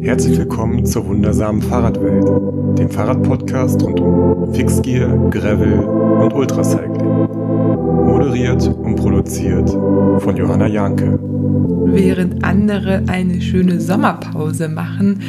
Herzlich 0.00 0.38
willkommen 0.38 0.86
zur 0.86 1.06
wundersamen 1.08 1.60
Fahrradwelt, 1.60 2.24
dem 2.78 2.88
Fahrradpodcast 2.88 3.82
rund 3.82 3.98
um 3.98 4.54
Fixgear, 4.54 5.08
Gravel 5.30 5.80
und 5.80 6.32
Ultracycling. 6.34 7.26
Moderiert 8.06 8.68
und 8.68 8.94
produziert 8.94 9.68
von 9.68 10.36
Johanna 10.36 10.68
Janke. 10.68 11.18
Während 11.86 12.44
andere 12.44 13.02
eine 13.08 13.40
schöne 13.40 13.80
Sommerpause 13.80 14.68
machen, 14.68 15.20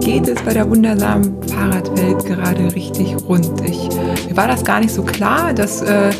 geht 0.00 0.28
es 0.28 0.42
bei 0.42 0.52
der 0.52 0.68
wundersamen 0.68 1.42
Fahrradwelt 1.44 2.26
gerade 2.26 2.74
richtig 2.74 3.16
rund. 3.26 3.50
Ich, 3.64 3.88
mir 4.28 4.36
war 4.36 4.48
das 4.48 4.64
gar 4.64 4.80
nicht 4.80 4.92
so 4.92 5.02
klar, 5.02 5.54
dass 5.54 5.80
äh, 5.80 6.10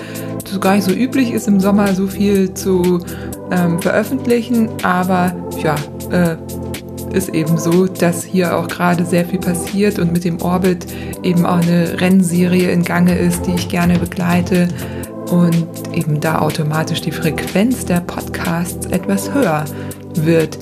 es 0.42 0.58
gar 0.58 0.74
nicht 0.74 0.84
so 0.84 0.92
üblich 0.92 1.32
ist, 1.32 1.46
im 1.48 1.60
Sommer 1.60 1.88
so 1.88 2.06
viel 2.06 2.54
zu 2.54 3.00
ähm, 3.50 3.78
veröffentlichen, 3.78 4.70
aber 4.82 5.34
ja, 5.62 5.74
äh, 6.10 6.36
ist 7.12 7.30
eben 7.30 7.58
so, 7.58 7.86
dass 7.86 8.24
hier 8.24 8.56
auch 8.56 8.68
gerade 8.68 9.04
sehr 9.04 9.24
viel 9.24 9.40
passiert 9.40 9.98
und 9.98 10.12
mit 10.12 10.24
dem 10.24 10.40
Orbit 10.40 10.86
eben 11.22 11.44
auch 11.46 11.60
eine 11.60 12.00
Rennserie 12.00 12.70
in 12.70 12.84
Gange 12.84 13.18
ist, 13.18 13.46
die 13.46 13.54
ich 13.54 13.68
gerne 13.68 13.98
begleite 13.98 14.68
und 15.30 15.66
eben 15.92 16.20
da 16.20 16.38
automatisch 16.40 17.00
die 17.00 17.12
Frequenz 17.12 17.84
der 17.84 18.00
Podcasts 18.00 18.86
etwas 18.86 19.32
höher 19.32 19.64
wird. 20.14 20.58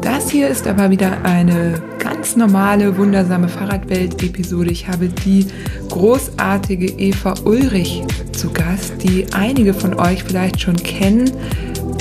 Das 0.00 0.30
hier 0.30 0.48
ist 0.48 0.66
aber 0.66 0.90
wieder 0.90 1.24
eine 1.24 1.80
ganz 1.98 2.34
normale, 2.34 2.96
wundersame 2.98 3.48
Fahrradwelt-Episode. 3.48 4.70
Ich 4.70 4.88
habe 4.88 5.08
die 5.08 5.46
großartige 5.90 6.86
Eva 6.86 7.34
Ulrich 7.44 8.02
zu 8.32 8.50
Gast, 8.50 8.94
die 9.02 9.26
einige 9.32 9.74
von 9.74 9.94
euch 9.94 10.24
vielleicht 10.24 10.60
schon 10.60 10.76
kennen, 10.76 11.30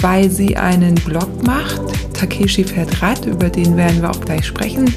weil 0.01 0.29
sie 0.29 0.57
einen 0.57 0.95
Blog 0.95 1.43
macht, 1.45 1.81
Takeshi 2.13 2.63
fährt 2.63 3.01
Rad, 3.01 3.25
über 3.25 3.49
den 3.49 3.77
werden 3.77 4.01
wir 4.01 4.09
auch 4.09 4.21
gleich 4.21 4.45
sprechen. 4.45 4.93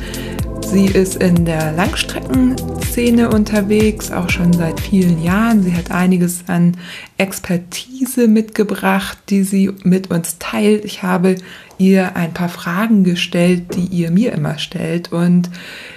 Sie 0.67 0.87
ist 0.87 1.17
in 1.17 1.45
der 1.45 1.73
Langstreckenszene 1.73 3.29
unterwegs, 3.29 4.11
auch 4.11 4.29
schon 4.29 4.53
seit 4.53 4.81
vielen 4.81 5.23
Jahren. 5.23 5.63
Sie 5.63 5.73
hat 5.75 5.91
einiges 5.91 6.45
an 6.49 6.77
Expertise 7.17 8.27
mitgebracht, 8.27 9.19
die 9.29 9.45
sie 9.45 9.71
mit 9.85 10.11
uns 10.11 10.39
teilt. 10.39 10.85
Ich 10.85 11.03
habe 11.03 11.37
ihr 11.79 12.17
ein 12.17 12.33
paar 12.33 12.49
Fragen 12.49 13.05
gestellt, 13.05 13.75
die 13.75 13.87
ihr 13.87 14.11
mir 14.11 14.33
immer 14.33 14.59
stellt. 14.59 15.13
Und 15.13 15.51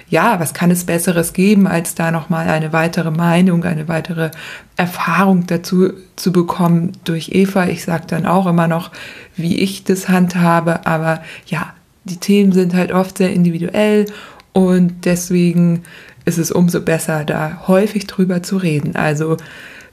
ja, 0.08 0.40
was 0.40 0.54
kann 0.54 0.70
es 0.70 0.84
Besseres 0.84 1.32
geben, 1.32 1.66
als 1.66 1.94
da 1.94 2.10
nochmal 2.10 2.48
eine 2.48 2.72
weitere 2.72 3.10
Meinung, 3.10 3.64
eine 3.64 3.88
weitere 3.88 4.30
Erfahrung 4.76 5.46
dazu 5.46 5.92
zu 6.16 6.32
bekommen 6.32 6.92
durch 7.04 7.30
Eva. 7.32 7.66
Ich 7.66 7.84
sage 7.84 8.04
dann 8.06 8.26
auch 8.26 8.46
immer 8.46 8.68
noch, 8.68 8.90
wie 9.36 9.58
ich 9.58 9.84
das 9.84 10.08
handhabe, 10.08 10.86
aber 10.86 11.22
ja, 11.46 11.74
die 12.04 12.16
Themen 12.16 12.52
sind 12.52 12.74
halt 12.74 12.92
oft 12.92 13.18
sehr 13.18 13.32
individuell 13.32 14.06
und 14.52 15.04
deswegen 15.04 15.82
ist 16.24 16.38
es 16.38 16.50
umso 16.50 16.80
besser, 16.80 17.24
da 17.24 17.64
häufig 17.66 18.06
drüber 18.06 18.42
zu 18.42 18.56
reden. 18.56 18.96
Also 18.96 19.36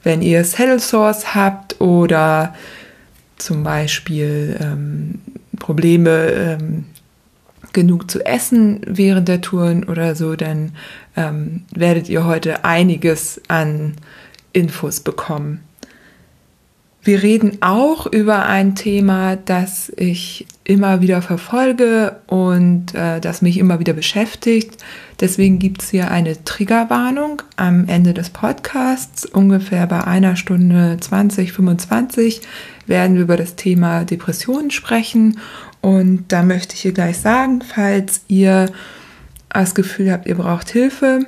wenn 0.03 0.21
ihr 0.21 0.43
Saddle 0.43 0.79
Source 0.79 1.33
habt 1.35 1.81
oder 1.81 2.53
zum 3.37 3.63
Beispiel 3.63 4.57
ähm, 4.61 5.19
Probleme 5.57 6.31
ähm, 6.31 6.85
genug 7.73 8.09
zu 8.09 8.25
essen 8.25 8.81
während 8.87 9.27
der 9.27 9.41
Touren 9.41 9.83
oder 9.83 10.15
so, 10.15 10.35
dann 10.35 10.71
ähm, 11.15 11.63
werdet 11.75 12.09
ihr 12.09 12.25
heute 12.25 12.65
einiges 12.65 13.41
an 13.47 13.95
Infos 14.53 15.01
bekommen. 15.01 15.61
Wir 17.03 17.21
reden 17.21 17.59
auch 17.61 18.07
über 18.07 18.47
ein 18.47 18.73
Thema, 18.73 19.35
das 19.35 19.93
ich 19.95 20.47
immer 20.63 21.01
wieder 21.01 21.21
verfolge 21.21 22.15
und 22.25 22.95
äh, 22.95 23.21
das 23.21 23.43
mich 23.43 23.59
immer 23.59 23.79
wieder 23.79 23.93
beschäftigt. 23.93 24.83
Deswegen 25.19 25.59
gibt 25.59 25.83
es 25.83 25.91
hier 25.91 26.09
eine 26.09 26.43
Triggerwarnung 26.43 27.43
am 27.57 27.87
Ende 27.87 28.15
des 28.15 28.31
Podcasts. 28.31 29.23
Ungefähr 29.23 29.85
bei 29.85 30.03
einer 30.03 30.35
Stunde 30.35 30.97
20, 30.99 31.53
25 31.53 32.41
werden 32.87 33.15
wir 33.15 33.23
über 33.23 33.37
das 33.37 33.55
Thema 33.55 34.03
Depressionen 34.03 34.71
sprechen. 34.71 35.39
Und 35.81 36.25
da 36.29 36.43
möchte 36.43 36.75
ich 36.75 36.81
hier 36.81 36.93
gleich 36.93 37.17
sagen, 37.17 37.61
falls 37.61 38.21
ihr 38.27 38.71
das 39.49 39.75
Gefühl 39.75 40.11
habt, 40.11 40.27
ihr 40.27 40.35
braucht 40.35 40.69
Hilfe, 40.69 41.27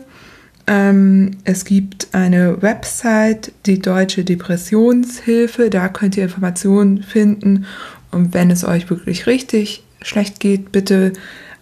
ähm, 0.68 1.31
es 1.45 1.63
gibt 1.63 2.09
eine 2.12 2.62
Website, 2.62 3.53
die 3.66 3.79
Deutsche 3.79 4.25
Depressionshilfe. 4.25 5.69
Da 5.69 5.88
könnt 5.88 6.18
ihr 6.18 6.25
Informationen 6.25 7.03
finden. 7.03 7.66
Und 8.12 8.34
wenn 8.34 8.51
es 8.51 8.66
euch 8.66 8.89
wirklich 8.89 9.28
richtig 9.28 9.84
schlecht 10.01 10.41
geht, 10.41 10.74
bitte 10.74 11.13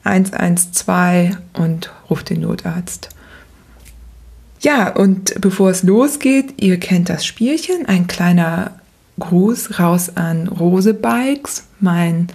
112 0.03 1.37
und 1.53 1.91
ruft 2.09 2.31
den 2.31 2.41
Notarzt. 2.41 3.09
Ja, 4.61 4.89
und 4.89 5.39
bevor 5.39 5.69
es 5.69 5.83
losgeht, 5.83 6.55
ihr 6.57 6.79
kennt 6.79 7.09
das 7.09 7.25
Spielchen. 7.25 7.85
Ein 7.85 8.07
kleiner 8.07 8.79
Gruß 9.19 9.79
raus 9.79 10.15
an 10.15 10.47
Rose 10.47 10.93
Bikes, 10.93 11.67
mein 11.79 12.27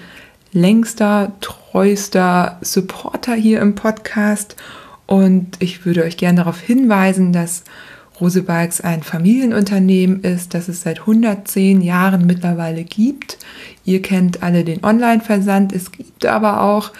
längster, 0.53 1.33
treuster 1.41 2.59
Supporter 2.63 3.35
hier 3.35 3.61
im 3.61 3.75
Podcast. 3.75 4.57
Und 5.07 5.57
ich 5.59 5.85
würde 5.85 6.05
euch 6.05 6.17
gerne 6.17 6.39
darauf 6.39 6.61
hinweisen, 6.61 7.33
dass 7.33 7.65
Rosebergs 8.21 8.81
ein 8.81 9.03
Familienunternehmen 9.03 10.23
ist, 10.23 10.55
das 10.55 10.69
es 10.69 10.83
seit 10.83 11.01
110 11.01 11.81
Jahren 11.81 12.27
mittlerweile 12.27 12.85
gibt. 12.85 13.39
Ihr 13.85 14.03
kennt 14.03 14.43
alle 14.43 14.65
den 14.65 14.85
Online-Versand. 14.85 15.73
Es 15.73 15.91
gibt 15.91 16.27
aber 16.27 16.63
auch 16.63 16.93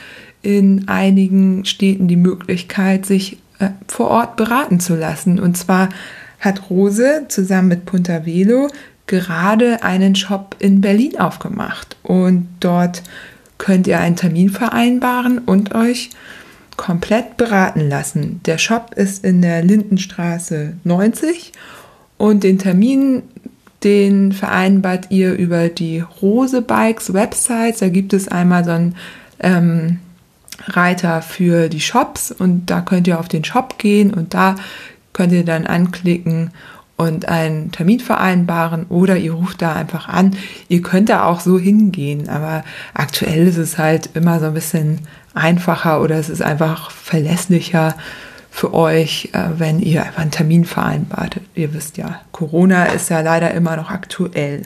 in 0.43 0.89
einigen 0.89 1.65
Städten 1.67 2.09
die 2.09 2.17
Möglichkeit, 2.17 3.05
sich 3.05 3.39
äh, 3.59 3.71
vor 3.87 4.09
Ort 4.09 4.37
beraten 4.37 4.81
zu 4.81 4.97
lassen. 4.97 5.39
Und 5.39 5.57
zwar 5.57 5.91
hat 6.41 6.71
Rose 6.71 7.27
zusammen 7.29 7.69
mit 7.69 7.85
Punta 7.85 8.25
Velo 8.25 8.69
gerade 9.11 9.83
einen 9.83 10.15
Shop 10.15 10.55
in 10.61 10.81
Berlin 10.81 11.19
aufgemacht. 11.19 11.97
Und 12.05 12.47
dort 12.61 13.03
könnt 13.59 13.89
ihr 13.89 13.99
einen 13.99 14.15
Termin 14.15 14.51
vereinbaren 14.51 15.39
und 15.39 15.75
euch 15.75 16.11
komplett 16.77 17.37
beraten 17.37 17.89
lassen. 17.89 18.41
Der 18.47 18.57
Shop 18.57 18.95
ist 18.95 19.25
in 19.25 19.43
der 19.43 19.63
Lindenstraße 19.65 20.75
90 20.85 21.53
und 22.19 22.45
den 22.45 22.59
Termin, 22.59 23.25
den 23.83 24.31
vereinbart 24.31 25.11
ihr 25.11 25.35
über 25.35 25.69
die 25.69 26.05
Rose 26.23 26.63
Bikes 26.63 27.13
Website. 27.13 27.83
Da 27.83 27.89
gibt 27.89 28.13
es 28.13 28.29
einmal 28.29 28.65
so 28.65 28.71
einen 28.71 28.95
ähm, 29.41 29.99
Reiter 30.67 31.21
für 31.21 31.69
die 31.69 31.81
Shops 31.81 32.31
und 32.31 32.67
da 32.67 32.81
könnt 32.81 33.09
ihr 33.09 33.19
auf 33.19 33.29
den 33.29 33.43
Shop 33.43 33.77
gehen 33.79 34.15
und 34.15 34.35
da 34.35 34.55
könnt 35.13 35.33
ihr 35.33 35.45
dann 35.45 35.67
anklicken 35.67 36.53
und 37.01 37.29
einen 37.29 37.73
Termin 37.73 37.99
vereinbaren 37.99 38.85
oder 38.91 39.17
ihr 39.17 39.33
ruft 39.33 39.63
da 39.63 39.73
einfach 39.73 40.07
an. 40.07 40.37
Ihr 40.69 40.83
könnt 40.83 41.09
da 41.09 41.25
auch 41.25 41.41
so 41.41 41.59
hingehen, 41.59 42.29
aber 42.29 42.63
aktuell 42.93 43.47
ist 43.47 43.57
es 43.57 43.79
halt 43.79 44.11
immer 44.13 44.39
so 44.39 44.47
ein 44.47 44.55
bisschen 44.55 45.01
einfacher 45.33 46.03
oder 46.03 46.17
es 46.17 46.29
ist 46.29 46.43
einfach 46.43 46.91
verlässlicher 46.91 47.95
für 48.51 48.75
euch, 48.75 49.31
äh, 49.33 49.45
wenn 49.57 49.81
ihr 49.81 50.05
einfach 50.05 50.21
einen 50.21 50.31
Termin 50.31 50.67
vereinbart. 50.67 51.41
Ihr 51.55 51.73
wisst 51.73 51.97
ja, 51.97 52.21
Corona 52.33 52.85
ist 52.87 53.09
ja 53.09 53.23
leider 53.23 53.51
immer 53.53 53.77
noch 53.77 53.89
aktuell. 53.91 54.65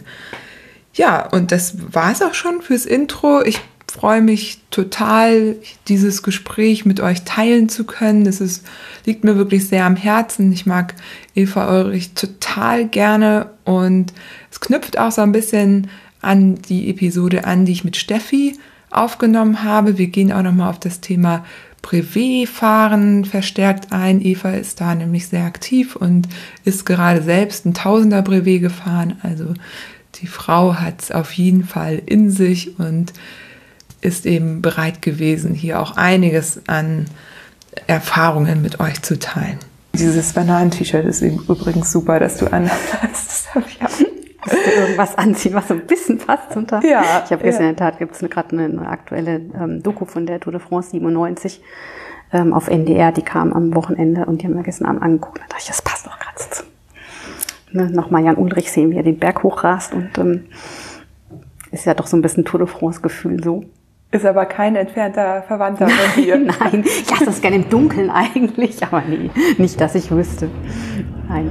Ja, 0.94 1.28
und 1.28 1.52
das 1.52 1.76
war 1.92 2.10
es 2.10 2.20
auch 2.20 2.34
schon 2.34 2.62
fürs 2.62 2.84
Intro. 2.84 3.42
Ich 3.44 3.60
freue 3.86 4.20
mich 4.20 4.58
total, 4.70 5.56
dieses 5.88 6.22
Gespräch 6.22 6.84
mit 6.84 7.00
euch 7.00 7.22
teilen 7.22 7.68
zu 7.68 7.84
können. 7.84 8.24
Das 8.24 8.40
ist, 8.40 8.66
liegt 9.04 9.24
mir 9.24 9.36
wirklich 9.36 9.68
sehr 9.68 9.86
am 9.86 9.96
Herzen. 9.96 10.52
Ich 10.52 10.66
mag 10.66 10.94
Eva 11.34 11.80
Ulrich 11.80 12.14
total 12.14 12.86
gerne 12.86 13.50
und 13.64 14.12
es 14.50 14.60
knüpft 14.60 14.98
auch 14.98 15.12
so 15.12 15.22
ein 15.22 15.32
bisschen 15.32 15.88
an 16.20 16.56
die 16.56 16.90
Episode 16.90 17.44
an, 17.44 17.66
die 17.66 17.72
ich 17.72 17.84
mit 17.84 17.96
Steffi 17.96 18.56
aufgenommen 18.90 19.62
habe. 19.62 19.98
Wir 19.98 20.08
gehen 20.08 20.32
auch 20.32 20.42
nochmal 20.42 20.70
auf 20.70 20.80
das 20.80 21.00
Thema 21.00 21.44
Brevet-Fahren 21.84 23.26
verstärkt 23.26 23.92
ein. 23.92 24.22
Eva 24.22 24.52
ist 24.52 24.80
da 24.80 24.94
nämlich 24.94 25.28
sehr 25.28 25.44
aktiv 25.44 25.96
und 25.96 26.28
ist 26.64 26.86
gerade 26.86 27.22
selbst 27.22 27.66
ein 27.66 27.74
Tausender 27.74 28.22
Brevet 28.22 28.62
gefahren. 28.62 29.18
Also 29.22 29.52
die 30.16 30.26
Frau 30.26 30.76
hat 30.76 31.02
es 31.02 31.10
auf 31.10 31.32
jeden 31.32 31.62
Fall 31.62 32.00
in 32.06 32.30
sich 32.30 32.78
und 32.78 33.12
ist 34.04 34.26
eben 34.26 34.60
bereit 34.62 35.02
gewesen, 35.02 35.54
hier 35.54 35.80
auch 35.80 35.96
einiges 35.96 36.60
an 36.68 37.06
Erfahrungen 37.86 38.62
mit 38.62 38.80
euch 38.80 39.02
zu 39.02 39.18
teilen. 39.18 39.58
Dieses 39.94 40.32
Bananen-T-Shirt 40.32 41.04
ist 41.06 41.22
übrigens 41.22 41.90
super, 41.90 42.20
dass 42.20 42.36
du 42.36 42.46
anhast. 42.46 43.48
Du 44.44 44.56
irgendwas 44.70 45.16
anziehen, 45.16 45.54
was 45.54 45.68
so 45.68 45.72
ein 45.72 45.86
bisschen 45.86 46.18
passt 46.18 46.52
zum 46.52 46.66
Tag. 46.66 46.84
Ja. 46.84 47.22
Ich 47.24 47.32
habe 47.32 47.42
gesehen, 47.42 47.62
ja. 47.62 47.70
in 47.70 47.76
der 47.76 47.86
Tat 47.92 47.98
gibt 47.98 48.14
es 48.14 48.28
gerade 48.28 48.58
eine, 48.58 48.86
aktuelle 48.86 49.36
ähm, 49.58 49.82
Doku 49.82 50.04
von 50.04 50.26
der 50.26 50.38
Tour 50.38 50.52
de 50.52 50.60
France 50.60 50.90
97 50.90 51.62
ähm, 52.30 52.52
auf 52.52 52.68
NDR, 52.68 53.10
die 53.10 53.22
kam 53.22 53.54
am 53.54 53.74
Wochenende 53.74 54.26
und 54.26 54.42
die 54.42 54.46
haben 54.46 54.54
wir 54.54 54.62
gestern 54.62 54.86
Abend 54.86 55.02
angeguckt. 55.02 55.38
Da 55.38 55.44
dachte 55.48 55.62
ich, 55.62 55.68
das 55.68 55.80
passt 55.80 56.06
doch 56.06 56.18
gerade 56.18 56.36
zu. 56.50 56.62
Ne, 57.72 57.90
Nochmal 57.90 58.22
Jan 58.22 58.36
Ulrich 58.36 58.70
sehen, 58.70 58.90
wie 58.90 58.96
er 58.98 59.02
den 59.02 59.18
Berg 59.18 59.42
hochrast 59.42 59.94
und 59.94 60.18
ähm, 60.18 60.44
ist 61.70 61.86
ja 61.86 61.94
doch 61.94 62.06
so 62.06 62.18
ein 62.18 62.22
bisschen 62.22 62.44
Tour 62.44 62.60
de 62.60 62.68
France-Gefühl 62.68 63.42
so. 63.42 63.64
Ist 64.14 64.24
aber 64.24 64.46
kein 64.46 64.76
entfernter 64.76 65.42
Verwandter 65.42 65.88
von 65.88 66.22
dir. 66.22 66.36
Nein, 66.60 66.84
ich 66.84 67.10
lasse 67.10 67.24
das 67.24 67.40
gerne 67.40 67.56
im 67.56 67.68
Dunkeln 67.68 68.10
eigentlich, 68.10 68.80
aber 68.84 69.02
nee, 69.08 69.28
nicht, 69.58 69.80
dass 69.80 69.96
ich 69.96 70.12
wüsste. 70.12 70.52
Nein. 71.28 71.50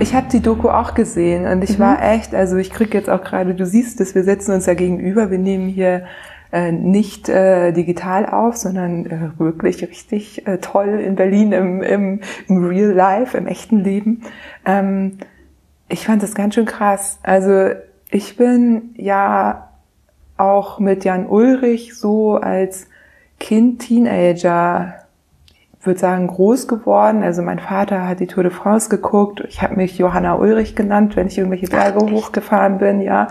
Ich 0.00 0.12
habe 0.12 0.26
die 0.28 0.40
Doku 0.40 0.68
auch 0.68 0.94
gesehen 0.94 1.46
und 1.46 1.62
ich 1.62 1.78
mhm. 1.78 1.82
war 1.84 2.02
echt, 2.02 2.34
also 2.34 2.56
ich 2.56 2.72
krieg 2.72 2.92
jetzt 2.92 3.08
auch 3.08 3.22
gerade, 3.22 3.54
du 3.54 3.64
siehst 3.64 4.00
es, 4.00 4.16
wir 4.16 4.24
setzen 4.24 4.52
uns 4.52 4.66
ja 4.66 4.74
gegenüber, 4.74 5.30
wir 5.30 5.38
nehmen 5.38 5.68
hier 5.68 6.06
äh, 6.50 6.72
nicht 6.72 7.28
äh, 7.28 7.70
digital 7.70 8.26
auf, 8.26 8.56
sondern 8.56 9.06
äh, 9.06 9.38
wirklich 9.38 9.80
richtig 9.82 10.44
äh, 10.48 10.58
toll 10.58 11.00
in 11.06 11.14
Berlin 11.14 11.52
im, 11.52 11.82
im, 11.82 12.20
im 12.48 12.66
Real 12.66 12.90
Life, 12.90 13.38
im 13.38 13.46
echten 13.46 13.78
Leben. 13.78 14.22
Ähm, 14.66 15.18
ich 15.88 16.04
fand 16.04 16.20
das 16.24 16.34
ganz 16.34 16.56
schön 16.56 16.66
krass. 16.66 17.20
Also 17.22 17.68
ich 18.10 18.36
bin 18.36 18.90
ja 18.96 19.68
auch 20.36 20.78
mit 20.78 21.04
Jan 21.04 21.26
Ulrich 21.26 21.96
so 21.96 22.36
als 22.36 22.88
Kind, 23.38 23.80
Teenager, 23.80 24.94
würde 25.82 25.98
sagen, 25.98 26.28
groß 26.28 26.68
geworden. 26.68 27.22
Also 27.22 27.42
mein 27.42 27.58
Vater 27.58 28.06
hat 28.06 28.20
die 28.20 28.26
Tour 28.26 28.44
de 28.44 28.52
France 28.52 28.88
geguckt. 28.88 29.42
Ich 29.48 29.62
habe 29.62 29.76
mich 29.76 29.98
Johanna 29.98 30.34
Ulrich 30.34 30.76
genannt, 30.76 31.16
wenn 31.16 31.26
ich 31.26 31.38
irgendwelche 31.38 31.66
Berge 31.66 31.98
Ach, 32.02 32.10
hochgefahren 32.10 32.78
bin. 32.78 33.00
Ja, 33.00 33.28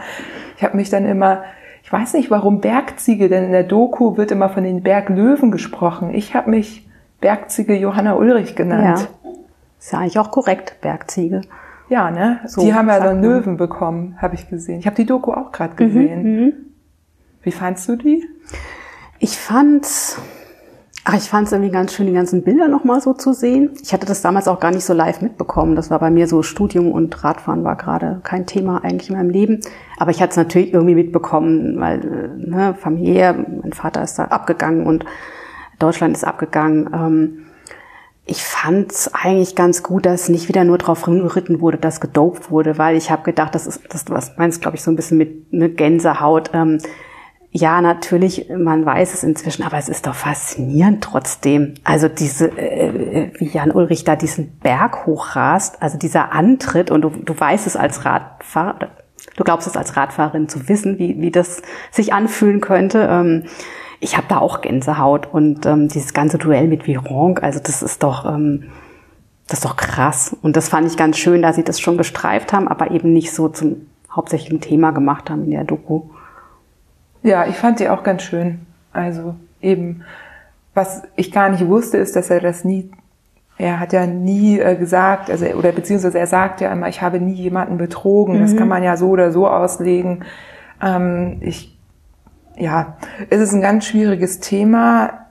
ich 0.57 0.63
habe 0.63 0.75
mich 0.77 0.89
dann 0.89 1.06
immer, 1.06 1.44
ich 1.83 1.92
weiß 1.92 2.13
nicht, 2.13 2.30
warum 2.30 2.62
Bergziege, 2.62 3.30
denn 3.30 3.45
in 3.45 3.51
der 3.51 3.63
Doku 3.63 4.18
wird 4.18 4.31
immer 4.31 4.50
von 4.50 4.63
den 4.63 4.83
Berglöwen 4.83 5.51
gesprochen. 5.51 6.13
Ich 6.13 6.36
habe 6.36 6.50
mich 6.50 6.88
Bergziege 7.21 7.75
Johanna 7.75 8.15
Ulrich 8.15 8.56
genannt. 8.56 9.09
Ja. 9.24 9.31
Ist 9.80 9.94
ja 9.94 10.00
eigentlich 10.00 10.19
auch 10.19 10.31
korrekt, 10.31 10.77
Bergziege. 10.81 11.42
Ja, 11.89 12.12
ne? 12.12 12.39
So 12.45 12.62
die 12.62 12.74
haben 12.74 12.88
ja 12.88 13.00
dann 13.00 13.21
Löwen 13.21 13.57
bekommen, 13.57 14.15
habe 14.21 14.36
ich 14.36 14.50
gesehen. 14.50 14.80
Ich 14.80 14.86
habe 14.86 14.95
die 14.95 15.06
Doku 15.06 15.31
auch 15.33 15.51
gerade 15.51 15.75
gesehen. 15.75 16.24
Mhm, 16.24 16.44
mhm. 16.44 16.54
Wie 17.43 17.51
fandst 17.51 17.89
du 17.89 17.95
die? 17.95 18.23
Ich 19.19 19.38
fand's, 19.38 20.19
ach, 21.05 21.15
ich 21.15 21.23
fand's 21.23 21.51
irgendwie 21.51 21.71
ganz 21.71 21.93
schön, 21.93 22.05
die 22.05 22.13
ganzen 22.13 22.43
Bilder 22.43 22.67
nochmal 22.67 23.01
so 23.01 23.13
zu 23.13 23.33
sehen. 23.33 23.71
Ich 23.81 23.93
hatte 23.93 24.05
das 24.05 24.21
damals 24.21 24.47
auch 24.47 24.59
gar 24.59 24.71
nicht 24.71 24.85
so 24.85 24.93
live 24.93 25.21
mitbekommen. 25.21 25.75
Das 25.75 25.89
war 25.89 25.99
bei 25.99 26.11
mir 26.11 26.27
so 26.27 26.43
Studium 26.43 26.91
und 26.91 27.23
Radfahren 27.23 27.63
war 27.63 27.75
gerade 27.75 28.21
kein 28.23 28.45
Thema 28.45 28.83
eigentlich 28.83 29.09
in 29.09 29.15
meinem 29.15 29.31
Leben. 29.31 29.61
Aber 29.97 30.11
ich 30.11 30.21
hatte 30.21 30.31
es 30.31 30.38
natürlich 30.38 30.73
irgendwie 30.73 30.95
mitbekommen, 30.95 31.79
weil 31.79 32.35
ne, 32.38 32.75
familiär, 32.79 33.33
mein 33.33 33.73
Vater 33.73 34.03
ist 34.03 34.19
da 34.19 34.25
abgegangen 34.25 34.85
und 34.85 35.05
Deutschland 35.79 36.15
ist 36.15 36.23
abgegangen. 36.23 36.89
Ähm, 36.94 37.45
ich 38.25 38.44
fand 38.44 38.91
es 38.91 39.11
eigentlich 39.13 39.55
ganz 39.55 39.81
gut, 39.81 40.05
dass 40.05 40.29
nicht 40.29 40.47
wieder 40.47 40.63
nur 40.63 40.77
drauf 40.77 41.03
geritten 41.03 41.59
wurde, 41.59 41.77
dass 41.77 41.99
gedopt 41.99 42.51
wurde, 42.51 42.77
weil 42.77 42.95
ich 42.95 43.09
habe 43.09 43.23
gedacht, 43.23 43.55
das 43.55 43.65
ist 43.65 43.81
das 43.89 44.05
was 44.09 44.37
meinst, 44.37 44.61
glaube 44.61 44.77
ich, 44.77 44.83
so 44.83 44.91
ein 44.91 44.95
bisschen 44.95 45.17
mit 45.17 45.47
eine 45.51 45.69
Gänsehaut. 45.69 46.51
Ja, 47.53 47.81
natürlich, 47.81 48.48
man 48.50 48.86
weiß 48.86 49.13
es 49.13 49.24
inzwischen, 49.24 49.63
aber 49.63 49.77
es 49.77 49.89
ist 49.89 50.07
doch 50.07 50.15
faszinierend 50.15 51.03
trotzdem. 51.03 51.74
Also 51.83 52.07
diese, 52.07 52.48
äh, 52.57 53.31
wie 53.38 53.50
Jan 53.50 53.71
Ulrich 53.71 54.06
da 54.06 54.15
diesen 54.15 54.57
Berg 54.59 55.06
hochrast, 55.06 55.81
also 55.81 55.98
dieser 55.98 56.31
Antritt 56.31 56.92
und 56.92 57.01
du, 57.01 57.09
du 57.09 57.38
weißt 57.38 57.68
es 57.68 57.75
als 57.75 58.06
Radfahrer, 58.06 58.92
du 59.36 59.44
glaubst 59.44 59.68
es 59.68 59.75
als 59.75 59.98
Radfahrerin 59.98 60.48
zu 60.48 60.69
wissen, 60.69 60.98
wie, 60.98 61.19
wie 61.19 61.30
das 61.30 61.62
sich 61.92 62.13
anfühlen 62.13 62.62
könnte. 62.62 63.06
Ähm, 63.12 63.44
ich 64.00 64.15
habe 64.15 64.27
da 64.30 64.39
auch 64.39 64.62
Gänsehaut 64.62 65.27
und 65.31 65.65
ähm, 65.65 65.89
dieses 65.89 66.13
ganze 66.13 66.38
Duell 66.38 66.69
mit 66.69 66.88
Vironk, 66.88 67.44
also 67.44 67.59
das 67.59 67.83
ist 67.83 68.01
doch, 68.01 68.25
ähm, 68.25 68.71
das 69.50 69.59
ist 69.59 69.65
doch 69.65 69.75
krass. 69.75 70.33
Und 70.42 70.56
das 70.56 70.69
fand 70.69 70.88
ich 70.88 70.95
ganz 70.95 71.18
schön, 71.18 71.42
dass 71.42 71.57
sie 71.57 71.65
das 71.65 71.81
schon 71.81 71.97
gestreift 71.97 72.54
haben, 72.54 72.69
aber 72.69 72.92
eben 72.92 73.12
nicht 73.12 73.33
so 73.33 73.50
zum 73.50 73.88
hauptsächlichen 74.09 74.62
Thema 74.62 74.92
gemacht 74.92 75.30
haben 75.30 75.44
in 75.44 75.51
der 75.51 75.65
Doku. 75.65 76.04
Ja, 77.23 77.45
ich 77.47 77.56
fand 77.56 77.77
sie 77.77 77.89
auch 77.89 78.03
ganz 78.03 78.23
schön. 78.23 78.59
Also 78.94 79.35
eben, 79.62 80.03
was 80.73 81.03
ich 81.15 81.31
gar 81.31 81.50
nicht 81.50 81.68
wusste, 81.68 81.97
ist, 81.97 82.15
dass 82.15 82.29
er 82.29 82.39
das 82.39 82.63
nie, 82.63 82.91
er 83.57 83.79
hat 83.79 83.94
ja 83.94 84.07
nie 84.07 84.59
äh, 84.59 84.75
gesagt, 84.75 85.29
also 85.29 85.45
oder 85.47 85.71
beziehungsweise 85.71 86.18
er 86.19 86.27
sagt 86.27 86.62
ja 86.62 86.71
immer, 86.71 86.88
ich 86.88 87.01
habe 87.01 87.19
nie 87.19 87.33
jemanden 87.33 87.77
betrogen. 87.77 88.38
Mhm. 88.38 88.41
Das 88.41 88.56
kann 88.56 88.68
man 88.68 88.83
ja 88.83 88.97
so 88.97 89.09
oder 89.09 89.31
so 89.31 89.47
auslegen. 89.47 90.25
Ähm, 90.81 91.38
ich, 91.41 91.77
ja, 92.57 92.97
es 93.29 93.39
ist 93.39 93.53
ein 93.53 93.62
ganz 93.62 93.85
schwieriges 93.85 94.39
Thema. 94.39 95.27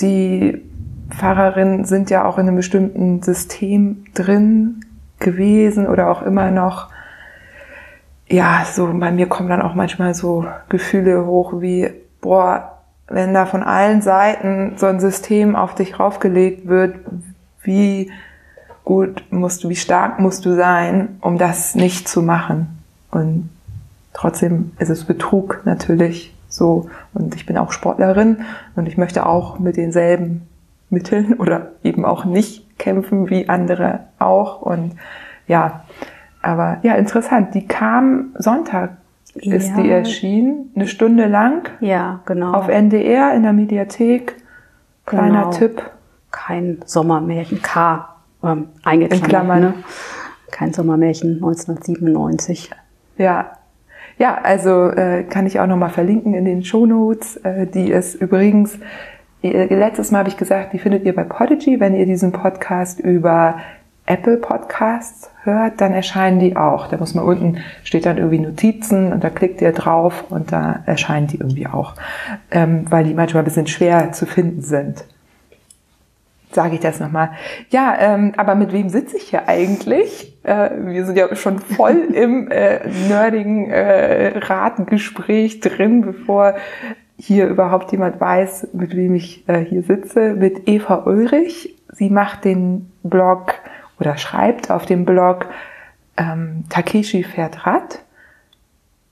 Die 0.00 0.62
Pfarrerinnen 1.10 1.84
sind 1.84 2.10
ja 2.10 2.24
auch 2.24 2.38
in 2.38 2.46
einem 2.46 2.56
bestimmten 2.56 3.22
System 3.22 4.04
drin 4.14 4.80
gewesen 5.18 5.86
oder 5.86 6.10
auch 6.10 6.22
immer 6.22 6.50
noch 6.50 6.90
ja, 8.28 8.64
so 8.70 8.86
bei 8.92 9.10
mir 9.10 9.26
kommen 9.26 9.48
dann 9.48 9.62
auch 9.62 9.74
manchmal 9.74 10.14
so 10.14 10.46
Gefühle 10.68 11.24
hoch 11.26 11.60
wie, 11.60 11.90
boah, 12.20 12.78
wenn 13.08 13.32
da 13.32 13.46
von 13.46 13.62
allen 13.62 14.02
Seiten 14.02 14.74
so 14.76 14.86
ein 14.86 15.00
System 15.00 15.56
auf 15.56 15.74
dich 15.74 15.98
raufgelegt 15.98 16.68
wird, 16.68 16.96
wie 17.62 18.10
gut 18.84 19.24
musst 19.30 19.64
du, 19.64 19.68
wie 19.68 19.76
stark 19.76 20.18
musst 20.18 20.44
du 20.44 20.54
sein, 20.54 21.18
um 21.20 21.38
das 21.38 21.74
nicht 21.74 22.08
zu 22.08 22.22
machen. 22.22 22.82
Und 23.10 23.48
trotzdem 24.12 24.72
ist 24.78 24.90
es 24.90 25.04
Betrug 25.04 25.62
natürlich 25.64 26.34
so. 26.48 26.88
Und 27.14 27.34
ich 27.34 27.46
bin 27.46 27.56
auch 27.56 27.72
Sportlerin 27.72 28.44
und 28.76 28.86
ich 28.86 28.96
möchte 28.98 29.26
auch 29.26 29.58
mit 29.58 29.76
denselben 29.76 30.46
Mitteln 30.90 31.34
oder 31.34 31.72
eben 31.82 32.04
auch 32.04 32.24
nicht 32.24 32.78
kämpfen 32.78 33.30
wie 33.30 33.48
andere 33.48 34.00
auch. 34.18 34.60
Und 34.62 34.96
ja, 35.46 35.84
aber 36.48 36.78
ja, 36.82 36.94
interessant. 36.94 37.54
Die 37.54 37.66
kam 37.66 38.34
Sonntag 38.38 38.96
ist 39.34 39.68
ja. 39.68 39.82
die 39.82 39.90
erschienen, 39.90 40.72
eine 40.74 40.86
Stunde 40.86 41.26
lang. 41.26 41.68
Ja, 41.80 42.20
genau. 42.24 42.52
Auf 42.52 42.68
NDR 42.68 43.34
in 43.34 43.42
der 43.42 43.52
Mediathek. 43.52 44.36
Kleiner 45.04 45.44
genau. 45.44 45.50
Tipp. 45.50 45.82
Kein 46.30 46.78
Sommermärchen, 46.84 47.62
K 47.62 48.08
ähm, 48.42 48.68
eingeklammert. 48.82 49.22
In 49.22 49.28
Klammern. 49.28 49.60
Ne? 49.60 49.74
Kein 50.50 50.72
Sommermärchen 50.72 51.34
1997. 51.34 52.70
Ja. 53.18 53.52
Ja, 54.18 54.38
also 54.42 54.88
äh, 54.88 55.24
kann 55.24 55.46
ich 55.46 55.60
auch 55.60 55.66
nochmal 55.66 55.90
verlinken 55.90 56.34
in 56.34 56.44
den 56.44 56.64
Shownotes. 56.64 57.36
Äh, 57.44 57.66
die 57.66 57.90
ist 57.90 58.14
übrigens, 58.14 58.78
äh, 59.42 59.72
letztes 59.72 60.10
Mal 60.10 60.20
habe 60.20 60.28
ich 60.28 60.36
gesagt, 60.36 60.72
die 60.72 60.78
findet 60.78 61.04
ihr 61.04 61.14
bei 61.14 61.24
Podigy, 61.24 61.78
wenn 61.78 61.94
ihr 61.94 62.06
diesen 62.06 62.32
Podcast 62.32 63.00
über 63.00 63.58
Apple 64.08 64.38
Podcasts 64.38 65.30
hört, 65.42 65.80
dann 65.80 65.92
erscheinen 65.92 66.40
die 66.40 66.56
auch. 66.56 66.86
Da 66.88 66.96
muss 66.96 67.14
man 67.14 67.24
unten, 67.24 67.58
steht 67.84 68.06
dann 68.06 68.16
irgendwie 68.16 68.38
Notizen 68.38 69.12
und 69.12 69.22
da 69.22 69.30
klickt 69.30 69.60
ihr 69.60 69.72
drauf 69.72 70.24
und 70.30 70.50
da 70.50 70.82
erscheinen 70.86 71.26
die 71.26 71.38
irgendwie 71.38 71.66
auch, 71.66 71.94
ähm, 72.50 72.86
weil 72.88 73.04
die 73.04 73.14
manchmal 73.14 73.42
ein 73.42 73.44
bisschen 73.44 73.66
schwer 73.66 74.12
zu 74.12 74.26
finden 74.26 74.62
sind. 74.62 75.04
Sage 76.52 76.76
ich 76.76 76.80
das 76.80 76.98
nochmal. 76.98 77.32
Ja, 77.68 77.94
ähm, 78.00 78.32
aber 78.38 78.54
mit 78.54 78.72
wem 78.72 78.88
sitze 78.88 79.18
ich 79.18 79.24
hier 79.24 79.48
eigentlich? 79.48 80.34
Äh, 80.44 80.70
wir 80.78 81.04
sind 81.04 81.18
ja 81.18 81.34
schon 81.36 81.58
voll 81.58 82.08
im 82.14 82.50
äh, 82.50 82.88
nerdigen 83.08 83.70
äh, 83.70 84.38
Ratengespräch 84.38 85.60
drin, 85.60 86.00
bevor 86.00 86.54
hier 87.18 87.48
überhaupt 87.48 87.92
jemand 87.92 88.18
weiß, 88.20 88.68
mit 88.72 88.96
wem 88.96 89.14
ich 89.14 89.46
äh, 89.48 89.58
hier 89.58 89.82
sitze. 89.82 90.34
Mit 90.34 90.66
Eva 90.66 91.02
Ulrich. 91.04 91.74
Sie 91.92 92.08
macht 92.08 92.44
den 92.44 92.90
Blog 93.02 93.54
oder 94.00 94.16
schreibt 94.16 94.70
auf 94.70 94.86
dem 94.86 95.04
Blog, 95.04 95.46
ähm, 96.16 96.64
Takeshi 96.68 97.24
fährt 97.24 97.66
Rad 97.66 98.00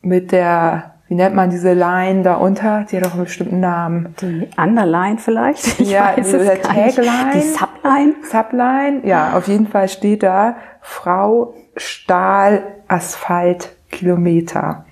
mit 0.03 0.33
der, 0.33 0.95
wie 1.09 1.15
nennt 1.15 1.35
man 1.35 1.51
diese 1.51 1.73
Line 1.73 2.23
da 2.23 2.35
unter? 2.35 2.85
Die 2.91 2.97
hat 2.97 3.07
auch 3.07 3.15
einen 3.15 3.25
bestimmten 3.25 3.61
Namen. 3.61 4.15
Die 4.21 4.49
Underline 4.57 5.19
vielleicht? 5.19 5.81
Ich 5.81 5.91
ja, 5.91 6.17
weiß 6.17 6.33
es 6.33 6.63
Tagline. 6.63 7.31
Die 7.35 7.41
Subline? 7.41 8.15
Subline, 8.23 9.01
ja, 9.05 9.37
auf 9.37 9.49
jeden 9.49 9.69
Fall 9.69 9.89
steht 9.89 10.23
da 10.23 10.57
Frau 10.81 11.55
Stahl 11.77 12.63
Asphalt 12.89 13.77
Kilometer. 13.91 14.85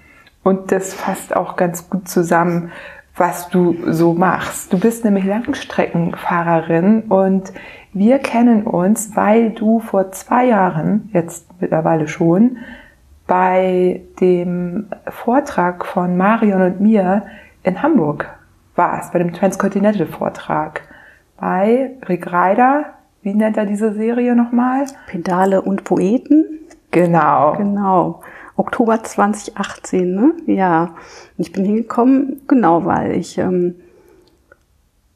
Und 0.43 0.73
das 0.73 0.95
fasst 0.95 1.35
auch 1.35 1.57
ganz 1.57 1.89
gut 1.89 2.09
zusammen, 2.09 2.71
was 3.17 3.49
du 3.49 3.77
so 3.87 4.13
machst. 4.13 4.73
Du 4.73 4.79
bist 4.79 5.05
nämlich 5.05 5.25
Langstreckenfahrerin 5.25 7.03
und 7.03 7.53
wir 7.95 8.19
kennen 8.19 8.65
uns, 8.65 9.17
weil 9.17 9.51
du 9.51 9.79
vor 9.79 10.11
zwei 10.13 10.47
Jahren, 10.47 11.09
jetzt 11.13 11.47
mittlerweile 11.61 12.09
schon, 12.09 12.59
bei 13.27 14.03
dem 14.21 14.89
Vortrag 15.09 15.87
von 15.87 16.17
Marion 16.17 16.61
und 16.61 16.81
mir 16.81 17.23
in 17.63 17.83
Hamburg 17.83 18.29
warst, 18.75 19.13
bei 19.13 19.21
dem 19.21 19.33
Transcontinental 19.33 20.07
Vortrag. 20.07 20.83
Bei 21.39 21.93
Rick 22.09 22.33
Reider, 22.33 22.85
wie 23.23 23.33
nennt 23.33 23.57
er 23.57 23.65
diese 23.65 23.95
Serie 23.95 24.35
nochmal? 24.35 24.87
Pedale 25.07 25.63
und 25.63 25.85
Poeten. 25.85 26.45
Genau. 26.91 27.55
Genau. 27.57 28.21
Oktober 28.57 29.03
2018, 29.03 30.15
ne? 30.15 30.33
Ja. 30.47 30.95
Ich 31.39 31.53
bin 31.53 31.65
hingekommen, 31.65 32.43
genau, 32.47 32.85
weil 32.85 33.13
ich 33.13 33.39
ähm, 33.39 33.77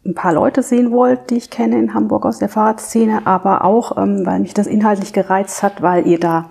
ein 0.09 0.15
paar 0.15 0.33
Leute 0.33 0.63
sehen 0.63 0.91
wollte, 0.91 1.27
die 1.31 1.37
ich 1.37 1.51
kenne 1.51 1.79
in 1.79 1.95
Hamburg 1.95 2.27
aus 2.27 2.39
der 2.39 2.49
Fahrradszene, 2.49 3.27
aber 3.27 3.65
auch, 3.65 3.97
ähm, 3.97 4.27
weil 4.27 4.41
mich 4.41 4.55
das 4.55 4.67
inhaltlich 4.67 5.13
gereizt 5.13 5.63
hat, 5.63 5.83
weil 5.83 6.07
ihr 6.07 6.19
da 6.19 6.47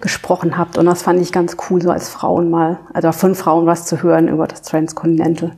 gesprochen 0.00 0.58
habt. 0.58 0.76
Und 0.76 0.86
das 0.86 1.02
fand 1.02 1.20
ich 1.22 1.32
ganz 1.32 1.56
cool, 1.70 1.80
so 1.80 1.90
als 1.90 2.08
Frauen 2.08 2.50
mal, 2.50 2.78
also 2.92 3.12
von 3.12 3.34
Frauen 3.34 3.64
was 3.66 3.86
zu 3.86 4.02
hören 4.02 4.28
über 4.28 4.46
das 4.46 4.62
Transcontinental 4.62 5.52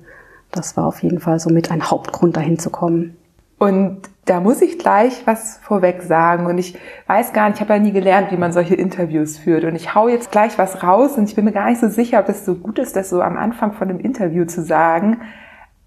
das 0.51 0.77
war 0.77 0.87
auf 0.87 1.03
jeden 1.03 1.21
Fall 1.21 1.39
so 1.39 1.51
mit 1.51 1.71
ein 1.71 1.91
Hauptgrund, 1.91 2.37
dahin 2.37 2.59
zu 2.59 2.71
kommen. 2.71 3.17
Und 3.59 4.03
da 4.25 4.41
muss 4.41 4.63
ich 4.63 4.79
gleich 4.79 5.27
was 5.27 5.59
vorweg 5.63 6.03
sagen. 6.03 6.47
Und 6.47 6.59
ich 6.59 6.79
weiß 7.07 7.33
gar 7.33 7.49
nicht, 7.49 7.57
ich 7.57 7.61
habe 7.61 7.75
ja 7.75 7.81
nie 7.81 7.93
gelernt, 7.93 8.31
wie 8.31 8.37
man 8.37 8.53
solche 8.53 8.75
Interviews 8.75 9.37
führt. 9.37 9.65
Und 9.65 9.75
ich 9.75 9.95
hau 9.95 10.09
jetzt 10.09 10.31
gleich 10.31 10.59
was 10.59 10.83
raus 10.83 11.17
und 11.17 11.25
ich 11.25 11.35
bin 11.35 11.45
mir 11.45 11.53
gar 11.53 11.69
nicht 11.69 11.81
so 11.81 11.89
sicher, 11.89 12.21
ob 12.21 12.27
das 12.27 12.45
so 12.45 12.55
gut 12.55 12.79
ist, 12.79 12.95
das 12.95 13.11
so 13.11 13.21
am 13.21 13.37
Anfang 13.37 13.73
von 13.73 13.89
einem 13.89 13.99
Interview 13.99 14.45
zu 14.45 14.63
sagen. 14.63 15.21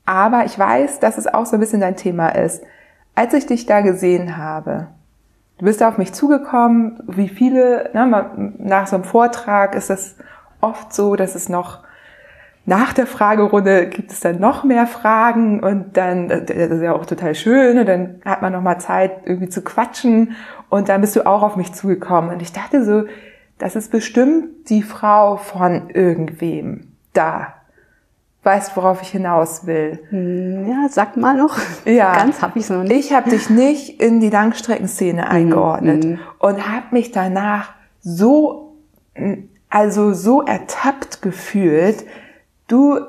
Aber 0.05 0.46
ich 0.46 0.58
weiß, 0.58 1.00
dass 1.00 1.17
es 1.17 1.27
auch 1.27 1.46
so 1.46 1.55
ein 1.55 1.60
bisschen 1.60 1.81
dein 1.81 1.96
Thema 1.96 2.29
ist. 2.29 2.63
Als 3.15 3.34
ich 3.34 3.46
dich 3.46 3.65
da 3.65 3.81
gesehen 3.81 4.38
habe, 4.38 4.88
du 5.58 5.65
bist 5.65 5.81
da 5.81 5.89
auf 5.89 5.98
mich 5.98 6.13
zugekommen, 6.13 7.00
wie 7.08 7.29
viele, 7.29 7.89
ne, 7.93 8.53
nach 8.58 8.88
so 8.88 8.96
einem 8.96 9.05
Vortrag 9.05 9.75
ist 9.75 9.89
das 9.89 10.15
oft 10.60 10.93
so, 10.93 11.15
dass 11.15 11.36
es 11.36 11.50
noch 11.50 11.84
nach 12.65 12.93
der 12.93 13.08
Fragerunde 13.08 13.88
gibt 13.88 14.12
es 14.12 14.20
dann 14.20 14.39
noch 14.39 14.63
mehr 14.63 14.86
Fragen 14.86 15.62
und 15.62 15.98
dann, 15.98 16.29
äh, 16.29 16.46
das 16.46 16.77
ist 16.77 16.81
ja 16.81 16.93
auch 16.93 17.05
total 17.05 17.34
schön 17.34 17.79
und 17.79 17.88
dann 17.88 18.22
hat 18.24 18.41
man 18.41 18.53
noch 18.53 18.62
mal 18.62 18.79
Zeit 18.79 19.22
irgendwie 19.25 19.50
zu 19.50 19.63
quatschen 19.63 20.36
und 20.70 20.89
dann 20.89 21.01
bist 21.01 21.15
du 21.15 21.25
auch 21.25 21.41
auf 21.41 21.55
mich 21.55 21.74
zugekommen 21.74 22.31
und 22.31 22.41
ich 22.41 22.53
dachte 22.53 22.84
so, 22.84 23.05
das 23.58 23.75
ist 23.75 23.91
bestimmt 23.91 24.70
die 24.70 24.84
Frau 24.84 25.38
von 25.38 25.89
irgendwem 25.89 26.93
da. 27.13 27.53
Weißt, 28.43 28.75
worauf 28.75 29.03
ich 29.03 29.10
hinaus 29.10 29.67
will? 29.67 30.00
Hm, 30.10 30.67
ja, 30.67 30.88
sag 30.89 31.15
mal 31.15 31.38
noch. 31.38 31.57
Ja. 31.86 32.15
Ganz 32.15 32.41
hab 32.41 32.55
ich's 32.55 32.69
noch 32.69 32.83
nicht. 32.83 32.93
Ich 32.93 33.13
habe 33.13 33.29
dich 33.29 33.50
nicht 33.50 34.01
in 34.01 34.19
die 34.19 34.29
Langstreckenszene 34.29 35.29
eingeordnet 35.29 36.03
mhm. 36.03 36.19
und 36.39 36.67
habe 36.67 36.88
mich 36.91 37.12
danach 37.12 37.74
so, 38.00 38.77
also 39.69 40.13
so 40.13 40.41
ertappt 40.41 41.21
gefühlt, 41.21 42.05
Du, 42.71 43.01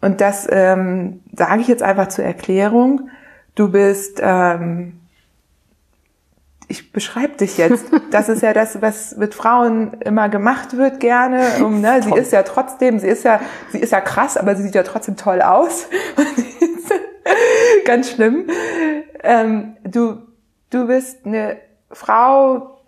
und 0.00 0.20
das 0.20 0.46
ähm, 0.48 1.22
sage 1.32 1.60
ich 1.60 1.66
jetzt 1.66 1.82
einfach 1.82 2.06
zur 2.06 2.24
Erklärung, 2.24 3.10
du 3.56 3.72
bist, 3.72 4.20
ähm, 4.22 4.97
ich 6.68 6.92
beschreibe 6.92 7.38
dich 7.38 7.56
jetzt. 7.56 7.86
Das 8.10 8.28
ist 8.28 8.42
ja 8.42 8.52
das, 8.52 8.82
was 8.82 9.16
mit 9.16 9.34
Frauen 9.34 9.94
immer 10.00 10.28
gemacht 10.28 10.76
wird 10.76 11.00
gerne. 11.00 11.64
Um, 11.64 11.80
ne, 11.80 12.02
sie 12.02 12.12
ist 12.14 12.32
ja 12.32 12.42
trotzdem, 12.42 12.98
sie 12.98 13.08
ist 13.08 13.24
ja, 13.24 13.40
sie 13.72 13.78
ist 13.78 13.92
ja 13.92 14.02
krass, 14.02 14.36
aber 14.36 14.54
sie 14.54 14.64
sieht 14.64 14.74
ja 14.74 14.82
trotzdem 14.82 15.16
toll 15.16 15.40
aus. 15.40 15.88
Ganz 17.86 18.10
schlimm. 18.10 18.48
Ähm, 19.22 19.78
du, 19.84 20.18
du 20.70 20.86
bist 20.86 21.24
eine 21.24 21.56
Frau, 21.90 22.80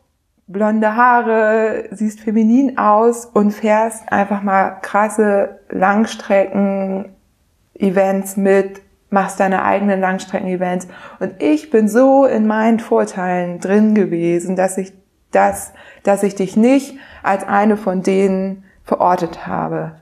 blonde 0.46 0.94
Haare, 0.94 1.84
siehst 1.90 2.20
feminin 2.20 2.76
aus 2.76 3.24
und 3.24 3.52
fährst 3.52 4.12
einfach 4.12 4.42
mal 4.42 4.76
krasse 4.82 5.60
Langstrecken-Events 5.70 8.36
mit, 8.36 8.82
machst 9.10 9.40
deine 9.40 9.64
eigenen 9.64 10.00
Langstrecken-Events. 10.00 10.88
Und 11.18 11.34
ich 11.38 11.70
bin 11.70 11.88
so 11.88 12.24
in 12.24 12.46
meinen 12.46 12.80
Vorteilen 12.80 13.60
drin 13.60 13.94
gewesen, 13.94 14.56
dass 14.56 14.78
ich 14.78 14.92
das, 15.32 15.72
dass 16.02 16.22
ich 16.22 16.34
dich 16.34 16.56
nicht 16.56 16.96
als 17.22 17.46
eine 17.46 17.76
von 17.76 18.02
denen 18.02 18.64
verortet 18.84 19.46
habe. 19.46 19.92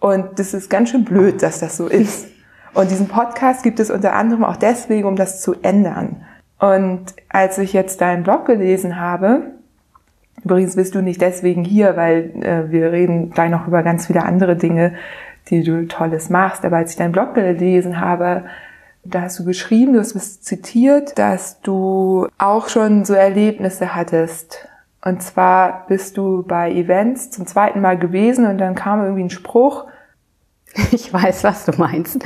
Und 0.00 0.38
das 0.38 0.54
ist 0.54 0.70
ganz 0.70 0.90
schön 0.90 1.04
blöd, 1.04 1.42
dass 1.42 1.60
das 1.60 1.76
so 1.76 1.86
ist. 1.86 2.28
Und 2.74 2.90
diesen 2.90 3.08
Podcast 3.08 3.62
gibt 3.62 3.80
es 3.80 3.90
unter 3.90 4.12
anderem 4.12 4.44
auch 4.44 4.56
deswegen, 4.56 5.08
um 5.08 5.16
das 5.16 5.40
zu 5.40 5.54
ändern. 5.62 6.24
Und 6.58 7.14
als 7.28 7.58
ich 7.58 7.72
jetzt 7.72 8.00
deinen 8.00 8.22
Blog 8.22 8.46
gelesen 8.46 9.00
habe, 9.00 9.52
Übrigens 10.44 10.76
bist 10.76 10.94
du 10.94 11.02
nicht 11.02 11.20
deswegen 11.20 11.64
hier, 11.64 11.96
weil 11.96 12.30
äh, 12.42 12.70
wir 12.70 12.92
reden 12.92 13.30
gleich 13.30 13.50
noch 13.50 13.66
über 13.66 13.82
ganz 13.82 14.06
viele 14.06 14.22
andere 14.22 14.56
Dinge, 14.56 14.94
die 15.50 15.62
du 15.62 15.86
Tolles 15.86 16.30
machst. 16.30 16.64
Aber 16.64 16.76
als 16.76 16.92
ich 16.92 16.96
deinen 16.96 17.12
Blog 17.12 17.34
gelesen 17.34 18.00
habe, 18.00 18.44
da 19.04 19.22
hast 19.22 19.38
du 19.38 19.44
geschrieben, 19.44 19.94
du 19.94 20.00
hast 20.00 20.14
was 20.14 20.40
zitiert, 20.40 21.18
dass 21.18 21.60
du 21.60 22.28
auch 22.38 22.68
schon 22.68 23.04
so 23.04 23.14
Erlebnisse 23.14 23.94
hattest. 23.94 24.68
Und 25.04 25.22
zwar 25.22 25.86
bist 25.86 26.16
du 26.16 26.42
bei 26.42 26.72
Events 26.72 27.30
zum 27.30 27.46
zweiten 27.46 27.80
Mal 27.80 27.98
gewesen 27.98 28.46
und 28.46 28.58
dann 28.58 28.74
kam 28.74 29.02
irgendwie 29.02 29.24
ein 29.24 29.30
Spruch. 29.30 29.86
Ich 30.92 31.12
weiß, 31.12 31.44
was 31.44 31.64
du 31.64 31.72
meinst, 31.78 32.18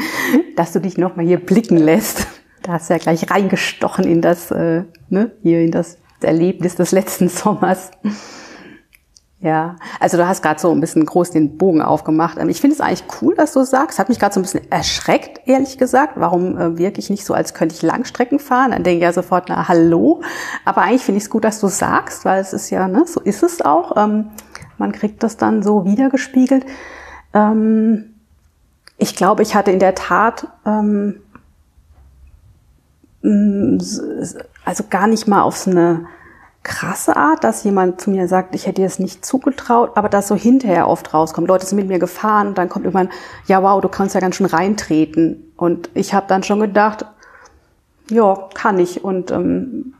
dass 0.56 0.72
du 0.72 0.80
dich 0.80 0.98
nochmal 0.98 1.24
hier 1.24 1.38
blicken 1.38 1.76
lässt. 1.76 2.26
Da 2.62 2.72
hast 2.72 2.90
du 2.90 2.94
ja 2.94 2.98
gleich 2.98 3.30
reingestochen 3.30 4.04
in 4.04 4.20
das, 4.20 4.50
äh, 4.50 4.82
ne, 5.08 5.30
hier 5.42 5.60
in 5.60 5.70
das 5.70 5.96
Erlebnis 6.20 6.74
des 6.74 6.90
letzten 6.90 7.28
Sommers. 7.28 7.92
Ja, 9.42 9.75
also 9.99 10.16
du 10.16 10.28
hast 10.28 10.40
gerade 10.40 10.61
so 10.61 10.70
ein 10.70 10.78
bisschen 10.78 11.04
groß 11.04 11.32
den 11.32 11.58
Bogen 11.58 11.82
aufgemacht. 11.82 12.38
Ähm, 12.38 12.49
ich 12.49 12.61
finde 12.61 12.75
es 12.76 12.80
eigentlich 12.80 13.02
cool, 13.20 13.34
dass 13.34 13.52
du 13.52 13.64
sagst. 13.64 13.99
Hat 13.99 14.08
mich 14.08 14.20
gerade 14.20 14.32
so 14.32 14.38
ein 14.38 14.44
bisschen 14.44 14.70
erschreckt, 14.70 15.40
ehrlich 15.49 15.78
gesagt. 15.78 16.12
Warum 16.14 16.56
äh, 16.56 16.78
wirke 16.78 17.00
ich 17.00 17.11
nicht 17.11 17.25
so, 17.25 17.34
als 17.34 17.52
könnte 17.52 17.75
ich 17.75 17.82
Langstrecken 17.82 18.38
fahren? 18.38 18.70
Dann 18.70 18.84
denke 18.84 18.99
ich 18.99 19.02
ja 19.02 19.12
sofort, 19.12 19.46
na 19.49 19.66
hallo. 19.66 20.22
Aber 20.64 20.82
eigentlich 20.82 21.02
finde 21.02 21.18
ich 21.18 21.25
es 21.25 21.30
gut, 21.30 21.42
dass 21.42 21.58
du 21.58 21.66
sagst, 21.66 22.25
weil 22.25 22.40
es 22.40 22.52
ist 22.52 22.70
ja, 22.70 22.87
ne, 22.87 23.04
so 23.04 23.18
ist 23.18 23.42
es 23.42 23.61
auch. 23.62 23.96
Ähm, 23.96 24.30
man 24.78 24.92
kriegt 24.92 25.25
das 25.25 25.37
dann 25.37 25.64
so 25.64 25.84
wiedergespiegelt. 25.84 26.64
Ähm, 27.34 28.14
ich 28.96 29.16
glaube, 29.16 29.42
ich 29.42 29.56
hatte 29.56 29.72
in 29.72 29.80
der 29.80 29.96
Tat 29.96 30.46
ähm, 30.64 31.20
also 34.64 34.84
gar 34.88 35.08
nicht 35.08 35.26
mal 35.26 35.42
auf 35.42 35.56
so 35.56 35.72
eine 35.72 36.06
krasse 36.62 37.16
Art, 37.16 37.42
dass 37.42 37.64
jemand 37.64 38.00
zu 38.00 38.11
mir 38.11 38.28
sagt, 38.28 38.54
ich 38.54 38.66
hätte 38.66 38.83
dir 38.83 38.87
das 38.87 38.99
nicht 38.99 39.25
zugetraut, 39.25 39.92
aber 39.97 40.09
das 40.09 40.28
so 40.28 40.37
hinterher 40.37 40.88
oft 40.88 41.12
rauskommt. 41.12 41.49
Leute 41.49 41.66
sind 41.66 41.76
mit 41.76 41.88
mir 41.88 41.99
gefahren 41.99 42.49
und 42.49 42.59
dann 42.59 42.69
kommt 42.69 42.85
irgendwann, 42.85 43.11
ja 43.47 43.62
wow, 43.62 43.81
du 43.81 43.88
kannst 43.88 44.14
ja 44.14 44.21
ganz 44.21 44.37
schön 44.37 44.47
reintreten. 44.47 45.52
Und 45.57 45.90
ich 45.95 46.14
habe 46.14 46.26
dann 46.28 46.42
schon 46.42 46.61
gedacht, 46.61 47.04
ja, 48.11 48.49
kann 48.54 48.78
ich. 48.78 49.02
Und 49.02 49.31
ähm, 49.33 49.95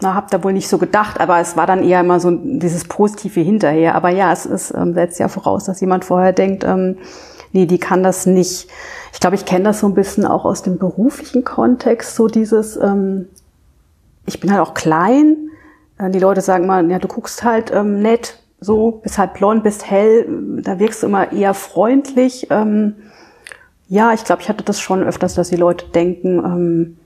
na, 0.00 0.14
hab 0.14 0.30
da 0.30 0.42
wohl 0.44 0.52
nicht 0.52 0.68
so 0.68 0.78
gedacht, 0.78 1.20
aber 1.20 1.38
es 1.38 1.56
war 1.56 1.66
dann 1.66 1.82
eher 1.82 2.00
immer 2.00 2.20
so 2.20 2.30
dieses 2.30 2.84
Positive 2.84 3.40
hinterher. 3.40 3.94
Aber 3.94 4.10
ja, 4.10 4.32
es 4.32 4.44
ist, 4.44 4.74
ähm, 4.74 4.94
setzt 4.94 5.18
ja 5.18 5.28
voraus, 5.28 5.64
dass 5.64 5.80
jemand 5.80 6.04
vorher 6.04 6.32
denkt, 6.32 6.64
ähm, 6.64 6.98
nee, 7.52 7.66
die 7.66 7.78
kann 7.78 8.02
das 8.02 8.26
nicht. 8.26 8.68
Ich 9.12 9.20
glaube, 9.20 9.36
ich 9.36 9.46
kenne 9.46 9.64
das 9.64 9.80
so 9.80 9.86
ein 9.86 9.94
bisschen 9.94 10.26
auch 10.26 10.44
aus 10.44 10.62
dem 10.62 10.78
beruflichen 10.78 11.44
Kontext, 11.44 12.16
so 12.16 12.26
dieses, 12.26 12.76
ähm, 12.76 13.28
ich 14.26 14.40
bin 14.40 14.50
halt 14.50 14.60
auch 14.60 14.74
klein. 14.74 15.50
Äh, 16.02 16.10
die 16.10 16.18
Leute 16.18 16.40
sagen 16.40 16.66
mal, 16.66 16.90
ja, 16.90 16.98
du 16.98 17.08
guckst 17.08 17.44
halt 17.44 17.70
ähm, 17.72 18.00
nett, 18.02 18.38
so, 18.60 19.00
bist 19.02 19.18
halt 19.18 19.34
blond, 19.34 19.62
bist 19.62 19.88
hell, 19.90 20.26
da 20.62 20.78
wirkst 20.78 21.02
du 21.02 21.06
immer 21.06 21.32
eher 21.32 21.54
freundlich. 21.54 22.48
Ähm, 22.50 22.94
ja, 23.88 24.12
ich 24.12 24.24
glaube, 24.24 24.42
ich 24.42 24.48
hatte 24.48 24.64
das 24.64 24.80
schon 24.80 25.02
öfters, 25.02 25.34
dass 25.34 25.48
die 25.48 25.56
Leute 25.56 25.86
denken, 25.86 26.38
ähm, 26.38 26.96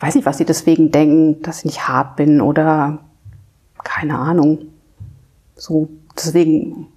weiß 0.00 0.14
nicht, 0.14 0.26
was 0.26 0.38
sie 0.38 0.44
deswegen 0.44 0.90
denken, 0.90 1.42
dass 1.42 1.58
ich 1.58 1.64
nicht 1.66 1.88
hart 1.88 2.16
bin 2.16 2.40
oder 2.40 2.98
keine 3.82 4.18
Ahnung. 4.18 4.58
So, 5.54 5.88
deswegen 6.16 6.88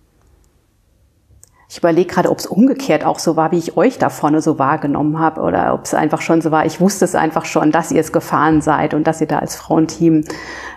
ich 1.70 1.78
überlege 1.78 2.12
gerade, 2.12 2.32
ob 2.32 2.40
es 2.40 2.48
umgekehrt 2.48 3.06
auch 3.06 3.20
so 3.20 3.36
war, 3.36 3.52
wie 3.52 3.60
ich 3.60 3.78
euch 3.78 4.00
da 4.00 4.10
vorne 4.10 4.42
so 4.42 4.58
wahrgenommen 4.58 5.20
habe 5.20 5.42
oder 5.42 5.76
ob 5.76 5.86
es 5.86 5.94
einfach 5.94 6.20
schon 6.20 6.42
so 6.42 6.50
war. 6.50 6.66
Ich 6.66 6.82
wusste 6.82 7.06
es 7.06 7.14
einfach 7.14 7.46
schon, 7.46 7.72
dass 7.72 7.92
ihr 7.92 8.02
es 8.02 8.12
gefahren 8.12 8.62
seid 8.62 8.96
und 8.96 9.06
dass 9.06 9.22
ihr 9.22 9.28
da 9.28 9.38
als 9.38 9.56
Frauenteam 9.56 10.24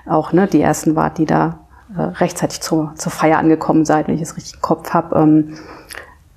auch 0.06 0.34
ne, 0.34 0.46
die 0.46 0.60
ersten 0.60 0.94
wart, 0.94 1.16
die 1.16 1.24
da 1.24 1.60
äh, 1.96 2.02
rechtzeitig 2.02 2.60
zur, 2.60 2.92
zur 2.94 3.10
Feier 3.10 3.38
angekommen 3.38 3.86
seid, 3.86 4.06
wenn 4.06 4.16
ich 4.16 4.20
es 4.20 4.36
richtig 4.36 4.56
im 4.56 4.60
Kopf 4.60 4.90
habe. 4.90 5.16
Ähm, 5.16 5.58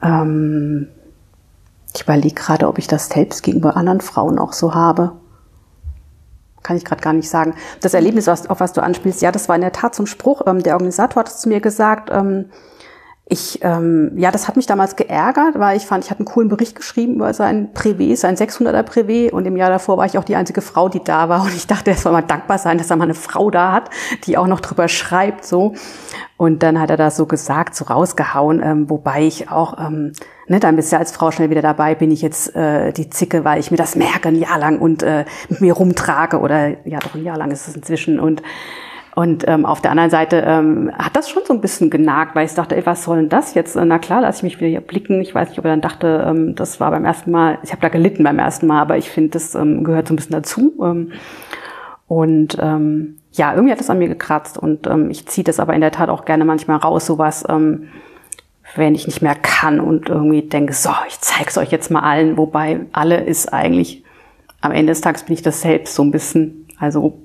ähm, 0.02 0.88
ich 1.94 2.04
überlege 2.04 2.36
gerade, 2.36 2.70
ob 2.70 2.78
ich 2.78 2.88
das 2.88 3.10
selbst 3.10 3.44
gegenüber 3.44 3.76
anderen 3.76 4.00
Frauen 4.00 4.40
auch 4.40 4.54
so 4.54 4.74
habe. 4.74 5.12
Kann 6.64 6.78
ich 6.78 6.86
gerade 6.86 7.02
gar 7.02 7.14
nicht 7.14 7.30
sagen. 7.30 7.56
Das 7.82 7.94
Erlebnis, 7.94 8.26
was, 8.26 8.50
auf 8.50 8.62
was 8.62 8.72
du 8.72 8.82
anspielst, 8.82 9.22
ja, 9.22 9.34
das 9.34 9.50
war 9.50 9.56
in 9.56 9.62
der 9.62 9.74
Tat 9.74 10.00
ein 10.00 10.08
Spruch. 10.08 10.44
Ähm, 10.48 10.64
der 10.64 10.76
Organisator 10.76 11.20
hat 11.20 11.28
es 11.28 11.40
zu 11.40 11.50
mir 11.50 11.60
gesagt. 11.60 12.10
Ähm, 12.10 12.46
ich, 13.28 13.60
ähm, 13.64 14.12
ja, 14.16 14.30
das 14.30 14.48
hat 14.48 14.56
mich 14.56 14.68
damals 14.68 14.96
geärgert, 14.96 15.58
weil 15.58 15.76
ich 15.78 15.88
fand, 15.88 16.04
ich 16.04 16.12
hatte 16.12 16.20
einen 16.20 16.28
coolen 16.28 16.48
Bericht 16.48 16.76
geschrieben 16.76 17.16
über 17.16 17.34
sein 17.34 17.74
Privé, 17.74 18.16
sein 18.16 18.36
600er 18.36 18.84
Privé. 18.84 19.32
Und 19.32 19.48
im 19.48 19.58
Jahr 19.58 19.72
davor 19.72 19.98
war 19.98 20.06
ich 20.06 20.20
auch 20.20 20.24
die 20.24 20.36
einzige 20.36 20.62
Frau, 20.62 20.90
die 20.90 21.04
da 21.04 21.28
war. 21.28 21.42
Und 21.46 21.56
ich 21.56 21.66
dachte, 21.66 21.90
er 21.90 21.98
soll 21.98 22.12
mal 22.12 22.22
dankbar 22.22 22.60
sein, 22.60 22.78
dass 22.78 22.92
er 22.92 22.98
mal 22.98 23.06
eine 23.06 23.16
Frau 23.16 23.50
da 23.50 23.72
hat, 23.72 23.90
die 24.26 24.38
auch 24.38 24.46
noch 24.46 24.60
drüber 24.60 24.88
schreibt, 24.88 25.44
so. 25.44 25.74
Und 26.38 26.62
dann 26.62 26.80
hat 26.80 26.92
er 26.92 26.98
das 26.98 27.16
so 27.16 27.26
gesagt, 27.26 27.76
so 27.76 27.86
rausgehauen, 27.86 28.62
ähm, 28.62 28.90
wobei 28.90 29.24
ich 29.24 29.50
auch, 29.50 29.80
ähm, 29.80 30.12
ne, 30.48 30.60
dann 30.60 30.76
bist 30.76 30.92
du 30.92 30.98
ja 30.98 31.00
als 31.00 31.12
Frau 31.12 31.32
schnell 31.32 31.50
wieder 31.50 31.62
dabei, 31.62 31.96
bin 31.96 32.12
ich 32.12 32.22
jetzt 32.22 32.56
äh, 32.56 32.92
die 32.92 33.10
Zicke, 33.10 33.44
weil 33.44 33.60
ich 33.60 33.72
mir 33.72 33.78
das 33.78 33.96
merke 33.96 34.28
ein 34.28 34.36
Jahr 34.36 34.60
lang 34.60 34.80
und 34.80 35.02
äh, 35.02 35.26
mit 35.50 35.62
mir 35.62 35.74
rumtrage 35.74 36.40
oder 36.40 36.86
ja, 36.86 37.00
doch 37.00 37.16
ein 37.16 37.24
Jahr 37.24 37.38
lang 37.38 37.50
ist 37.52 37.68
es 37.68 37.76
inzwischen. 37.76 38.20
Und 38.20 38.44
und 39.16 39.48
ähm, 39.48 39.66
auf 39.66 39.82
der 39.82 39.92
anderen 39.92 40.10
Seite 40.10 40.44
ähm, 40.46 40.92
hat 40.94 41.16
das 41.16 41.30
schon 41.30 41.44
so 41.46 41.54
ein 41.54 41.62
bisschen 41.62 41.90
genagt, 41.90 42.36
weil 42.36 42.46
ich 42.46 42.54
dachte, 42.54 42.76
ey, 42.76 42.86
was 42.86 43.06
soll 43.06 43.16
denn 43.18 43.30
das 43.30 43.54
jetzt? 43.54 43.78
Na 43.78 43.98
klar, 43.98 44.20
lass 44.20 44.38
ich 44.38 44.44
mich 44.44 44.58
wieder 44.60 44.68
hier 44.68 44.82
blicken. 44.82 45.22
Ich 45.22 45.34
weiß 45.34 45.50
nicht, 45.50 45.58
ob 45.58 45.64
er 45.64 45.72
dann 45.72 45.82
dachte, 45.82 46.26
ähm, 46.28 46.56
das 46.56 46.82
war 46.82 46.92
beim 46.92 47.06
ersten 47.06 47.32
Mal, 47.32 47.58
ich 47.64 47.72
habe 47.72 47.82
da 47.82 47.88
gelitten 47.88 48.26
beim 48.26 48.40
ersten 48.40 48.68
Mal, 48.68 48.82
aber 48.82 48.98
ich 48.98 49.10
finde, 49.10 49.30
das 49.30 49.56
ähm, 49.56 49.86
gehört 49.86 50.10
so 50.10 50.14
ein 50.14 50.18
bisschen 50.18 50.34
dazu. 50.34 50.74
Ähm, 50.82 51.14
und 52.08 52.58
ähm, 52.60 53.16
ja, 53.32 53.54
irgendwie 53.54 53.72
hat 53.72 53.80
das 53.80 53.90
an 53.90 54.00
mir 54.00 54.10
gekratzt 54.10 54.58
und 54.58 54.86
ähm, 54.86 55.10
ich 55.10 55.26
ziehe 55.28 55.46
das 55.46 55.62
aber 55.62 55.74
in 55.74 55.82
der 55.82 55.92
Tat 55.92 56.10
auch 56.10 56.26
gerne 56.26 56.44
manchmal 56.44 56.78
raus, 56.78 57.06
sowas. 57.06 57.46
Ähm, 57.48 57.88
wenn 58.76 58.96
ich 58.96 59.08
nicht 59.08 59.22
mehr 59.22 59.36
kann 59.36 59.80
und 59.80 60.10
irgendwie 60.10 60.42
denke, 60.42 60.74
so, 60.74 60.90
ich 61.08 61.22
zeig's 61.22 61.58
euch 61.58 61.72
jetzt 61.72 61.90
mal 61.90 62.02
allen, 62.02 62.38
wobei 62.38 62.82
alle 62.92 63.24
ist 63.24 63.54
eigentlich, 63.54 64.04
am 64.60 64.74
Ende 64.74 64.92
des 64.92 65.00
Tages 65.00 65.24
bin 65.24 65.36
ich 65.36 65.42
das 65.42 65.62
selbst 65.62 65.96
so 65.96 66.04
ein 66.04 66.12
bisschen, 66.12 66.68
also 66.80 67.20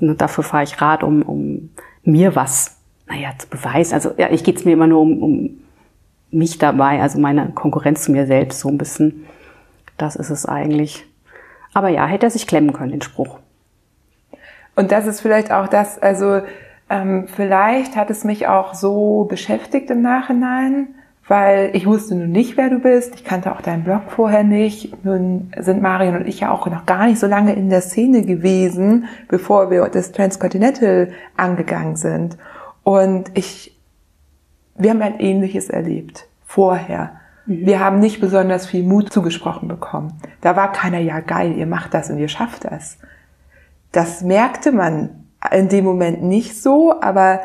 ne, 0.00 0.14
dafür 0.14 0.44
fahre 0.44 0.64
ich 0.64 0.80
Rad, 0.80 1.02
um, 1.02 1.22
um 1.22 1.70
mir 2.04 2.34
was, 2.34 2.76
naja, 3.06 3.30
zu 3.38 3.48
beweisen. 3.48 3.94
Also 3.94 4.12
ja, 4.16 4.30
ich 4.30 4.44
geht's 4.44 4.64
mir 4.64 4.72
immer 4.72 4.86
nur 4.86 5.00
um, 5.00 5.22
um 5.22 5.62
mich 6.30 6.58
dabei, 6.58 7.00
also 7.00 7.18
meine 7.18 7.50
Konkurrenz 7.50 8.02
zu 8.02 8.12
mir 8.12 8.26
selbst 8.26 8.60
so 8.60 8.68
ein 8.68 8.78
bisschen. 8.78 9.26
Das 9.98 10.16
ist 10.16 10.30
es 10.30 10.46
eigentlich. 10.46 11.04
Aber 11.74 11.88
ja, 11.88 12.06
hätte 12.06 12.26
er 12.26 12.30
sich 12.30 12.46
klemmen 12.46 12.72
können, 12.72 12.90
den 12.90 13.02
Spruch. 13.02 13.38
Und 14.74 14.90
das 14.90 15.06
ist 15.06 15.20
vielleicht 15.20 15.52
auch 15.52 15.68
das, 15.68 15.98
also 15.98 16.42
ähm, 16.88 17.26
vielleicht 17.28 17.96
hat 17.96 18.10
es 18.10 18.24
mich 18.24 18.48
auch 18.48 18.74
so 18.74 19.24
beschäftigt 19.24 19.90
im 19.90 20.02
Nachhinein, 20.02 20.94
weil 21.32 21.70
ich 21.72 21.86
wusste 21.86 22.14
nun 22.14 22.30
nicht, 22.30 22.58
wer 22.58 22.68
du 22.68 22.78
bist. 22.78 23.14
Ich 23.14 23.24
kannte 23.24 23.52
auch 23.52 23.62
deinen 23.62 23.84
Blog 23.84 24.02
vorher 24.08 24.44
nicht. 24.44 25.02
Nun 25.02 25.50
sind 25.58 25.80
Marion 25.80 26.14
und 26.16 26.28
ich 26.28 26.40
ja 26.40 26.50
auch 26.50 26.66
noch 26.66 26.84
gar 26.84 27.06
nicht 27.06 27.18
so 27.18 27.26
lange 27.26 27.54
in 27.54 27.70
der 27.70 27.80
Szene 27.80 28.20
gewesen, 28.20 29.06
bevor 29.28 29.70
wir 29.70 29.82
das 29.88 30.12
Transcontinental 30.12 31.10
angegangen 31.34 31.96
sind. 31.96 32.36
Und 32.82 33.30
ich, 33.32 33.80
wir 34.76 34.90
haben 34.90 35.00
ein 35.00 35.20
Ähnliches 35.20 35.70
erlebt 35.70 36.26
vorher. 36.44 37.12
Mhm. 37.46 37.64
Wir 37.64 37.80
haben 37.80 37.98
nicht 37.98 38.20
besonders 38.20 38.66
viel 38.66 38.82
Mut 38.82 39.10
zugesprochen 39.10 39.68
bekommen. 39.68 40.12
Da 40.42 40.54
war 40.54 40.70
keiner, 40.70 40.98
ja 40.98 41.20
geil, 41.20 41.56
ihr 41.56 41.66
macht 41.66 41.94
das 41.94 42.10
und 42.10 42.18
ihr 42.18 42.28
schafft 42.28 42.66
das. 42.66 42.98
Das 43.90 44.20
merkte 44.20 44.70
man 44.70 45.24
in 45.50 45.70
dem 45.70 45.86
Moment 45.86 46.22
nicht 46.22 46.62
so, 46.62 47.00
aber 47.00 47.40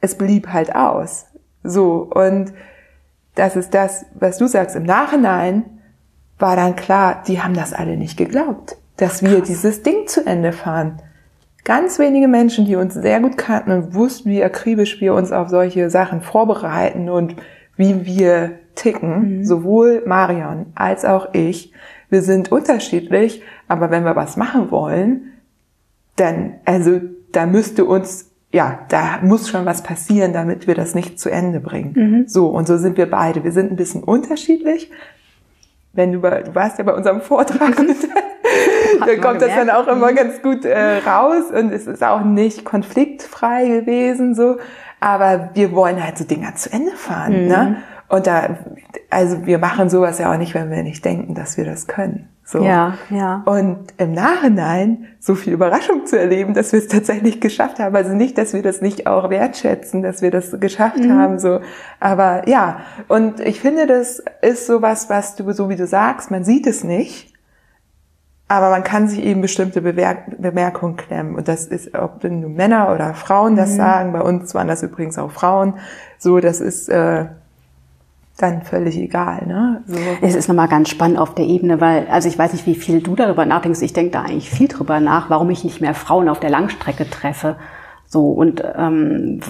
es 0.00 0.18
blieb 0.18 0.48
halt 0.48 0.74
aus. 0.74 1.26
So. 1.62 2.10
Und 2.12 2.52
das 3.34 3.56
ist 3.56 3.74
das, 3.74 4.06
was 4.14 4.38
du 4.38 4.46
sagst. 4.46 4.76
Im 4.76 4.84
Nachhinein 4.84 5.64
war 6.38 6.56
dann 6.56 6.76
klar, 6.76 7.22
die 7.26 7.40
haben 7.40 7.54
das 7.54 7.72
alle 7.72 7.96
nicht 7.96 8.16
geglaubt, 8.16 8.76
dass 8.96 9.22
wir 9.22 9.40
dieses 9.40 9.82
Ding 9.82 10.06
zu 10.06 10.26
Ende 10.26 10.52
fahren. 10.52 11.00
Ganz 11.64 11.98
wenige 11.98 12.28
Menschen, 12.28 12.64
die 12.64 12.76
uns 12.76 12.94
sehr 12.94 13.20
gut 13.20 13.36
kannten 13.36 13.70
und 13.70 13.94
wussten, 13.94 14.30
wie 14.30 14.42
akribisch 14.42 15.00
wir 15.00 15.14
uns 15.14 15.30
auf 15.30 15.48
solche 15.48 15.90
Sachen 15.90 16.22
vorbereiten 16.22 17.10
und 17.10 17.36
wie 17.76 18.06
wir 18.06 18.58
ticken, 18.74 19.38
mhm. 19.38 19.44
sowohl 19.44 20.02
Marion 20.06 20.66
als 20.74 21.04
auch 21.04 21.34
ich. 21.34 21.72
Wir 22.08 22.22
sind 22.22 22.50
unterschiedlich, 22.50 23.42
aber 23.68 23.90
wenn 23.90 24.04
wir 24.04 24.16
was 24.16 24.36
machen 24.36 24.70
wollen, 24.70 25.32
dann, 26.16 26.54
also 26.64 27.00
da 27.32 27.46
müsste 27.46 27.84
uns, 27.84 28.29
ja, 28.52 28.80
da 28.88 29.20
muss 29.22 29.48
schon 29.48 29.64
was 29.64 29.82
passieren, 29.82 30.32
damit 30.32 30.66
wir 30.66 30.74
das 30.74 30.94
nicht 30.94 31.20
zu 31.20 31.30
Ende 31.30 31.60
bringen. 31.60 31.92
Mhm. 31.94 32.28
So, 32.28 32.48
und 32.48 32.66
so 32.66 32.76
sind 32.78 32.96
wir 32.96 33.08
beide. 33.08 33.44
Wir 33.44 33.52
sind 33.52 33.70
ein 33.70 33.76
bisschen 33.76 34.02
unterschiedlich. 34.02 34.90
Wenn 35.92 36.12
du, 36.12 36.20
bei, 36.20 36.42
du 36.42 36.54
warst 36.54 36.78
ja 36.78 36.84
bei 36.84 36.94
unserem 36.94 37.20
Vortrag, 37.20 37.76
da 39.06 39.16
kommt 39.16 39.42
das 39.42 39.54
dann 39.54 39.70
auch 39.70 39.86
immer 39.86 40.10
mhm. 40.10 40.16
ganz 40.16 40.42
gut 40.42 40.64
äh, 40.64 40.98
raus 40.98 41.44
und 41.52 41.72
es 41.72 41.86
ist 41.86 42.02
auch 42.02 42.22
nicht 42.22 42.64
konfliktfrei 42.64 43.68
gewesen, 43.68 44.34
so. 44.34 44.58
Aber 45.00 45.50
wir 45.54 45.72
wollen 45.72 46.02
halt 46.02 46.18
so 46.18 46.24
Dinger 46.24 46.54
zu 46.56 46.72
Ende 46.72 46.92
fahren, 46.92 47.32
ne? 47.32 47.40
mhm. 47.40 47.48
ne? 47.48 47.76
Und 48.10 48.26
da, 48.26 48.58
also 49.08 49.46
wir 49.46 49.58
machen 49.58 49.88
sowas 49.88 50.18
ja 50.18 50.32
auch 50.32 50.36
nicht, 50.36 50.52
wenn 50.52 50.68
wir 50.68 50.82
nicht 50.82 51.04
denken, 51.04 51.34
dass 51.36 51.56
wir 51.56 51.64
das 51.64 51.86
können. 51.86 52.28
So. 52.44 52.60
Ja, 52.60 52.98
ja. 53.08 53.44
Und 53.46 53.94
im 53.98 54.12
Nachhinein 54.12 55.06
so 55.20 55.36
viel 55.36 55.52
Überraschung 55.52 56.06
zu 56.06 56.18
erleben, 56.18 56.52
dass 56.52 56.72
wir 56.72 56.80
es 56.80 56.88
tatsächlich 56.88 57.40
geschafft 57.40 57.78
haben. 57.78 57.94
Also 57.94 58.12
nicht, 58.12 58.36
dass 58.36 58.52
wir 58.52 58.62
das 58.62 58.80
nicht 58.80 59.06
auch 59.06 59.30
wertschätzen, 59.30 60.02
dass 60.02 60.22
wir 60.22 60.32
das 60.32 60.58
geschafft 60.58 60.98
mhm. 60.98 61.12
haben, 61.12 61.38
so. 61.38 61.60
Aber 62.00 62.48
ja. 62.48 62.80
Und 63.06 63.38
ich 63.38 63.60
finde, 63.60 63.86
das 63.86 64.20
ist 64.42 64.66
sowas, 64.66 65.08
was 65.08 65.36
du, 65.36 65.52
so 65.52 65.68
wie 65.68 65.76
du 65.76 65.86
sagst, 65.86 66.32
man 66.32 66.42
sieht 66.42 66.66
es 66.66 66.82
nicht. 66.82 67.32
Aber 68.48 68.70
man 68.70 68.82
kann 68.82 69.06
sich 69.06 69.22
eben 69.22 69.40
bestimmte 69.40 69.80
Bemerkungen 69.82 70.96
klemmen. 70.96 71.36
Und 71.36 71.46
das 71.46 71.68
ist, 71.68 71.96
ob 71.96 72.24
nur 72.24 72.50
Männer 72.50 72.92
oder 72.92 73.14
Frauen 73.14 73.54
das 73.54 73.70
mhm. 73.70 73.76
sagen. 73.76 74.12
Bei 74.12 74.22
uns 74.22 74.52
waren 74.56 74.66
das 74.66 74.82
übrigens 74.82 75.16
auch 75.16 75.30
Frauen. 75.30 75.74
So, 76.18 76.40
das 76.40 76.60
ist, 76.60 76.88
äh, 76.88 77.26
dann 78.42 78.62
völlig 78.62 78.96
egal. 78.96 79.46
Ne? 79.46 79.82
So. 79.86 79.98
Es 80.20 80.34
ist 80.34 80.48
nochmal 80.48 80.68
ganz 80.68 80.88
spannend 80.88 81.18
auf 81.18 81.34
der 81.34 81.46
Ebene, 81.46 81.80
weil, 81.80 82.06
also 82.08 82.28
ich 82.28 82.38
weiß 82.38 82.52
nicht, 82.52 82.66
wie 82.66 82.74
viel 82.74 83.00
du 83.00 83.14
darüber 83.14 83.46
nachdenkst. 83.46 83.82
Ich 83.82 83.92
denke 83.92 84.12
da 84.12 84.22
eigentlich 84.22 84.50
viel 84.50 84.68
drüber 84.68 85.00
nach, 85.00 85.30
warum 85.30 85.50
ich 85.50 85.64
nicht 85.64 85.80
mehr 85.80 85.94
Frauen 85.94 86.28
auf 86.28 86.40
der 86.40 86.50
Langstrecke 86.50 87.08
treffe. 87.08 87.56
So, 88.06 88.30
und 88.30 88.62
ähm, 88.76 89.40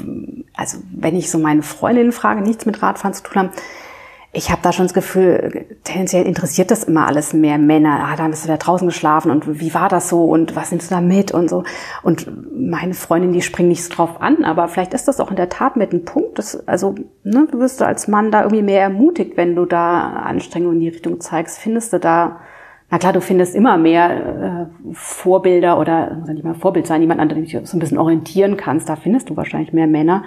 also 0.55 0.79
wenn 0.95 1.17
ich 1.17 1.31
so 1.31 1.39
meine 1.39 1.63
Freundinnen 1.63 2.13
frage, 2.13 2.43
nichts 2.43 2.67
mit 2.67 2.83
Radfahren 2.83 3.15
zu 3.15 3.23
tun 3.23 3.37
haben, 3.37 3.51
ich 4.33 4.51
habe 4.51 4.63
da 4.63 4.73
schon 4.73 4.85
das 4.85 4.95
Gefühl, 4.95 5.67
tendenziell 5.83 6.25
interessiert 6.25 6.71
das 6.71 6.85
immer 6.85 7.09
alles 7.09 7.33
mehr 7.33 7.59
Männer. 7.59 8.05
Ah, 8.05 8.15
dann 8.15 8.31
bist 8.31 8.45
du 8.45 8.49
da 8.49 8.59
draußen 8.59 8.87
geschlafen 8.87 9.33
und 9.33 9.61
wie 9.61 9.75
war 9.75 9.89
das 9.89 10.09
so 10.09 10.25
und 10.25 10.55
was 10.55 10.71
nimmst 10.71 10.91
du 10.91 10.95
da 10.95 11.01
mit 11.01 11.33
und 11.33 11.51
so. 11.51 11.65
Und 12.05 12.29
meine 12.55 12.95
Freundin, 12.95 13.33
die 13.33 13.43
springen 13.43 13.71
nicht 13.71 13.83
so 13.83 13.93
drauf 13.93 14.23
an, 14.23 14.45
aber 14.45 14.69
vielleicht 14.69 14.95
ist 14.95 15.09
das 15.09 15.19
auch 15.19 15.31
in 15.31 15.37
der 15.37 15.49
Tat 15.49 15.77
mit 15.77 15.91
einem 15.91 16.05
Punkt. 16.05 16.39
Dass, 16.39 16.69
also, 16.69 16.95
ne, 17.25 17.49
du 17.51 17.59
wirst 17.59 17.83
als 17.83 18.07
Mann 18.07 18.31
da 18.31 18.43
irgendwie 18.43 18.63
mehr 18.63 18.83
ermutigt, 18.83 19.37
wenn 19.37 19.57
du 19.57 19.65
da 19.65 20.11
Anstrengungen 20.11 20.77
in 20.77 20.83
die 20.83 20.89
Richtung 20.91 21.19
zeigst. 21.19 21.59
Findest 21.59 21.93
du 21.93 21.99
da, 21.99 22.39
na 22.89 22.99
klar, 22.99 23.13
du 23.13 23.21
findest 23.21 23.57
immer 23.57 23.79
mehr 23.79 24.69
äh, 24.71 24.95
Vorbilder 24.95 25.77
oder, 25.77 26.15
muss 26.15 26.29
ja 26.29 26.35
nicht 26.35 26.45
mal 26.45 26.55
Vorbild 26.55 26.87
sein, 26.87 27.01
jemand, 27.01 27.21
an 27.21 27.29
dem 27.29 27.39
du 27.39 27.45
dich 27.45 27.59
so 27.65 27.77
ein 27.77 27.81
bisschen 27.81 27.99
orientieren 27.99 28.57
kannst. 28.57 28.89
Da 28.89 28.95
findest 28.95 29.29
du 29.29 29.37
wahrscheinlich 29.37 29.73
mehr 29.73 29.89
Männer. 29.89 30.23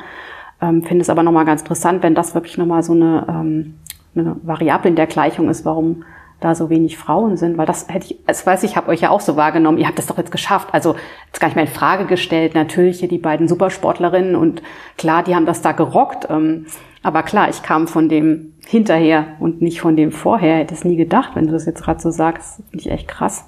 Ähm, 0.61 0.83
finde 0.83 1.03
es 1.03 1.09
aber 1.09 1.23
nochmal 1.23 1.45
ganz 1.45 1.61
interessant, 1.61 2.03
wenn 2.03 2.15
das 2.15 2.35
wirklich 2.35 2.57
nochmal 2.57 2.83
so 2.83 2.91
eine 2.91 3.25
ähm, 3.29 3.75
eine 4.15 4.35
Variable 4.43 4.89
in 4.89 4.95
der 4.95 5.07
Gleichung 5.07 5.49
ist, 5.49 5.65
warum 5.65 6.03
da 6.43 6.55
so 6.55 6.69
wenig 6.69 6.97
Frauen 6.97 7.37
sind, 7.37 7.57
weil 7.57 7.65
das 7.65 7.87
hätte 7.87 8.07
ich, 8.07 8.19
das 8.27 8.45
weiß 8.45 8.63
ich, 8.63 8.71
ich 8.71 8.77
habe 8.77 8.89
euch 8.89 9.01
ja 9.01 9.09
auch 9.09 9.21
so 9.21 9.37
wahrgenommen, 9.37 9.77
ihr 9.77 9.87
habt 9.87 9.97
das 9.97 10.07
doch 10.07 10.17
jetzt 10.17 10.31
geschafft. 10.31 10.69
Also 10.73 10.95
jetzt 11.27 11.39
gar 11.39 11.47
nicht 11.47 11.55
mehr 11.55 11.65
in 11.65 11.71
Frage 11.71 12.05
gestellt. 12.05 12.53
Natürlich 12.53 12.99
hier 12.99 13.07
die 13.07 13.17
beiden 13.17 13.47
Supersportlerinnen 13.47 14.35
und 14.35 14.61
klar, 14.97 15.23
die 15.23 15.35
haben 15.35 15.45
das 15.45 15.61
da 15.61 15.71
gerockt. 15.71 16.27
Ähm, 16.29 16.65
aber 17.01 17.23
klar, 17.23 17.49
ich 17.49 17.63
kam 17.63 17.87
von 17.87 18.09
dem 18.09 18.53
hinterher 18.65 19.27
und 19.39 19.61
nicht 19.61 19.81
von 19.81 19.95
dem 19.95 20.11
vorher. 20.11 20.57
Hätte 20.57 20.73
es 20.73 20.85
nie 20.85 20.95
gedacht, 20.95 21.31
wenn 21.35 21.47
du 21.47 21.53
das 21.53 21.65
jetzt 21.65 21.83
gerade 21.83 22.01
so 22.01 22.11
sagst. 22.11 22.61
Finde 22.69 22.85
ich 22.85 22.91
echt 22.91 23.07
krass. 23.07 23.45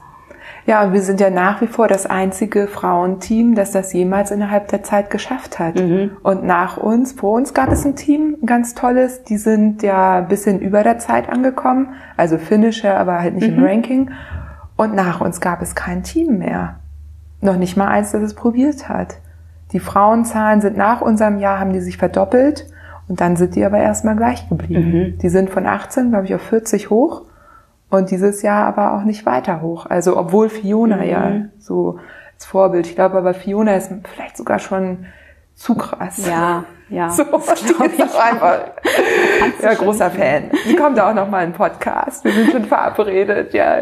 Ja, 0.67 0.83
und 0.83 0.93
wir 0.93 1.01
sind 1.01 1.19
ja 1.19 1.29
nach 1.29 1.61
wie 1.61 1.67
vor 1.67 1.87
das 1.87 2.07
einzige 2.07 2.67
Frauenteam, 2.67 3.53
das 3.53 3.71
das 3.71 3.93
jemals 3.93 4.31
innerhalb 4.31 4.67
der 4.69 4.81
Zeit 4.81 5.11
geschafft 5.11 5.59
hat. 5.59 5.75
Mhm. 5.75 6.11
Und 6.23 6.43
nach 6.43 6.77
uns, 6.77 7.11
vor 7.11 7.33
uns 7.33 7.53
gab 7.53 7.71
es 7.71 7.85
ein 7.85 7.95
Team, 7.95 8.37
ein 8.41 8.47
ganz 8.47 8.73
tolles, 8.73 9.23
die 9.23 9.37
sind 9.37 9.83
ja 9.83 10.17
ein 10.17 10.27
bisschen 10.27 10.59
über 10.59 10.81
der 10.81 10.97
Zeit 10.97 11.29
angekommen, 11.29 11.89
also 12.17 12.39
Finisher, 12.39 12.97
aber 12.97 13.19
halt 13.19 13.35
nicht 13.35 13.51
mhm. 13.51 13.59
im 13.59 13.63
Ranking. 13.63 14.11
Und 14.75 14.95
nach 14.95 15.21
uns 15.21 15.39
gab 15.39 15.61
es 15.61 15.75
kein 15.75 16.01
Team 16.01 16.39
mehr. 16.39 16.79
Noch 17.41 17.57
nicht 17.57 17.77
mal 17.77 17.87
eins, 17.87 18.11
das 18.11 18.23
es 18.23 18.33
probiert 18.33 18.89
hat. 18.89 19.17
Die 19.71 19.79
Frauenzahlen 19.79 20.61
sind 20.61 20.77
nach 20.77 21.01
unserem 21.01 21.37
Jahr, 21.37 21.59
haben 21.59 21.73
die 21.73 21.81
sich 21.81 21.97
verdoppelt 21.97 22.65
und 23.07 23.21
dann 23.21 23.35
sind 23.35 23.55
die 23.55 23.63
aber 23.63 23.77
erstmal 23.77 24.15
gleich 24.15 24.49
geblieben. 24.49 24.91
Mhm. 24.91 25.17
Die 25.19 25.29
sind 25.29 25.51
von 25.51 25.67
18, 25.67 26.09
glaube 26.09 26.25
ich, 26.25 26.33
auf 26.33 26.41
40 26.41 26.89
hoch 26.89 27.21
und 27.89 28.11
dieses 28.11 28.41
Jahr 28.41 28.65
aber 28.65 28.93
auch 28.93 29.03
nicht 29.03 29.25
weiter 29.25 29.61
hoch. 29.61 29.85
Also 29.85 30.17
obwohl 30.17 30.49
Fiona 30.49 30.97
mhm. 30.97 31.03
ja 31.03 31.31
so 31.59 31.99
als 32.33 32.45
Vorbild, 32.45 32.87
ich 32.87 32.95
glaube 32.95 33.17
aber 33.17 33.33
Fiona 33.33 33.75
ist 33.75 33.91
vielleicht 34.13 34.37
sogar 34.37 34.59
schon 34.59 35.05
zu 35.55 35.75
krass. 35.75 36.25
Ja, 36.27 36.65
ja. 36.89 37.09
So, 37.15 37.23
das 37.23 37.63
die 37.63 37.71
ist 37.71 38.15
auch 38.15 38.19
einfach 38.19 38.59
ja, 39.61 39.73
großer 39.73 40.11
Fan. 40.11 40.51
Die 40.69 40.75
kommt 40.75 40.99
auch 40.99 41.13
noch 41.13 41.29
mal 41.29 41.43
in 41.43 41.53
Podcast. 41.53 42.23
Wir 42.23 42.31
sind 42.31 42.51
schon 42.51 42.65
verabredet. 42.65 43.53
Ja, 43.53 43.77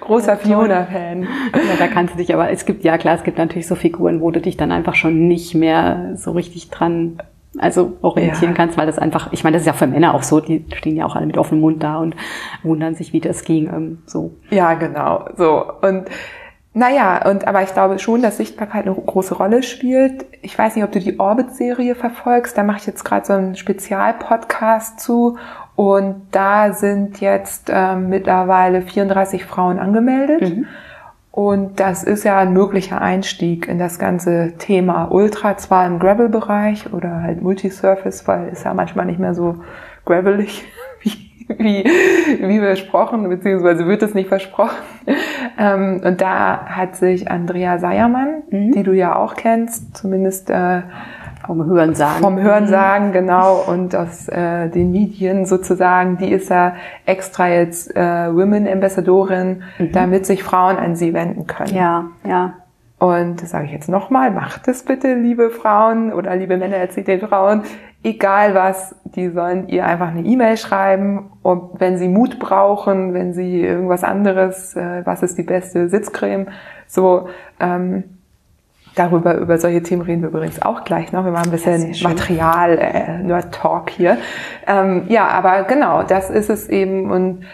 großer 0.00 0.36
Fiona-Fan. 0.36 1.22
Ja, 1.22 1.76
da 1.78 1.88
kannst 1.88 2.14
du 2.14 2.18
dich 2.18 2.32
aber, 2.32 2.50
es 2.50 2.64
gibt, 2.64 2.84
ja 2.84 2.98
klar, 2.98 3.16
es 3.16 3.24
gibt 3.24 3.38
natürlich 3.38 3.66
so 3.66 3.74
Figuren, 3.74 4.20
wo 4.20 4.30
du 4.30 4.40
dich 4.40 4.56
dann 4.56 4.70
einfach 4.70 4.94
schon 4.94 5.26
nicht 5.26 5.54
mehr 5.54 6.12
so 6.16 6.32
richtig 6.32 6.70
dran 6.70 7.18
also 7.58 7.96
orientieren 8.02 8.52
ja. 8.52 8.56
kannst, 8.56 8.76
weil 8.76 8.86
das 8.86 8.98
einfach, 8.98 9.32
ich 9.32 9.44
meine, 9.44 9.54
das 9.54 9.62
ist 9.62 9.66
ja 9.66 9.72
für 9.72 9.86
Männer 9.86 10.14
auch 10.14 10.22
so, 10.22 10.40
die 10.40 10.64
stehen 10.74 10.96
ja 10.96 11.06
auch 11.06 11.16
alle 11.16 11.26
mit 11.26 11.38
offenem 11.38 11.60
Mund 11.60 11.82
da 11.82 11.98
und 11.98 12.16
wundern 12.62 12.94
sich, 12.94 13.12
wie 13.12 13.20
das 13.20 13.44
ging, 13.44 13.68
ähm, 13.68 13.98
so. 14.06 14.32
Ja, 14.50 14.74
genau, 14.74 15.26
so. 15.36 15.64
Und, 15.82 16.04
naja, 16.72 17.28
und, 17.30 17.46
aber 17.46 17.62
ich 17.62 17.72
glaube 17.72 17.98
schon, 18.00 18.22
dass 18.22 18.36
Sichtbarkeit 18.36 18.86
eine 18.86 18.94
große 18.94 19.36
Rolle 19.36 19.62
spielt. 19.62 20.26
Ich 20.42 20.58
weiß 20.58 20.74
nicht, 20.74 20.84
ob 20.84 20.90
du 20.90 20.98
die 20.98 21.20
Orbit-Serie 21.20 21.94
verfolgst, 21.94 22.58
da 22.58 22.64
mache 22.64 22.78
ich 22.78 22.86
jetzt 22.86 23.04
gerade 23.04 23.24
so 23.24 23.32
einen 23.32 23.54
Spezialpodcast 23.54 24.98
zu 24.98 25.38
und 25.76 26.22
da 26.32 26.72
sind 26.72 27.20
jetzt 27.20 27.70
ähm, 27.72 28.08
mittlerweile 28.08 28.82
34 28.82 29.44
Frauen 29.44 29.78
angemeldet. 29.78 30.42
Mhm. 30.42 30.66
Und 31.34 31.80
das 31.80 32.04
ist 32.04 32.22
ja 32.22 32.38
ein 32.38 32.52
möglicher 32.52 33.00
Einstieg 33.00 33.66
in 33.66 33.76
das 33.80 33.98
ganze 33.98 34.52
Thema 34.56 35.10
Ultra, 35.10 35.56
zwar 35.56 35.84
im 35.84 35.98
Gravel-Bereich 35.98 36.92
oder 36.92 37.24
halt 37.24 37.42
Multisurface, 37.42 38.28
weil 38.28 38.50
ist 38.50 38.64
ja 38.64 38.72
manchmal 38.72 39.06
nicht 39.06 39.18
mehr 39.18 39.34
so 39.34 39.56
gravelig 40.04 40.64
wie, 41.02 41.32
wie, 41.58 41.84
wie 42.40 42.60
versprochen, 42.60 43.28
beziehungsweise 43.28 43.84
wird 43.88 44.04
es 44.04 44.14
nicht 44.14 44.28
versprochen. 44.28 44.76
Ähm, 45.58 46.02
und 46.04 46.20
da 46.20 46.66
hat 46.66 46.94
sich 46.94 47.28
Andrea 47.28 47.80
Seiermann, 47.80 48.44
mhm. 48.50 48.70
die 48.70 48.84
du 48.84 48.92
ja 48.92 49.16
auch 49.16 49.34
kennst, 49.34 49.96
zumindest 49.96 50.50
äh, 50.50 50.82
vom 51.46 51.64
Hörensagen. 51.64 52.22
Vom 52.22 52.38
Hörensagen, 52.38 53.08
mhm. 53.08 53.12
genau. 53.12 53.64
Und 53.66 53.94
aus 53.94 54.28
äh, 54.28 54.68
den 54.68 54.90
Medien 54.92 55.46
sozusagen, 55.46 56.16
die 56.18 56.30
ist 56.30 56.50
ja 56.50 56.74
extra 57.06 57.48
jetzt 57.48 57.94
äh, 57.96 58.34
Women 58.34 58.66
Ambassadorin, 58.66 59.62
mhm. 59.78 59.92
damit 59.92 60.26
sich 60.26 60.42
Frauen 60.42 60.76
an 60.76 60.96
sie 60.96 61.14
wenden 61.14 61.46
können. 61.46 61.74
Ja, 61.74 62.06
ja. 62.26 62.54
Und 62.98 63.42
das 63.42 63.50
sage 63.50 63.66
ich 63.66 63.72
jetzt 63.72 63.88
nochmal, 63.88 64.30
macht 64.30 64.66
es 64.68 64.82
bitte, 64.82 65.14
liebe 65.14 65.50
Frauen 65.50 66.12
oder 66.12 66.34
liebe 66.36 66.56
Männer, 66.56 66.76
erzählt 66.76 67.08
den 67.08 67.20
Frauen, 67.20 67.62
egal 68.02 68.54
was, 68.54 68.94
die 69.04 69.30
sollen 69.30 69.68
ihr 69.68 69.84
einfach 69.86 70.08
eine 70.08 70.22
E-Mail 70.22 70.56
schreiben 70.56 71.30
und 71.42 71.80
wenn 71.80 71.98
sie 71.98 72.08
Mut 72.08 72.38
brauchen, 72.38 73.12
wenn 73.12 73.32
sie 73.32 73.62
irgendwas 73.62 74.04
anderes, 74.04 74.76
äh, 74.76 75.02
was 75.04 75.22
ist 75.22 75.36
die 75.36 75.42
beste 75.42 75.88
Sitzcreme, 75.88 76.46
so 76.86 77.28
ähm, 77.60 78.04
darüber, 78.94 79.36
über 79.36 79.58
solche 79.58 79.82
Themen 79.82 80.02
reden 80.02 80.22
wir 80.22 80.28
übrigens 80.28 80.62
auch 80.62 80.84
gleich 80.84 81.12
noch. 81.12 81.24
Wir 81.24 81.32
machen 81.32 81.46
ein 81.46 81.50
bisschen 81.50 81.94
Material, 82.02 82.78
äh, 82.78 83.18
Nerd-Talk 83.18 83.90
hier. 83.90 84.18
Ähm, 84.66 85.04
ja, 85.08 85.28
aber 85.28 85.64
genau, 85.64 86.02
das 86.02 86.30
ist 86.30 86.50
es 86.50 86.68
eben 86.68 87.10
und 87.10 87.44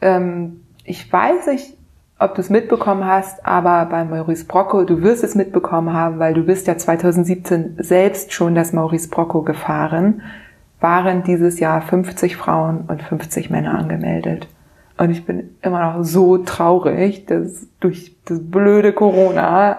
ähm, 0.00 0.62
ich 0.84 1.12
weiß 1.12 1.48
nicht, 1.48 1.76
ob 2.18 2.34
du 2.34 2.40
es 2.40 2.48
mitbekommen 2.48 3.04
hast, 3.04 3.44
aber 3.44 3.86
bei 3.86 4.04
Maurice 4.04 4.46
Brocco, 4.46 4.84
du 4.84 5.02
wirst 5.02 5.22
es 5.22 5.34
mitbekommen 5.34 5.92
haben, 5.92 6.18
weil 6.18 6.32
du 6.32 6.44
bist 6.44 6.66
ja 6.66 6.76
2017 6.78 7.76
selbst 7.78 8.32
schon 8.32 8.54
das 8.54 8.72
Maurice 8.72 9.08
Brocco 9.08 9.42
gefahren, 9.42 10.22
waren 10.80 11.24
dieses 11.24 11.60
Jahr 11.60 11.82
50 11.82 12.36
Frauen 12.36 12.84
und 12.88 13.02
50 13.02 13.50
Männer 13.50 13.78
angemeldet. 13.78 14.48
Und 14.98 15.10
ich 15.10 15.26
bin 15.26 15.56
immer 15.60 15.92
noch 15.92 16.04
so 16.04 16.38
traurig, 16.38 17.26
dass 17.26 17.66
durch 17.80 18.16
das 18.24 18.38
blöde 18.40 18.92
Corona 18.94 19.78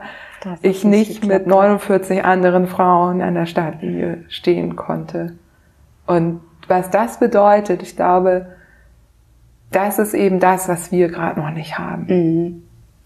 ich 0.62 0.84
nicht 0.84 1.26
mit 1.26 1.48
49 1.48 2.24
anderen 2.24 2.68
Frauen 2.68 3.22
an 3.22 3.34
der 3.34 3.46
Startlinie 3.46 4.24
stehen 4.30 4.76
konnte. 4.76 5.34
Und 6.06 6.42
was 6.68 6.90
das 6.90 7.20
bedeutet, 7.20 7.82
ich 7.82 7.96
glaube, 7.96 8.48
das 9.72 10.00
ist 10.00 10.14
eben 10.14 10.40
das, 10.40 10.70
was 10.70 10.92
wir 10.92 11.10
gerade 11.10 11.40
noch 11.40 11.52
nicht 11.52 11.78
haben. 11.78 12.06
Mhm. 12.08 12.64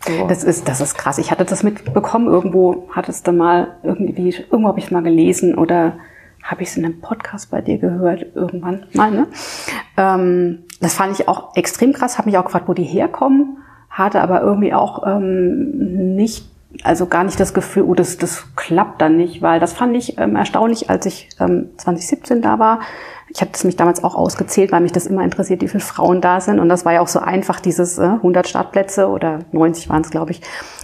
So. 0.08 0.28
Das 0.28 0.44
ist, 0.44 0.68
das 0.68 0.82
ist 0.82 0.96
krass. 0.96 1.20
Ich 1.20 1.32
hatte 1.32 1.46
das 1.46 1.64
mitbekommen. 1.64 2.28
Irgendwo 2.28 2.90
hattest 2.92 3.28
du 3.28 3.34
mal 3.34 3.76
irgendwie, 3.84 4.30
irgendwo 4.50 4.68
habe 4.68 4.80
ich 4.80 4.86
es 4.86 4.92
mal 4.92 5.04
gelesen 5.04 5.56
oder 5.56 5.94
habe 6.44 6.64
ich 6.64 6.70
es 6.70 6.78
in 6.78 6.86
einem 6.86 7.02
Podcast 7.02 7.52
bei 7.52 7.62
dir 7.62 7.78
gehört 7.78 8.26
irgendwann 8.36 8.86
mal. 8.94 9.12
Ne? 9.12 9.28
Ähm, 9.98 10.64
das 10.80 10.96
fand 10.96 11.20
ich 11.20 11.28
auch 11.28 11.56
extrem 11.56 11.94
krass. 11.94 12.18
Habe 12.18 12.30
mich 12.30 12.38
auch 12.38 12.46
gefragt, 12.46 12.68
wo 12.68 12.74
die 12.74 12.84
herkommen. 12.84 13.58
Hatte 13.92 14.22
aber 14.22 14.42
irgendwie 14.42 14.74
auch 14.74 15.06
ähm, 15.06 16.16
nicht, 16.16 16.50
also 16.84 17.06
gar 17.06 17.24
nicht 17.24 17.40
das 17.40 17.54
Gefühl, 17.54 17.84
oh, 17.84 17.94
das, 17.94 18.18
das 18.18 18.46
klappt 18.56 19.02
dann 19.02 19.18
nicht, 19.18 19.42
weil 19.42 19.60
das 19.60 19.74
fand 19.74 19.96
ich 19.96 20.18
ähm, 20.18 20.36
erstaunlich, 20.36 20.90
als 20.90 21.06
ich 21.06 21.30
ähm, 21.40 21.70
2017 21.78 22.42
da 22.42 22.60
war 22.60 22.80
ich 23.34 23.42
habe 23.42 23.52
das 23.52 23.64
mich 23.64 23.78
damals 23.78 24.04
auch 24.04 24.16
ausgezählt, 24.16 24.72
weil 24.72 24.82
mich 24.82 24.92
das 24.92 25.06
immer 25.06 25.24
interessiert, 25.24 25.62
wie 25.62 25.68
viele 25.68 25.82
Frauen 25.82 26.22
da 26.22 26.42
sind. 26.42 26.60
Und 26.60 26.68
das 26.70 26.84
war 26.84 26.94
ja 26.94 27.02
auch 27.02 27.08
so 27.08 27.20
einfach, 27.20 27.60
dieses 27.60 27.98
äh, 27.98 28.04
100 28.04 28.48
Startplätze 28.48 29.08
oder 29.08 29.40
90 29.52 29.90
waren 29.90 30.02
es, 30.02 30.10
glaube 30.10 30.32
ich. 30.32 30.42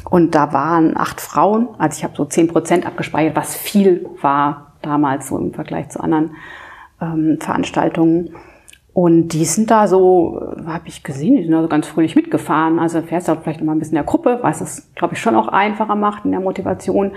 Und 0.10 0.34
da 0.34 0.54
waren 0.54 0.96
acht 0.96 1.20
Frauen. 1.20 1.68
Also 1.78 1.98
ich 1.98 2.04
habe 2.04 2.16
so 2.16 2.24
10 2.24 2.48
Prozent 2.48 2.86
abgespeichert, 2.86 3.36
was 3.36 3.56
viel 3.56 4.10
war 4.22 4.72
damals 4.82 5.28
so 5.28 5.38
im 5.38 5.54
Vergleich 5.54 5.90
zu 5.90 6.00
anderen 6.00 6.36
ähm, 7.02 7.38
Veranstaltungen. 7.42 8.34
Und 8.98 9.28
die 9.28 9.46
sind 9.46 9.70
da 9.70 9.88
so, 9.88 10.42
äh, 10.58 10.66
habe 10.66 10.88
ich 10.88 11.04
gesehen, 11.04 11.36
die 11.36 11.44
sind 11.44 11.52
da 11.52 11.62
so 11.62 11.68
ganz 11.68 11.86
fröhlich 11.86 12.16
mitgefahren. 12.16 12.80
Also 12.80 13.04
fährst 13.04 13.28
du 13.28 13.34
auch 13.34 13.44
vielleicht 13.44 13.60
noch 13.60 13.68
mal 13.68 13.74
ein 13.74 13.78
bisschen 13.78 13.96
in 13.96 14.04
der 14.04 14.12
Gruppe, 14.12 14.40
was 14.42 14.60
es, 14.60 14.92
glaube 14.96 15.14
ich, 15.14 15.22
schon 15.22 15.36
auch 15.36 15.50
einfacher 15.50 15.94
macht 15.94 16.26
in 16.26 16.32
der 16.32 16.40
Motivation. 16.40 17.12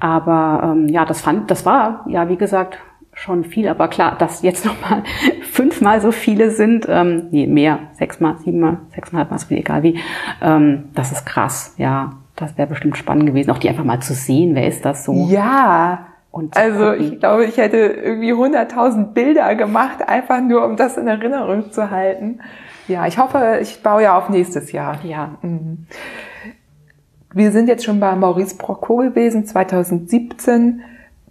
Aber 0.00 0.60
ähm, 0.64 0.88
ja, 0.88 1.04
das 1.04 1.20
fand, 1.20 1.48
das 1.48 1.64
war 1.64 2.04
ja 2.08 2.28
wie 2.28 2.34
gesagt 2.34 2.80
schon 3.12 3.44
viel, 3.44 3.68
aber 3.68 3.86
klar, 3.86 4.18
dass 4.18 4.42
jetzt 4.42 4.64
nochmal 4.66 5.04
fünfmal 5.42 6.00
so 6.00 6.10
viele 6.10 6.50
sind, 6.50 6.86
ähm, 6.88 7.28
nee, 7.30 7.46
mehr, 7.46 7.78
sechsmal, 7.92 8.38
siebenmal, 8.38 8.78
sechseinhalb 8.92 9.30
Mal 9.30 9.38
so 9.38 9.46
viel, 9.46 9.58
egal 9.58 9.84
wie, 9.84 10.00
ähm, 10.42 10.88
das 10.96 11.12
ist 11.12 11.26
krass, 11.26 11.76
ja. 11.78 12.10
Das 12.34 12.58
wäre 12.58 12.66
bestimmt 12.66 12.96
spannend 12.96 13.26
gewesen, 13.26 13.52
auch 13.52 13.58
die 13.58 13.68
einfach 13.68 13.84
mal 13.84 14.00
zu 14.00 14.14
sehen, 14.14 14.56
wer 14.56 14.66
ist 14.66 14.84
das 14.84 15.04
so? 15.04 15.28
Ja, 15.28 16.06
also 16.54 16.90
gucken. 16.92 17.00
ich 17.00 17.20
glaube, 17.20 17.44
ich 17.44 17.56
hätte 17.56 17.78
irgendwie 17.78 18.32
100.000 18.32 19.12
Bilder 19.12 19.54
gemacht, 19.54 20.06
einfach 20.06 20.40
nur, 20.40 20.64
um 20.64 20.76
das 20.76 20.96
in 20.96 21.08
Erinnerung 21.08 21.72
zu 21.72 21.90
halten. 21.90 22.40
Ja, 22.86 23.06
ich 23.06 23.18
hoffe, 23.18 23.58
ich 23.60 23.82
baue 23.82 24.02
ja 24.02 24.18
auf 24.18 24.28
nächstes 24.28 24.72
Jahr. 24.72 24.98
Ja. 25.04 25.38
Mhm. 25.42 25.86
Wir 27.32 27.52
sind 27.52 27.68
jetzt 27.68 27.84
schon 27.84 28.00
bei 28.00 28.14
Maurice 28.16 28.56
Brocco 28.56 28.96
gewesen, 28.96 29.44
2017. 29.46 30.82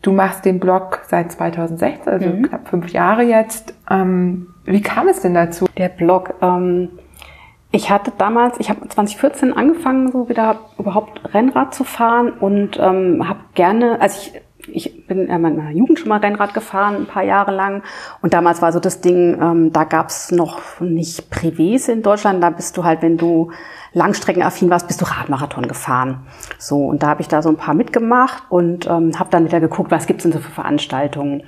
Du 0.01 0.13
machst 0.13 0.45
den 0.45 0.59
Blog 0.59 1.01
seit 1.07 1.31
2016, 1.31 2.07
also 2.07 2.29
mhm. 2.29 2.43
knapp 2.43 2.69
fünf 2.69 2.89
Jahre 2.89 3.23
jetzt. 3.23 3.73
Ähm, 3.89 4.47
wie 4.63 4.81
kam 4.81 5.09
es 5.09 5.21
denn 5.21 5.33
dazu? 5.33 5.65
Der 5.77 5.89
Blog, 5.89 6.35
ähm, 6.41 6.89
ich 7.71 7.91
hatte 7.91 8.13
damals, 8.17 8.59
ich 8.59 8.69
habe 8.69 8.87
2014 8.87 9.51
angefangen, 9.51 10.11
so 10.11 10.29
wieder 10.29 10.61
überhaupt 10.77 11.33
Rennrad 11.33 11.73
zu 11.73 11.83
fahren 11.83 12.31
und 12.31 12.79
ähm, 12.79 13.27
habe 13.27 13.39
gerne, 13.53 13.99
also 13.99 14.19
ich 14.21 14.41
ich 14.73 15.07
bin 15.07 15.27
in 15.27 15.41
meiner 15.41 15.71
Jugend 15.71 15.99
schon 15.99 16.09
mal 16.09 16.19
Rennrad 16.19 16.53
gefahren, 16.53 16.95
ein 16.95 17.05
paar 17.05 17.23
Jahre 17.23 17.51
lang. 17.51 17.83
Und 18.21 18.33
damals 18.33 18.61
war 18.61 18.71
so 18.71 18.79
das 18.79 19.01
Ding, 19.01 19.39
ähm, 19.41 19.73
da 19.73 19.83
gab's 19.83 20.31
noch 20.31 20.61
nicht 20.79 21.31
Privés 21.33 21.89
in 21.89 22.01
Deutschland. 22.01 22.43
Da 22.43 22.49
bist 22.49 22.77
du 22.77 22.83
halt, 22.83 23.01
wenn 23.01 23.17
du 23.17 23.51
langstreckenaffin 23.93 24.69
warst, 24.69 24.87
bist 24.87 25.01
du 25.01 25.05
Radmarathon 25.05 25.67
gefahren. 25.67 26.27
So, 26.57 26.85
und 26.85 27.03
da 27.03 27.07
habe 27.07 27.21
ich 27.21 27.27
da 27.27 27.41
so 27.41 27.49
ein 27.49 27.57
paar 27.57 27.73
mitgemacht 27.73 28.43
und 28.49 28.87
ähm, 28.87 29.17
habe 29.17 29.29
dann 29.31 29.45
wieder 29.45 29.59
geguckt, 29.59 29.91
was 29.91 30.07
gibt's 30.07 30.23
denn 30.23 30.31
so 30.31 30.39
für 30.39 30.51
Veranstaltungen. 30.51 31.43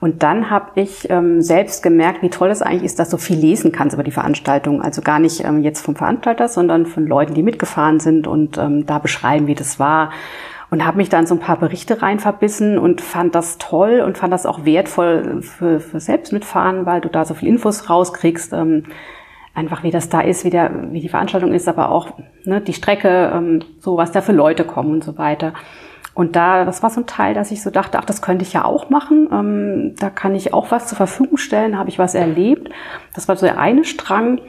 Und 0.00 0.22
dann 0.22 0.50
habe 0.50 0.72
ich 0.74 1.08
ähm, 1.08 1.40
selbst 1.40 1.82
gemerkt, 1.82 2.20
wie 2.22 2.28
toll 2.28 2.50
es 2.50 2.60
eigentlich 2.60 2.84
ist, 2.84 2.98
dass 2.98 3.08
du 3.08 3.16
viel 3.16 3.38
lesen 3.38 3.72
kannst 3.72 3.94
über 3.94 4.02
die 4.02 4.10
Veranstaltung. 4.10 4.82
Also 4.82 5.00
gar 5.00 5.18
nicht 5.18 5.42
ähm, 5.44 5.62
jetzt 5.62 5.80
vom 5.80 5.96
Veranstalter, 5.96 6.48
sondern 6.48 6.84
von 6.84 7.06
Leuten, 7.06 7.32
die 7.32 7.42
mitgefahren 7.42 8.00
sind 8.00 8.26
und 8.26 8.58
ähm, 8.58 8.84
da 8.84 8.98
beschreiben, 8.98 9.46
wie 9.46 9.54
das 9.54 9.78
war. 9.78 10.10
Und 10.70 10.84
habe 10.84 10.96
mich 10.96 11.08
dann 11.08 11.26
so 11.26 11.34
ein 11.34 11.40
paar 11.40 11.58
Berichte 11.58 12.02
rein 12.02 12.18
verbissen 12.18 12.78
und 12.78 13.00
fand 13.00 13.34
das 13.34 13.58
toll 13.58 14.02
und 14.04 14.18
fand 14.18 14.32
das 14.32 14.46
auch 14.46 14.64
wertvoll 14.64 15.42
für, 15.42 15.78
für 15.78 16.00
selbst 16.00 16.32
mitfahren, 16.32 16.86
weil 16.86 17.00
du 17.00 17.08
da 17.08 17.24
so 17.24 17.34
viel 17.34 17.48
Infos 17.48 17.88
rauskriegst. 17.90 18.52
Ähm, 18.52 18.84
einfach 19.54 19.82
wie 19.82 19.90
das 19.90 20.08
da 20.08 20.20
ist, 20.20 20.44
wie, 20.44 20.50
der, 20.50 20.92
wie 20.92 21.00
die 21.00 21.08
Veranstaltung 21.08 21.52
ist, 21.52 21.68
aber 21.68 21.90
auch 21.90 22.08
ne, 22.44 22.60
die 22.60 22.72
Strecke, 22.72 23.30
ähm, 23.32 23.62
so 23.78 23.96
was 23.96 24.12
da 24.12 24.20
für 24.20 24.32
Leute 24.32 24.64
kommen 24.64 24.90
und 24.90 25.04
so 25.04 25.16
weiter. 25.16 25.52
Und 26.12 26.36
da, 26.36 26.64
das 26.64 26.82
war 26.82 26.90
so 26.90 27.00
ein 27.00 27.06
Teil, 27.06 27.34
dass 27.34 27.50
ich 27.50 27.62
so 27.62 27.70
dachte, 27.70 27.98
ach, 27.98 28.04
das 28.04 28.22
könnte 28.22 28.44
ich 28.44 28.52
ja 28.52 28.64
auch 28.64 28.88
machen. 28.88 29.28
Ähm, 29.32 29.94
da 29.98 30.10
kann 30.10 30.34
ich 30.34 30.54
auch 30.54 30.70
was 30.70 30.86
zur 30.86 30.96
Verfügung 30.96 31.38
stellen, 31.38 31.76
habe 31.76 31.88
ich 31.88 31.98
was 31.98 32.14
erlebt. 32.14 32.70
Das 33.14 33.26
war 33.26 33.36
so 33.36 33.46
der 33.46 33.58
eine 33.58 33.84
Strang. 33.84 34.40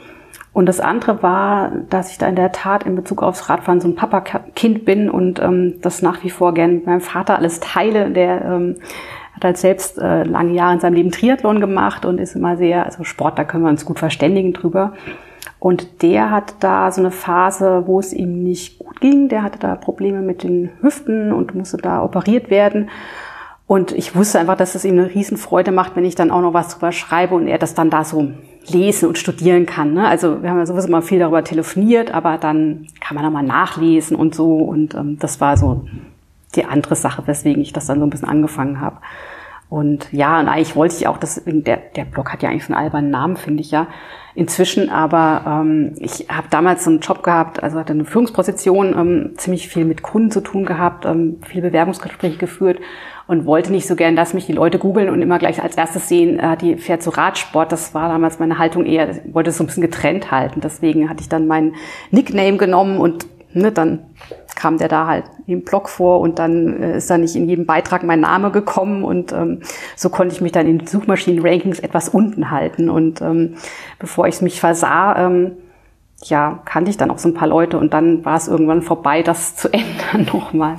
Und 0.56 0.68
das 0.68 0.80
andere 0.80 1.22
war, 1.22 1.70
dass 1.90 2.12
ich 2.12 2.18
da 2.18 2.28
in 2.28 2.38
der 2.38 2.54
Tat 2.54 2.84
in 2.84 2.96
Bezug 2.96 3.22
aufs 3.22 3.50
Radfahren 3.50 3.82
so 3.82 3.90
ein 3.90 3.96
Papa-Kind 3.96 4.86
bin 4.86 5.10
und 5.10 5.42
ähm, 5.42 5.82
das 5.82 6.02
nach 6.02 6.24
wie 6.24 6.30
vor 6.30 6.54
gern 6.54 6.76
mit 6.76 6.86
meinem 6.86 7.02
Vater 7.02 7.38
alles 7.38 7.60
teile. 7.60 8.10
Der 8.10 8.46
ähm, 8.46 8.78
hat 9.34 9.44
halt 9.44 9.58
selbst 9.58 9.98
äh, 9.98 10.24
lange 10.24 10.54
Jahre 10.54 10.76
in 10.76 10.80
seinem 10.80 10.94
Leben 10.94 11.12
Triathlon 11.12 11.60
gemacht 11.60 12.06
und 12.06 12.22
ist 12.22 12.38
immer 12.38 12.56
sehr, 12.56 12.86
also 12.86 13.04
Sport, 13.04 13.38
da 13.38 13.44
können 13.44 13.66
wir 13.66 13.70
uns 13.70 13.84
gut 13.84 14.00
verständigen 14.00 14.54
drüber. 14.54 14.94
Und 15.60 16.02
der 16.02 16.32
hat 16.32 16.56
da 16.62 16.90
so 16.90 17.02
eine 17.02 17.12
Phase, 17.12 17.84
wo 17.86 18.00
es 18.00 18.14
ihm 18.14 18.42
nicht 18.42 18.80
gut 18.80 19.02
ging. 19.02 19.28
Der 19.28 19.44
hatte 19.44 19.60
da 19.60 19.76
Probleme 19.76 20.22
mit 20.22 20.44
den 20.44 20.70
Hüften 20.80 21.34
und 21.34 21.54
musste 21.54 21.76
da 21.76 22.02
operiert 22.02 22.50
werden. 22.50 22.90
Und 23.68 23.92
ich 23.92 24.16
wusste 24.16 24.40
einfach, 24.40 24.58
dass 24.58 24.76
es 24.76 24.86
ihm 24.86 25.00
eine 25.00 25.14
Riesenfreude 25.14 25.72
macht, 25.72 25.96
wenn 25.96 26.06
ich 26.06 26.16
dann 26.16 26.30
auch 26.30 26.42
noch 26.42 26.54
was 26.54 26.70
drüber 26.70 26.92
schreibe 26.92 27.34
und 27.34 27.48
er 27.48 27.58
das 27.58 27.74
dann 27.74 27.90
da 27.90 28.04
so 28.04 28.32
lesen 28.68 29.08
und 29.08 29.18
studieren 29.18 29.66
kann. 29.66 29.94
Ne? 29.94 30.08
Also 30.08 30.44
wir 30.44 30.50
haben 30.50 30.58
ja 30.60 30.66
sowieso 30.66 30.90
mal 30.90 31.02
viel 31.02 31.20
darüber 31.20 31.44
telefoniert, 31.44 32.14
aber 32.14 32.38
dann 32.38 32.88
kann 33.00 33.16
man 33.16 33.24
da 33.24 33.30
mal 33.30 33.44
nachlesen 33.44 34.16
und 34.16 34.36
so. 34.36 34.58
Und 34.58 34.94
ähm, 34.94 35.18
das 35.20 35.42
war 35.42 35.58
so 35.58 35.86
die 36.56 36.66
andere 36.66 36.96
Sache, 36.96 37.24
weswegen 37.26 37.62
ich 37.62 37.74
das 37.74 37.88
dann 37.88 38.00
so 38.00 38.06
ein 38.06 38.10
bisschen 38.10 38.30
angefangen 38.30 38.82
habe. 38.82 38.98
Und 39.68 40.14
ja, 40.14 40.40
und 40.40 40.48
eigentlich 40.48 40.76
wollte 40.76 40.96
ich 40.96 41.08
auch, 41.08 41.18
das, 41.18 41.42
der, 41.46 41.78
der 41.78 42.06
Blog 42.06 42.32
hat 42.32 42.44
ja 42.44 42.50
eigentlich 42.50 42.70
einen 42.70 42.78
albernen 42.78 43.10
Namen, 43.10 43.36
finde 43.36 43.62
ich 43.62 43.72
ja. 43.72 43.88
Inzwischen 44.36 44.90
aber, 44.90 45.44
ähm, 45.48 45.96
ich 45.98 46.28
habe 46.30 46.48
damals 46.52 46.84
so 46.84 46.92
einen 46.92 47.00
Job 47.00 47.24
gehabt, 47.24 47.64
also 47.64 47.80
hatte 47.80 47.94
eine 47.94 48.06
Führungsposition, 48.06 48.94
ähm, 48.96 49.34
ziemlich 49.38 49.68
viel 49.68 49.86
mit 49.86 50.04
Kunden 50.04 50.30
zu 50.30 50.42
tun 50.42 50.66
gehabt, 50.66 51.06
ähm, 51.06 51.40
viele 51.48 51.70
Bewerbungsgespräche 51.70 52.38
geführt 52.38 52.80
und 53.28 53.46
wollte 53.46 53.72
nicht 53.72 53.88
so 53.88 53.96
gern, 53.96 54.16
dass 54.16 54.34
mich 54.34 54.46
die 54.46 54.54
Leute 54.54 54.78
googeln 54.78 55.10
und 55.10 55.22
immer 55.22 55.40
gleich 55.40 55.62
als 55.62 55.76
erstes 55.78 56.08
sehen, 56.08 56.40
äh, 56.40 56.58
die 56.58 56.78
fährt 56.78 57.02
zu 57.02 57.10
Radsport. 57.10 57.72
Das 57.72 57.94
war 57.94 58.10
damals 58.10 58.40
meine 58.40 58.60
Haltung 58.60 58.86
eher, 58.86 59.16
wollte 59.34 59.50
es 59.50 59.58
so 59.58 59.64
ein 59.64 59.68
bisschen 59.68 59.82
getrennt 59.82 60.32
halten. 60.32 60.62
Deswegen 60.62 61.10
hatte 61.10 61.22
ich 61.22 61.30
dann 61.30 61.48
meinen 61.48 61.76
Nickname 62.12 62.58
genommen 62.58 63.00
und 63.00 63.26
ne, 63.54 63.72
dann 63.72 64.00
kam 64.56 64.78
der 64.78 64.88
da 64.88 65.08
halt 65.08 65.26
im 65.48 65.64
Blog 65.64 65.90
vor 65.90 66.20
und 66.22 66.40
dann 66.40 66.82
äh, 66.82 66.98
ist 66.98 67.10
da 67.10 67.18
nicht 67.18 67.36
in 67.36 67.50
jedem 67.50 67.66
Beitrag 67.66 68.04
mein 68.04 68.20
Name 68.20 68.52
gekommen 68.52 69.04
und 69.04 69.32
ähm, 69.32 69.62
so 69.96 70.10
konnte 70.10 70.34
ich 70.34 70.42
mich 70.42 70.52
dann 70.52 70.68
in 70.68 70.86
Suchmaschinen-Rankings 70.86 71.80
etwas 71.80 72.10
unten 72.10 72.52
halten 72.52 72.90
und 72.90 73.22
ähm, 73.22 73.56
bevor 74.00 74.28
ich 74.28 74.42
mich 74.42 74.60
versah, 74.60 75.28
ähm, 75.28 75.52
ja, 76.24 76.60
kannte 76.66 76.90
ich 76.90 76.98
dann 76.98 77.12
auch 77.12 77.18
so 77.18 77.30
ein 77.30 77.34
paar 77.34 77.48
Leute 77.48 77.78
und 77.78 77.94
dann 77.94 78.24
war 78.24 78.38
es 78.38 78.48
irgendwann 78.48 78.82
vorbei, 78.82 79.22
das 79.22 79.56
zu 79.56 79.70
ändern 79.74 80.26
nochmal. 80.34 80.78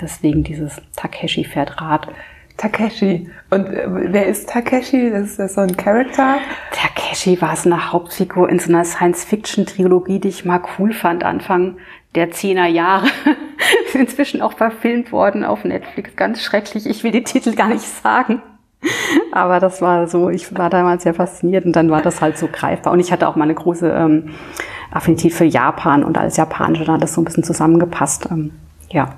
Deswegen 0.00 0.44
dieses 0.44 0.80
Takeshi 0.96 1.44
fährt 1.44 1.80
Rad. 1.80 2.08
Takeshi. 2.56 3.28
Und 3.50 3.66
äh, 3.66 3.86
wer 3.88 4.26
ist 4.26 4.48
Takeshi? 4.48 5.10
Das 5.10 5.30
ist 5.30 5.38
das 5.38 5.54
so 5.54 5.60
ein 5.60 5.76
Charakter? 5.76 6.38
Takeshi 6.72 7.40
war 7.40 7.56
so 7.56 7.68
eine 7.68 7.92
Hauptfigur 7.92 8.48
in 8.48 8.58
so 8.58 8.68
einer 8.68 8.84
Science-Fiction-Trilogie, 8.84 10.20
die 10.20 10.28
ich 10.28 10.44
mal 10.44 10.60
cool 10.78 10.92
fand, 10.92 11.24
Anfang 11.24 11.76
der 12.14 12.30
Zehner 12.30 12.66
Jahre. 12.66 13.06
ist 13.86 13.94
inzwischen 13.94 14.42
auch 14.42 14.54
verfilmt 14.54 15.12
worden 15.12 15.44
auf 15.44 15.64
Netflix. 15.64 16.16
Ganz 16.16 16.42
schrecklich. 16.42 16.86
Ich 16.86 17.02
will 17.02 17.10
die 17.10 17.24
Titel 17.24 17.54
gar 17.54 17.68
nicht 17.68 17.82
sagen. 17.82 18.42
Aber 19.32 19.60
das 19.60 19.80
war 19.80 20.06
so, 20.08 20.28
ich 20.28 20.56
war 20.56 20.70
damals 20.70 21.04
sehr 21.04 21.14
fasziniert 21.14 21.64
und 21.64 21.74
dann 21.74 21.90
war 21.90 22.02
das 22.02 22.20
halt 22.20 22.36
so 22.36 22.48
greifbar. 22.48 22.92
Und 22.92 23.00
ich 23.00 23.12
hatte 23.12 23.28
auch 23.28 23.36
mal 23.36 23.44
eine 23.44 23.54
große 23.54 23.90
ähm, 23.90 24.30
Affinität 24.90 25.32
für 25.32 25.44
Japan 25.44 26.04
und 26.04 26.18
als 26.18 26.36
Japanische 26.36 26.84
dann 26.84 26.96
hat 26.96 27.02
das 27.02 27.14
so 27.14 27.20
ein 27.20 27.24
bisschen 27.24 27.44
zusammengepasst. 27.44 28.28
Ähm, 28.30 28.52
ja. 28.90 29.16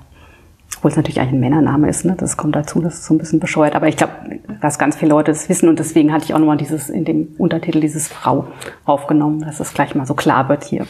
Obwohl 0.77 0.91
es 0.91 0.97
natürlich 0.97 1.21
eigentlich 1.21 1.35
ein 1.35 1.41
Männername 1.41 1.89
ist, 1.89 2.05
ne? 2.05 2.15
Das 2.19 2.37
kommt 2.37 2.55
dazu, 2.55 2.81
das 2.81 2.95
ist 2.95 3.07
so 3.07 3.15
ein 3.15 3.19
bisschen 3.19 3.41
bescheuert. 3.41 3.75
Aber 3.75 3.89
ich 3.89 3.97
glaube, 3.97 4.13
dass 4.61 4.79
ganz 4.79 4.97
viele 4.97 5.11
Leute 5.11 5.33
das 5.33 5.49
wissen 5.49 5.69
und 5.69 5.79
deswegen 5.79 6.13
hatte 6.13 6.25
ich 6.25 6.35
auch 6.35 6.39
nochmal 6.39 6.59
dieses, 6.59 6.91
in 6.91 7.05
dem 7.05 7.35
Untertitel 7.39 7.81
dieses 7.81 8.09
Frau 8.09 8.49
aufgenommen, 8.85 9.41
dass 9.41 9.61
es 9.61 9.73
gleich 9.73 9.95
mal 9.95 10.07
so 10.07 10.15
klar 10.15 10.49
wird 10.49 10.65
hier. 10.65 10.87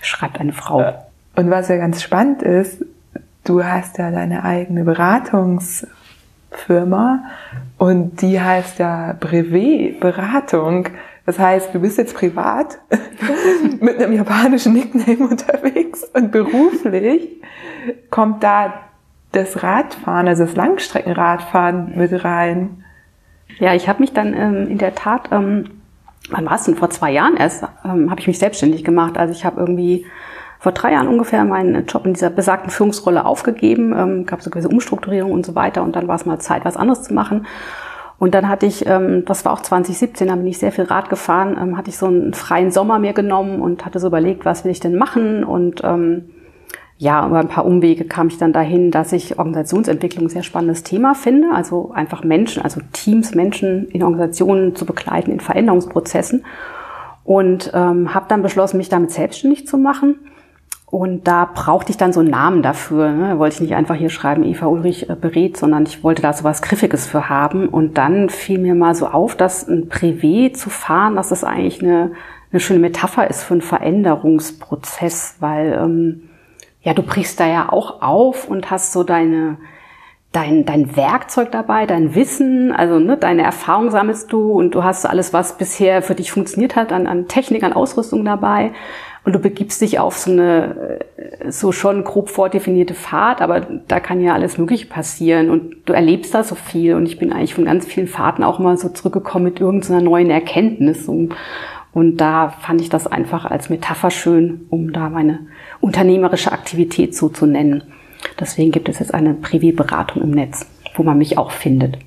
Schreibt 0.00 0.40
eine 0.40 0.52
Frau. 0.52 0.94
Und 1.34 1.50
was 1.50 1.68
ja 1.68 1.76
ganz 1.76 2.02
spannend 2.02 2.42
ist, 2.42 2.84
du 3.44 3.64
hast 3.64 3.98
ja 3.98 4.10
deine 4.10 4.44
eigene 4.44 4.84
Beratungsfirma 4.84 7.24
und 7.78 8.22
die 8.22 8.40
heißt 8.40 8.78
ja 8.78 9.16
Brevet 9.18 10.00
Beratung. 10.00 10.88
Das 11.26 11.38
heißt, 11.38 11.74
du 11.74 11.80
bist 11.80 11.98
jetzt 11.98 12.14
privat 12.14 12.78
mit 13.80 14.02
einem 14.02 14.12
japanischen 14.12 14.72
Nickname 14.72 15.28
unterwegs 15.28 16.04
und 16.14 16.32
beruflich 16.32 17.28
kommt 18.10 18.42
da 18.42 18.72
das 19.32 19.62
Radfahren, 19.62 20.28
also 20.28 20.44
das 20.44 20.56
Langstreckenradfahren 20.56 21.96
mit 21.96 22.24
rein. 22.24 22.84
Ja, 23.58 23.74
ich 23.74 23.88
habe 23.88 24.00
mich 24.00 24.12
dann 24.12 24.34
ähm, 24.34 24.68
in 24.68 24.78
der 24.78 24.94
Tat, 24.94 25.28
ähm, 25.32 25.70
wann 26.30 26.46
war 26.46 26.54
es 26.54 26.64
denn? 26.64 26.76
Vor 26.76 26.90
zwei 26.90 27.12
Jahren 27.12 27.36
erst, 27.36 27.64
ähm, 27.84 28.10
habe 28.10 28.20
ich 28.20 28.26
mich 28.26 28.38
selbstständig 28.38 28.84
gemacht. 28.84 29.18
Also 29.18 29.32
ich 29.32 29.44
habe 29.44 29.60
irgendwie 29.60 30.06
vor 30.58 30.72
drei 30.72 30.92
Jahren 30.92 31.08
ungefähr 31.08 31.44
meinen 31.44 31.86
Job 31.86 32.06
in 32.06 32.12
dieser 32.12 32.30
besagten 32.30 32.70
Führungsrolle 32.70 33.24
aufgegeben, 33.24 33.94
ähm, 33.96 34.26
gab 34.26 34.42
so 34.42 34.50
gewisse 34.50 34.68
Umstrukturierung 34.68 35.32
und 35.32 35.46
so 35.46 35.54
weiter 35.54 35.82
und 35.82 35.96
dann 35.96 36.06
war 36.06 36.16
es 36.16 36.26
mal 36.26 36.38
Zeit, 36.38 36.64
was 36.64 36.76
anderes 36.76 37.02
zu 37.02 37.14
machen. 37.14 37.46
Und 38.18 38.34
dann 38.34 38.50
hatte 38.50 38.66
ich, 38.66 38.84
ähm, 38.86 39.24
das 39.24 39.46
war 39.46 39.52
auch 39.54 39.62
2017, 39.62 40.28
da 40.28 40.36
bin 40.36 40.46
ich 40.46 40.58
sehr 40.58 40.72
viel 40.72 40.84
Rad 40.84 41.08
gefahren, 41.08 41.56
ähm, 41.58 41.78
hatte 41.78 41.88
ich 41.88 41.96
so 41.96 42.06
einen 42.06 42.34
freien 42.34 42.70
Sommer 42.70 42.98
mir 42.98 43.14
genommen 43.14 43.62
und 43.62 43.86
hatte 43.86 43.98
so 43.98 44.08
überlegt, 44.08 44.44
was 44.44 44.64
will 44.64 44.70
ich 44.70 44.80
denn 44.80 44.96
machen 44.96 45.44
und 45.44 45.80
ähm, 45.82 46.28
ja, 47.00 47.26
über 47.26 47.38
ein 47.38 47.48
paar 47.48 47.64
Umwege 47.64 48.04
kam 48.04 48.28
ich 48.28 48.36
dann 48.36 48.52
dahin, 48.52 48.90
dass 48.90 49.14
ich 49.14 49.38
Organisationsentwicklung 49.38 50.26
ein 50.26 50.28
sehr 50.28 50.42
spannendes 50.42 50.82
Thema 50.82 51.14
finde. 51.14 51.48
Also 51.54 51.92
einfach 51.94 52.24
Menschen, 52.24 52.62
also 52.62 52.82
Teams, 52.92 53.34
Menschen 53.34 53.88
in 53.88 54.02
Organisationen 54.02 54.76
zu 54.76 54.84
begleiten 54.84 55.30
in 55.30 55.40
Veränderungsprozessen. 55.40 56.44
Und 57.24 57.70
ähm, 57.72 58.12
habe 58.12 58.26
dann 58.28 58.42
beschlossen, 58.42 58.76
mich 58.76 58.90
damit 58.90 59.12
selbstständig 59.12 59.66
zu 59.66 59.78
machen. 59.78 60.16
Und 60.84 61.26
da 61.26 61.46
brauchte 61.46 61.90
ich 61.90 61.96
dann 61.96 62.12
so 62.12 62.20
einen 62.20 62.28
Namen 62.28 62.62
dafür. 62.62 63.10
Ne? 63.12 63.38
Wollte 63.38 63.54
ich 63.54 63.60
nicht 63.62 63.74
einfach 63.74 63.94
hier 63.94 64.10
schreiben, 64.10 64.44
Eva 64.44 64.66
Ulrich 64.66 65.08
äh, 65.08 65.14
berät, 65.14 65.56
sondern 65.56 65.84
ich 65.84 66.04
wollte 66.04 66.20
da 66.20 66.34
so 66.34 66.44
was 66.44 66.60
Griffiges 66.60 67.06
für 67.06 67.30
haben. 67.30 67.66
Und 67.66 67.96
dann 67.96 68.28
fiel 68.28 68.58
mir 68.58 68.74
mal 68.74 68.94
so 68.94 69.06
auf, 69.06 69.34
dass 69.34 69.66
ein 69.66 69.88
Privé 69.88 70.52
zu 70.52 70.68
fahren, 70.68 71.16
dass 71.16 71.30
das 71.30 71.44
eigentlich 71.44 71.82
eine, 71.82 72.12
eine 72.52 72.60
schöne 72.60 72.80
Metapher 72.80 73.30
ist 73.30 73.42
für 73.42 73.54
einen 73.54 73.62
Veränderungsprozess, 73.62 75.36
weil 75.40 75.80
ähm, 75.82 76.22
ja, 76.82 76.94
du 76.94 77.02
brichst 77.02 77.38
da 77.40 77.46
ja 77.46 77.70
auch 77.70 78.02
auf 78.02 78.48
und 78.48 78.70
hast 78.70 78.92
so 78.92 79.04
deine, 79.04 79.58
dein, 80.32 80.64
dein 80.64 80.96
Werkzeug 80.96 81.52
dabei, 81.52 81.86
dein 81.86 82.14
Wissen, 82.14 82.72
also 82.72 82.98
ne, 82.98 83.16
deine 83.16 83.42
Erfahrung 83.42 83.90
sammelst 83.90 84.32
du 84.32 84.52
und 84.52 84.74
du 84.74 84.82
hast 84.82 85.04
alles, 85.04 85.32
was 85.32 85.58
bisher 85.58 86.02
für 86.02 86.14
dich 86.14 86.32
funktioniert 86.32 86.76
hat, 86.76 86.92
an, 86.92 87.06
an 87.06 87.28
Technik, 87.28 87.64
an 87.64 87.72
Ausrüstung 87.72 88.24
dabei. 88.24 88.72
Und 89.22 89.34
du 89.34 89.38
begibst 89.38 89.82
dich 89.82 89.98
auf 89.98 90.16
so 90.16 90.30
eine 90.30 91.00
äh, 91.18 91.50
so 91.50 91.72
schon 91.72 92.04
grob 92.04 92.30
vordefinierte 92.30 92.94
Fahrt, 92.94 93.42
aber 93.42 93.60
da 93.60 94.00
kann 94.00 94.22
ja 94.22 94.32
alles 94.32 94.56
Mögliche 94.56 94.86
passieren 94.86 95.50
und 95.50 95.76
du 95.84 95.92
erlebst 95.92 96.34
da 96.34 96.42
so 96.42 96.54
viel. 96.54 96.94
Und 96.94 97.04
ich 97.04 97.18
bin 97.18 97.30
eigentlich 97.30 97.54
von 97.54 97.66
ganz 97.66 97.84
vielen 97.84 98.08
Fahrten 98.08 98.42
auch 98.42 98.58
mal 98.58 98.78
so 98.78 98.88
zurückgekommen 98.88 99.44
mit 99.44 99.60
irgendeiner 99.60 100.00
neuen 100.00 100.30
Erkenntnis. 100.30 101.06
Und, 101.06 101.34
und 101.92 102.18
da 102.18 102.50
fand 102.50 102.80
ich 102.80 102.88
das 102.88 103.06
einfach 103.06 103.44
als 103.44 103.68
Metapher 103.68 104.10
schön, 104.10 104.66
um 104.70 104.92
da 104.92 105.08
meine 105.08 105.40
unternehmerische 105.80 106.52
Aktivität 106.52 107.16
so 107.16 107.28
zu 107.28 107.46
nennen. 107.46 107.82
Deswegen 108.38 108.70
gibt 108.70 108.88
es 108.88 108.98
jetzt 108.98 109.14
eine 109.14 109.34
Privé-Beratung 109.34 110.22
im 110.22 110.30
Netz, 110.30 110.66
wo 110.94 111.02
man 111.02 111.18
mich 111.18 111.38
auch 111.38 111.50
findet. 111.50 111.98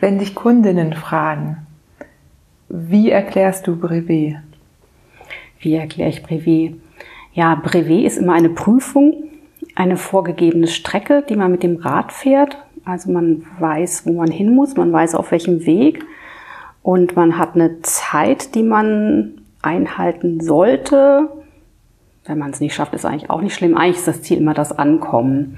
Wenn 0.00 0.18
dich 0.18 0.34
Kundinnen 0.34 0.94
fragen, 0.94 1.58
wie 2.68 3.10
erklärst 3.10 3.66
du 3.66 3.76
Brevet? 3.76 4.36
Wie 5.60 5.74
erkläre 5.74 6.10
ich 6.10 6.22
Brevet? 6.22 6.74
Ja, 7.32 7.54
Brevet 7.54 8.04
ist 8.04 8.18
immer 8.18 8.32
eine 8.32 8.48
Prüfung, 8.48 9.30
eine 9.74 9.96
vorgegebene 9.96 10.66
Strecke, 10.66 11.24
die 11.28 11.36
man 11.36 11.52
mit 11.52 11.62
dem 11.62 11.76
Rad 11.76 12.12
fährt. 12.12 12.56
Also 12.84 13.12
man 13.12 13.44
weiß, 13.58 14.06
wo 14.06 14.14
man 14.14 14.30
hin 14.30 14.54
muss, 14.54 14.76
man 14.76 14.92
weiß 14.92 15.14
auf 15.14 15.30
welchem 15.30 15.66
Weg 15.66 16.04
und 16.86 17.16
man 17.16 17.36
hat 17.36 17.56
eine 17.56 17.82
Zeit, 17.82 18.54
die 18.54 18.62
man 18.62 19.40
einhalten 19.60 20.38
sollte, 20.40 21.28
wenn 22.26 22.38
man 22.38 22.52
es 22.52 22.60
nicht 22.60 22.76
schafft, 22.76 22.94
ist 22.94 23.04
eigentlich 23.04 23.28
auch 23.28 23.40
nicht 23.40 23.56
schlimm. 23.56 23.76
Eigentlich 23.76 23.96
ist 23.96 24.06
das 24.06 24.22
Ziel 24.22 24.38
immer 24.38 24.54
das 24.54 24.70
Ankommen. 24.70 25.56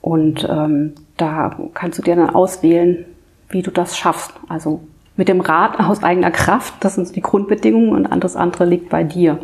Und 0.00 0.48
ähm, 0.50 0.94
da 1.18 1.54
kannst 1.74 1.98
du 1.98 2.02
dir 2.02 2.16
dann 2.16 2.30
auswählen, 2.30 3.04
wie 3.50 3.60
du 3.60 3.70
das 3.70 3.98
schaffst. 3.98 4.32
Also 4.48 4.80
mit 5.18 5.28
dem 5.28 5.42
Rad 5.42 5.78
aus 5.80 6.02
eigener 6.02 6.30
Kraft, 6.30 6.72
das 6.80 6.94
sind 6.94 7.14
die 7.14 7.20
Grundbedingungen 7.20 7.92
und 7.92 8.06
alles 8.06 8.34
andere 8.34 8.64
liegt 8.64 8.88
bei 8.88 9.04
dir. 9.04 9.40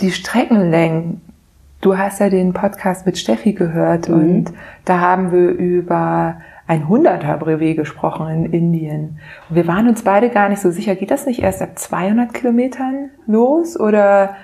Die 0.00 0.12
Streckenlängen. 0.12 1.20
Du 1.80 1.98
hast 1.98 2.20
ja 2.20 2.30
den 2.30 2.52
Podcast 2.52 3.06
mit 3.06 3.18
Steffi 3.18 3.54
gehört 3.54 4.08
mhm. 4.08 4.14
und 4.14 4.52
da 4.84 5.00
haben 5.00 5.32
wir 5.32 5.48
über 5.48 6.36
ein 6.68 6.88
hunderter 6.88 7.36
Brevet 7.38 7.76
gesprochen 7.76 8.28
in 8.28 8.52
Indien. 8.52 9.18
Und 9.48 9.56
wir 9.56 9.66
waren 9.66 9.88
uns 9.88 10.02
beide 10.02 10.28
gar 10.28 10.48
nicht 10.48 10.60
so 10.60 10.70
sicher, 10.70 10.94
geht 10.94 11.10
das 11.10 11.26
nicht 11.26 11.42
erst 11.42 11.62
ab 11.62 11.76
200 11.76 12.32
Kilometern 12.32 13.10
los 13.26 13.80
oder 13.80 14.36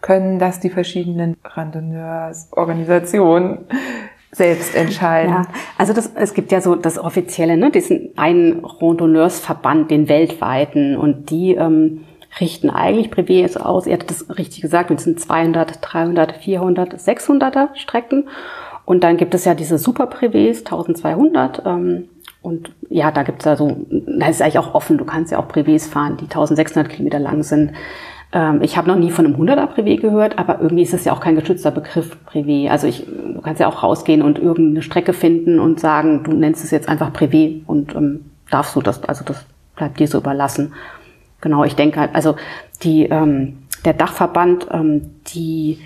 können 0.00 0.38
das 0.38 0.60
die 0.60 0.70
verschiedenen 0.70 1.36
Randonneursorganisationen 1.44 3.66
selbst 4.30 4.74
entscheiden. 4.74 5.32
Ja, 5.32 5.46
also 5.76 5.92
das, 5.92 6.12
es 6.14 6.34
gibt 6.34 6.52
ja 6.52 6.60
so 6.60 6.76
das 6.76 6.98
offizielle, 6.98 7.56
ne, 7.56 7.70
diesen 7.70 8.10
einen 8.16 8.64
Randonneursverband, 8.64 9.90
den 9.90 10.08
weltweiten, 10.08 10.96
und 10.96 11.30
die 11.30 11.54
ähm, 11.54 12.04
richten 12.40 12.70
eigentlich 12.70 13.10
Brevets 13.10 13.56
aus. 13.56 13.86
Ihr 13.86 13.94
hattet 13.94 14.10
das 14.10 14.38
richtig 14.38 14.62
gesagt, 14.62 14.90
mit 14.90 15.00
diesen 15.00 15.18
200, 15.18 15.78
300, 15.82 16.32
400, 16.32 16.94
600er 16.94 17.74
Strecken. 17.74 18.28
Und 18.92 19.04
dann 19.04 19.16
gibt 19.16 19.32
es 19.32 19.46
ja 19.46 19.54
diese 19.54 19.78
Super 19.78 20.04
Privés 20.04 20.58
1200. 20.58 21.62
Ähm, 21.64 22.10
und 22.42 22.72
ja, 22.90 23.10
da 23.10 23.22
gibt 23.22 23.38
es 23.38 23.46
ja 23.46 23.56
da 23.56 24.28
ist 24.28 24.42
eigentlich 24.42 24.58
auch 24.58 24.74
offen. 24.74 24.98
Du 24.98 25.06
kannst 25.06 25.32
ja 25.32 25.38
auch 25.38 25.48
Privés 25.48 25.88
fahren, 25.88 26.18
die 26.18 26.24
1600 26.24 26.92
Kilometer 26.92 27.18
lang 27.18 27.42
sind. 27.42 27.72
Ähm, 28.34 28.60
ich 28.60 28.76
habe 28.76 28.88
noch 28.88 28.98
nie 28.98 29.10
von 29.10 29.24
einem 29.24 29.36
100er 29.36 29.66
Privé 29.74 29.98
gehört, 29.98 30.38
aber 30.38 30.60
irgendwie 30.60 30.82
ist 30.82 30.92
es 30.92 31.06
ja 31.06 31.14
auch 31.14 31.20
kein 31.20 31.36
geschützter 31.36 31.70
Begriff 31.70 32.18
Privé. 32.30 32.68
Also 32.68 32.86
ich, 32.86 33.06
du 33.06 33.40
kannst 33.40 33.62
ja 33.62 33.66
auch 33.66 33.82
rausgehen 33.82 34.20
und 34.20 34.38
irgendeine 34.38 34.82
Strecke 34.82 35.14
finden 35.14 35.58
und 35.58 35.80
sagen, 35.80 36.22
du 36.22 36.32
nennst 36.32 36.62
es 36.62 36.70
jetzt 36.70 36.90
einfach 36.90 37.14
Privé 37.14 37.62
und 37.66 37.94
ähm, 37.94 38.26
darfst 38.50 38.76
du 38.76 38.82
das, 38.82 39.02
also 39.04 39.24
das 39.24 39.42
bleibt 39.74 40.00
dir 40.00 40.06
so 40.06 40.18
überlassen. 40.18 40.74
Genau, 41.40 41.64
ich 41.64 41.76
denke 41.76 41.98
halt, 41.98 42.14
also 42.14 42.36
die, 42.82 43.04
ähm, 43.04 43.62
der 43.86 43.94
Dachverband, 43.94 44.66
ähm, 44.70 45.12
die 45.28 45.78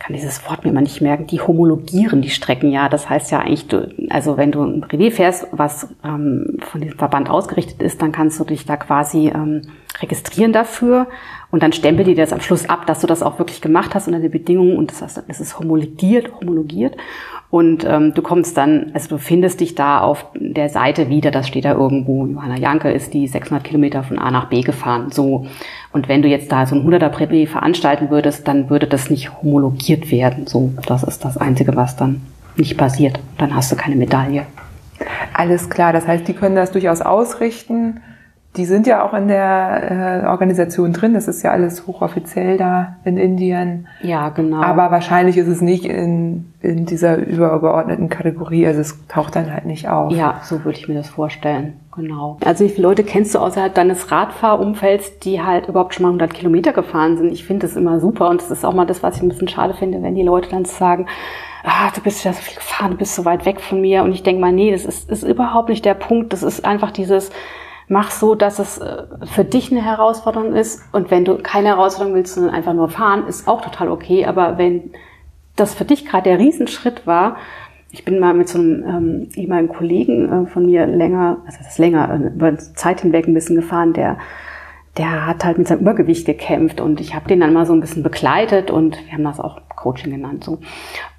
kann 0.00 0.14
dieses 0.14 0.48
Wort 0.48 0.64
mir 0.64 0.70
immer 0.70 0.80
nicht 0.80 1.02
merken, 1.02 1.26
die 1.26 1.42
homologieren 1.42 2.22
die 2.22 2.30
Strecken 2.30 2.72
ja. 2.72 2.88
Das 2.88 3.08
heißt 3.08 3.30
ja 3.30 3.40
eigentlich, 3.40 3.68
du, 3.68 3.94
also 4.08 4.38
wenn 4.38 4.50
du 4.50 4.64
ein 4.64 4.82
Privé 4.82 5.12
fährst, 5.12 5.46
was 5.52 5.94
ähm, 6.02 6.56
von 6.58 6.80
diesem 6.80 6.98
Verband 6.98 7.28
ausgerichtet 7.28 7.82
ist, 7.82 8.00
dann 8.00 8.10
kannst 8.10 8.40
du 8.40 8.44
dich 8.44 8.64
da 8.64 8.78
quasi 8.78 9.28
ähm, 9.28 9.62
registrieren 10.00 10.54
dafür 10.54 11.06
und 11.50 11.62
dann 11.62 11.74
stempel 11.74 12.06
die 12.06 12.14
das 12.14 12.32
am 12.32 12.40
Schluss 12.40 12.66
ab, 12.66 12.86
dass 12.86 13.00
du 13.00 13.06
das 13.06 13.22
auch 13.22 13.38
wirklich 13.38 13.60
gemacht 13.60 13.94
hast 13.94 14.08
unter 14.08 14.20
den 14.20 14.30
Bedingungen 14.30 14.78
und 14.78 14.90
das 14.90 15.02
heißt, 15.02 15.22
es 15.28 15.40
ist 15.40 15.58
homologiert, 15.58 16.32
homologiert. 16.40 16.96
Und 17.50 17.84
ähm, 17.84 18.14
du 18.14 18.22
kommst 18.22 18.56
dann, 18.56 18.92
also 18.94 19.08
du 19.08 19.18
findest 19.18 19.60
dich 19.60 19.74
da 19.74 20.00
auf 20.00 20.24
der 20.34 20.68
Seite 20.68 21.08
wieder, 21.08 21.32
das 21.32 21.48
steht 21.48 21.64
da 21.64 21.72
irgendwo, 21.72 22.24
Johanna 22.24 22.56
Janke 22.56 22.92
ist 22.92 23.12
die 23.12 23.26
600 23.26 23.64
Kilometer 23.64 24.04
von 24.04 24.18
A 24.18 24.30
nach 24.30 24.48
B 24.48 24.62
gefahren, 24.62 25.10
so. 25.10 25.46
Und 25.92 26.08
wenn 26.08 26.22
du 26.22 26.28
jetzt 26.28 26.52
da 26.52 26.66
so 26.66 26.76
ein 26.76 26.86
100er 26.86 27.10
Privé 27.10 27.48
veranstalten 27.48 28.10
würdest, 28.10 28.46
dann 28.46 28.70
würde 28.70 28.86
das 28.86 29.10
nicht 29.10 29.42
homologiert 29.42 30.10
werden, 30.10 30.46
so. 30.46 30.72
Das 30.86 31.02
ist 31.02 31.24
das 31.24 31.36
Einzige, 31.36 31.74
was 31.74 31.96
dann 31.96 32.22
nicht 32.56 32.76
passiert. 32.76 33.18
Dann 33.38 33.54
hast 33.54 33.72
du 33.72 33.76
keine 33.76 33.96
Medaille. 33.96 34.46
Alles 35.32 35.70
klar, 35.70 35.92
das 35.92 36.06
heißt, 36.06 36.28
die 36.28 36.34
können 36.34 36.56
das 36.56 36.72
durchaus 36.72 37.00
ausrichten 37.00 38.00
die 38.56 38.64
sind 38.64 38.88
ja 38.88 39.04
auch 39.04 39.14
in 39.14 39.28
der 39.28 40.22
äh, 40.24 40.26
Organisation 40.26 40.92
drin. 40.92 41.14
Das 41.14 41.28
ist 41.28 41.42
ja 41.42 41.52
alles 41.52 41.86
hochoffiziell 41.86 42.56
da 42.56 42.96
in 43.04 43.16
Indien. 43.16 43.86
Ja, 44.02 44.30
genau. 44.30 44.60
Aber 44.60 44.90
wahrscheinlich 44.90 45.36
ist 45.36 45.46
es 45.46 45.60
nicht 45.60 45.84
in, 45.84 46.52
in 46.60 46.84
dieser 46.84 47.16
übergeordneten 47.16 48.08
Kategorie. 48.08 48.66
Also 48.66 48.80
es 48.80 49.06
taucht 49.06 49.36
dann 49.36 49.52
halt 49.52 49.66
nicht 49.66 49.88
auf. 49.88 50.12
Ja, 50.12 50.40
so 50.42 50.64
würde 50.64 50.78
ich 50.78 50.88
mir 50.88 50.94
das 50.94 51.08
vorstellen. 51.08 51.74
Genau. 51.94 52.38
Also 52.44 52.64
wie 52.64 52.70
viele 52.70 52.88
Leute 52.88 53.04
kennst 53.04 53.36
du 53.36 53.38
außerhalb 53.38 53.72
deines 53.72 54.10
Radfahrumfelds, 54.10 55.20
die 55.20 55.40
halt 55.40 55.68
überhaupt 55.68 55.94
schon 55.94 56.02
mal 56.02 56.08
100 56.08 56.34
Kilometer 56.34 56.72
gefahren 56.72 57.18
sind? 57.18 57.32
Ich 57.32 57.44
finde 57.44 57.68
das 57.68 57.76
immer 57.76 58.00
super 58.00 58.30
und 58.30 58.40
das 58.42 58.50
ist 58.50 58.64
auch 58.64 58.74
mal 58.74 58.86
das, 58.86 59.04
was 59.04 59.16
ich 59.16 59.22
ein 59.22 59.28
bisschen 59.28 59.48
schade 59.48 59.74
finde, 59.74 60.02
wenn 60.02 60.16
die 60.16 60.24
Leute 60.24 60.50
dann 60.50 60.64
sagen, 60.64 61.06
ah, 61.62 61.90
du 61.94 62.00
bist 62.00 62.24
ja 62.24 62.32
so 62.32 62.40
viel 62.40 62.56
gefahren, 62.56 62.92
du 62.92 62.96
bist 62.96 63.14
so 63.14 63.24
weit 63.24 63.46
weg 63.46 63.60
von 63.60 63.80
mir. 63.80 64.02
Und 64.02 64.12
ich 64.12 64.24
denke 64.24 64.40
mal, 64.40 64.52
nee, 64.52 64.72
das 64.72 64.84
ist, 64.84 65.08
ist 65.08 65.22
überhaupt 65.22 65.68
nicht 65.68 65.84
der 65.84 65.94
Punkt. 65.94 66.32
Das 66.32 66.42
ist 66.42 66.64
einfach 66.64 66.90
dieses, 66.90 67.30
mach 67.90 68.12
so, 68.12 68.36
dass 68.36 68.60
es 68.60 68.78
äh, 68.78 69.02
für 69.24 69.44
dich 69.44 69.72
eine 69.72 69.84
Herausforderung 69.84 70.54
ist. 70.54 70.80
Und 70.92 71.10
wenn 71.10 71.24
du 71.24 71.36
keine 71.38 71.68
Herausforderung 71.68 72.14
willst, 72.14 72.34
sondern 72.34 72.54
einfach 72.54 72.72
nur 72.72 72.88
fahren, 72.88 73.26
ist 73.26 73.48
auch 73.48 73.60
total 73.60 73.90
okay. 73.90 74.26
Aber 74.26 74.58
wenn 74.58 74.92
das 75.56 75.74
für 75.74 75.84
dich 75.84 76.06
gerade 76.06 76.30
der 76.30 76.38
Riesenschritt 76.38 77.06
war, 77.06 77.36
ich 77.90 78.04
bin 78.04 78.20
mal 78.20 78.32
mit 78.32 78.48
so 78.48 78.58
einem 78.58 78.84
ähm, 78.84 79.28
ehemaligen 79.34 79.74
Kollegen 79.74 80.44
äh, 80.44 80.46
von 80.46 80.66
mir 80.66 80.86
länger, 80.86 81.38
also 81.44 81.58
das 81.58 81.72
ist 81.72 81.78
länger, 81.78 82.08
äh, 82.14 82.28
über 82.28 82.56
Zeit 82.56 83.00
hinweg 83.00 83.26
ein 83.26 83.34
bisschen 83.34 83.56
gefahren, 83.56 83.92
der 83.92 84.18
der 84.96 85.24
hat 85.24 85.44
halt 85.44 85.56
mit 85.56 85.68
seinem 85.68 85.82
Übergewicht 85.82 86.26
gekämpft 86.26 86.80
und 86.80 87.00
ich 87.00 87.14
habe 87.14 87.28
den 87.28 87.38
dann 87.38 87.52
mal 87.52 87.64
so 87.64 87.72
ein 87.72 87.80
bisschen 87.80 88.02
begleitet 88.02 88.72
und 88.72 88.98
wir 89.06 89.12
haben 89.12 89.22
das 89.22 89.38
auch 89.38 89.60
Coaching 89.76 90.10
genannt 90.10 90.42
so. 90.42 90.58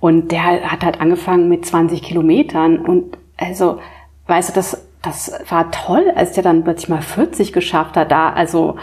Und 0.01 0.33
der 0.33 0.69
hat 0.69 0.83
halt 0.83 0.99
angefangen 0.99 1.47
mit 1.47 1.65
20 1.65 2.03
Kilometern 2.03 2.79
und 2.79 3.17
also, 3.37 3.79
weißt 4.27 4.49
du, 4.49 4.53
das 4.53 4.90
das 5.01 5.33
war 5.49 5.71
toll, 5.71 6.11
als 6.15 6.33
der 6.33 6.43
dann 6.43 6.63
plötzlich 6.63 6.89
mal 6.89 7.01
40 7.01 7.53
geschafft 7.53 7.97
hat. 7.97 8.11
Da, 8.11 8.31
also, 8.31 8.77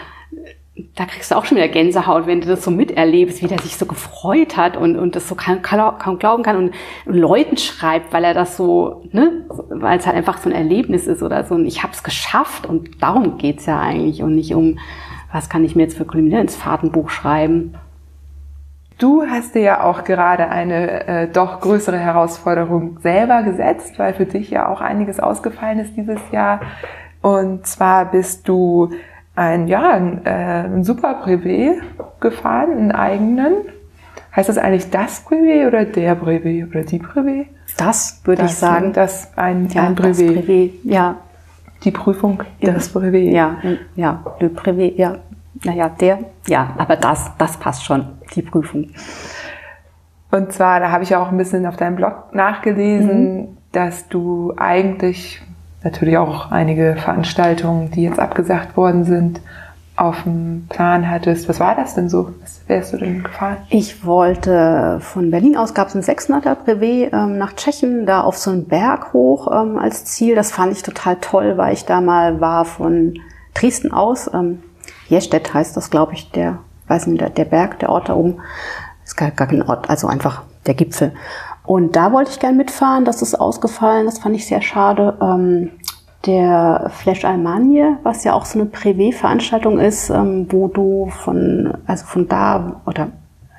da 0.94 1.04
kriegst 1.06 1.30
du 1.30 1.36
auch 1.36 1.44
schon 1.44 1.56
wieder 1.56 1.68
Gänsehaut, 1.68 2.26
wenn 2.26 2.40
du 2.40 2.48
das 2.48 2.64
so 2.64 2.70
miterlebst, 2.70 3.42
wie 3.42 3.46
der 3.46 3.60
sich 3.60 3.76
so 3.76 3.86
gefreut 3.86 4.56
hat 4.56 4.76
und, 4.76 4.96
und 4.96 5.16
das 5.16 5.28
so 5.28 5.34
kaum, 5.34 5.62
kaum 5.62 6.18
glauben 6.18 6.42
kann 6.42 6.56
und 6.56 6.74
Leuten 7.04 7.56
schreibt, 7.56 8.12
weil 8.12 8.24
er 8.24 8.34
das 8.34 8.56
so, 8.56 9.02
ne, 9.12 9.44
weil 9.48 9.98
es 9.98 10.06
halt 10.06 10.16
einfach 10.16 10.38
so 10.38 10.48
ein 10.48 10.54
Erlebnis 10.54 11.06
ist 11.06 11.22
oder 11.22 11.44
so. 11.44 11.54
Und 11.54 11.66
ich 11.66 11.82
habe 11.82 11.92
es 11.92 12.02
geschafft 12.02 12.66
und 12.66 13.02
darum 13.02 13.38
geht's 13.38 13.66
ja 13.66 13.80
eigentlich 13.80 14.22
und 14.22 14.34
nicht 14.34 14.54
um, 14.54 14.78
was 15.32 15.48
kann 15.48 15.64
ich 15.64 15.76
mir 15.76 15.82
jetzt 15.82 15.96
für 15.96 16.04
Kolumne 16.04 16.40
ins 16.40 16.56
Fahrtenbuch 16.56 17.10
schreiben. 17.10 17.74
Du 18.98 19.22
hast 19.22 19.54
dir 19.54 19.62
ja 19.62 19.84
auch 19.84 20.02
gerade 20.02 20.48
eine 20.48 21.06
äh, 21.06 21.28
doch 21.28 21.60
größere 21.60 21.98
Herausforderung 21.98 22.98
selber 23.00 23.44
gesetzt, 23.44 23.96
weil 23.98 24.12
für 24.12 24.26
dich 24.26 24.50
ja 24.50 24.68
auch 24.68 24.80
einiges 24.80 25.20
ausgefallen 25.20 25.78
ist 25.78 25.96
dieses 25.96 26.18
Jahr. 26.32 26.60
Und 27.22 27.64
zwar 27.66 28.10
bist 28.10 28.48
du 28.48 28.90
ein, 29.36 29.68
ja, 29.68 29.92
ein, 29.92 30.26
äh, 30.26 30.64
ein 30.64 30.82
super 30.82 31.22
Privé 31.24 31.74
gefahren, 32.18 32.72
einen 32.72 32.92
eigenen. 32.92 33.54
Heißt 34.34 34.48
das 34.48 34.58
eigentlich 34.58 34.90
das 34.90 35.24
Privé 35.24 35.68
oder 35.68 35.84
der 35.84 36.20
Privé 36.20 36.68
oder 36.68 36.82
die 36.82 37.00
Privé? 37.00 37.46
Das 37.76 38.20
würde 38.24 38.46
ich 38.46 38.54
sagen. 38.54 38.92
Das 38.92 39.30
ein, 39.36 39.68
ja, 39.68 39.84
ein 39.84 39.94
Privé. 39.94 40.34
Das 40.34 40.44
Privé. 40.44 40.70
Ja. 40.82 41.16
Die 41.84 41.92
Prüfung, 41.92 42.42
das 42.60 42.92
Privé. 42.92 43.30
Ja, 43.30 43.58
ja, 43.94 44.24
le 44.40 44.48
Privé, 44.48 44.92
ja. 44.96 45.18
Naja, 45.64 45.88
der, 45.88 46.18
ja, 46.46 46.74
aber 46.78 46.96
das, 46.96 47.32
das 47.38 47.56
passt 47.56 47.84
schon, 47.84 48.06
die 48.34 48.42
Prüfung. 48.42 48.90
Und 50.30 50.52
zwar, 50.52 50.80
da 50.80 50.90
habe 50.90 51.04
ich 51.04 51.16
auch 51.16 51.30
ein 51.30 51.38
bisschen 51.38 51.66
auf 51.66 51.76
deinem 51.76 51.96
Blog 51.96 52.34
nachgelesen, 52.34 53.36
mhm. 53.36 53.48
dass 53.72 54.08
du 54.08 54.52
eigentlich 54.56 55.42
natürlich 55.82 56.18
auch 56.18 56.50
einige 56.50 56.96
Veranstaltungen, 56.96 57.90
die 57.90 58.02
jetzt 58.02 58.18
abgesagt 58.18 58.76
worden 58.76 59.04
sind, 59.04 59.40
auf 59.96 60.22
dem 60.22 60.66
Plan 60.68 61.10
hattest. 61.10 61.48
Was 61.48 61.58
war 61.58 61.74
das 61.74 61.94
denn 61.94 62.08
so? 62.08 62.34
Was 62.40 62.60
wärst 62.68 62.92
du 62.92 62.98
denn 62.98 63.24
gefahren? 63.24 63.56
Ich 63.68 64.04
wollte 64.04 64.98
von 65.00 65.30
Berlin 65.30 65.56
aus, 65.56 65.74
gab 65.74 65.88
es 65.88 65.94
ein 65.94 66.02
600er 66.02 66.54
Brevet 66.54 67.12
ähm, 67.12 67.36
nach 67.38 67.54
Tschechien, 67.54 68.06
da 68.06 68.20
auf 68.20 68.38
so 68.38 68.50
einen 68.50 68.66
Berg 68.66 69.12
hoch 69.12 69.50
ähm, 69.50 69.76
als 69.76 70.04
Ziel. 70.04 70.36
Das 70.36 70.52
fand 70.52 70.72
ich 70.72 70.82
total 70.82 71.16
toll, 71.16 71.56
weil 71.56 71.72
ich 71.72 71.84
da 71.84 72.00
mal 72.00 72.40
war 72.40 72.64
von 72.64 73.14
Dresden 73.54 73.92
aus. 73.92 74.30
Ähm, 74.32 74.62
Jestedt 75.08 75.52
heißt 75.54 75.76
das, 75.76 75.90
glaube 75.90 76.14
ich, 76.14 76.30
der, 76.30 76.58
weiß 76.88 77.06
nicht, 77.06 77.20
der, 77.20 77.30
der 77.30 77.44
Berg, 77.44 77.78
der 77.78 77.90
Ort 77.90 78.08
da 78.08 78.14
oben. 78.14 78.38
Ist 79.04 79.16
gar, 79.16 79.30
gar 79.30 79.46
kein 79.46 79.62
Ort, 79.62 79.88
also 79.88 80.06
einfach 80.06 80.42
der 80.66 80.74
Gipfel. 80.74 81.12
Und 81.64 81.96
da 81.96 82.12
wollte 82.12 82.30
ich 82.30 82.40
gern 82.40 82.56
mitfahren, 82.56 83.04
das 83.04 83.22
ist 83.22 83.34
ausgefallen, 83.34 84.06
das 84.06 84.18
fand 84.18 84.34
ich 84.36 84.46
sehr 84.46 84.62
schade. 84.62 85.16
Ähm, 85.20 85.70
der 86.26 86.90
Flash 86.94 87.24
Almanie, 87.24 87.96
was 88.02 88.24
ja 88.24 88.32
auch 88.32 88.44
so 88.44 88.58
eine 88.58 88.68
Privé-Veranstaltung 88.68 89.78
ist, 89.78 90.10
ähm, 90.10 90.46
wo 90.50 90.68
du 90.68 91.10
von, 91.10 91.74
also 91.86 92.06
von 92.06 92.26
da, 92.28 92.80
oder 92.86 93.08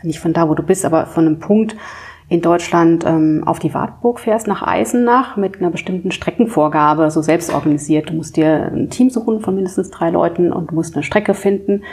nicht 0.03 0.19
von 0.19 0.33
da, 0.33 0.49
wo 0.49 0.55
du 0.55 0.63
bist, 0.63 0.85
aber 0.85 1.05
von 1.05 1.25
einem 1.25 1.39
Punkt 1.39 1.75
in 2.29 2.41
Deutschland 2.41 3.05
ähm, 3.05 3.43
auf 3.45 3.57
die 3.57 3.73
Wartburg 3.73 4.19
fährst, 4.19 4.47
nach 4.47 4.61
Eisenach, 4.61 5.35
mit 5.35 5.57
einer 5.57 5.71
bestimmten 5.71 6.11
Streckenvorgabe, 6.11 7.09
so 7.09 7.23
selbst 7.23 7.51
organisiert. 7.51 8.09
Du 8.09 8.13
musst 8.13 8.37
dir 8.37 8.71
ein 8.71 8.91
Team 8.91 9.09
suchen 9.09 9.41
von 9.41 9.55
mindestens 9.55 9.89
drei 9.89 10.11
Leuten 10.11 10.53
und 10.53 10.69
du 10.69 10.75
musst 10.75 10.95
eine 10.95 11.03
Strecke 11.03 11.33
finden, 11.33 11.83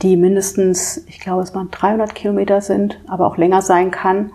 die 0.00 0.16
mindestens, 0.16 1.04
ich 1.06 1.20
glaube, 1.20 1.42
es 1.42 1.54
waren 1.54 1.70
300 1.70 2.14
Kilometer 2.14 2.62
sind, 2.62 2.98
aber 3.06 3.26
auch 3.26 3.36
länger 3.36 3.60
sein 3.60 3.90
kann 3.90 4.32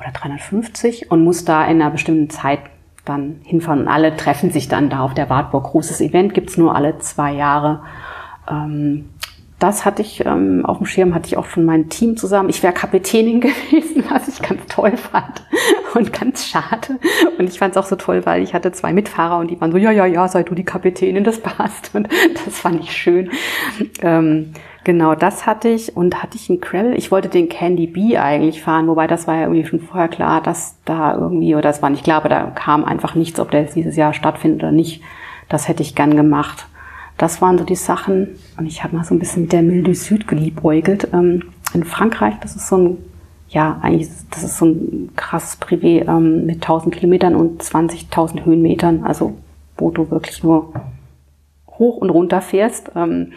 oder 0.00 0.10
350 0.12 1.10
und 1.10 1.22
musst 1.22 1.48
da 1.48 1.64
in 1.66 1.82
einer 1.82 1.90
bestimmten 1.90 2.30
Zeit 2.30 2.60
dann 3.04 3.40
hinfahren. 3.42 3.82
Und 3.82 3.88
alle 3.88 4.16
treffen 4.16 4.50
sich 4.50 4.66
dann 4.66 4.88
da 4.88 5.00
auf 5.00 5.12
der 5.12 5.28
Wartburg. 5.28 5.64
Großes 5.64 6.00
Event 6.00 6.32
gibt's 6.32 6.56
nur 6.56 6.74
alle 6.74 6.98
zwei 6.98 7.32
Jahre. 7.32 7.82
Ähm, 8.50 9.10
das 9.58 9.86
hatte 9.86 10.02
ich 10.02 10.24
ähm, 10.26 10.66
auf 10.66 10.78
dem 10.78 10.86
Schirm, 10.86 11.14
hatte 11.14 11.28
ich 11.28 11.38
auch 11.38 11.46
schon 11.46 11.64
mein 11.64 11.88
Team 11.88 12.16
zusammen. 12.16 12.50
Ich 12.50 12.62
wäre 12.62 12.74
Kapitänin 12.74 13.40
gewesen, 13.40 14.04
was 14.10 14.28
ich 14.28 14.42
ganz 14.42 14.60
toll 14.68 14.96
fand 14.96 15.42
und 15.94 16.12
ganz 16.12 16.46
schade. 16.46 16.98
Und 17.38 17.48
ich 17.48 17.58
fand 17.58 17.72
es 17.72 17.78
auch 17.78 17.86
so 17.86 17.96
toll, 17.96 18.26
weil 18.26 18.42
ich 18.42 18.52
hatte 18.52 18.70
zwei 18.72 18.92
Mitfahrer 18.92 19.38
und 19.38 19.50
die 19.50 19.58
waren 19.58 19.72
so, 19.72 19.78
ja, 19.78 19.90
ja, 19.90 20.04
ja, 20.04 20.28
sei 20.28 20.42
du 20.42 20.54
die 20.54 20.64
Kapitänin, 20.64 21.24
das 21.24 21.40
passt. 21.40 21.94
Und 21.94 22.08
das 22.44 22.58
fand 22.58 22.82
ich 22.82 22.92
schön. 22.92 23.30
Ähm, 24.02 24.52
genau, 24.84 25.14
das 25.14 25.46
hatte 25.46 25.68
ich. 25.68 25.96
Und 25.96 26.22
hatte 26.22 26.36
ich 26.36 26.50
einen 26.50 26.60
Gravel. 26.60 26.94
Ich 26.94 27.10
wollte 27.10 27.30
den 27.30 27.48
Candy 27.48 27.86
Bee 27.86 28.18
eigentlich 28.18 28.62
fahren, 28.62 28.88
wobei 28.88 29.06
das 29.06 29.26
war 29.26 29.36
ja 29.36 29.42
irgendwie 29.42 29.64
schon 29.64 29.80
vorher 29.80 30.08
klar, 30.08 30.42
dass 30.42 30.76
da 30.84 31.14
irgendwie, 31.16 31.54
oder 31.54 31.62
das 31.62 31.80
war 31.80 31.88
nicht 31.88 32.04
klar, 32.04 32.18
aber 32.18 32.28
da 32.28 32.44
kam 32.50 32.84
einfach 32.84 33.14
nichts, 33.14 33.40
ob 33.40 33.50
der 33.50 33.62
dieses 33.62 33.96
Jahr 33.96 34.12
stattfindet 34.12 34.62
oder 34.64 34.72
nicht. 34.72 35.02
Das 35.48 35.66
hätte 35.66 35.82
ich 35.82 35.94
gern 35.94 36.14
gemacht. 36.14 36.66
Das 37.16 37.40
waren 37.40 37.58
so 37.58 37.64
die 37.64 37.76
Sachen. 37.76 38.38
Und 38.56 38.66
ich 38.66 38.84
habe 38.84 38.96
mal 38.96 39.04
so 39.04 39.14
ein 39.14 39.18
bisschen 39.18 39.42
mit 39.42 39.52
der 39.52 39.62
Mille 39.62 39.82
du 39.82 39.94
Sud 39.94 40.26
geliebäugelt. 40.28 41.08
Ähm, 41.12 41.42
in 41.72 41.84
Frankreich, 41.84 42.34
das 42.40 42.56
ist 42.56 42.68
so 42.68 42.76
ein, 42.76 42.98
ja, 43.48 43.78
eigentlich, 43.82 44.08
das 44.30 44.44
ist 44.44 44.58
so 44.58 44.66
ein 44.66 45.10
krasses 45.16 45.60
Privé 45.60 46.06
ähm, 46.06 46.46
mit 46.46 46.56
1000 46.56 46.94
Kilometern 46.94 47.34
und 47.34 47.62
20.000 47.62 48.44
Höhenmetern. 48.44 49.04
Also, 49.04 49.36
wo 49.78 49.90
du 49.90 50.10
wirklich 50.10 50.42
nur 50.42 50.72
hoch 51.68 51.96
und 51.96 52.10
runter 52.10 52.40
fährst. 52.40 52.90
Ähm, 52.94 53.32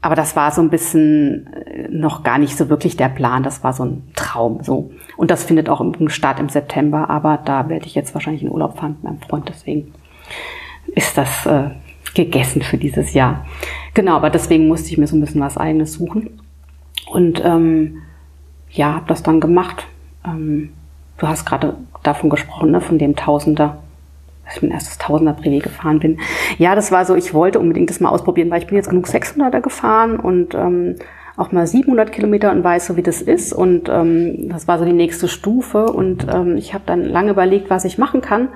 aber 0.00 0.16
das 0.16 0.34
war 0.34 0.50
so 0.50 0.60
ein 0.60 0.70
bisschen 0.70 1.46
äh, 1.52 1.88
noch 1.88 2.24
gar 2.24 2.38
nicht 2.38 2.56
so 2.56 2.68
wirklich 2.68 2.96
der 2.96 3.08
Plan. 3.08 3.44
Das 3.44 3.62
war 3.62 3.72
so 3.72 3.84
ein 3.84 4.10
Traum, 4.16 4.62
so. 4.62 4.90
Und 5.16 5.30
das 5.30 5.44
findet 5.44 5.68
auch 5.68 5.80
im 5.80 6.08
Start 6.08 6.40
im 6.40 6.48
September. 6.48 7.08
Aber 7.08 7.38
da 7.44 7.68
werde 7.68 7.86
ich 7.86 7.94
jetzt 7.94 8.12
wahrscheinlich 8.12 8.42
in 8.42 8.50
Urlaub 8.50 8.78
fahren 8.78 8.96
mit 9.00 9.04
meinem 9.04 9.20
Freund. 9.20 9.48
Deswegen 9.48 9.94
ist 10.86 11.16
das 11.16 11.46
äh, 11.46 11.70
gegessen 12.14 12.62
für 12.62 12.78
dieses 12.78 13.14
Jahr. 13.14 13.46
Genau, 13.94 14.16
aber 14.16 14.30
deswegen 14.30 14.68
musste 14.68 14.90
ich 14.90 14.98
mir 14.98 15.06
so 15.06 15.16
ein 15.16 15.20
bisschen 15.20 15.40
was 15.40 15.56
eigenes 15.56 15.94
suchen. 15.94 16.40
Und 17.10 17.42
ähm, 17.44 17.98
ja, 18.70 18.94
habe 18.94 19.06
das 19.08 19.22
dann 19.22 19.40
gemacht. 19.40 19.86
Ähm, 20.24 20.72
du 21.18 21.28
hast 21.28 21.44
gerade 21.44 21.76
davon 22.02 22.30
gesprochen, 22.30 22.70
ne, 22.70 22.80
von 22.80 22.98
dem 22.98 23.16
Tausender, 23.16 23.78
dass 24.44 24.56
ich 24.56 24.62
mein 24.62 24.72
erstes 24.72 24.98
Tausender 24.98 25.32
Privé 25.32 25.60
gefahren 25.60 26.00
bin. 26.00 26.18
Ja, 26.58 26.74
das 26.74 26.90
war 26.90 27.04
so, 27.04 27.14
ich 27.14 27.34
wollte 27.34 27.60
unbedingt 27.60 27.90
das 27.90 28.00
mal 28.00 28.10
ausprobieren, 28.10 28.50
weil 28.50 28.60
ich 28.60 28.66
bin 28.66 28.76
jetzt 28.76 28.88
genug 28.90 29.06
600er 29.06 29.60
gefahren 29.60 30.18
und 30.18 30.54
ähm, 30.54 30.96
auch 31.36 31.52
mal 31.52 31.66
700 31.66 32.12
Kilometer 32.12 32.52
und 32.52 32.62
weiß 32.62 32.86
so, 32.86 32.96
wie 32.96 33.02
das 33.02 33.22
ist. 33.22 33.52
Und 33.52 33.88
ähm, 33.88 34.48
das 34.48 34.68
war 34.68 34.78
so 34.78 34.84
die 34.84 34.92
nächste 34.92 35.28
Stufe. 35.28 35.86
Und 35.86 36.26
ähm, 36.32 36.56
ich 36.56 36.74
habe 36.74 36.84
dann 36.86 37.04
lange 37.04 37.30
überlegt, 37.30 37.70
was 37.70 37.84
ich 37.84 37.98
machen 37.98 38.20
kann 38.20 38.48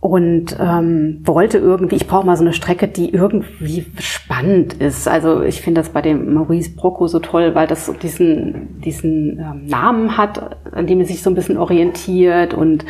und 0.00 0.56
ähm, 0.58 1.20
wollte 1.24 1.58
irgendwie, 1.58 1.96
ich 1.96 2.06
brauche 2.06 2.24
mal 2.24 2.36
so 2.36 2.42
eine 2.42 2.54
Strecke, 2.54 2.88
die 2.88 3.12
irgendwie 3.12 3.84
spannend 3.98 4.72
ist. 4.74 5.06
Also 5.06 5.42
ich 5.42 5.60
finde 5.60 5.82
das 5.82 5.90
bei 5.90 6.00
dem 6.00 6.32
Maurice 6.32 6.70
Brocco 6.70 7.06
so 7.06 7.18
toll, 7.18 7.54
weil 7.54 7.66
das 7.66 7.92
diesen, 8.02 8.80
diesen 8.80 9.38
ähm, 9.38 9.66
Namen 9.66 10.16
hat, 10.16 10.56
an 10.72 10.86
dem 10.86 11.00
er 11.00 11.06
sich 11.06 11.22
so 11.22 11.28
ein 11.28 11.34
bisschen 11.34 11.58
orientiert 11.58 12.54
und 12.54 12.86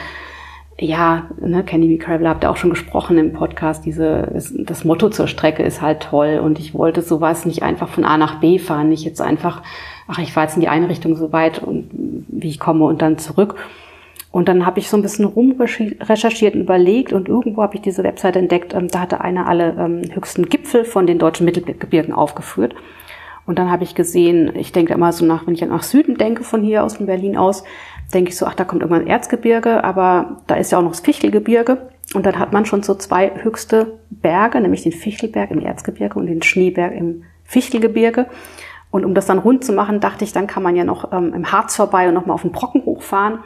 ja, 0.79 1.27
ne, 1.41 1.63
Candy. 1.63 1.99
Cravel 1.99 2.29
habt 2.29 2.45
ihr 2.45 2.51
auch 2.51 2.57
schon 2.57 2.71
gesprochen 2.71 3.19
im 3.19 3.33
Podcast, 3.33 3.85
diese, 3.85 4.29
das, 4.33 4.85
Motto 4.85 5.11
zur 5.11 5.27
Strecke 5.27 5.63
ist 5.63 5.83
halt 5.83 6.01
toll 6.01 6.41
und 6.43 6.59
ich 6.59 6.73
wollte 6.75 7.03
sowas 7.03 7.45
nicht 7.45 7.63
einfach 7.63 7.89
von 7.89 8.05
A 8.05 8.17
nach 8.17 8.41
B 8.41 8.59
fahren, 8.59 8.89
nicht 8.89 9.05
jetzt 9.05 9.21
einfach, 9.21 9.63
ach, 10.09 10.19
ich 10.19 10.33
fahre 10.33 10.47
jetzt 10.47 10.57
in 10.57 10.63
die 10.63 10.69
eine 10.69 10.89
Richtung 10.89 11.17
so 11.17 11.33
weit 11.33 11.63
und 11.63 11.91
wie 12.29 12.49
ich 12.49 12.59
komme 12.59 12.85
und 12.87 13.03
dann 13.03 13.19
zurück, 13.19 13.57
Und 14.33 14.49
dann 14.49 14.65
habe 14.65 14.79
ich 14.79 14.89
so 14.89 14.97
ein 14.97 15.03
bisschen 15.03 15.25
rumrecherchiert 15.25 16.55
und 16.55 16.61
überlegt 16.61 17.13
und 17.13 17.29
irgendwo 17.29 17.63
habe 17.63 17.75
ich 17.75 17.81
diese 17.81 18.05
Webseite 18.05 18.39
entdeckt. 18.39 18.75
Ähm, 18.75 18.89
da 18.89 19.01
hatte 19.01 19.21
einer 19.21 19.49
alle 19.49 19.75
ähm, 19.79 20.03
höchsten 20.15 20.49
Gipfel 20.49 20.85
von 20.85 21.07
den 21.07 21.19
deutschen 21.19 21.45
Mittelgebirgen 21.45 22.15
aufgeführt. 22.15 22.75
Und 23.47 23.59
dann 23.59 23.71
habe 23.73 23.83
ich 23.83 23.97
gesehen, 23.97 24.53
ich 24.55 24.71
denke 24.71 24.93
immer 24.93 25.13
so 25.13 25.25
nach, 25.25 25.47
wenn 25.47 25.55
ich 25.55 25.63
nach 25.63 25.83
Süden 25.83 26.17
denke, 26.17 26.45
von 26.45 26.63
hier 26.63 26.85
aus, 26.85 26.97
von 26.97 27.07
Berlin 27.07 27.37
aus, 27.37 27.65
denke 28.15 28.31
ich 28.31 28.37
so, 28.37 28.47
ach, 28.47 28.55
da 28.55 28.65
kommt 28.65 28.83
irgendwann 28.83 29.09
Erzgebirge, 29.09 29.83
aber 29.83 30.43
da 30.47 30.55
ist 30.55 30.71
ja 30.71 30.79
auch 30.79 30.83
noch 30.83 30.91
das 30.91 31.01
Fichtelgebirge. 31.01 31.89
Und 32.15 32.27
dann 32.27 32.39
hat 32.39 32.53
man 32.53 32.67
schon 32.67 32.85
so 32.85 32.95
zwei 32.95 33.33
höchste 33.43 33.99
Berge, 34.11 34.61
nämlich 34.61 34.83
den 34.83 34.93
Fichtelberg 34.93 35.51
im 35.51 35.61
Erzgebirge 35.61 36.19
und 36.19 36.27
den 36.27 36.43
Schneeberg 36.43 36.95
im 36.95 37.25
Fichtelgebirge. 37.45 38.27
Und 38.93 39.05
um 39.05 39.15
das 39.15 39.27
dann 39.27 39.39
rund 39.39 39.65
zu 39.65 39.73
machen, 39.73 40.01
dachte 40.01 40.25
ich, 40.25 40.33
dann 40.33 40.47
kann 40.47 40.63
man 40.63 40.77
ja 40.77 40.85
noch 40.85 41.13
ähm, 41.13 41.33
im 41.35 41.51
Harz 41.51 41.77
vorbei 41.77 42.09
und 42.09 42.15
nochmal 42.15 42.35
auf 42.35 42.43
den 42.43 42.53
Brocken 42.53 42.85
hochfahren. 42.85 43.41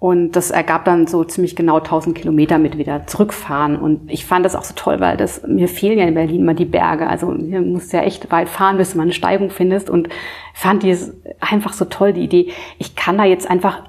Und 0.00 0.32
das 0.32 0.52
ergab 0.52 0.84
dann 0.84 1.08
so 1.08 1.24
ziemlich 1.24 1.56
genau 1.56 1.78
1000 1.78 2.16
Kilometer 2.16 2.58
mit 2.58 2.78
wieder 2.78 3.06
zurückfahren. 3.06 3.76
Und 3.76 4.08
ich 4.10 4.26
fand 4.26 4.44
das 4.44 4.54
auch 4.54 4.62
so 4.62 4.74
toll, 4.76 5.00
weil 5.00 5.16
das, 5.16 5.42
mir 5.44 5.68
fehlen 5.68 5.98
ja 5.98 6.04
in 6.04 6.14
Berlin 6.14 6.42
immer 6.42 6.54
die 6.54 6.66
Berge. 6.66 7.08
Also 7.08 7.34
hier 7.34 7.60
musst 7.62 7.92
ja 7.92 8.02
echt 8.02 8.30
weit 8.30 8.48
fahren, 8.48 8.76
bis 8.76 8.92
du 8.92 8.98
mal 8.98 9.04
eine 9.04 9.12
Steigung 9.12 9.50
findest. 9.50 9.90
Und 9.90 10.08
fand 10.54 10.84
die 10.84 10.96
einfach 11.40 11.72
so 11.72 11.84
toll, 11.84 12.12
die 12.12 12.22
Idee. 12.22 12.52
Ich 12.78 12.94
kann 12.94 13.18
da 13.18 13.24
jetzt 13.24 13.50
einfach 13.50 13.82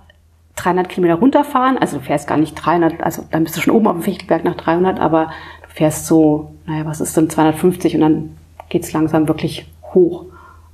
300 0.55 0.89
Kilometer 0.89 1.19
runterfahren. 1.19 1.77
Also 1.77 1.97
du 1.97 2.03
fährst 2.03 2.27
gar 2.27 2.37
nicht 2.37 2.55
300, 2.55 3.01
also 3.01 3.23
dann 3.29 3.43
bist 3.43 3.55
du 3.57 3.61
schon 3.61 3.75
oben 3.75 3.87
auf 3.87 3.93
dem 3.93 4.01
Fichtelberg 4.01 4.43
nach 4.43 4.55
300, 4.55 4.99
aber 4.99 5.31
du 5.61 5.69
fährst 5.69 6.07
so, 6.07 6.51
naja, 6.65 6.85
was 6.85 7.01
ist 7.01 7.15
denn 7.15 7.29
250 7.29 7.95
und 7.95 8.01
dann 8.01 8.37
geht's 8.69 8.93
langsam 8.93 9.27
wirklich 9.27 9.67
hoch. 9.93 10.25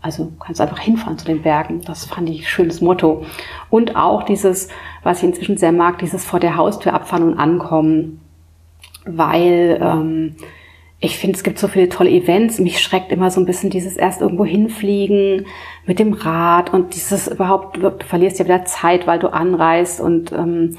Also 0.05 0.31
kannst 0.39 0.61
einfach 0.61 0.77
hinfahren 0.77 1.17
zu 1.17 1.25
den 1.25 1.41
Bergen. 1.41 1.81
Das 1.81 2.05
fand 2.05 2.29
ich 2.29 2.41
ein 2.41 2.45
schönes 2.45 2.79
Motto. 2.79 3.25
Und 3.71 3.95
auch 3.95 4.21
dieses, 4.21 4.69
was 5.01 5.17
ich 5.17 5.23
inzwischen 5.23 5.57
sehr 5.57 5.71
mag, 5.71 5.97
dieses 5.97 6.23
vor 6.23 6.39
der 6.39 6.57
Haustür 6.57 6.93
abfahren 6.93 7.23
und 7.23 7.39
ankommen. 7.39 8.21
Weil 9.07 9.79
ähm, 9.81 10.35
ich 10.99 11.17
finde, 11.17 11.35
es 11.35 11.43
gibt 11.43 11.57
so 11.57 11.67
viele 11.67 11.89
tolle 11.89 12.11
Events. 12.11 12.59
Mich 12.59 12.83
schreckt 12.83 13.11
immer 13.11 13.31
so 13.31 13.41
ein 13.41 13.47
bisschen 13.47 13.71
dieses 13.71 13.97
erst 13.97 14.21
irgendwo 14.21 14.45
hinfliegen 14.45 15.47
mit 15.87 15.97
dem 15.97 16.13
Rad 16.13 16.71
und 16.71 16.93
dieses 16.93 17.27
überhaupt, 17.27 17.77
du 17.77 17.91
verlierst 18.05 18.37
ja 18.37 18.45
wieder 18.45 18.63
Zeit, 18.63 19.07
weil 19.07 19.17
du 19.17 19.33
anreist 19.33 19.99
und 19.99 20.31
ähm, 20.33 20.77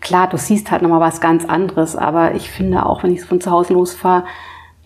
klar, 0.00 0.30
du 0.30 0.38
siehst 0.38 0.70
halt 0.70 0.80
nochmal 0.80 1.00
was 1.00 1.20
ganz 1.20 1.44
anderes. 1.44 1.94
Aber 1.94 2.34
ich 2.34 2.50
finde 2.50 2.86
auch, 2.86 3.02
wenn 3.02 3.12
ich 3.12 3.22
von 3.22 3.38
zu 3.38 3.50
Hause 3.50 3.74
losfahre, 3.74 4.24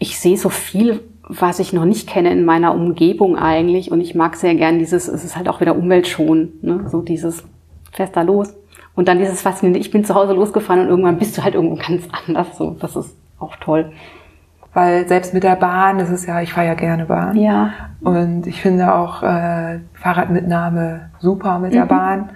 ich 0.00 0.18
sehe 0.18 0.36
so 0.36 0.48
viel 0.48 1.04
was 1.38 1.58
ich 1.58 1.72
noch 1.72 1.84
nicht 1.84 2.08
kenne 2.08 2.30
in 2.32 2.44
meiner 2.44 2.74
Umgebung 2.74 3.36
eigentlich. 3.36 3.90
Und 3.90 4.00
ich 4.00 4.14
mag 4.14 4.36
sehr 4.36 4.54
gern 4.54 4.78
dieses, 4.78 5.08
es 5.08 5.24
ist 5.24 5.36
halt 5.36 5.48
auch 5.48 5.60
wieder 5.60 5.76
umweltschonend, 5.76 6.62
ne? 6.62 6.84
so 6.88 7.02
dieses, 7.02 7.44
fährst 7.92 8.16
da 8.16 8.22
los. 8.22 8.54
Und 8.94 9.08
dann 9.08 9.18
dieses 9.18 9.42
Faszinierende, 9.42 9.80
ich 9.80 9.90
bin 9.90 10.04
zu 10.04 10.14
Hause 10.14 10.32
losgefahren 10.32 10.82
und 10.82 10.88
irgendwann 10.88 11.18
bist 11.18 11.38
du 11.38 11.42
halt 11.42 11.54
irgendwo 11.54 11.76
ganz 11.76 12.08
anders. 12.26 12.56
So, 12.56 12.76
das 12.80 12.96
ist 12.96 13.16
auch 13.38 13.56
toll. 13.56 13.92
Weil 14.72 15.08
selbst 15.08 15.34
mit 15.34 15.42
der 15.42 15.56
Bahn, 15.56 15.98
das 15.98 16.10
ist 16.10 16.26
ja, 16.26 16.40
ich 16.42 16.52
fahre 16.52 16.68
ja 16.68 16.74
gerne 16.74 17.06
Bahn. 17.06 17.36
Ja. 17.36 17.72
Und 18.00 18.46
ich 18.46 18.62
finde 18.62 18.94
auch 18.94 19.22
äh, 19.22 19.80
Fahrradmitnahme 19.94 21.10
super 21.18 21.58
mit 21.58 21.74
der 21.74 21.84
mhm. 21.84 21.88
Bahn. 21.88 22.30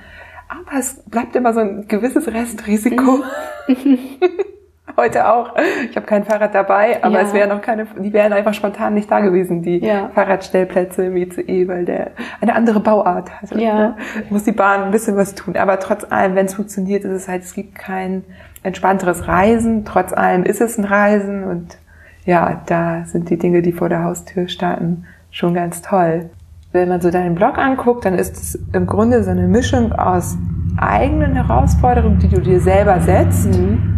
Aber 0.49 0.79
es 0.79 1.03
bleibt 1.05 1.37
immer 1.37 1.53
so 1.53 1.61
ein 1.61 1.87
gewisses 1.87 2.27
Restrisiko. 2.27 3.23
Mhm. 3.69 3.99
heute 4.97 5.29
auch. 5.29 5.55
Ich 5.89 5.97
habe 5.97 6.07
kein 6.07 6.25
Fahrrad 6.25 6.55
dabei, 6.55 7.03
aber 7.03 7.15
ja. 7.15 7.21
es 7.23 7.33
wären 7.33 7.49
noch 7.49 7.63
keine, 7.63 7.87
die 7.99 8.13
wären 8.13 8.33
einfach 8.33 8.55
spontan 8.55 8.95
nicht 8.95 9.11
da 9.11 9.21
gewesen, 9.21 9.63
die 9.63 9.79
ja. 9.79 10.11
Fahrradstellplätze 10.15 11.07
im 11.07 11.17
ICE, 11.17 11.69
weil 11.69 11.85
der 11.85 12.13
eine 12.41 12.55
andere 12.55 12.81
Bauart 12.81 13.31
hat. 13.31 13.53
Also, 13.53 13.59
ja. 13.59 13.75
Ne? 13.75 13.97
Muss 14.31 14.45
die 14.45 14.53
Bahn 14.53 14.85
ein 14.85 14.91
bisschen 14.91 15.17
was 15.17 15.35
tun. 15.35 15.57
Aber 15.57 15.79
trotz 15.81 16.05
allem, 16.11 16.35
wenn 16.35 16.47
es 16.47 16.55
funktioniert, 16.55 17.05
ist 17.05 17.13
es 17.13 17.29
halt, 17.29 17.43
es 17.43 17.55
gibt 17.55 17.75
kein 17.75 18.25
entspannteres 18.63 19.27
Reisen. 19.27 19.85
Trotz 19.85 20.13
allem 20.13 20.45
ist 20.45 20.61
es 20.61 20.79
ein 20.79 20.85
Reisen 20.85 21.45
und 21.45 21.79
ja, 22.25 22.63
da 22.67 23.05
sind 23.05 23.29
die 23.29 23.39
Dinge, 23.39 23.61
die 23.61 23.73
vor 23.73 23.91
der 23.91 24.05
Haustür 24.05 24.49
starten, 24.49 25.05
schon 25.31 25.53
ganz 25.53 25.83
toll. 25.83 26.31
Wenn 26.73 26.89
man 26.89 27.01
so 27.01 27.11
deinen 27.11 27.35
Blog 27.35 27.59
anguckt, 27.59 28.05
dann 28.05 28.15
ist 28.15 28.37
es 28.37 28.59
im 28.73 28.87
Grunde 28.87 29.23
so 29.23 29.31
eine 29.31 29.47
Mischung 29.47 29.93
aus 29.93 30.37
eigenen 30.77 31.35
Herausforderungen, 31.35 32.19
die 32.19 32.29
du 32.29 32.41
dir 32.41 32.61
selber 32.61 33.01
setzt. 33.01 33.47
Mhm 33.47 33.95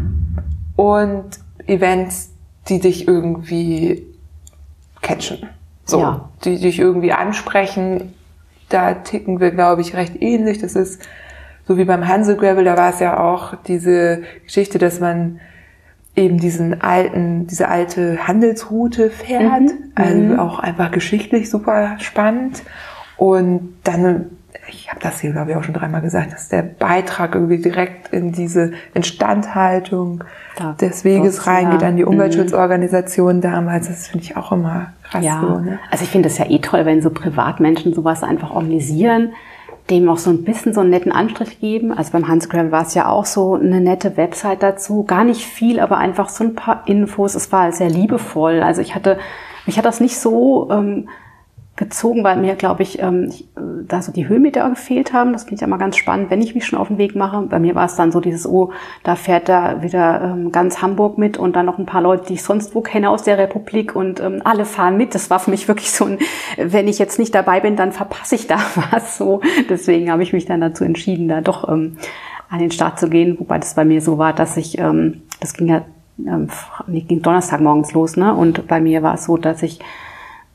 und 0.77 1.25
Events, 1.67 2.31
die 2.69 2.81
dich 2.81 3.09
irgendwie 3.09 4.07
catchen. 5.03 5.49
So, 5.85 6.01
ja. 6.01 6.29
die 6.45 6.59
dich 6.59 6.79
irgendwie 6.79 7.13
ansprechen. 7.13 8.15
Da 8.69 8.95
ticken 8.95 9.41
wir, 9.41 9.53
glaube 9.53 9.83
ich, 9.83 9.95
recht 9.95 10.21
ähnlich. 10.21 10.59
Das 10.59 10.75
ist 10.75 11.01
so 11.67 11.77
wie 11.77 11.85
beim 11.85 12.07
Hansel 12.07 12.37
Gravel, 12.37 12.65
da 12.65 12.77
war 12.77 12.91
es 12.91 13.01
ja 13.01 13.19
auch 13.19 13.55
diese 13.67 14.23
Geschichte, 14.45 14.79
dass 14.79 15.01
man 15.01 15.41
eben 16.15 16.39
diesen 16.39 16.81
alten, 16.81 17.47
diese 17.47 17.69
alte 17.69 18.27
Handelsroute 18.27 19.11
fährt. 19.11 19.63
Mhm. 19.63 19.93
Also 19.95 20.17
mhm. 20.17 20.39
auch 20.39 20.59
einfach 20.59 20.91
geschichtlich 20.91 21.51
super 21.51 21.97
spannend. 21.99 22.63
Und 23.17 23.75
dann 23.85 24.27
ich 24.69 24.89
habe 24.91 25.01
das 25.01 25.21
hier, 25.21 25.33
glaube 25.33 25.51
ich, 25.51 25.57
auch 25.57 25.65
schon 25.65 25.75
dreimal 25.75 26.01
gesagt, 26.01 26.33
dass 26.33 26.49
der 26.49 26.63
Beitrag 26.63 27.35
irgendwie 27.35 27.59
direkt 27.59 28.13
in 28.13 28.33
diese 28.33 28.73
Instandhaltung 28.95 30.25
da, 30.57 30.73
des 30.73 31.05
Weges 31.05 31.47
reingeht 31.47 31.83
an 31.83 31.97
die 31.97 32.03
mhm. 32.03 32.11
Umweltschutzorganisation 32.11 33.41
damals. 33.41 33.89
Das 33.89 34.09
finde 34.09 34.25
ich 34.25 34.37
auch 34.37 34.53
immer 34.53 34.93
krass. 35.03 35.25
Ja. 35.25 35.41
So, 35.41 35.59
ne? 35.59 35.79
Also 35.91 36.05
ich 36.05 36.11
finde 36.11 36.29
das 36.29 36.39
ja 36.39 36.49
eh 36.49 36.59
toll, 36.59 36.85
wenn 36.85 37.03
so 37.03 37.11
Privatmenschen 37.11 37.95
sowas 37.95 38.23
einfach 38.23 38.51
organisieren, 38.51 39.33
dem 39.91 40.09
auch 40.09 40.19
so 40.19 40.31
ein 40.31 40.45
bisschen 40.45 40.73
so 40.75 40.81
einen 40.81 40.91
netten 40.91 41.13
Anstrich 41.13 41.61
geben. 41.61 41.93
Also 41.93 42.13
beim 42.13 42.29
Hans 42.29 42.49
Gravel 42.49 42.73
war 42.73 42.83
es 42.83 42.95
ja 42.95 43.09
auch 43.09 43.25
so 43.25 43.55
eine 43.55 43.81
nette 43.81 44.17
Website 44.17 44.63
dazu. 44.63 45.05
Gar 45.05 45.25
nicht 45.25 45.45
viel, 45.45 45.81
aber 45.81 45.99
einfach 45.99 46.29
so 46.29 46.45
ein 46.45 46.55
paar 46.55 46.83
Infos. 46.87 47.35
Es 47.35 47.53
war 47.53 47.71
sehr 47.73 47.89
liebevoll. 47.91 48.63
Also 48.63 48.81
ich 48.81 48.95
hatte, 48.95 49.19
mich 49.67 49.79
hat 49.79 49.85
das 49.85 50.01
nicht 50.01 50.19
so... 50.19 50.71
Ähm, 50.71 51.09
gezogen, 51.77 52.25
weil 52.25 52.39
mir, 52.39 52.55
glaube 52.55 52.83
ich, 52.83 53.01
ähm, 53.03 53.31
da 53.87 54.01
so 54.01 54.11
die 54.11 54.29
Höhenmeter 54.29 54.69
gefehlt 54.71 55.13
haben. 55.13 55.33
Das 55.33 55.45
finde 55.45 55.57
ich 55.57 55.63
immer 55.63 55.77
ganz 55.77 55.97
spannend, 55.97 56.31
wenn 56.31 56.41
ich 56.41 56.55
mich 56.55 56.65
schon 56.65 56.79
auf 56.79 56.89
den 56.89 56.97
Weg 56.97 57.15
mache. 57.15 57.43
Bei 57.43 57.59
mir 57.59 57.75
war 57.75 57.85
es 57.85 57.97
dann 57.97 58.11
so 58.11 58.21
dieses, 58.21 58.47
oh, 58.47 58.73
da 59.03 59.15
fährt 59.15 59.49
da 59.49 59.83
wieder 59.83 60.23
ähm, 60.23 60.53
ganz 60.53 60.81
Hamburg 60.81 61.19
mit 61.19 61.37
und 61.37 61.55
dann 61.55 61.67
noch 61.67 61.79
ein 61.79 61.85
paar 61.85 62.01
Leute, 62.01 62.27
die 62.29 62.35
ich 62.35 62.43
sonst 62.43 62.75
wo 62.75 62.81
kenne 62.81 63.11
aus 63.11 63.25
der 63.25 63.37
Republik 63.37 63.95
und 63.95 64.21
ähm, 64.21 64.41
alle 64.45 64.65
fahren 64.65 64.97
mit. 64.97 65.15
Das 65.15 65.29
war 65.29 65.39
für 65.39 65.51
mich 65.51 65.69
wirklich 65.69 65.93
so 65.93 66.07
ein, 66.07 66.19
wenn 66.57 66.89
ich 66.89 66.99
jetzt 66.99 67.19
nicht 67.19 67.35
dabei 67.35 67.61
bin, 67.61 67.77
dann 67.77 67.93
verpasse 67.93 68.35
ich 68.37 68.47
da 68.47 68.59
was. 68.91 69.19
So, 69.19 69.43
deswegen 69.69 70.11
habe 70.11 70.23
ich 70.23 70.33
mich 70.33 70.47
dann 70.47 70.63
dazu 70.63 70.83
entschieden, 70.83 71.29
da 71.29 71.43
doch 71.43 71.69
ähm, 71.69 71.99
an 72.49 72.59
den 72.59 72.71
Start 72.71 72.99
zu 72.99 73.11
gehen, 73.11 73.37
wobei 73.39 73.59
das 73.59 73.75
bei 73.75 73.85
mir 73.85 74.01
so 74.01 74.17
war, 74.17 74.33
dass 74.33 74.57
ich, 74.57 74.79
ähm, 74.79 75.23
das 75.41 75.53
ging 75.53 75.69
ja, 75.69 75.83
ähm, 76.27 76.49
ging 76.89 77.21
Donnerstag 77.21 77.61
morgens 77.61 77.93
los, 77.93 78.17
ne? 78.17 78.35
Und 78.35 78.67
bei 78.67 78.81
mir 78.81 79.03
war 79.03 79.15
es 79.15 79.25
so, 79.25 79.37
dass 79.37 79.63
ich 79.63 79.81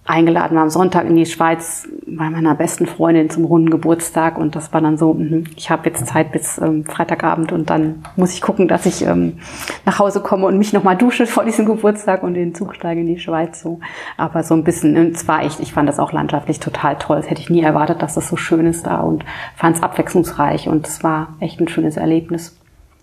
eingeladen 0.06 0.56
war 0.56 0.64
am 0.64 0.70
Sonntag 0.70 1.06
in 1.06 1.16
die 1.16 1.26
Schweiz 1.26 1.88
bei 2.08 2.30
meiner 2.30 2.56
besten 2.56 2.88
Freundin 2.88 3.30
zum 3.30 3.46
runden 3.46 3.70
Geburtstag 3.70 4.38
und 4.38 4.56
das 4.56 4.74
war 4.74 4.82
dann 4.82 4.98
so, 4.98 5.14
mh, 5.14 5.50
ich 5.56 5.70
habe 5.70 5.88
jetzt 5.90 6.08
Zeit 6.08 6.32
bis 6.32 6.58
ähm, 6.58 6.86
Freitagabend 6.86 7.52
und 7.52 7.70
dann 7.70 8.04
muss 8.16 8.34
ich 8.34 8.42
gucken, 8.42 8.68
dass 8.68 8.86
ich 8.86 9.06
ähm, 9.06 9.38
nach 9.86 10.00
Hause 10.00 10.22
komme 10.22 10.48
und 10.48 10.58
mich 10.58 10.74
nochmal 10.74 10.98
dusche 10.98 11.26
vor 11.28 11.46
diesem 11.46 11.66
Geburtstag 11.66 12.24
und 12.24 12.34
den 12.34 12.56
Zug 12.56 12.76
steige 12.76 13.02
in 13.02 13.08
die 13.08 13.20
Schweiz 13.20 13.62
so. 13.62 13.80
Aber 14.18 14.44
so 14.44 14.56
ein 14.56 14.64
bisschen, 14.64 14.98
und 14.98 15.18
zwar 15.18 15.44
echt, 15.44 15.60
ich 15.60 15.74
fand 15.74 15.88
das 15.88 16.00
auch 16.00 16.12
landschaftlich 16.12 16.60
total 16.60 16.98
toll. 16.98 17.18
Das 17.18 17.30
hätte 17.30 17.42
ich 17.42 17.50
nie 17.50 17.62
erwartet, 17.62 18.02
dass 18.02 18.16
das 18.16 18.28
so 18.28 18.36
schön 18.36 18.66
ist 18.66 18.88
da 18.88 19.02
und 19.02 19.24
fand 19.56 19.78
es 19.78 19.84
abwechslungsreich 19.84 20.68
und 20.68 20.88
es 20.88 21.04
war 21.04 21.36
echt 21.40 21.62
ein 21.62 21.68
schönes 21.68 21.98
Erlebnis. 21.98 22.58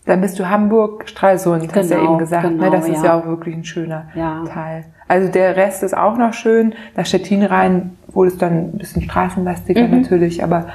Dann 0.05 0.21
bist 0.21 0.39
du 0.39 0.49
Hamburg, 0.49 1.07
Stralsund, 1.07 1.63
genau, 1.63 1.75
hast 1.75 1.91
du 1.91 1.95
ja 1.95 2.01
genau, 2.01 2.11
eben 2.13 2.19
gesagt. 2.19 2.45
Ne? 2.45 2.51
Genau, 2.51 2.65
ne? 2.65 2.71
Das 2.71 2.89
ja. 2.89 2.95
ist 2.95 3.05
ja 3.05 3.19
auch 3.19 3.27
wirklich 3.27 3.55
ein 3.55 3.65
schöner 3.65 4.09
ja. 4.15 4.43
Teil. 4.45 4.85
Also 5.09 5.31
der 5.31 5.57
Rest 5.57 5.83
ist 5.83 5.97
auch 5.97 6.17
noch 6.17 6.35
schön. 6.35 6.75
Nach 6.95 7.07
Stettin 7.07 7.43
rein 7.43 7.97
wurde 8.09 8.31
es 8.31 8.39
dann 8.39 8.71
ein 8.75 8.79
bisschen 8.79 9.03
straßenlastiger 9.03 9.89
mhm. 9.89 10.03
natürlich, 10.03 10.45
aber 10.45 10.67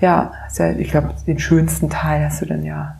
ja, 0.00 0.32
ja 0.56 0.70
ich 0.70 0.90
glaube, 0.90 1.14
den 1.26 1.38
schönsten 1.38 1.88
Teil 1.88 2.24
hast 2.24 2.42
du 2.42 2.46
dann 2.46 2.64
ja 2.64 2.96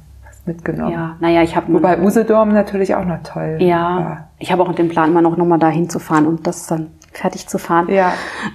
mitgenommen. 0.46 0.92
Ja, 0.92 1.16
naja, 1.20 1.42
ich 1.42 1.54
habe 1.54 1.72
wobei 1.72 2.00
Usedom 2.00 2.52
natürlich 2.52 2.94
auch 2.94 3.04
noch 3.04 3.22
toll. 3.22 3.58
Ja, 3.60 3.96
war. 3.96 4.28
ich 4.38 4.50
habe 4.50 4.62
auch 4.62 4.74
den 4.74 4.88
Plan, 4.88 5.10
immer 5.10 5.20
noch 5.20 5.36
nochmal 5.36 5.58
dahin 5.58 5.90
zu 5.90 5.98
fahren 5.98 6.26
und 6.26 6.46
das 6.46 6.66
dann 6.66 6.88
fertig 7.12 7.46
zu 7.48 7.58
fahren. 7.58 7.88
Ja. 7.88 8.12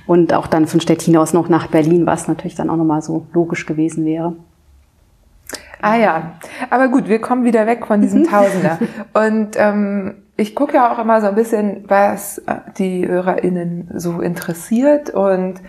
Und 0.07 0.33
auch 0.33 0.47
dann 0.47 0.67
von 0.67 0.81
Stettin 0.81 1.15
aus 1.17 1.33
noch 1.33 1.49
nach 1.49 1.67
Berlin, 1.67 2.05
was 2.05 2.27
natürlich 2.27 2.55
dann 2.55 2.69
auch 2.69 2.77
nochmal 2.77 3.01
so 3.01 3.27
logisch 3.33 3.65
gewesen 3.65 4.05
wäre. 4.05 4.33
Ah 5.81 5.97
ja, 5.97 6.31
aber 6.69 6.87
gut, 6.87 7.09
wir 7.09 7.19
kommen 7.19 7.43
wieder 7.43 7.67
weg 7.67 7.85
von 7.85 8.01
diesem 8.01 8.23
Tausender. 8.23 8.79
Und 9.13 9.57
ähm, 9.57 10.15
ich 10.35 10.55
gucke 10.55 10.75
ja 10.75 10.91
auch 10.91 10.99
immer 10.99 11.21
so 11.21 11.27
ein 11.27 11.35
bisschen, 11.35 11.85
was 11.87 12.39
äh, 12.39 12.55
die 12.77 13.07
HörerInnen 13.07 13.91
so 13.95 14.21
interessiert 14.21 15.09
und 15.11 15.61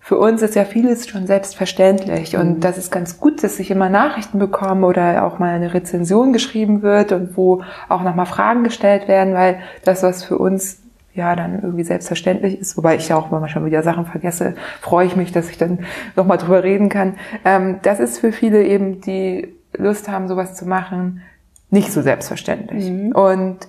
für 0.00 0.18
uns 0.18 0.40
ist 0.40 0.54
ja 0.54 0.64
vieles 0.64 1.08
schon 1.08 1.26
selbstverständlich 1.26 2.36
und 2.36 2.56
mhm. 2.56 2.60
das 2.60 2.78
ist 2.78 2.92
ganz 2.92 3.18
gut, 3.18 3.42
dass 3.42 3.58
ich 3.58 3.72
immer 3.72 3.88
Nachrichten 3.88 4.38
bekomme 4.38 4.86
oder 4.86 5.26
auch 5.26 5.40
mal 5.40 5.54
eine 5.54 5.74
Rezension 5.74 6.32
geschrieben 6.32 6.82
wird 6.82 7.10
und 7.10 7.36
wo 7.36 7.62
auch 7.88 8.04
nochmal 8.04 8.26
Fragen 8.26 8.62
gestellt 8.62 9.08
werden, 9.08 9.34
weil 9.34 9.58
das, 9.84 10.04
was 10.04 10.22
für 10.22 10.38
uns 10.38 10.78
ja 11.12 11.34
dann 11.34 11.60
irgendwie 11.60 11.82
selbstverständlich 11.82 12.60
ist, 12.60 12.76
wobei 12.76 12.94
ich 12.94 13.08
ja 13.08 13.16
auch 13.16 13.30
manchmal 13.30 13.64
wieder 13.64 13.82
Sachen 13.82 14.06
vergesse, 14.06 14.54
freue 14.80 15.06
ich 15.06 15.16
mich, 15.16 15.32
dass 15.32 15.50
ich 15.50 15.58
dann 15.58 15.80
nochmal 16.14 16.38
drüber 16.38 16.62
reden 16.62 16.88
kann. 16.88 17.14
Ähm, 17.44 17.80
das 17.82 17.98
ist 17.98 18.18
für 18.18 18.30
viele 18.30 18.62
eben 18.62 19.00
die 19.00 19.54
Lust 19.76 20.08
haben, 20.08 20.28
sowas 20.28 20.54
zu 20.54 20.66
machen, 20.66 21.22
nicht 21.70 21.90
so 21.90 22.00
selbstverständlich. 22.00 22.88
Mhm. 22.88 23.12
Und 23.12 23.66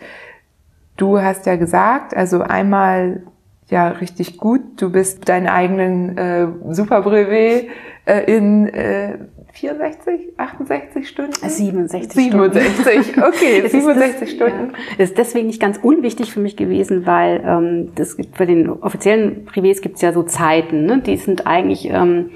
du 0.98 1.20
hast 1.20 1.46
ja 1.46 1.56
gesagt, 1.56 2.16
also 2.16 2.42
einmal 2.42 3.24
ja 3.70 3.90
richtig 3.90 4.38
gut, 4.38 4.62
du 4.78 4.92
bist 4.92 5.28
deinen 5.28 5.48
eigenen 5.48 6.18
äh, 6.18 6.48
Superbrevet 6.70 7.68
äh, 8.06 8.36
in 8.36 8.68
äh, 8.68 9.18
64, 9.60 10.38
68 10.38 11.10
Stunden? 11.10 11.34
67 11.34 12.12
67, 12.14 13.14
Stunden. 13.14 13.24
okay, 13.24 13.68
67 13.68 14.20
das, 14.20 14.32
Stunden. 14.32 14.72
Ja. 14.72 14.78
Das 14.98 15.10
ist 15.10 15.18
deswegen 15.18 15.48
nicht 15.48 15.60
ganz 15.60 15.80
unwichtig 15.82 16.32
für 16.32 16.40
mich 16.40 16.56
gewesen, 16.56 17.06
weil 17.06 17.44
ähm, 17.44 17.92
das 17.96 18.18
gibt, 18.18 18.38
bei 18.38 18.46
den 18.46 18.70
offiziellen 18.70 19.48
Privés 19.48 19.82
gibt 19.82 19.96
es 19.96 20.02
ja 20.02 20.14
so 20.14 20.24
Zeiten, 20.24 20.86
ne? 20.86 21.02
die 21.02 21.18
sind 21.18 21.48
eigentlich, 21.48 21.90
ähm, 21.90 22.30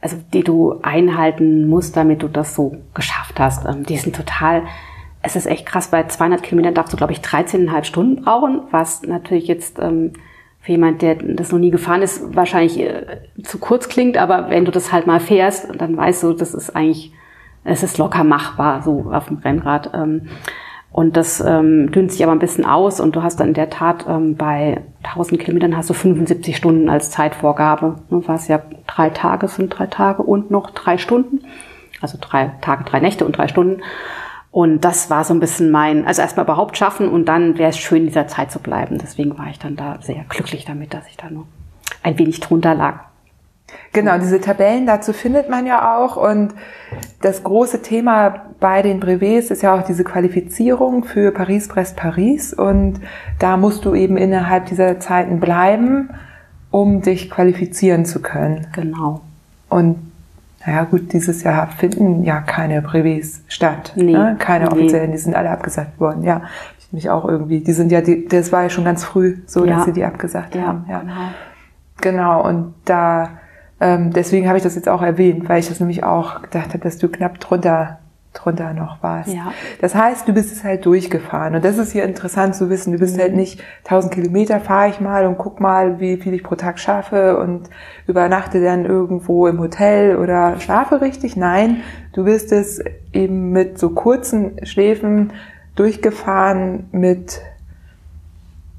also 0.00 0.16
die 0.32 0.42
du 0.42 0.80
einhalten 0.82 1.68
musst, 1.68 1.96
damit 1.96 2.22
du 2.22 2.28
das 2.28 2.54
so 2.54 2.76
geschafft 2.92 3.38
hast. 3.38 3.64
Ähm, 3.64 3.84
die 3.84 3.96
sind 3.96 4.16
total, 4.16 4.64
es 5.26 5.36
ist 5.36 5.46
echt 5.46 5.66
krass, 5.66 5.88
bei 5.88 6.06
200 6.06 6.42
Kilometern 6.42 6.74
darfst 6.74 6.92
du, 6.92 6.96
glaube 6.96 7.12
ich, 7.12 7.18
13,5 7.18 7.84
Stunden 7.84 8.22
brauchen, 8.22 8.62
was 8.70 9.02
natürlich 9.02 9.46
jetzt... 9.46 9.78
Ähm, 9.78 10.12
für 10.66 10.72
jemand, 10.72 11.00
der 11.00 11.14
das 11.14 11.52
noch 11.52 11.60
nie 11.60 11.70
gefahren 11.70 12.02
ist, 12.02 12.34
wahrscheinlich 12.34 12.80
äh, 12.80 13.20
zu 13.44 13.58
kurz 13.58 13.88
klingt, 13.88 14.16
aber 14.16 14.50
wenn 14.50 14.64
du 14.64 14.72
das 14.72 14.90
halt 14.90 15.06
mal 15.06 15.20
fährst, 15.20 15.68
dann 15.78 15.96
weißt 15.96 16.24
du, 16.24 16.32
das 16.32 16.54
ist 16.54 16.74
eigentlich, 16.74 17.12
es 17.62 17.84
ist 17.84 17.98
locker 17.98 18.24
machbar, 18.24 18.82
so 18.82 19.12
auf 19.12 19.28
dem 19.28 19.38
Rennrad. 19.38 19.92
Ähm, 19.94 20.22
und 20.90 21.16
das 21.16 21.40
ähm, 21.40 21.92
dünnt 21.92 22.10
sich 22.10 22.24
aber 22.24 22.32
ein 22.32 22.40
bisschen 22.40 22.64
aus 22.64 22.98
und 22.98 23.14
du 23.14 23.22
hast 23.22 23.38
dann 23.38 23.48
in 23.48 23.54
der 23.54 23.70
Tat 23.70 24.06
ähm, 24.08 24.34
bei 24.34 24.80
1000 25.04 25.40
Kilometern 25.40 25.76
hast 25.76 25.88
du 25.88 25.94
75 25.94 26.56
Stunden 26.56 26.88
als 26.88 27.12
Zeitvorgabe, 27.12 27.98
ne, 28.10 28.22
was 28.26 28.48
ja 28.48 28.60
drei 28.88 29.10
Tage 29.10 29.46
sind, 29.46 29.68
drei 29.68 29.86
Tage 29.86 30.24
und 30.24 30.50
noch 30.50 30.70
drei 30.70 30.98
Stunden. 30.98 31.44
Also 32.00 32.18
drei 32.20 32.50
Tage, 32.60 32.82
drei 32.82 32.98
Nächte 32.98 33.24
und 33.24 33.38
drei 33.38 33.46
Stunden. 33.46 33.82
Und 34.56 34.86
das 34.86 35.10
war 35.10 35.22
so 35.22 35.34
ein 35.34 35.38
bisschen 35.38 35.70
mein, 35.70 36.06
also 36.06 36.22
erstmal 36.22 36.46
überhaupt 36.46 36.78
schaffen 36.78 37.10
und 37.10 37.26
dann 37.26 37.58
wäre 37.58 37.68
es 37.68 37.76
schön, 37.76 37.98
in 37.98 38.06
dieser 38.06 38.26
Zeit 38.26 38.50
zu 38.50 38.58
bleiben. 38.58 38.96
Deswegen 38.96 39.36
war 39.36 39.48
ich 39.50 39.58
dann 39.58 39.76
da 39.76 39.98
sehr 40.00 40.24
glücklich 40.30 40.64
damit, 40.64 40.94
dass 40.94 41.06
ich 41.08 41.18
da 41.18 41.28
nur 41.28 41.46
ein 42.02 42.18
wenig 42.18 42.40
drunter 42.40 42.74
lag. 42.74 43.00
Genau, 43.92 44.16
diese 44.16 44.40
Tabellen 44.40 44.86
dazu 44.86 45.12
findet 45.12 45.50
man 45.50 45.66
ja 45.66 45.98
auch. 45.98 46.16
Und 46.16 46.54
das 47.20 47.42
große 47.42 47.82
Thema 47.82 48.46
bei 48.58 48.80
den 48.80 48.98
Brevets 48.98 49.50
ist 49.50 49.60
ja 49.60 49.78
auch 49.78 49.82
diese 49.82 50.04
Qualifizierung 50.04 51.04
für 51.04 51.32
Paris-Brest-Paris. 51.32 52.54
Und 52.54 53.00
da 53.38 53.58
musst 53.58 53.84
du 53.84 53.94
eben 53.94 54.16
innerhalb 54.16 54.64
dieser 54.64 54.98
Zeiten 55.00 55.38
bleiben, 55.38 56.08
um 56.70 57.02
dich 57.02 57.28
qualifizieren 57.28 58.06
zu 58.06 58.22
können. 58.22 58.68
Genau. 58.72 59.20
Und 59.68 59.98
naja 60.66 60.84
gut, 60.84 61.12
dieses 61.12 61.42
Jahr 61.42 61.68
finden 61.68 62.24
ja 62.24 62.40
keine 62.40 62.82
Brevets 62.82 63.42
statt. 63.46 63.92
Nee, 63.94 64.12
ne? 64.12 64.36
Keine 64.38 64.70
offiziellen, 64.72 65.12
die 65.12 65.18
sind 65.18 65.36
alle 65.36 65.50
abgesagt 65.50 66.00
worden. 66.00 66.24
Ja, 66.24 66.42
ich 66.78 66.92
mich 66.92 67.08
auch 67.08 67.26
irgendwie. 67.26 67.60
Die 67.60 67.72
sind 67.72 67.92
ja, 67.92 68.00
die, 68.00 68.26
das 68.26 68.52
war 68.52 68.64
ja 68.64 68.70
schon 68.70 68.84
ganz 68.84 69.04
früh 69.04 69.38
so, 69.46 69.64
ja. 69.64 69.76
dass 69.76 69.84
sie 69.84 69.92
die 69.92 70.04
abgesagt 70.04 70.54
ja, 70.54 70.62
haben. 70.62 70.84
Ja, 70.88 71.00
genau. 71.00 71.14
Genau, 71.98 72.46
und 72.46 72.74
da, 72.84 73.38
ähm, 73.80 74.12
deswegen 74.12 74.48
habe 74.48 74.58
ich 74.58 74.64
das 74.64 74.74
jetzt 74.74 74.88
auch 74.88 75.02
erwähnt, 75.02 75.48
weil 75.48 75.60
ich 75.60 75.68
das 75.68 75.80
nämlich 75.80 76.04
auch 76.04 76.42
gedacht 76.42 76.68
habe, 76.70 76.80
dass 76.80 76.98
du 76.98 77.08
knapp 77.08 77.40
drunter 77.40 78.00
drunter 78.36 78.72
noch 78.72 79.02
warst. 79.02 79.32
Ja. 79.32 79.52
Das 79.80 79.94
heißt, 79.94 80.28
du 80.28 80.32
bist 80.32 80.52
es 80.52 80.64
halt 80.64 80.84
durchgefahren. 80.86 81.54
Und 81.54 81.64
das 81.64 81.78
ist 81.78 81.92
hier 81.92 82.04
interessant 82.04 82.54
zu 82.54 82.70
wissen. 82.70 82.92
Du 82.92 82.98
bist 82.98 83.16
mhm. 83.16 83.20
halt 83.20 83.34
nicht 83.34 83.62
1000 83.84 84.14
Kilometer 84.14 84.60
fahre 84.60 84.88
ich 84.88 85.00
mal 85.00 85.26
und 85.26 85.38
guck 85.38 85.60
mal, 85.60 86.00
wie 86.00 86.16
viel 86.16 86.34
ich 86.34 86.42
pro 86.42 86.54
Tag 86.54 86.78
schaffe 86.78 87.38
und 87.38 87.68
übernachte 88.06 88.62
dann 88.62 88.84
irgendwo 88.84 89.46
im 89.46 89.58
Hotel 89.58 90.16
oder 90.16 90.60
schlafe 90.60 91.00
richtig. 91.00 91.36
Nein, 91.36 91.82
du 92.12 92.24
bist 92.24 92.52
es 92.52 92.82
eben 93.12 93.50
mit 93.50 93.78
so 93.78 93.90
kurzen 93.90 94.64
Schläfen 94.64 95.32
durchgefahren 95.74 96.88
mit 96.92 97.40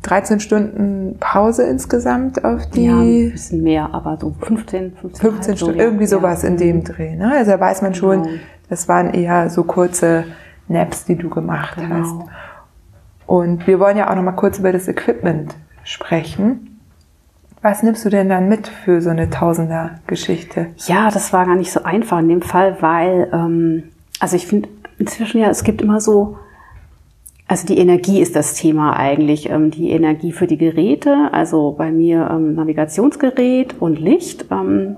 13 0.08 0.40
Stunden 0.40 1.18
Pause 1.20 1.64
insgesamt 1.64 2.44
auf 2.46 2.66
die. 2.70 2.86
Ja, 2.86 3.00
ein 3.00 3.32
bisschen 3.32 3.64
mehr, 3.64 3.94
aber 3.94 4.18
so 4.20 4.34
15, 4.40 4.94
15, 4.94 5.32
15 5.32 5.58
Stunden, 5.58 5.80
irgendwie 5.80 6.06
sowas 6.06 6.44
ja. 6.44 6.50
in 6.50 6.58
dem 6.58 6.84
Dreh. 6.84 7.16
Ne? 7.16 7.32
Also 7.36 7.52
da 7.52 7.60
weiß 7.60 7.82
man 7.82 7.94
schon, 7.94 8.24
genau. 8.24 8.36
Das 8.70 8.88
waren 8.88 9.14
eher 9.14 9.50
so 9.50 9.64
kurze 9.64 10.26
Naps, 10.68 11.06
die 11.06 11.16
du 11.16 11.30
gemacht 11.30 11.76
genau. 11.76 11.96
hast. 11.96 12.16
Und 13.26 13.68
wir 13.68 13.80
wollen 13.80 13.98
ja 13.98 14.10
auch 14.10 14.16
noch 14.16 14.24
mal 14.24 14.32
kurz 14.34 14.60
über 14.60 14.72
das 14.72 14.88
Equipment 14.88 15.56
sprechen. 15.84 16.80
Was 17.62 17.84
nimmst 17.84 18.06
du 18.06 18.10
denn 18.10 18.30
dann 18.30 18.48
mit 18.50 18.68
für 18.68 19.02
so 19.02 19.10
eine 19.10 19.30
Tausender-Geschichte? 19.30 20.68
Ja, 20.86 21.10
das 21.10 21.34
war 21.34 21.46
gar 21.46 21.56
nicht 21.56 21.72
so 21.72 21.84
einfach 21.84 22.20
in 22.20 22.30
dem 22.30 22.42
Fall, 22.42 22.78
weil, 22.82 23.30
ähm, 23.34 23.84
also 24.20 24.36
ich 24.36 24.48
finde 24.48 24.70
inzwischen 25.00 25.42
ja, 25.42 25.50
es 25.50 25.64
gibt 25.64 25.82
immer 25.82 26.00
so, 26.00 26.38
also 27.48 27.66
die 27.66 27.78
Energie 27.78 28.22
ist 28.22 28.36
das 28.36 28.54
Thema 28.54 28.96
eigentlich. 28.96 29.50
Ähm, 29.50 29.72
die 29.72 29.90
Energie 29.90 30.32
für 30.32 30.48
die 30.48 30.58
Geräte, 30.58 31.30
also 31.32 31.72
bei 31.72 31.92
mir 31.92 32.30
ähm, 32.32 32.56
Navigationsgerät 32.56 33.76
und 33.80 34.00
Licht. 34.00 34.46
Ähm, 34.52 34.98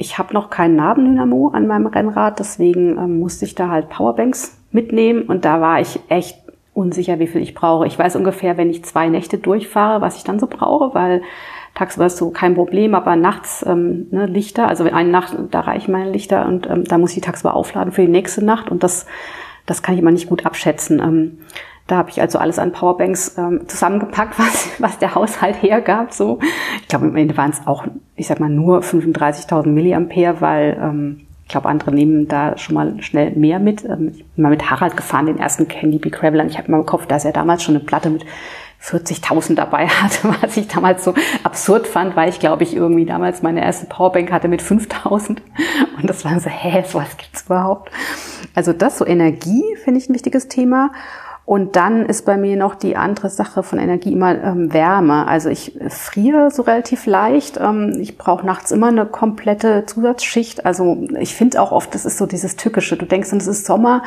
ich 0.00 0.18
habe 0.18 0.32
noch 0.32 0.48
keinen 0.48 0.76
Nabendynamo 0.76 1.48
an 1.48 1.66
meinem 1.66 1.86
Rennrad, 1.86 2.38
deswegen 2.38 2.96
ähm, 2.96 3.20
musste 3.20 3.44
ich 3.44 3.54
da 3.54 3.68
halt 3.68 3.90
Powerbanks 3.90 4.58
mitnehmen 4.72 5.22
und 5.22 5.44
da 5.44 5.60
war 5.60 5.80
ich 5.80 6.00
echt 6.08 6.38
unsicher, 6.72 7.18
wie 7.18 7.26
viel 7.26 7.42
ich 7.42 7.54
brauche. 7.54 7.86
Ich 7.86 7.98
weiß 7.98 8.16
ungefähr, 8.16 8.56
wenn 8.56 8.70
ich 8.70 8.84
zwei 8.84 9.08
Nächte 9.08 9.36
durchfahre, 9.36 10.00
was 10.00 10.16
ich 10.16 10.24
dann 10.24 10.38
so 10.38 10.46
brauche, 10.46 10.94
weil 10.94 11.22
tagsüber 11.74 12.06
ist 12.06 12.16
so 12.16 12.30
kein 12.30 12.54
Problem, 12.54 12.94
aber 12.94 13.14
nachts 13.14 13.64
ähm, 13.68 14.06
ne, 14.10 14.24
Lichter, 14.26 14.68
also 14.68 14.84
eine 14.84 15.10
Nacht, 15.10 15.36
da 15.50 15.60
reichen 15.60 15.92
meine 15.92 16.10
Lichter 16.10 16.46
und 16.46 16.68
ähm, 16.68 16.84
da 16.84 16.96
muss 16.96 17.14
ich 17.14 17.22
tagsüber 17.22 17.54
aufladen 17.54 17.92
für 17.92 18.02
die 18.02 18.08
nächste 18.08 18.42
Nacht 18.42 18.70
und 18.70 18.82
das, 18.82 19.06
das 19.66 19.82
kann 19.82 19.94
ich 19.94 20.00
immer 20.00 20.12
nicht 20.12 20.30
gut 20.30 20.46
abschätzen. 20.46 20.98
Ähm, 20.98 21.38
da 21.90 21.96
habe 21.96 22.10
ich 22.10 22.20
also 22.20 22.38
alles 22.38 22.58
an 22.58 22.72
Powerbanks 22.72 23.36
ähm, 23.36 23.62
zusammengepackt, 23.66 24.38
was, 24.38 24.70
was 24.78 24.98
der 24.98 25.14
Haushalt 25.14 25.60
hergab. 25.62 26.12
So, 26.12 26.38
ich 26.80 26.88
glaube, 26.88 27.06
am 27.06 27.16
Ende 27.16 27.36
waren 27.36 27.50
es 27.50 27.66
auch, 27.66 27.84
ich 28.16 28.26
sag 28.26 28.40
mal, 28.40 28.50
nur 28.50 28.80
35.000 28.80 29.66
Milliampere, 29.66 30.40
weil 30.40 30.78
ähm, 30.80 31.26
ich 31.44 31.48
glaube, 31.48 31.68
andere 31.68 31.92
nehmen 31.92 32.28
da 32.28 32.56
schon 32.56 32.74
mal 32.74 33.02
schnell 33.02 33.32
mehr 33.32 33.58
mit. 33.58 33.84
Ähm, 33.84 34.12
ich 34.14 34.24
bin 34.24 34.42
mal 34.42 34.50
mit 34.50 34.70
Harald 34.70 34.96
gefahren, 34.96 35.26
den 35.26 35.38
ersten 35.38 35.66
Candy 35.66 35.98
Bee 35.98 36.10
Graveler. 36.10 36.46
Ich 36.46 36.58
habe 36.58 36.70
mal 36.70 36.78
im 36.78 36.86
Kopf, 36.86 37.06
dass 37.06 37.24
er 37.24 37.32
damals 37.32 37.64
schon 37.64 37.74
eine 37.74 37.84
Platte 37.84 38.08
mit 38.08 38.24
40.000 38.82 39.56
dabei 39.56 39.88
hatte, 39.88 40.28
was 40.40 40.56
ich 40.56 40.68
damals 40.68 41.02
so 41.02 41.14
absurd 41.42 41.88
fand, 41.88 42.14
weil 42.14 42.28
ich 42.28 42.38
glaube 42.38 42.62
ich 42.62 42.74
irgendwie 42.74 43.04
damals 43.04 43.42
meine 43.42 43.62
erste 43.62 43.86
Powerbank 43.86 44.30
hatte 44.30 44.48
mit 44.48 44.62
5.000 44.62 45.38
und 45.98 46.08
das 46.08 46.24
war 46.24 46.38
so, 46.40 46.48
hä, 46.48 46.82
sowas 46.86 47.16
gibt's 47.18 47.42
überhaupt? 47.42 47.90
Also 48.54 48.72
das, 48.72 48.96
so 48.96 49.06
Energie 49.06 49.64
finde 49.84 50.00
ich 50.00 50.08
ein 50.08 50.14
wichtiges 50.14 50.48
Thema 50.48 50.92
und 51.50 51.74
dann 51.74 52.06
ist 52.06 52.26
bei 52.26 52.36
mir 52.36 52.56
noch 52.56 52.76
die 52.76 52.96
andere 52.96 53.28
Sache 53.28 53.64
von 53.64 53.80
Energie 53.80 54.12
immer 54.12 54.40
ähm, 54.40 54.72
Wärme. 54.72 55.26
Also 55.26 55.48
ich 55.48 55.76
friere 55.88 56.52
so 56.52 56.62
relativ 56.62 57.06
leicht. 57.06 57.58
Ähm, 57.60 57.96
ich 57.98 58.16
brauche 58.16 58.46
nachts 58.46 58.70
immer 58.70 58.86
eine 58.86 59.04
komplette 59.04 59.84
Zusatzschicht. 59.84 60.64
Also 60.64 61.08
ich 61.18 61.34
finde 61.34 61.60
auch 61.60 61.72
oft, 61.72 61.92
das 61.92 62.04
ist 62.04 62.18
so 62.18 62.26
dieses 62.26 62.54
Tückische. 62.54 62.96
Du 62.96 63.04
denkst, 63.04 63.32
es 63.32 63.48
ist 63.48 63.66
Sommer, 63.66 64.04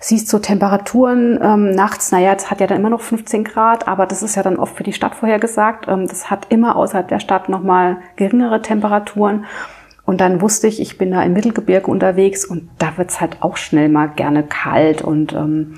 siehst 0.00 0.28
so 0.28 0.38
Temperaturen 0.38 1.38
ähm, 1.42 1.72
nachts, 1.72 2.12
naja, 2.12 2.32
es 2.32 2.50
hat 2.50 2.62
ja 2.62 2.66
dann 2.66 2.78
immer 2.78 2.88
noch 2.88 3.02
15 3.02 3.44
Grad, 3.44 3.86
aber 3.86 4.06
das 4.06 4.22
ist 4.22 4.34
ja 4.34 4.42
dann 4.42 4.56
oft 4.56 4.74
für 4.74 4.82
die 4.82 4.94
Stadt 4.94 5.14
vorhergesagt. 5.14 5.88
Ähm, 5.88 6.08
das 6.08 6.30
hat 6.30 6.46
immer 6.48 6.76
außerhalb 6.76 7.08
der 7.08 7.20
Stadt 7.20 7.50
nochmal 7.50 7.98
geringere 8.16 8.62
Temperaturen. 8.62 9.44
Und 10.06 10.22
dann 10.22 10.40
wusste 10.40 10.66
ich, 10.66 10.80
ich 10.80 10.96
bin 10.96 11.10
da 11.10 11.22
im 11.22 11.34
Mittelgebirge 11.34 11.90
unterwegs 11.90 12.46
und 12.46 12.70
da 12.78 12.96
wird's 12.96 13.20
halt 13.20 13.42
auch 13.42 13.58
schnell 13.58 13.90
mal 13.90 14.06
gerne 14.06 14.44
kalt 14.44 15.02
und 15.02 15.34
ähm, 15.34 15.74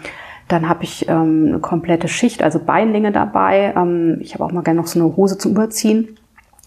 dann 0.48 0.68
habe 0.68 0.84
ich 0.84 1.08
ähm, 1.08 1.46
eine 1.48 1.58
komplette 1.60 2.08
Schicht, 2.08 2.42
also 2.42 2.58
Beinlinge 2.58 3.12
dabei. 3.12 3.74
Ähm, 3.76 4.18
ich 4.20 4.34
habe 4.34 4.44
auch 4.44 4.52
mal 4.52 4.62
gerne 4.62 4.80
noch 4.80 4.86
so 4.86 4.98
eine 4.98 5.16
Hose 5.16 5.38
zum 5.38 5.52
Überziehen. 5.52 6.16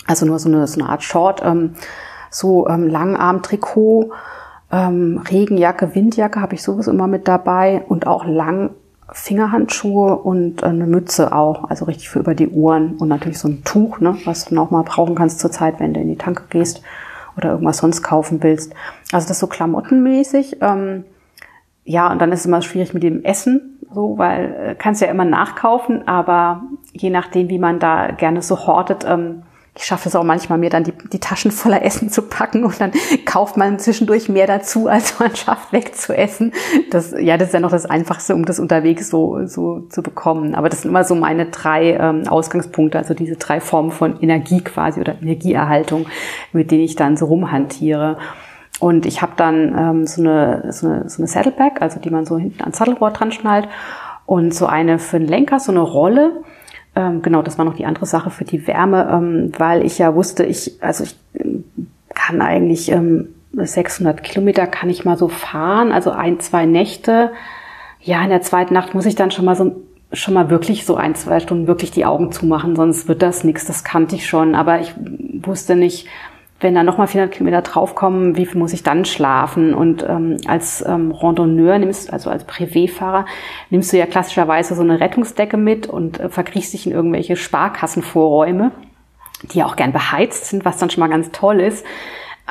Also 0.07 0.25
nur 0.25 0.39
so 0.39 0.49
eine, 0.49 0.65
so 0.67 0.79
eine 0.79 0.89
Art 0.89 1.03
Short, 1.03 1.41
ähm, 1.43 1.75
so 2.29 2.67
ähm, 2.67 2.87
Langarm-Trikot, 2.87 4.11
ähm, 4.71 5.21
Regenjacke, 5.29 5.95
Windjacke 5.95 6.41
habe 6.41 6.55
ich 6.55 6.63
sowieso 6.63 6.91
immer 6.91 7.07
mit 7.07 7.27
dabei 7.27 7.83
und 7.87 8.07
auch 8.07 8.25
lang 8.25 8.71
Fingerhandschuhe 9.11 10.15
und 10.15 10.63
äh, 10.63 10.67
eine 10.67 10.87
Mütze 10.87 11.33
auch, 11.33 11.69
also 11.69 11.85
richtig 11.85 12.09
für 12.09 12.19
über 12.19 12.35
die 12.35 12.49
Ohren 12.49 12.95
und 12.97 13.09
natürlich 13.09 13.39
so 13.39 13.49
ein 13.49 13.63
Tuch, 13.63 13.99
ne, 13.99 14.17
was 14.25 14.45
du 14.45 14.55
noch 14.55 14.71
mal 14.71 14.83
brauchen 14.83 15.15
kannst 15.15 15.39
zur 15.39 15.51
Zeit, 15.51 15.79
wenn 15.79 15.93
du 15.93 15.99
in 15.99 16.07
die 16.07 16.17
Tanke 16.17 16.43
gehst 16.49 16.81
oder 17.37 17.51
irgendwas 17.51 17.77
sonst 17.77 18.01
kaufen 18.01 18.41
willst. 18.41 18.73
Also 19.11 19.27
das 19.27 19.39
so 19.39 19.47
klamottenmäßig. 19.47 20.57
Ähm, 20.61 21.03
ja, 21.83 22.11
und 22.11 22.19
dann 22.19 22.31
ist 22.31 22.41
es 22.41 22.45
immer 22.45 22.61
schwierig 22.61 22.93
mit 22.93 23.03
dem 23.03 23.23
Essen, 23.23 23.79
so, 23.93 24.17
weil 24.17 24.53
äh, 24.53 24.75
kannst 24.75 25.01
ja 25.01 25.07
immer 25.07 25.25
nachkaufen, 25.25 26.07
aber 26.07 26.63
je 26.93 27.09
nachdem, 27.09 27.49
wie 27.49 27.59
man 27.59 27.79
da 27.79 28.11
gerne 28.11 28.41
so 28.41 28.67
hortet, 28.67 29.05
ähm, 29.07 29.43
ich 29.73 29.85
schaffe 29.85 30.09
es 30.09 30.15
auch 30.17 30.23
manchmal, 30.23 30.57
mir 30.57 30.69
dann 30.69 30.83
die, 30.83 30.91
die 30.91 31.19
Taschen 31.19 31.49
voller 31.49 31.81
Essen 31.83 32.09
zu 32.09 32.23
packen 32.23 32.65
und 32.65 32.79
dann 32.81 32.91
kauft 33.25 33.55
man 33.55 33.79
zwischendurch 33.79 34.27
mehr 34.27 34.45
dazu, 34.45 34.87
als 34.87 35.17
man 35.19 35.33
schafft 35.35 35.71
wegzuessen. 35.71 36.53
Das, 36.91 37.13
ja, 37.17 37.37
das 37.37 37.49
ist 37.49 37.53
ja 37.53 37.61
noch 37.61 37.71
das 37.71 37.85
Einfachste, 37.85 38.35
um 38.35 38.43
das 38.43 38.59
unterwegs 38.59 39.09
so, 39.09 39.45
so 39.45 39.81
zu 39.89 40.03
bekommen. 40.03 40.55
Aber 40.55 40.67
das 40.67 40.81
sind 40.81 40.91
immer 40.91 41.05
so 41.05 41.15
meine 41.15 41.45
drei 41.45 41.93
ähm, 41.93 42.27
Ausgangspunkte, 42.27 42.97
also 42.97 43.13
diese 43.13 43.37
drei 43.37 43.61
Formen 43.61 43.91
von 43.91 44.21
Energie 44.21 44.61
quasi 44.61 44.99
oder 44.99 45.15
Energieerhaltung, 45.21 46.05
mit 46.51 46.69
denen 46.69 46.83
ich 46.83 46.97
dann 46.97 47.15
so 47.15 47.25
rumhantiere. 47.25 48.17
Und 48.81 49.05
ich 49.05 49.21
habe 49.21 49.33
dann 49.37 49.77
ähm, 49.77 50.07
so, 50.07 50.23
eine, 50.23 50.73
so, 50.73 50.87
eine, 50.87 51.07
so 51.07 51.21
eine 51.21 51.27
Saddleback, 51.27 51.83
also 51.83 51.99
die 51.99 52.09
man 52.09 52.25
so 52.25 52.39
hinten 52.39 52.61
ans 52.61 52.79
Sattelrohr 52.79 53.11
dran 53.11 53.31
schnallt 53.31 53.67
und 54.25 54.55
so 54.55 54.65
eine 54.65 54.97
für 54.97 55.19
den 55.19 55.27
Lenker, 55.27 55.59
so 55.59 55.71
eine 55.71 55.81
Rolle. 55.81 56.41
Ähm, 56.95 57.21
genau, 57.21 57.43
das 57.43 57.59
war 57.59 57.65
noch 57.65 57.75
die 57.75 57.85
andere 57.85 58.07
Sache 58.07 58.31
für 58.31 58.43
die 58.43 58.65
Wärme, 58.65 59.07
ähm, 59.11 59.51
weil 59.55 59.85
ich 59.85 59.99
ja 59.99 60.15
wusste, 60.15 60.45
ich, 60.45 60.81
also 60.81 61.03
ich 61.03 61.15
ähm, 61.35 61.63
kann 62.15 62.41
eigentlich 62.41 62.91
ähm, 62.91 63.29
600 63.53 64.23
Kilometer 64.23 64.65
kann 64.65 64.89
ich 64.89 65.05
mal 65.05 65.15
so 65.15 65.27
fahren, 65.27 65.91
also 65.91 66.09
ein, 66.09 66.39
zwei 66.39 66.65
Nächte. 66.65 67.33
Ja, 67.99 68.23
in 68.23 68.29
der 68.29 68.41
zweiten 68.41 68.73
Nacht 68.73 68.95
muss 68.95 69.05
ich 69.05 69.13
dann 69.13 69.29
schon 69.29 69.45
mal 69.45 69.55
so 69.55 69.75
schon 70.13 70.33
mal 70.33 70.49
wirklich 70.49 70.85
so 70.85 70.95
ein, 70.95 71.13
zwei 71.13 71.39
Stunden 71.39 71.67
wirklich 71.67 71.91
die 71.91 72.05
Augen 72.05 72.31
zumachen, 72.31 72.75
sonst 72.75 73.07
wird 73.07 73.21
das 73.21 73.43
nichts. 73.43 73.65
Das 73.65 73.83
kannte 73.83 74.15
ich 74.15 74.27
schon, 74.27 74.55
aber 74.55 74.81
ich 74.81 74.93
wusste 75.43 75.75
nicht, 75.75 76.07
wenn 76.61 76.75
da 76.75 76.83
nochmal 76.83 77.07
400 77.07 77.33
Kilometer 77.33 77.61
draufkommen, 77.61 78.37
wie 78.37 78.45
viel 78.45 78.59
muss 78.59 78.73
ich 78.73 78.83
dann 78.83 79.05
schlafen? 79.05 79.73
Und 79.73 80.03
ähm, 80.07 80.37
als 80.47 80.83
ähm, 80.87 81.11
Randonneur, 81.11 81.77
nimmst, 81.79 82.13
also 82.13 82.29
als 82.29 82.45
Privéfahrer, 82.45 83.25
nimmst 83.69 83.91
du 83.91 83.97
ja 83.97 84.05
klassischerweise 84.05 84.75
so 84.75 84.81
eine 84.81 84.99
Rettungsdecke 84.99 85.57
mit 85.57 85.87
und 85.87 86.19
äh, 86.19 86.29
verkriechst 86.29 86.73
dich 86.73 86.85
in 86.85 86.93
irgendwelche 86.93 87.35
Sparkassenvorräume, 87.35 88.71
die 89.51 89.59
ja 89.59 89.65
auch 89.65 89.75
gern 89.75 89.91
beheizt 89.91 90.45
sind, 90.45 90.63
was 90.63 90.77
dann 90.77 90.89
schon 90.89 91.01
mal 91.01 91.09
ganz 91.09 91.31
toll 91.31 91.59
ist. 91.59 91.85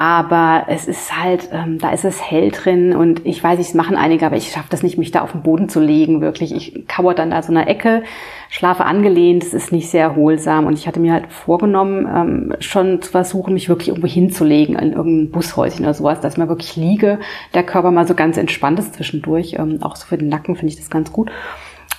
Aber 0.00 0.64
es 0.68 0.88
ist 0.88 1.14
halt, 1.14 1.50
ähm, 1.52 1.76
da 1.76 1.90
ist 1.90 2.06
es 2.06 2.22
hell 2.22 2.50
drin 2.50 2.96
und 2.96 3.26
ich 3.26 3.44
weiß, 3.44 3.60
es 3.60 3.74
machen 3.74 3.96
einige, 3.96 4.24
aber 4.24 4.36
ich 4.38 4.50
schaffe 4.50 4.68
das 4.70 4.82
nicht, 4.82 4.96
mich 4.96 5.10
da 5.10 5.20
auf 5.20 5.32
den 5.32 5.42
Boden 5.42 5.68
zu 5.68 5.78
legen, 5.78 6.22
wirklich. 6.22 6.54
Ich 6.54 6.88
kauere 6.88 7.14
dann 7.14 7.32
da 7.32 7.42
so 7.42 7.52
eine 7.52 7.66
Ecke, 7.66 8.02
schlafe 8.48 8.86
angelehnt, 8.86 9.42
es 9.42 9.52
ist 9.52 9.72
nicht 9.72 9.90
sehr 9.90 10.04
erholsam 10.04 10.64
und 10.64 10.72
ich 10.72 10.86
hatte 10.86 11.00
mir 11.00 11.12
halt 11.12 11.30
vorgenommen, 11.30 12.08
ähm, 12.10 12.54
schon 12.60 13.02
zu 13.02 13.10
versuchen, 13.10 13.52
mich 13.52 13.68
wirklich 13.68 13.88
irgendwo 13.88 14.08
hinzulegen, 14.08 14.74
in 14.76 14.94
irgendein 14.94 15.32
Bushäuschen 15.32 15.84
oder 15.84 15.92
sowas, 15.92 16.22
dass 16.22 16.32
ich 16.32 16.38
mal 16.38 16.48
wirklich 16.48 16.76
liege, 16.76 17.18
der 17.52 17.64
Körper 17.64 17.90
mal 17.90 18.06
so 18.06 18.14
ganz 18.14 18.38
entspannt 18.38 18.78
ist 18.78 18.94
zwischendurch. 18.94 19.56
Ähm, 19.58 19.82
auch 19.82 19.96
so 19.96 20.06
für 20.06 20.16
den 20.16 20.30
Nacken 20.30 20.56
finde 20.56 20.72
ich 20.72 20.78
das 20.78 20.88
ganz 20.88 21.12
gut. 21.12 21.30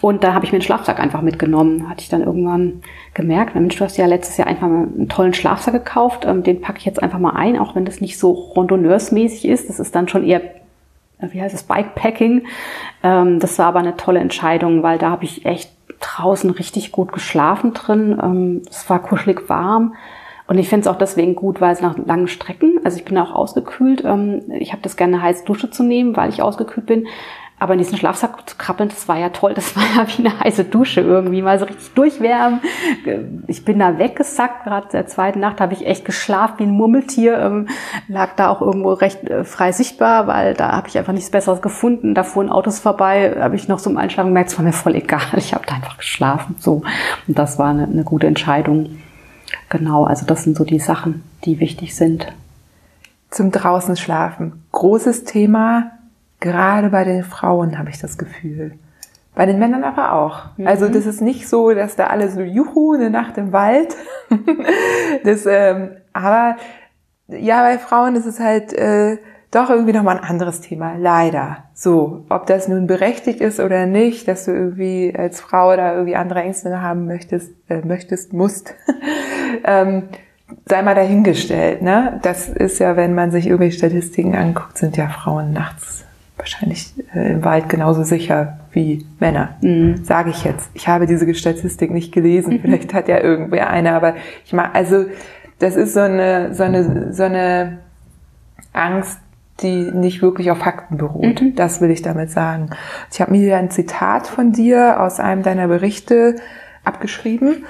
Und 0.02 0.24
da 0.24 0.34
habe 0.34 0.46
ich 0.46 0.52
mir 0.52 0.58
einen 0.58 0.64
Schlafsack 0.64 1.00
einfach 1.00 1.22
mitgenommen. 1.22 1.88
Hatte 1.88 2.02
ich 2.02 2.10
dann 2.10 2.24
irgendwann 2.24 2.82
gemerkt, 3.14 3.54
Mensch, 3.54 3.76
du 3.78 3.86
hast 3.86 3.98
ja 3.98 4.08
letztes 4.08 4.38
Jahr 4.38 4.48
einfach 4.48 4.68
mal 4.68 4.88
einen 4.88 5.10
tollen 5.10 5.36
Schlafsack 5.36 5.76
gekauft. 5.76 6.26
Ähm, 6.26 6.42
den 6.42 6.60
packe 6.60 6.80
ich 6.80 6.86
jetzt 6.86 7.02
einfach 7.02 7.20
mal 7.20 7.36
ein, 7.36 7.58
auch 7.60 7.76
wenn 7.76 7.86
das 7.86 8.02
nicht 8.02 8.18
so 8.18 8.52
randonneursmäßig 8.56 9.46
ist. 9.46 9.70
Das 9.70 9.80
ist 9.80 9.94
dann 9.94 10.08
schon 10.08 10.26
eher, 10.26 10.42
äh, 10.42 11.28
wie 11.32 11.42
heißt 11.42 11.54
es, 11.54 11.64
Bikepacking. 11.64 12.48
Ähm, 13.04 13.40
das 13.40 13.60
war 13.60 13.68
aber 13.68 13.80
eine 13.80 13.96
tolle 13.96 14.20
Entscheidung, 14.20 14.82
weil 14.82 14.98
da 14.98 15.12
habe 15.12 15.24
ich 15.24 15.46
echt 15.46 15.72
draußen 16.00 16.50
richtig 16.50 16.92
gut 16.92 17.14
geschlafen 17.14 17.74
drin. 17.74 18.20
Ähm, 18.22 18.62
es 18.68 18.90
war 18.90 19.04
kuschelig 19.04 19.50
warm. 19.50 19.94
Und 20.48 20.58
ich 20.58 20.68
finde 20.68 20.82
es 20.82 20.88
auch 20.88 20.98
deswegen 20.98 21.36
gut, 21.36 21.62
weil 21.62 21.72
es 21.72 21.82
nach 21.82 21.98
langen 21.98 22.28
Strecken, 22.28 22.80
also 22.84 22.98
ich 22.98 23.06
bin 23.06 23.18
auch 23.18 23.34
ausgekühlt. 23.34 24.04
ich 24.60 24.74
habe 24.74 24.82
das 24.82 24.98
gerne 24.98 25.22
heiß 25.22 25.46
Dusche 25.46 25.72
zu 25.72 25.82
nehmen, 25.82 26.18
weil 26.18 26.30
ich 26.30 26.42
ausgekühlt 26.42 26.88
bin. 26.88 27.08
Aber 27.62 27.74
in 27.74 27.78
diesen 27.78 27.96
Schlafsack 27.96 28.50
zu 28.50 28.56
krabbeln, 28.58 28.90
das 28.90 29.08
war 29.08 29.20
ja 29.20 29.30
toll. 29.30 29.54
Das 29.54 29.76
war 29.76 29.84
ja 29.96 30.08
wie 30.08 30.26
eine 30.26 30.40
heiße 30.40 30.66
Dusche 30.66 31.02
irgendwie, 31.02 31.44
mal 31.44 31.60
so 31.60 31.66
richtig 31.66 31.94
durchwärmen. 31.94 32.60
Ich 33.46 33.64
bin 33.64 33.78
da 33.78 34.00
weggesackt. 34.00 34.64
Gerade 34.64 34.88
der 34.92 35.06
zweiten 35.06 35.40
Nacht 35.40 35.62
habe 35.62 35.74
ich 35.74 35.86
echt 35.86 36.04
geschlafen 36.04 36.56
wie 36.58 36.64
ein 36.64 36.72
Murmeltier. 36.72 37.38
Ähm, 37.38 37.68
lag 38.08 38.36
da 38.36 38.50
auch 38.50 38.62
irgendwo 38.62 38.94
recht 38.94 39.30
äh, 39.30 39.44
frei 39.44 39.74
sichtbar, 39.74 40.26
weil 40.26 40.56
da 40.56 40.72
habe 40.72 40.88
ich 40.88 40.98
einfach 40.98 41.14
nichts 41.14 41.30
Besseres 41.30 41.62
gefunden. 41.62 42.16
Da 42.16 42.24
fuhren 42.24 42.50
Autos 42.50 42.80
vorbei, 42.80 43.38
habe 43.40 43.56
ich 43.56 43.68
noch 43.68 43.78
so 43.78 43.92
im 43.92 43.98
Einschlafen 43.98 44.30
gemerkt, 44.30 44.50
es 44.50 44.58
war 44.58 44.66
mir 44.66 44.74
voll 44.74 44.96
egal. 44.96 45.22
Ich 45.36 45.54
habe 45.54 45.68
da 45.68 45.76
einfach 45.76 45.98
geschlafen. 45.98 46.56
So. 46.58 46.82
Und 47.28 47.38
das 47.38 47.60
war 47.60 47.70
eine, 47.70 47.84
eine 47.84 48.04
gute 48.04 48.26
Entscheidung. 48.26 48.98
Genau, 49.70 50.06
also 50.06 50.26
das 50.26 50.46
sind 50.46 50.58
so 50.58 50.64
die 50.64 50.80
Sachen, 50.80 51.22
die 51.46 51.60
wichtig 51.60 51.96
sind. 51.96 52.26
Zum 53.30 53.52
draußen 53.52 53.98
schlafen. 53.98 54.64
Großes 54.72 55.26
Thema 55.26 55.92
Gerade 56.42 56.90
bei 56.90 57.04
den 57.04 57.24
Frauen 57.24 57.78
habe 57.78 57.92
ich 57.92 58.00
das 58.00 58.18
Gefühl. 58.18 58.74
Bei 59.36 59.46
den 59.46 59.60
Männern 59.60 59.84
aber 59.84 60.14
auch. 60.14 60.58
Mhm. 60.58 60.68
Also 60.68 60.90
das 60.90 61.06
ist 61.06 61.22
nicht 61.22 61.48
so, 61.48 61.72
dass 61.72 61.96
da 61.96 62.08
alle 62.08 62.30
so, 62.30 62.42
juhu, 62.42 62.94
eine 62.94 63.10
Nacht 63.10 63.38
im 63.38 63.54
Wald. 63.54 63.96
das, 65.24 65.46
ähm, 65.46 65.92
aber 66.12 66.58
ja, 67.28 67.62
bei 67.62 67.78
Frauen 67.78 68.16
ist 68.16 68.26
es 68.26 68.40
halt 68.40 68.74
äh, 68.74 69.20
doch 69.52 69.70
irgendwie 69.70 69.94
nochmal 69.94 70.18
ein 70.18 70.24
anderes 70.24 70.62
Thema. 70.62 70.96
Leider. 70.98 71.66
So, 71.76 72.26
ob 72.30 72.48
das 72.48 72.68
nun 72.68 72.88
berechtigt 72.88 73.40
ist 73.40 73.60
oder 73.60 73.86
nicht, 73.86 74.28
dass 74.28 74.46
du 74.46 74.52
irgendwie 74.52 75.14
als 75.16 75.40
Frau 75.40 75.76
da 75.76 75.94
irgendwie 75.94 76.16
andere 76.16 76.42
Ängste 76.42 76.82
haben 76.82 77.06
möchtest, 77.06 77.54
äh, 77.70 77.86
möchtest, 77.86 78.34
musst. 78.34 78.74
ähm, 79.64 80.10
sei 80.66 80.82
mal 80.82 80.96
dahingestellt, 80.96 81.84
ne? 81.84 82.20
Das 82.24 82.50
ist 82.50 82.80
ja, 82.80 82.98
wenn 82.98 83.14
man 83.14 83.30
sich 83.30 83.46
irgendwelche 83.46 83.78
Statistiken 83.78 84.36
anguckt, 84.36 84.80
sind 84.80 84.98
ja 84.98 85.08
Frauen 85.08 85.54
nachts 85.54 86.06
wahrscheinlich 86.42 86.94
äh, 87.14 87.34
im 87.34 87.46
Wald 87.46 87.70
genauso 87.70 88.04
sicher 88.04 88.60
wie 88.72 89.06
Männer, 89.20 89.56
mhm. 89.62 90.04
sage 90.04 90.32
ich 90.32 90.44
jetzt. 90.44 90.70
Ich 90.74 90.88
habe 90.88 91.06
diese 91.06 91.34
Statistik 91.36 91.92
nicht 91.92 92.12
gelesen, 92.12 92.60
vielleicht 92.62 92.94
hat 92.94 93.08
ja 93.08 93.22
irgendwer 93.22 93.70
eine, 93.70 93.94
aber 93.94 94.16
ich 94.44 94.52
mag, 94.52 94.72
also 94.74 95.06
das 95.60 95.76
ist 95.76 95.94
so 95.94 96.00
eine, 96.00 96.54
so 96.54 96.64
eine, 96.64 97.14
so 97.14 97.24
eine 97.24 97.80
Angst, 98.74 99.20
die 99.62 99.92
nicht 99.92 100.24
wirklich 100.24 100.50
auf 100.50 100.58
Fakten 100.58 100.98
beruht. 100.98 101.42
Mhm. 101.42 101.56
Das 101.56 101.82
will 101.82 101.92
ich 101.92 102.02
damit 102.02 102.32
sagen. 102.32 102.72
Ich 103.12 103.22
habe 103.22 103.32
mir 103.32 103.38
hier 103.38 103.58
ein 103.58 103.70
Zitat 103.70 104.26
von 104.28 104.52
dir 104.52 105.00
aus 105.00 105.20
einem 105.20 105.44
deiner 105.44 105.68
Berichte 105.68 106.38
abgeschrieben. 106.84 107.66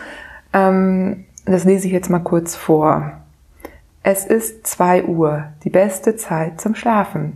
Ähm, 0.53 1.25
das 1.45 1.65
lese 1.65 1.87
ich 1.87 1.93
jetzt 1.93 2.09
mal 2.09 2.19
kurz 2.19 2.55
vor. 2.55 3.11
Es 4.03 4.25
ist 4.25 4.65
zwei 4.65 5.03
Uhr, 5.03 5.49
die 5.65 5.69
beste 5.69 6.15
Zeit 6.15 6.61
zum 6.61 6.75
Schlafen. 6.75 7.33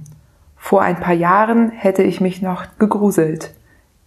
Vor 0.65 0.81
ein 0.81 0.99
paar 0.99 1.13
Jahren 1.13 1.69
hätte 1.69 2.01
ich 2.01 2.21
mich 2.21 2.41
noch 2.41 2.65
gegruselt. 2.79 3.53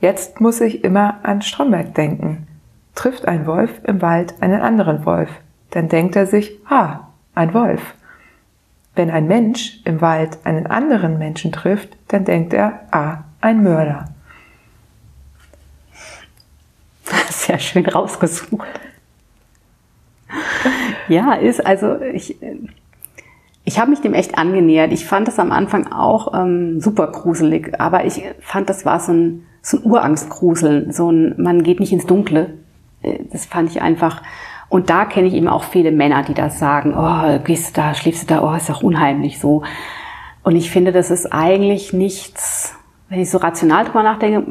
Jetzt 0.00 0.40
muss 0.40 0.60
ich 0.60 0.82
immer 0.82 1.20
an 1.22 1.40
Stromberg 1.40 1.94
denken. 1.94 2.48
Trifft 2.96 3.28
ein 3.28 3.46
Wolf 3.46 3.70
im 3.84 4.02
Wald 4.02 4.34
einen 4.40 4.60
anderen 4.60 5.06
Wolf, 5.06 5.30
dann 5.70 5.88
denkt 5.88 6.16
er 6.16 6.26
sich, 6.26 6.58
ah, 6.68 7.10
ein 7.36 7.54
Wolf. 7.54 7.94
Wenn 8.96 9.08
ein 9.08 9.28
Mensch 9.28 9.78
im 9.84 10.00
Wald 10.00 10.38
einen 10.42 10.66
anderen 10.66 11.16
Menschen 11.16 11.52
trifft, 11.52 11.96
dann 12.08 12.24
denkt 12.24 12.52
er, 12.52 12.80
ah, 12.90 13.18
ein 13.40 13.62
Mörder. 13.62 14.06
Sehr 17.28 17.60
schön 17.60 17.86
rausgesucht. 17.86 18.80
Ja, 21.06 21.34
ist 21.34 21.64
also 21.64 22.00
ich 22.00 22.36
ich 23.68 23.78
habe 23.78 23.90
mich 23.90 24.00
dem 24.00 24.14
echt 24.14 24.38
angenähert. 24.38 24.92
Ich 24.92 25.04
fand 25.04 25.28
das 25.28 25.38
am 25.38 25.52
Anfang 25.52 25.92
auch 25.92 26.32
ähm, 26.32 26.80
super 26.80 27.08
gruselig, 27.08 27.78
aber 27.78 28.06
ich 28.06 28.22
fand, 28.40 28.70
das 28.70 28.86
war 28.86 28.98
so 28.98 29.12
ein, 29.12 29.46
so 29.60 29.76
ein 29.76 29.84
Urangstgruseln, 29.84 30.90
so 30.90 31.12
ein, 31.12 31.34
man 31.36 31.62
geht 31.62 31.78
nicht 31.78 31.92
ins 31.92 32.06
Dunkle. 32.06 32.54
Äh, 33.02 33.18
das 33.30 33.44
fand 33.44 33.68
ich 33.70 33.82
einfach. 33.82 34.22
Und 34.70 34.88
da 34.88 35.04
kenne 35.04 35.28
ich 35.28 35.34
eben 35.34 35.48
auch 35.48 35.64
viele 35.64 35.92
Männer, 35.92 36.22
die 36.22 36.32
das 36.32 36.58
sagen, 36.58 36.94
oh, 36.96 37.40
gehst 37.44 37.76
du 37.76 37.82
da, 37.82 37.92
schläfst 37.92 38.22
du 38.22 38.34
da, 38.34 38.42
oh, 38.42 38.56
ist 38.56 38.70
doch 38.70 38.82
unheimlich 38.82 39.38
so. 39.38 39.62
Und 40.42 40.56
ich 40.56 40.70
finde, 40.70 40.90
das 40.90 41.10
ist 41.10 41.30
eigentlich 41.30 41.92
nichts, 41.92 42.74
wenn 43.10 43.20
ich 43.20 43.28
so 43.28 43.36
rational 43.36 43.84
drüber 43.84 44.02
nachdenke, 44.02 44.46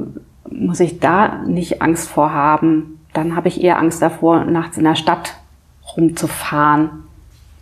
muss 0.51 0.79
ich 0.79 0.99
da 0.99 1.39
nicht 1.39 1.81
Angst 1.81 2.07
vor 2.07 2.33
haben. 2.33 2.99
Dann 3.13 3.35
habe 3.35 3.47
ich 3.47 3.63
eher 3.63 3.79
Angst 3.79 3.99
davor, 3.99 4.45
nachts 4.45 4.77
in 4.77 4.83
der 4.83 4.95
Stadt 4.95 5.37
rumzufahren. 5.95 7.03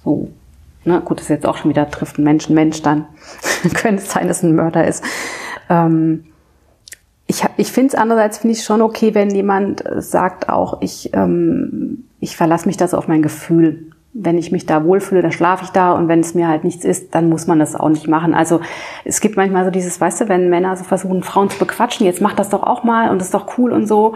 So, 0.03 0.31
Ne, 0.85 1.01
gut, 1.03 1.17
das 1.17 1.25
ist 1.25 1.29
jetzt 1.29 1.45
auch 1.47 1.57
schon 1.57 1.71
wieder 1.71 1.89
trifft 1.89 2.19
ein 2.19 2.23
Mensch 2.23 2.47
ein 2.47 2.53
Mensch, 2.53 2.81
dann 2.83 3.07
könnte 3.73 4.03
es 4.03 4.11
sein, 4.11 4.27
dass 4.27 4.43
ein 4.43 4.55
Mörder 4.55 4.87
ist. 4.87 5.03
Ähm, 5.69 6.25
ich 7.27 7.43
ich 7.57 7.71
finde 7.71 7.87
es 7.87 7.95
andererseits 7.95 8.37
finde 8.37 8.55
ich 8.55 8.63
schon 8.63 8.81
okay, 8.81 9.15
wenn 9.15 9.31
jemand 9.31 9.83
sagt 9.97 10.47
auch, 10.47 10.81
ich, 10.81 11.11
ähm, 11.13 12.05
ich 12.19 12.37
verlasse 12.37 12.67
mich 12.67 12.77
da 12.77 12.87
so 12.87 12.97
auf 12.97 13.07
mein 13.07 13.23
Gefühl. 13.23 13.91
Wenn 14.13 14.37
ich 14.37 14.51
mich 14.51 14.65
da 14.65 14.85
wohlfühle, 14.85 15.21
dann 15.21 15.31
schlafe 15.31 15.65
ich 15.65 15.71
da 15.71 15.91
und 15.91 16.07
wenn 16.07 16.21
es 16.21 16.35
mir 16.35 16.47
halt 16.47 16.63
nichts 16.63 16.85
ist, 16.85 17.15
dann 17.15 17.27
muss 17.27 17.47
man 17.47 17.59
das 17.59 17.75
auch 17.75 17.89
nicht 17.89 18.07
machen. 18.07 18.33
Also 18.33 18.61
es 19.03 19.19
gibt 19.19 19.35
manchmal 19.35 19.65
so 19.65 19.71
dieses, 19.71 19.99
weißt 19.99 20.21
du, 20.21 20.29
wenn 20.29 20.49
Männer 20.49 20.77
so 20.77 20.85
versuchen, 20.85 21.23
Frauen 21.23 21.49
zu 21.49 21.57
bequatschen, 21.57 22.05
jetzt 22.05 22.21
mach 22.21 22.33
das 22.33 22.49
doch 22.49 22.63
auch 22.63 22.83
mal 22.83 23.09
und 23.09 23.17
das 23.17 23.27
ist 23.27 23.33
doch 23.33 23.57
cool 23.57 23.73
und 23.73 23.87
so. 23.87 24.13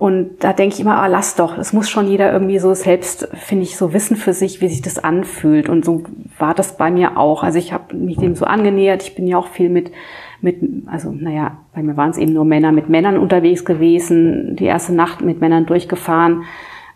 Und 0.00 0.42
da 0.42 0.54
denke 0.54 0.76
ich 0.76 0.80
immer, 0.80 0.96
ah, 0.96 1.08
lass 1.08 1.36
doch. 1.36 1.58
Es 1.58 1.74
muss 1.74 1.90
schon 1.90 2.08
jeder 2.08 2.32
irgendwie 2.32 2.58
so 2.58 2.72
selbst, 2.72 3.28
finde 3.34 3.64
ich, 3.64 3.76
so 3.76 3.92
wissen 3.92 4.16
für 4.16 4.32
sich, 4.32 4.62
wie 4.62 4.68
sich 4.68 4.80
das 4.80 4.98
anfühlt. 4.98 5.68
Und 5.68 5.84
so 5.84 6.04
war 6.38 6.54
das 6.54 6.78
bei 6.78 6.90
mir 6.90 7.18
auch. 7.18 7.42
Also 7.42 7.58
ich 7.58 7.74
habe 7.74 7.94
mich 7.94 8.16
dem 8.16 8.34
so 8.34 8.46
angenähert. 8.46 9.02
Ich 9.02 9.14
bin 9.14 9.26
ja 9.26 9.36
auch 9.36 9.48
viel 9.48 9.68
mit, 9.68 9.92
mit, 10.40 10.56
also 10.86 11.12
naja, 11.12 11.58
bei 11.74 11.82
mir 11.82 11.98
waren 11.98 12.08
es 12.08 12.16
eben 12.16 12.32
nur 12.32 12.46
Männer, 12.46 12.72
mit 12.72 12.88
Männern 12.88 13.18
unterwegs 13.18 13.66
gewesen. 13.66 14.56
Die 14.56 14.64
erste 14.64 14.94
Nacht 14.94 15.20
mit 15.20 15.42
Männern 15.42 15.66
durchgefahren. 15.66 16.44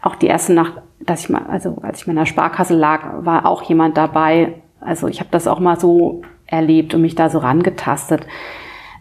Auch 0.01 0.15
die 0.15 0.29
erste 0.29 0.55
Nacht, 0.55 0.81
dass 1.01 1.25
ich 1.25 1.29
mal, 1.29 1.45
also 1.47 1.77
als 1.83 2.01
ich 2.01 2.07
mal 2.07 2.13
in 2.13 2.21
der 2.21 2.25
Sparkasse 2.25 2.75
lag, 2.75 3.23
war 3.23 3.45
auch 3.45 3.61
jemand 3.65 3.99
dabei. 3.99 4.55
Also 4.81 5.09
ich 5.09 5.21
habe 5.21 5.29
das 5.31 5.47
auch 5.47 5.61
mal 5.61 5.79
so 5.79 6.23
erlebt 6.47 6.95
und 6.95 7.03
mich 7.03 7.15
da 7.15 7.29
so 7.29 7.37
rangetastet. 7.37 8.27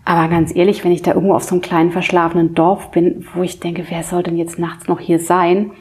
Aber 0.05 0.27
ganz 0.27 0.53
ehrlich, 0.55 0.83
wenn 0.83 0.91
ich 0.91 1.01
da 1.01 1.13
irgendwo 1.13 1.35
auf 1.35 1.43
so 1.43 1.55
einem 1.55 1.61
kleinen 1.61 1.91
verschlafenen 1.91 2.53
Dorf 2.55 2.91
bin, 2.91 3.25
wo 3.33 3.41
ich 3.41 3.59
denke, 3.59 3.85
wer 3.89 4.03
soll 4.03 4.23
denn 4.23 4.37
jetzt 4.37 4.59
nachts 4.59 4.87
noch 4.87 4.99
hier 4.99 5.19
sein? 5.19 5.71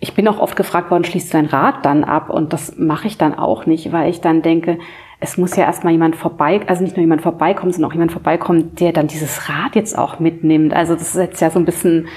Ich 0.00 0.14
bin 0.14 0.28
auch 0.28 0.38
oft 0.38 0.56
gefragt 0.56 0.90
worden, 0.90 1.04
schließt 1.04 1.34
dein 1.34 1.46
Rad 1.46 1.84
dann 1.84 2.04
ab? 2.04 2.30
Und 2.30 2.52
das 2.52 2.76
mache 2.78 3.06
ich 3.06 3.18
dann 3.18 3.34
auch 3.34 3.66
nicht, 3.66 3.92
weil 3.92 4.08
ich 4.08 4.20
dann 4.20 4.42
denke, 4.42 4.78
es 5.20 5.38
muss 5.38 5.56
ja 5.56 5.64
erstmal 5.64 5.92
jemand 5.92 6.16
vorbei, 6.16 6.60
also 6.66 6.82
nicht 6.82 6.96
nur 6.96 7.02
jemand 7.02 7.22
vorbeikommen, 7.22 7.72
sondern 7.72 7.90
auch 7.90 7.94
jemand 7.94 8.12
vorbeikommt, 8.12 8.80
der 8.80 8.92
dann 8.92 9.06
dieses 9.06 9.48
Rad 9.48 9.74
jetzt 9.74 9.96
auch 9.96 10.20
mitnimmt. 10.20 10.74
Also 10.74 10.94
das 10.94 11.12
setzt 11.12 11.40
ja 11.40 11.50
so 11.50 11.58
ein 11.58 11.64
bisschen 11.64 12.08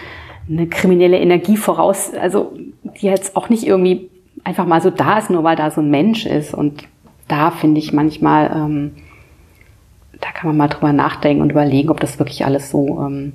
eine 0.49 0.67
kriminelle 0.67 1.17
Energie 1.17 1.57
voraus, 1.57 2.13
also 2.13 2.53
die 2.83 3.05
jetzt 3.05 3.35
auch 3.35 3.49
nicht 3.49 3.65
irgendwie 3.65 4.09
einfach 4.43 4.65
mal 4.65 4.81
so 4.81 4.89
da 4.89 5.17
ist, 5.17 5.29
nur 5.29 5.43
weil 5.43 5.55
da 5.55 5.71
so 5.71 5.81
ein 5.81 5.91
Mensch 5.91 6.25
ist. 6.25 6.53
Und 6.53 6.83
da 7.27 7.51
finde 7.51 7.79
ich 7.79 7.93
manchmal, 7.93 8.51
ähm, 8.53 8.91
da 10.21 10.31
kann 10.31 10.47
man 10.47 10.57
mal 10.57 10.67
drüber 10.67 10.93
nachdenken 10.93 11.41
und 11.41 11.51
überlegen, 11.51 11.89
ob 11.89 11.99
das 11.99 12.19
wirklich 12.19 12.45
alles 12.45 12.69
so 12.69 12.99
ähm, 13.01 13.33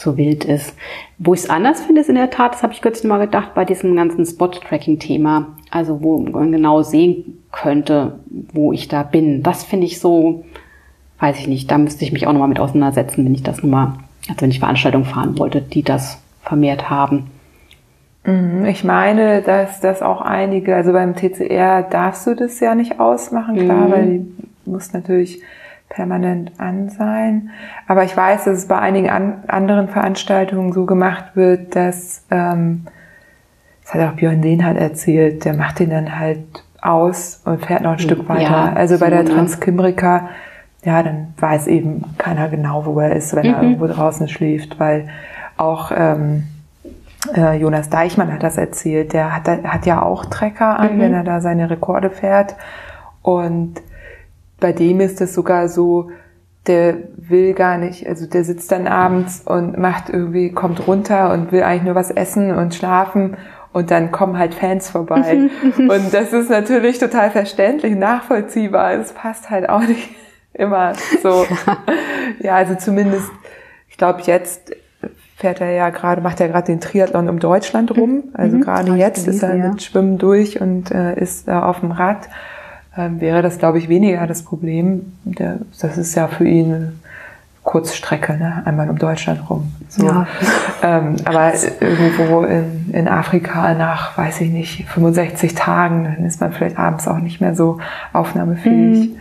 so 0.00 0.16
wild 0.16 0.44
ist. 0.44 0.74
Wo 1.18 1.34
ich 1.34 1.40
es 1.40 1.50
anders 1.50 1.82
finde, 1.82 2.00
ist 2.00 2.08
in 2.08 2.14
der 2.14 2.30
Tat, 2.30 2.54
das 2.54 2.62
habe 2.62 2.72
ich 2.72 2.82
kürzlich 2.82 3.08
mal 3.08 3.18
gedacht, 3.18 3.54
bei 3.54 3.64
diesem 3.64 3.94
ganzen 3.96 4.24
Spot-Tracking-Thema, 4.24 5.48
also 5.70 6.02
wo 6.02 6.18
man 6.18 6.52
genau 6.52 6.82
sehen 6.82 7.38
könnte, 7.52 8.18
wo 8.52 8.72
ich 8.72 8.88
da 8.88 9.02
bin. 9.02 9.42
Das 9.42 9.64
finde 9.64 9.86
ich 9.86 10.00
so, 10.00 10.44
weiß 11.18 11.38
ich 11.38 11.48
nicht, 11.48 11.70
da 11.70 11.78
müsste 11.78 12.04
ich 12.04 12.12
mich 12.12 12.26
auch 12.26 12.32
nochmal 12.32 12.48
mit 12.48 12.60
auseinandersetzen, 12.60 13.24
wenn 13.24 13.34
ich 13.34 13.42
das 13.42 13.62
nochmal, 13.62 13.92
also 14.28 14.40
wenn 14.40 14.50
ich 14.50 14.60
Veranstaltungen 14.60 15.04
fahren 15.04 15.38
wollte, 15.38 15.60
die 15.60 15.82
das 15.82 16.22
vermehrt 16.42 16.88
haben. 16.88 17.30
Mhm, 18.24 18.66
ich 18.66 18.84
meine, 18.84 19.42
dass 19.42 19.80
das 19.80 20.02
auch 20.02 20.20
einige, 20.20 20.76
also 20.76 20.92
beim 20.92 21.14
TCR 21.14 21.82
darfst 21.82 22.26
du 22.26 22.34
das 22.34 22.60
ja 22.60 22.74
nicht 22.74 23.00
ausmachen, 23.00 23.56
klar, 23.56 23.88
mhm. 23.88 23.92
weil 23.92 24.06
du 24.64 24.70
musst 24.70 24.94
natürlich 24.94 25.42
permanent 25.90 26.52
an 26.58 26.88
sein. 26.88 27.50
Aber 27.86 28.04
ich 28.04 28.16
weiß, 28.16 28.44
dass 28.44 28.58
es 28.58 28.68
bei 28.68 28.78
einigen 28.78 29.10
an, 29.10 29.44
anderen 29.48 29.88
Veranstaltungen 29.88 30.72
so 30.72 30.86
gemacht 30.86 31.24
wird, 31.34 31.76
dass, 31.76 32.24
ähm, 32.30 32.86
das 33.82 33.94
hat 33.94 34.08
auch 34.08 34.16
Björn 34.16 34.40
Dehnhardt 34.40 34.78
erzählt, 34.78 35.44
der 35.44 35.54
macht 35.54 35.80
den 35.80 35.90
dann 35.90 36.18
halt 36.18 36.64
aus 36.80 37.42
und 37.44 37.66
fährt 37.66 37.82
noch 37.82 37.92
ein 37.92 37.98
Stück 37.98 38.28
weiter. 38.28 38.42
Ja, 38.42 38.72
also 38.72 38.98
bei 38.98 39.10
der 39.10 39.26
Transkimbrika, 39.26 40.30
ja, 40.84 41.02
dann 41.02 41.34
weiß 41.38 41.66
eben 41.66 42.04
keiner 42.16 42.48
genau, 42.48 42.86
wo 42.86 42.98
er 43.00 43.14
ist, 43.14 43.34
wenn 43.34 43.46
mhm. 43.46 43.54
er 43.54 43.62
irgendwo 43.62 43.86
draußen 43.86 44.28
schläft, 44.28 44.80
weil 44.80 45.08
auch 45.56 45.90
ähm, 45.94 46.44
äh, 47.36 47.56
Jonas 47.56 47.90
Deichmann 47.90 48.32
hat 48.32 48.42
das 48.42 48.56
erzählt, 48.56 49.12
der 49.12 49.34
hat, 49.34 49.48
hat 49.48 49.84
ja 49.84 50.02
auch 50.02 50.24
Trecker 50.26 50.78
an, 50.78 50.96
mhm. 50.96 51.00
wenn 51.00 51.14
er 51.14 51.24
da 51.24 51.40
seine 51.40 51.68
Rekorde 51.68 52.10
fährt 52.10 52.54
und 53.22 53.74
bei 54.60 54.72
dem 54.72 55.00
ist 55.00 55.20
es 55.20 55.34
sogar 55.34 55.68
so, 55.68 56.10
der 56.66 56.96
will 57.16 57.54
gar 57.54 57.78
nicht, 57.78 58.06
also 58.06 58.26
der 58.26 58.44
sitzt 58.44 58.70
dann 58.70 58.86
abends 58.86 59.42
und 59.44 59.78
macht 59.78 60.10
irgendwie, 60.10 60.52
kommt 60.52 60.86
runter 60.86 61.32
und 61.32 61.52
will 61.52 61.62
eigentlich 61.62 61.84
nur 61.84 61.94
was 61.94 62.10
essen 62.10 62.54
und 62.54 62.74
schlafen 62.74 63.36
und 63.72 63.90
dann 63.90 64.10
kommen 64.10 64.38
halt 64.38 64.54
Fans 64.54 64.90
vorbei. 64.90 65.48
und 65.78 66.12
das 66.12 66.32
ist 66.32 66.50
natürlich 66.50 66.98
total 66.98 67.30
verständlich, 67.30 67.96
nachvollziehbar. 67.96 68.92
Es 68.94 69.12
passt 69.12 69.48
halt 69.50 69.68
auch 69.68 69.80
nicht 69.80 70.10
immer 70.54 70.92
so. 71.22 71.46
Ja, 72.38 72.54
also 72.54 72.74
zumindest, 72.76 73.28
ich 73.88 73.98
glaube 73.98 74.22
jetzt 74.22 74.72
fährt 75.36 75.60
er 75.60 75.72
ja 75.72 75.90
gerade, 75.90 76.20
macht 76.20 76.40
er 76.40 76.48
gerade 76.48 76.66
den 76.66 76.80
Triathlon 76.80 77.28
um 77.28 77.38
Deutschland 77.38 77.96
rum. 77.96 78.24
Also 78.34 78.56
mhm. 78.56 78.60
gerade 78.60 78.94
jetzt 78.94 79.26
ist 79.26 79.42
er 79.42 79.54
mit 79.54 79.82
Schwimmen 79.82 80.16
durch 80.16 80.60
und 80.60 80.90
äh, 80.90 81.18
ist 81.18 81.48
äh, 81.48 81.52
auf 81.52 81.80
dem 81.80 81.90
Rad 81.90 82.28
wäre 82.96 83.42
das, 83.42 83.58
glaube 83.58 83.78
ich, 83.78 83.88
weniger 83.88 84.26
das 84.26 84.42
Problem. 84.42 85.12
Das 85.24 85.96
ist 85.96 86.14
ja 86.14 86.28
für 86.28 86.46
ihn 86.46 87.00
Kurzstrecke, 87.62 88.36
ne? 88.36 88.62
einmal 88.64 88.88
um 88.88 88.98
Deutschland 88.98 89.48
rum. 89.48 89.72
So. 89.88 90.06
Ja. 90.06 90.26
Ähm, 90.82 91.16
aber 91.24 91.52
irgendwo 91.80 92.42
in, 92.42 92.90
in 92.92 93.06
Afrika 93.06 93.74
nach, 93.74 94.16
weiß 94.16 94.40
ich 94.40 94.50
nicht, 94.50 94.86
65 94.88 95.54
Tagen, 95.54 96.04
dann 96.04 96.24
ist 96.24 96.40
man 96.40 96.52
vielleicht 96.52 96.78
abends 96.78 97.06
auch 97.06 97.18
nicht 97.18 97.40
mehr 97.40 97.54
so 97.54 97.78
aufnahmefähig. 98.12 99.10
Mhm. 99.10 99.16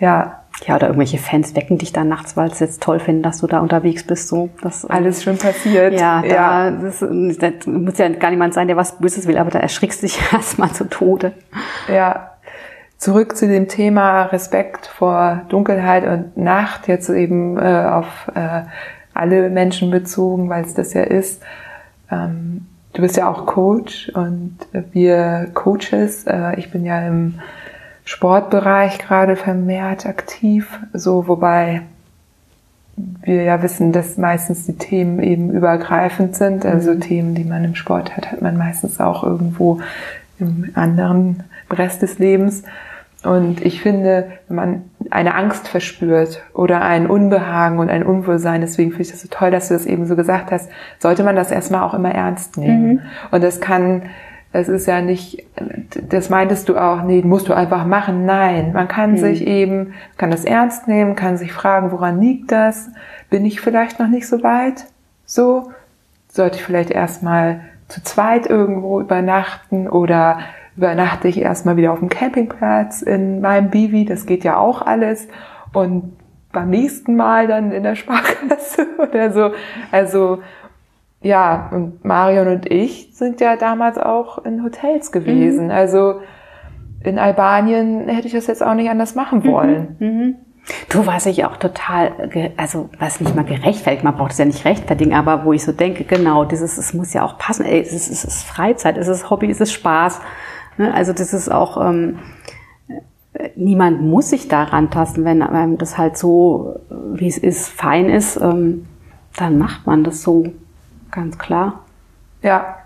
Ja. 0.00 0.40
Ja, 0.66 0.76
oder 0.76 0.86
irgendwelche 0.86 1.18
Fans 1.18 1.56
wecken 1.56 1.78
dich 1.78 1.92
dann 1.92 2.08
nachts, 2.08 2.36
weil 2.36 2.54
sie 2.54 2.64
jetzt 2.64 2.80
toll 2.80 3.00
finden, 3.00 3.22
dass 3.22 3.38
du 3.40 3.48
da 3.48 3.58
unterwegs 3.58 4.04
bist. 4.04 4.28
So, 4.28 4.50
das, 4.62 4.84
äh, 4.84 4.88
Alles 4.88 5.24
schon 5.24 5.36
passiert. 5.36 5.94
Ja, 5.94 6.22
da 6.22 6.28
ja. 6.28 6.70
Das, 6.70 7.00
das 7.00 7.66
muss 7.66 7.98
ja 7.98 8.08
gar 8.10 8.30
niemand 8.30 8.54
sein, 8.54 8.68
der 8.68 8.76
was 8.76 8.98
Böses 8.98 9.26
will, 9.26 9.36
aber 9.36 9.50
da 9.50 9.58
erschrickst 9.58 10.02
du 10.02 10.06
dich 10.06 10.20
erstmal 10.32 10.70
zu 10.70 10.88
Tode. 10.88 11.32
Ja, 11.92 12.33
zurück 13.04 13.36
zu 13.36 13.46
dem 13.46 13.68
Thema 13.68 14.22
Respekt 14.22 14.86
vor 14.86 15.42
Dunkelheit 15.50 16.06
und 16.06 16.38
Nacht, 16.38 16.88
jetzt 16.88 17.10
eben 17.10 17.58
äh, 17.58 17.84
auf 17.84 18.30
äh, 18.34 18.62
alle 19.12 19.50
Menschen 19.50 19.90
bezogen, 19.90 20.48
weil 20.48 20.64
es 20.64 20.72
das 20.72 20.94
ja 20.94 21.02
ist. 21.02 21.42
Ähm, 22.10 22.64
du 22.94 23.02
bist 23.02 23.18
ja 23.18 23.30
auch 23.30 23.44
Coach 23.44 24.10
und 24.14 24.56
wir 24.92 25.50
Coaches, 25.52 26.24
äh, 26.26 26.58
ich 26.58 26.70
bin 26.70 26.86
ja 26.86 27.06
im 27.06 27.40
Sportbereich 28.06 28.98
gerade 28.98 29.36
vermehrt 29.36 30.06
aktiv, 30.06 30.80
so 30.94 31.28
wobei 31.28 31.82
wir 32.96 33.42
ja 33.42 33.62
wissen, 33.62 33.92
dass 33.92 34.16
meistens 34.16 34.64
die 34.64 34.78
Themen 34.78 35.22
eben 35.22 35.50
übergreifend 35.50 36.36
sind. 36.36 36.64
Also 36.64 36.92
mhm. 36.92 37.00
Themen, 37.00 37.34
die 37.34 37.44
man 37.44 37.64
im 37.64 37.74
Sport 37.74 38.16
hat, 38.16 38.32
hat 38.32 38.40
man 38.40 38.56
meistens 38.56 38.98
auch 38.98 39.24
irgendwo 39.24 39.82
im 40.38 40.70
anderen 40.74 41.42
Rest 41.70 42.00
des 42.00 42.18
Lebens. 42.18 42.62
Und 43.24 43.64
ich 43.64 43.80
finde, 43.80 44.32
wenn 44.48 44.56
man 44.56 44.82
eine 45.10 45.34
Angst 45.34 45.68
verspürt 45.68 46.42
oder 46.52 46.82
ein 46.82 47.06
Unbehagen 47.06 47.78
und 47.78 47.88
ein 47.88 48.04
Unwohlsein, 48.04 48.60
deswegen 48.60 48.90
finde 48.90 49.04
ich 49.04 49.10
das 49.10 49.22
so 49.22 49.28
toll, 49.30 49.50
dass 49.50 49.68
du 49.68 49.74
das 49.74 49.86
eben 49.86 50.06
so 50.06 50.14
gesagt 50.14 50.50
hast, 50.50 50.70
sollte 50.98 51.24
man 51.24 51.34
das 51.34 51.50
erstmal 51.50 51.82
auch 51.82 51.94
immer 51.94 52.10
ernst 52.10 52.58
nehmen. 52.58 52.86
Mhm. 52.86 53.00
Und 53.30 53.42
das 53.42 53.60
kann, 53.60 54.02
es 54.52 54.68
ist 54.68 54.86
ja 54.86 55.00
nicht, 55.00 55.42
das 56.10 56.28
meintest 56.28 56.68
du 56.68 56.76
auch, 56.76 57.02
nee, 57.02 57.22
musst 57.22 57.48
du 57.48 57.54
einfach 57.54 57.86
machen. 57.86 58.26
Nein, 58.26 58.72
man 58.72 58.88
kann 58.88 59.12
mhm. 59.12 59.18
sich 59.18 59.46
eben, 59.46 59.94
kann 60.18 60.30
das 60.30 60.44
ernst 60.44 60.86
nehmen, 60.86 61.16
kann 61.16 61.38
sich 61.38 61.52
fragen, 61.52 61.92
woran 61.92 62.20
liegt 62.20 62.52
das? 62.52 62.90
Bin 63.30 63.46
ich 63.46 63.60
vielleicht 63.60 63.98
noch 63.98 64.08
nicht 64.08 64.28
so 64.28 64.42
weit? 64.42 64.84
So, 65.24 65.72
sollte 66.28 66.58
ich 66.58 66.64
vielleicht 66.64 66.90
erstmal 66.90 67.60
zu 67.88 68.02
zweit 68.02 68.46
irgendwo 68.46 69.00
übernachten 69.00 69.88
oder 69.88 70.40
übernachte 70.76 71.28
ich 71.28 71.40
erstmal 71.40 71.76
wieder 71.76 71.92
auf 71.92 72.00
dem 72.00 72.08
Campingplatz 72.08 73.02
in 73.02 73.40
meinem 73.40 73.70
Bivi, 73.70 74.04
das 74.04 74.26
geht 74.26 74.44
ja 74.44 74.56
auch 74.56 74.82
alles. 74.82 75.28
Und 75.72 76.16
beim 76.52 76.70
nächsten 76.70 77.16
Mal 77.16 77.46
dann 77.46 77.72
in 77.72 77.82
der 77.82 77.96
Sparkasse 77.96 78.86
oder 78.98 79.32
so. 79.32 79.50
Also 79.92 80.38
ja, 81.20 81.70
und 81.72 82.04
Marion 82.04 82.48
und 82.48 82.70
ich 82.70 83.10
sind 83.12 83.40
ja 83.40 83.56
damals 83.56 83.98
auch 83.98 84.44
in 84.44 84.62
Hotels 84.62 85.10
gewesen. 85.10 85.66
Mhm. 85.66 85.70
Also 85.70 86.20
in 87.02 87.18
Albanien 87.18 88.08
hätte 88.08 88.26
ich 88.26 88.34
das 88.34 88.46
jetzt 88.46 88.62
auch 88.62 88.74
nicht 88.74 88.90
anders 88.90 89.14
machen 89.14 89.40
mhm. 89.40 89.52
wollen. 89.52 89.96
Mhm. 89.98 90.34
Du, 90.88 91.06
was 91.06 91.26
ich 91.26 91.44
auch 91.44 91.58
total, 91.58 92.12
also 92.56 92.88
was 92.98 93.20
nicht 93.20 93.36
mal 93.36 93.44
gerechtfertigt, 93.44 94.02
man 94.02 94.16
braucht 94.16 94.32
es 94.32 94.38
ja 94.38 94.46
nicht 94.46 94.64
rechtfertigen, 94.64 95.12
aber 95.12 95.44
wo 95.44 95.52
ich 95.52 95.62
so 95.62 95.72
denke, 95.72 96.04
genau, 96.04 96.46
dieses, 96.46 96.78
es 96.78 96.94
muss 96.94 97.12
ja 97.12 97.22
auch 97.22 97.36
passen, 97.36 97.66
ey, 97.66 97.80
es 97.80 97.92
ist, 97.92 98.10
es 98.10 98.24
ist 98.24 98.44
Freizeit, 98.44 98.96
es 98.96 99.08
ist 99.08 99.28
Hobby, 99.28 99.50
es 99.50 99.60
ist 99.60 99.72
Spaß. 99.72 100.20
Ne? 100.76 100.92
Also 100.92 101.12
das 101.12 101.34
ist 101.34 101.50
auch, 101.50 101.84
ähm, 101.84 102.18
niemand 103.56 104.02
muss 104.02 104.30
sich 104.30 104.48
da 104.48 104.64
rantasten, 104.64 105.24
wenn 105.24 105.42
einem 105.42 105.78
das 105.78 105.98
halt 105.98 106.16
so, 106.16 106.80
wie 106.88 107.28
es 107.28 107.38
ist, 107.38 107.68
fein 107.68 108.08
ist, 108.08 108.40
ähm, 108.40 108.86
dann 109.36 109.58
macht 109.58 109.86
man 109.86 110.04
das 110.04 110.22
so, 110.22 110.52
ganz 111.10 111.38
klar. 111.38 111.80
Ja, 112.42 112.76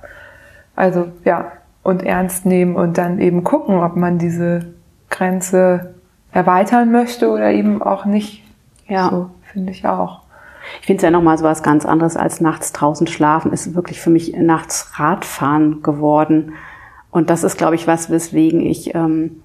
also 0.77 1.09
ja, 1.25 1.53
und 1.83 2.03
ernst 2.03 2.47
nehmen 2.47 2.77
und 2.77 2.99
dann 2.99 3.19
eben 3.19 3.45
gucken, 3.45 3.79
ob 3.81 3.97
man 3.97 4.19
diese 4.19 4.75
Grenze 5.11 5.95
erweitern 6.33 6.93
möchte 6.93 7.31
oder 7.31 7.51
eben 7.51 7.83
auch 7.83 8.05
nicht. 8.05 8.45
Ja. 8.87 9.09
So, 9.11 9.31
finde 9.43 9.73
ich 9.73 9.87
auch. 9.87 10.23
Ich 10.81 10.87
finde 10.87 10.99
es 10.99 11.03
ja 11.03 11.11
nochmal 11.11 11.39
so 11.39 11.45
was 11.45 11.63
ganz 11.63 11.87
anderes 11.87 12.17
als 12.17 12.41
nachts 12.41 12.73
draußen 12.73 13.07
schlafen, 13.07 13.53
ist 13.53 13.75
wirklich 13.75 14.01
für 14.01 14.11
mich 14.11 14.37
nachts 14.37 14.93
Radfahren 14.99 15.83
geworden. 15.83 16.53
Und 17.19 17.31
das 17.31 17.43
ist, 17.43 17.59
glaube 17.59 17.75
ich, 17.75 17.89
was, 17.89 18.11
weswegen 18.11 18.65
ich, 18.65 18.95
ähm, 18.95 19.43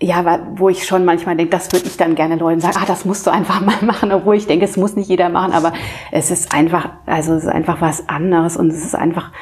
ja, 0.00 0.38
wo 0.54 0.68
ich 0.68 0.86
schon 0.86 1.04
manchmal 1.04 1.36
denke, 1.36 1.50
das 1.50 1.72
würde 1.72 1.88
ich 1.88 1.96
dann 1.96 2.14
gerne 2.14 2.36
Leuten 2.36 2.60
sagen, 2.60 2.76
ah, 2.80 2.86
das 2.86 3.04
musst 3.04 3.26
du 3.26 3.32
einfach 3.32 3.60
mal 3.66 3.84
machen, 3.84 4.12
obwohl 4.12 4.36
ich 4.36 4.46
denke, 4.46 4.64
es 4.64 4.76
muss 4.76 4.94
nicht 4.94 5.08
jeder 5.08 5.28
machen, 5.28 5.54
aber 5.54 5.72
es 6.12 6.30
ist 6.30 6.54
einfach, 6.54 6.90
also 7.04 7.34
es 7.34 7.42
ist 7.42 7.50
einfach 7.50 7.80
was 7.80 8.08
anderes 8.08 8.56
und 8.56 8.68
es 8.68 8.84
ist 8.84 8.94
einfach 8.94 9.32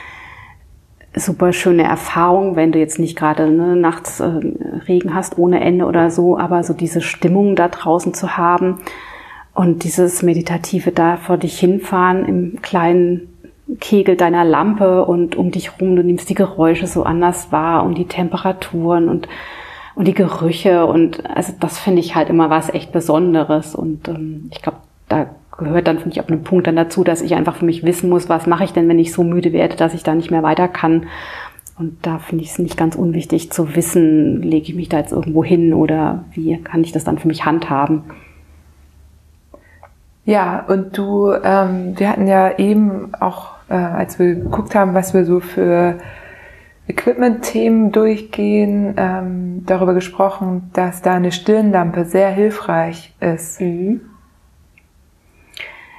super 1.15 1.53
schöne 1.53 1.83
Erfahrung, 1.83 2.57
wenn 2.57 2.73
du 2.73 2.79
jetzt 2.79 2.99
nicht 2.99 3.19
gerade 3.19 3.51
ne, 3.51 3.77
nachts 3.77 4.21
äh, 4.21 4.41
Regen 4.89 5.15
hast 5.15 5.37
ohne 5.37 5.61
Ende 5.61 5.85
oder 5.85 6.11
so, 6.11 6.39
aber 6.39 6.65
so 6.65 6.73
diese 6.73 7.03
Stimmung 7.03 7.55
da 7.55 7.69
draußen 7.69 8.15
zu 8.15 8.39
haben 8.39 8.79
und 9.53 9.85
dieses 9.85 10.23
meditative 10.23 10.91
da 10.91 11.19
vor 11.19 11.37
dich 11.37 11.59
hinfahren 11.61 12.25
im 12.25 12.63
kleinen 12.63 13.36
Kegel 13.81 14.17
deiner 14.17 14.45
Lampe 14.45 15.05
und 15.05 15.37
um 15.37 15.51
dich 15.51 15.81
rum, 15.81 15.97
du 15.97 16.03
nimmst 16.05 16.31
die 16.31 16.35
Geräusche 16.35 16.87
so 16.87 17.03
anders 17.03 17.51
wahr 17.51 17.85
und 17.85 17.99
die 17.99 18.07
Temperaturen 18.07 19.09
und, 19.09 19.29
und 19.95 20.07
die 20.07 20.15
Gerüche. 20.15 20.87
Und 20.87 21.29
also 21.29 21.53
das 21.59 21.79
finde 21.79 22.01
ich 22.01 22.15
halt 22.15 22.29
immer 22.29 22.49
was 22.49 22.73
echt 22.73 22.93
Besonderes. 22.93 23.75
Und 23.75 24.09
ähm, 24.09 24.49
ich 24.53 24.63
glaube, 24.63 24.79
da 25.09 25.27
gehört 25.59 25.89
dann 25.89 25.99
für 25.99 26.09
mich 26.09 26.21
auf 26.21 26.29
einem 26.29 26.45
Punkt 26.45 26.67
dann 26.67 26.77
dazu, 26.77 27.03
dass 27.03 27.23
ich 27.23 27.35
einfach 27.35 27.57
für 27.57 27.65
mich 27.65 27.83
wissen 27.85 28.09
muss, 28.09 28.29
was 28.29 28.47
mache 28.47 28.65
ich 28.65 28.73
denn, 28.73 28.89
wenn 28.89 28.99
ich 28.99 29.13
so 29.13 29.25
müde 29.25 29.53
werde, 29.53 29.77
dass 29.77 29.95
ich 29.95 30.03
da 30.03 30.15
nicht 30.15 30.31
mehr 30.31 30.43
weiter 30.43 30.69
kann. 30.69 31.07
Und 31.79 31.99
da 32.03 32.19
finde 32.19 32.45
ich 32.45 32.51
es 32.51 32.59
nicht 32.59 32.77
ganz 32.77 32.95
unwichtig 32.95 33.51
zu 33.53 33.77
wissen, 33.77 34.43
lege 34.43 34.69
ich 34.69 34.75
mich 34.75 34.89
da 34.89 34.99
jetzt 34.99 35.13
irgendwo 35.13 35.45
hin 35.45 35.75
oder 35.75 36.25
wie 36.33 36.57
kann 36.63 36.83
ich 36.83 36.93
das 36.93 37.05
dann 37.05 37.19
für 37.19 37.29
mich 37.29 37.45
handhaben. 37.45 38.05
Ja, 40.25 40.65
und 40.67 40.97
du, 40.97 41.33
ähm, 41.33 41.99
wir 41.99 42.09
hatten 42.09 42.27
ja 42.27 42.59
eben 42.59 43.15
auch, 43.15 43.56
äh, 43.69 43.75
als 43.75 44.19
wir 44.19 44.35
geguckt 44.35 44.75
haben, 44.75 44.95
was 44.95 45.15
wir 45.15 45.25
so 45.25 45.41
für 45.41 45.99
Equipment-Themen 46.89 47.91
durchgehen, 47.91 48.95
ähm, 48.97 49.65
darüber 49.67 49.95
gesprochen, 49.95 50.71
dass 50.73 51.03
da 51.03 51.15
eine 51.15 51.33
Stirnlampe 51.33 52.05
sehr 52.05 52.31
hilfreich 52.31 53.15
ist. 53.21 53.61
Mhm. 53.61 54.03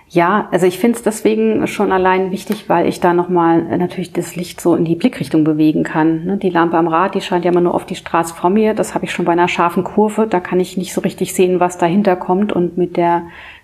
Ja, 0.10 0.48
also 0.52 0.66
ich 0.66 0.80
finde 0.80 0.98
es 0.98 1.04
deswegen 1.04 1.68
schon 1.68 1.92
allein 1.92 2.32
wichtig, 2.32 2.70
weil 2.70 2.88
ich 2.88 3.02
da 3.02 3.14
nochmal 3.14 3.62
natürlich 3.78 4.14
das 4.14 4.38
Licht 4.38 4.62
so 4.62 4.74
in 4.74 4.86
die 4.86 4.96
Blickrichtung 4.96 5.44
bewegen 5.44 5.84
kann. 5.84 6.24
Ne? 6.24 6.38
Die 6.38 6.50
Lampe 6.50 6.78
am 6.78 6.88
Rad, 6.88 7.14
die 7.14 7.22
scheint 7.22 7.44
ja 7.44 7.52
immer 7.52 7.60
nur 7.60 7.76
auf 7.76 7.86
die 7.86 7.96
Straße 7.96 8.34
vor 8.34 8.50
mir. 8.50 8.74
Das 8.74 8.96
habe 8.96 9.04
ich 9.04 9.12
schon 9.12 9.26
bei 9.26 9.34
einer 9.34 9.50
scharfen 9.50 9.84
Kurve. 9.84 10.26
Da 10.26 10.40
kann 10.40 10.62
ich 10.62 10.78
nicht 10.78 10.94
so 10.94 11.02
richtig 11.02 11.34
sehen, 11.34 11.60
was 11.60 11.78
dahinter 11.78 12.16
kommt. 12.16 12.54
Und 12.54 12.78
mit 12.78 12.96
der 12.96 13.24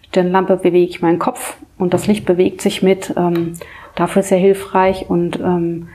Stirnlampe 0.10 0.58
bewege 0.58 0.90
ich 0.90 1.02
meinen 1.02 1.18
Kopf 1.18 1.56
und 1.78 1.94
das 1.94 2.08
Licht 2.08 2.26
bewegt 2.26 2.60
sich 2.60 2.84
mit. 2.84 3.14
Ähm, 3.16 3.54
dafür 3.96 4.22
ist 4.22 4.30
sehr 4.30 4.38
hilfreich. 4.38 5.10
Und 5.10 5.40
ähm, 5.40 5.90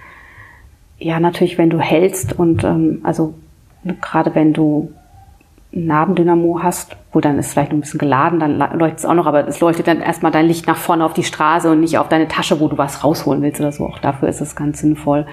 ja, 0.99 1.21
natürlich, 1.21 1.59
wenn 1.59 1.71
du 1.71 1.79
hältst 1.79 2.39
und 2.39 2.65
ähm, 2.65 3.01
also 3.05 3.35
gerade 4.01 4.35
wenn 4.35 4.53
du 4.53 4.93
Nabendynamo 5.71 6.61
hast, 6.63 6.97
wo 7.13 7.21
dann 7.21 7.39
ist 7.39 7.53
vielleicht 7.53 7.73
ein 7.73 7.81
bisschen 7.81 7.99
geladen, 7.99 8.41
dann 8.41 8.59
leuchtet 8.59 9.01
es 9.01 9.05
auch 9.05 9.15
noch, 9.15 9.27
aber 9.27 9.47
es 9.47 9.61
leuchtet 9.61 9.87
dann 9.87 10.01
erstmal 10.01 10.33
dein 10.33 10.47
Licht 10.47 10.67
nach 10.67 10.77
vorne 10.77 11.05
auf 11.05 11.13
die 11.13 11.25
Straße 11.25 11.71
und 11.71 11.81
nicht 11.81 11.99
auf 11.99 12.09
deine 12.09 12.27
Tasche, 12.27 12.59
wo 12.61 12.69
du 12.69 12.79
was 12.79 13.05
rausholen 13.05 13.43
willst 13.43 13.61
oder 13.61 13.73
so. 13.73 13.87
Auch 13.87 13.99
dafür 13.99 14.29
ist 14.29 14.41
es 14.41 14.57
ganz 14.57 14.81
sinnvoll, 14.81 15.27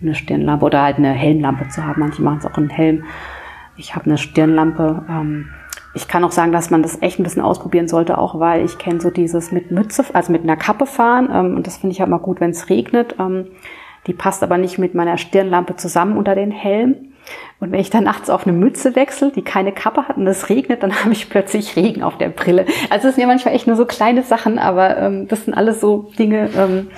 eine 0.00 0.14
Stirnlampe 0.14 0.64
oder 0.64 0.82
halt 0.82 0.98
eine 0.98 1.12
Helmlampe 1.12 1.68
zu 1.68 1.84
haben. 1.84 2.00
Manche 2.00 2.22
machen 2.22 2.38
es 2.38 2.46
auch 2.46 2.58
in 2.58 2.68
Helm. 2.68 3.04
Ich 3.76 3.94
habe 3.94 4.06
eine 4.06 4.18
Stirnlampe. 4.18 5.04
Ähm, 5.08 5.48
ich 5.94 6.08
kann 6.08 6.24
auch 6.24 6.32
sagen, 6.32 6.52
dass 6.52 6.70
man 6.70 6.82
das 6.82 7.02
echt 7.02 7.18
ein 7.18 7.22
bisschen 7.22 7.42
ausprobieren 7.42 7.88
sollte, 7.88 8.18
auch 8.18 8.38
weil 8.38 8.64
ich 8.64 8.78
kenne 8.78 9.00
so 9.00 9.10
dieses 9.10 9.52
mit 9.52 9.70
Mütze, 9.70 10.04
also 10.12 10.32
mit 10.32 10.42
einer 10.42 10.56
Kappe 10.56 10.86
fahren. 10.86 11.28
Ähm, 11.32 11.56
und 11.56 11.66
das 11.66 11.78
finde 11.78 11.92
ich 11.92 12.00
halt 12.00 12.10
mal 12.10 12.18
gut, 12.18 12.40
wenn 12.40 12.50
es 12.50 12.70
regnet. 12.70 13.16
Ähm, 13.18 13.48
die 14.06 14.14
passt 14.14 14.42
aber 14.42 14.58
nicht 14.58 14.78
mit 14.78 14.94
meiner 14.94 15.18
Stirnlampe 15.18 15.76
zusammen 15.76 16.16
unter 16.16 16.34
den 16.34 16.50
Helm. 16.50 17.12
Und 17.60 17.70
wenn 17.70 17.78
ich 17.78 17.90
dann 17.90 18.04
nachts 18.04 18.30
auf 18.30 18.46
eine 18.46 18.56
Mütze 18.56 18.96
wechsle, 18.96 19.30
die 19.30 19.42
keine 19.42 19.70
Kappe 19.70 20.08
hat 20.08 20.16
und 20.16 20.26
es 20.26 20.48
regnet, 20.48 20.82
dann 20.82 20.94
habe 21.04 21.12
ich 21.12 21.28
plötzlich 21.28 21.76
Regen 21.76 22.02
auf 22.02 22.16
der 22.16 22.30
Brille. 22.30 22.66
Also 22.90 23.08
es 23.08 23.14
sind 23.14 23.22
ja 23.22 23.28
manchmal 23.28 23.54
echt 23.54 23.66
nur 23.66 23.76
so 23.76 23.84
kleine 23.84 24.22
Sachen, 24.22 24.58
aber 24.58 24.96
ähm, 24.96 25.28
das 25.28 25.44
sind 25.44 25.54
alles 25.54 25.80
so 25.80 26.10
Dinge, 26.18 26.48
ähm, 26.56 26.88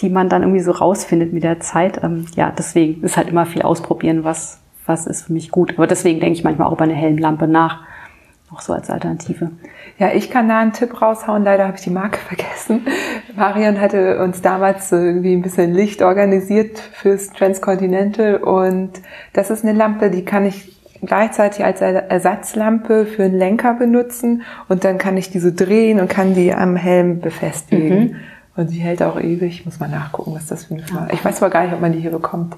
die 0.00 0.08
man 0.08 0.30
dann 0.30 0.42
irgendwie 0.42 0.60
so 0.60 0.72
rausfindet 0.72 1.32
mit 1.32 1.44
der 1.44 1.60
Zeit. 1.60 2.02
Ähm, 2.02 2.26
ja, 2.34 2.52
deswegen 2.56 3.02
ist 3.04 3.18
halt 3.18 3.28
immer 3.28 3.44
viel 3.44 3.62
ausprobieren, 3.62 4.24
was, 4.24 4.60
was 4.86 5.06
ist 5.06 5.26
für 5.26 5.32
mich 5.34 5.50
gut. 5.50 5.74
Aber 5.76 5.86
deswegen 5.86 6.20
denke 6.20 6.38
ich 6.38 6.44
manchmal 6.44 6.68
auch 6.68 6.72
über 6.72 6.84
eine 6.84 6.94
Helmlampe 6.94 7.46
nach 7.46 7.84
auch 8.52 8.60
so 8.60 8.72
als 8.72 8.90
Alternative. 8.90 9.50
Ja, 9.98 10.12
ich 10.12 10.30
kann 10.30 10.48
da 10.48 10.58
einen 10.58 10.72
Tipp 10.72 11.00
raushauen. 11.00 11.44
Leider 11.44 11.66
habe 11.66 11.76
ich 11.76 11.82
die 11.82 11.90
Marke 11.90 12.18
vergessen. 12.28 12.86
Marion 13.36 13.80
hatte 13.80 14.22
uns 14.22 14.42
damals 14.42 14.90
irgendwie 14.90 15.34
ein 15.34 15.42
bisschen 15.42 15.72
Licht 15.72 16.02
organisiert 16.02 16.78
fürs 16.78 17.30
Transcontinental 17.30 18.36
und 18.36 18.92
das 19.32 19.50
ist 19.50 19.64
eine 19.64 19.76
Lampe, 19.76 20.10
die 20.10 20.24
kann 20.24 20.44
ich 20.44 20.76
gleichzeitig 21.02 21.64
als 21.64 21.80
Ersatzlampe 21.80 23.06
für 23.06 23.24
einen 23.24 23.38
Lenker 23.38 23.74
benutzen 23.74 24.42
und 24.68 24.84
dann 24.84 24.98
kann 24.98 25.16
ich 25.16 25.30
die 25.30 25.38
so 25.38 25.50
drehen 25.54 25.98
und 26.00 26.08
kann 26.08 26.34
die 26.34 26.52
am 26.52 26.76
Helm 26.76 27.20
befestigen. 27.20 27.98
Mhm. 27.98 28.16
Und 28.56 28.70
die 28.70 28.80
hält 28.80 29.02
auch 29.02 29.18
ewig. 29.18 29.64
Muss 29.64 29.80
mal 29.80 29.88
nachgucken, 29.88 30.34
was 30.34 30.46
das 30.46 30.66
für 30.66 30.74
eine 30.74 30.82
Farbe. 30.82 31.14
Ich 31.14 31.24
weiß 31.24 31.42
aber 31.42 31.50
gar 31.50 31.64
nicht, 31.64 31.72
ob 31.72 31.80
man 31.80 31.92
die 31.92 32.00
hier 32.00 32.10
bekommt. 32.10 32.56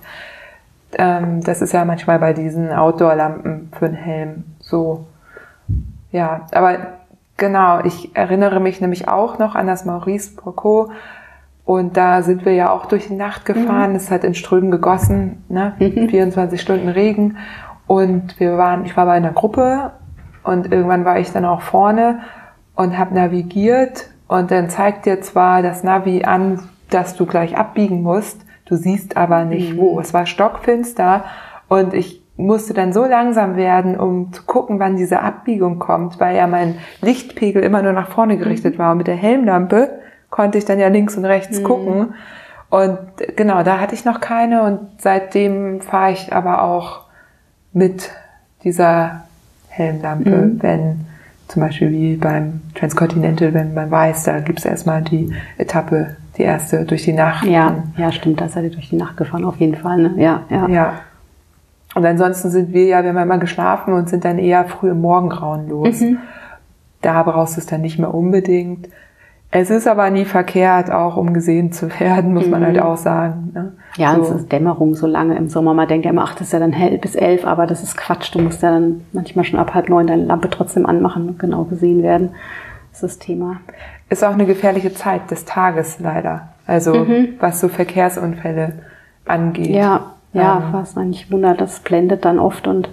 Ähm, 0.99 1.43
das 1.43 1.63
ist 1.63 1.73
ja 1.73 1.85
manchmal 1.85 2.19
bei 2.19 2.33
diesen 2.33 2.73
Outdoor-Lampen 2.73 3.71
für 3.79 3.87
einen 3.87 3.95
Helm 3.95 4.45
so. 4.59 5.07
Ja, 6.13 6.47
aber 6.53 6.77
genau, 7.37 7.81
ich 7.85 8.15
erinnere 8.15 8.61
mich 8.61 8.81
nämlich 8.81 9.09
auch 9.09 9.39
noch 9.39 9.55
an 9.55 9.67
das 9.67 9.85
Maurice 9.85 10.37
Brocot. 10.37 10.91
Und 11.65 11.97
da 11.97 12.23
sind 12.23 12.45
wir 12.45 12.55
ja 12.55 12.71
auch 12.71 12.87
durch 12.87 13.09
die 13.09 13.15
Nacht 13.15 13.45
gefahren. 13.45 13.91
Mhm. 13.91 13.97
Es 13.97 14.11
hat 14.11 14.25
in 14.25 14.35
Strömen 14.35 14.71
gegossen, 14.71 15.45
ne? 15.49 15.75
24 15.79 16.61
Stunden 16.61 16.89
Regen. 16.89 17.39
Und 17.87 18.39
wir 18.39 18.59
waren, 18.59 18.85
ich 18.85 18.97
war 18.97 19.07
bei 19.07 19.13
einer 19.13 19.33
Gruppe 19.33 19.93
und 20.43 20.73
irgendwann 20.73 21.05
war 21.05 21.19
ich 21.19 21.33
dann 21.33 21.45
auch 21.45 21.63
vorne 21.63 22.21
und 22.75 22.99
habe 22.99 23.15
navigiert. 23.15 24.09
Und 24.29 24.51
dann 24.51 24.71
zeigt 24.71 25.07
dir 25.07 25.21
zwar 25.21 25.63
das 25.63 25.85
Navi 25.85 26.25
an, 26.25 26.61
dass 26.91 27.17
du 27.17 27.27
gleich 27.27 27.57
abbiegen 27.57 28.03
musst. 28.03 28.45
Du 28.65 28.77
siehst 28.77 29.17
aber 29.17 29.45
nicht 29.45 29.75
mhm. 29.75 29.79
wo. 29.79 30.01
Es 30.01 30.15
war 30.15 30.27
stockfinster 30.27 31.25
und 31.69 31.95
ich 31.95 32.22
musste 32.43 32.75
dann 32.75 32.93
so 32.93 33.05
langsam 33.05 33.57
werden, 33.57 33.97
um 33.99 34.33
zu 34.33 34.43
gucken, 34.45 34.79
wann 34.79 34.97
diese 34.97 35.21
Abbiegung 35.21 35.79
kommt, 35.79 36.21
weil 36.21 36.37
ja 36.37 36.47
mein 36.47 36.77
Lichtpegel 37.01 37.63
immer 37.63 37.83
nur 37.83 37.93
nach 37.93 38.11
vorne 38.11 38.37
gerichtet 38.37 38.75
mhm. 38.75 38.79
war. 38.79 38.93
Und 38.93 38.99
mit 38.99 39.07
der 39.07 39.17
Helmlampe 39.17 39.91
konnte 40.31 40.59
ich 40.59 40.65
dann 40.65 40.79
ja 40.79 40.89
links 40.89 41.17
und 41.17 41.25
rechts 41.25 41.61
mhm. 41.61 41.65
gucken. 41.65 42.15
Und 42.71 42.99
genau, 43.37 43.63
da 43.63 43.81
hatte 43.81 43.95
ich 43.95 44.05
noch 44.05 44.21
keine 44.21 44.63
und 44.63 44.81
seitdem 44.99 45.83
fahre 45.83 46.13
ich 46.13 46.33
aber 46.33 46.63
auch 46.63 47.03
mit 47.73 48.11
dieser 48.65 49.25
Helmlampe, 49.69 50.31
mhm. 50.31 50.63
wenn 50.63 51.07
zum 51.49 51.63
Beispiel 51.63 51.91
wie 51.91 52.17
beim 52.17 52.63
Transcontinental, 52.75 53.53
wenn 53.53 53.75
man 53.75 53.91
weiß, 53.91 54.25
da 54.25 54.41
gibt's 54.41 54.65
erstmal 54.65 55.03
die 55.03 55.35
Etappe, 55.59 56.17
die 56.39 56.43
erste 56.43 56.87
durch 56.87 57.05
die 57.05 57.13
Nacht. 57.13 57.45
Ja, 57.45 57.85
ja, 57.99 58.11
stimmt, 58.11 58.41
da 58.41 58.49
seid 58.49 58.65
ihr 58.65 58.71
durch 58.71 58.89
die 58.89 58.97
Nacht 58.97 59.19
gefahren, 59.19 59.45
auf 59.45 59.57
jeden 59.57 59.75
Fall. 59.75 59.99
Ne? 59.99 60.15
Ja, 60.17 60.45
ja. 60.49 60.69
ja. 60.69 60.93
Und 61.95 62.07
ansonsten 62.07 62.51
sind 62.51 62.73
wir 62.73 62.87
ja, 62.87 63.03
wir 63.03 63.11
haben 63.11 63.17
ja 63.17 63.23
immer 63.23 63.39
geschlafen 63.39 63.93
und 63.93 64.09
sind 64.09 64.25
dann 64.25 64.39
eher 64.39 64.65
früh 64.65 64.91
im 64.91 65.01
Morgengrauen 65.01 65.69
los. 65.69 66.01
Mhm. 66.01 66.19
Da 67.03 67.23
brauchst 67.23 67.57
du 67.57 67.61
es 67.61 67.67
dann 67.67 67.83
nicht 67.83 67.99
mehr 67.99 68.15
unbedingt. 68.15 68.89
Es 69.55 69.69
ist 69.69 69.87
aber 69.87 70.09
nie 70.09 70.25
verkehrt, 70.25 70.91
auch 70.91 71.19
um 71.19 71.35
gesehen 71.35 71.73
zu 71.73 71.91
werden, 72.01 72.33
muss 72.33 72.47
mhm. 72.47 72.53
man 72.53 72.65
halt 72.65 72.81
auch 72.81 72.97
sagen. 72.97 73.51
Ne? 73.53 73.73
Ja, 73.97 74.15
so. 74.15 74.23
es 74.23 74.31
ist 74.31 74.53
Dämmerung 74.53 74.95
so 74.95 75.07
lange 75.07 75.37
im 75.37 75.51
Sommer. 75.51 75.75
Man 75.75 75.89
denkt 75.89 76.07
ja 76.07 76.11
immer, 76.11 76.25
ach, 76.25 76.35
das 76.35 76.47
ist 76.47 76.53
ja 76.55 76.59
dann 76.59 76.73
hell 76.73 76.97
bis 76.97 77.15
elf, 77.15 77.45
aber 77.45 77.67
das 77.67 77.83
ist 77.83 77.99
Quatsch. 77.99 78.35
Du 78.35 78.39
musst 78.39 78.63
ja 78.63 78.71
dann 78.71 79.03
manchmal 79.13 79.45
schon 79.45 79.59
ab 79.59 79.75
halb 79.75 79.91
neun 79.91 80.07
deine 80.07 80.25
Lampe 80.25 80.49
trotzdem 80.49 80.87
anmachen 80.87 81.29
und 81.29 81.39
genau 81.39 81.65
gesehen 81.65 82.03
werden. 82.03 82.31
Das 82.93 83.03
ist 83.03 83.19
das 83.19 83.19
Thema. 83.19 83.61
Ist 84.09 84.25
auch 84.25 84.33
eine 84.33 84.47
gefährliche 84.47 84.95
Zeit 84.95 85.31
des 85.31 85.45
Tages 85.45 85.99
leider. 86.01 86.49
Also 86.67 86.95
mhm. 86.95 87.35
was 87.39 87.61
so 87.61 87.69
Verkehrsunfälle 87.69 88.73
angeht. 89.27 89.69
Ja, 89.69 90.15
ja, 90.33 90.59
ähm, 90.59 90.73
was 90.73 90.97
eigentlich 90.97 91.31
wundert, 91.31 91.61
das 91.61 91.81
blendet 91.81 92.25
dann 92.25 92.39
oft 92.39 92.67
und 92.67 92.89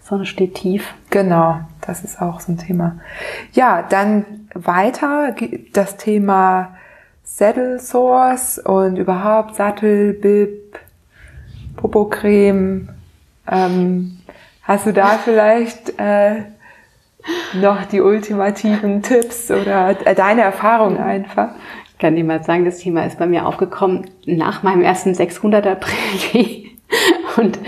Sonne 0.00 0.26
steht 0.26 0.54
tief. 0.54 0.94
Genau, 1.10 1.60
das 1.80 2.02
ist 2.02 2.20
auch 2.20 2.40
so 2.40 2.52
ein 2.52 2.58
Thema. 2.58 2.98
Ja, 3.52 3.82
dann 3.88 4.24
weiter 4.54 5.34
das 5.72 5.96
Thema 5.96 6.74
Saddle 7.22 7.78
Source 7.78 8.58
und 8.58 8.96
überhaupt 8.96 9.54
Sattel, 9.54 10.14
Bib, 10.14 10.78
Popocreme. 11.76 12.88
Ähm, 13.50 14.18
hast 14.62 14.86
du 14.86 14.92
da 14.92 15.18
vielleicht 15.24 15.98
äh, 15.98 16.42
noch 17.54 17.84
die 17.84 18.00
ultimativen 18.00 19.02
Tipps 19.02 19.50
oder 19.50 19.96
äh, 20.04 20.14
deine 20.14 20.42
Erfahrung 20.42 20.98
einfach? 20.98 21.50
Ich 21.92 21.98
kann 21.98 22.16
dir 22.16 22.24
mal 22.24 22.42
sagen, 22.42 22.64
das 22.64 22.78
Thema 22.78 23.04
ist 23.04 23.18
bei 23.18 23.26
mir 23.26 23.46
aufgekommen 23.46 24.10
nach 24.24 24.62
meinem 24.62 24.82
ersten 24.82 25.12
600er 25.12 25.74
Prä 25.76 26.69
und 27.36 27.58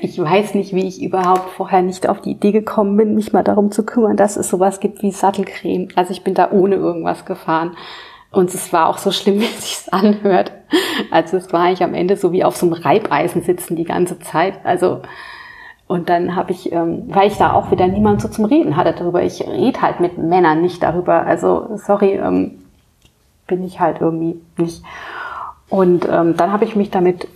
ich 0.00 0.18
weiß 0.18 0.54
nicht, 0.54 0.74
wie 0.74 0.86
ich 0.86 1.02
überhaupt 1.02 1.50
vorher 1.50 1.82
nicht 1.82 2.08
auf 2.08 2.20
die 2.20 2.32
Idee 2.32 2.52
gekommen 2.52 2.96
bin, 2.96 3.14
mich 3.14 3.32
mal 3.32 3.44
darum 3.44 3.70
zu 3.70 3.84
kümmern, 3.84 4.16
dass 4.16 4.36
es 4.36 4.48
sowas 4.48 4.80
gibt 4.80 5.02
wie 5.02 5.10
Sattelcreme. 5.10 5.88
Also 5.94 6.12
ich 6.12 6.24
bin 6.24 6.34
da 6.34 6.50
ohne 6.50 6.76
irgendwas 6.76 7.24
gefahren. 7.24 7.76
Und 8.30 8.52
es 8.52 8.72
war 8.72 8.88
auch 8.88 8.98
so 8.98 9.10
schlimm, 9.10 9.40
wie 9.40 9.44
es 9.44 9.82
sich 9.84 9.92
anhört. 9.92 10.52
Also 11.10 11.36
es 11.36 11.52
war 11.52 11.72
ich 11.72 11.82
am 11.82 11.94
Ende 11.94 12.16
so 12.16 12.32
wie 12.32 12.44
auf 12.44 12.56
so 12.56 12.66
einem 12.66 12.74
Reibeisen 12.74 13.42
sitzen 13.42 13.76
die 13.76 13.84
ganze 13.84 14.18
Zeit. 14.18 14.54
Also 14.64 15.02
und 15.88 16.10
dann 16.10 16.36
habe 16.36 16.52
ich, 16.52 16.70
ähm, 16.70 17.04
weil 17.08 17.28
ich 17.28 17.38
da 17.38 17.54
auch 17.54 17.70
wieder 17.70 17.88
niemand 17.88 18.20
so 18.20 18.28
zum 18.28 18.44
Reden 18.44 18.76
hatte 18.76 18.92
darüber. 18.92 19.22
Ich 19.22 19.40
rede 19.40 19.80
halt 19.80 20.00
mit 20.00 20.18
Männern 20.18 20.60
nicht 20.60 20.82
darüber. 20.82 21.24
Also 21.26 21.70
sorry, 21.76 22.12
ähm, 22.12 22.62
bin 23.46 23.64
ich 23.64 23.80
halt 23.80 24.02
irgendwie 24.02 24.38
nicht. 24.58 24.82
Und 25.70 26.06
ähm, 26.10 26.36
dann 26.36 26.52
habe 26.52 26.66
ich 26.66 26.76
mich 26.76 26.90
damit 26.90 27.26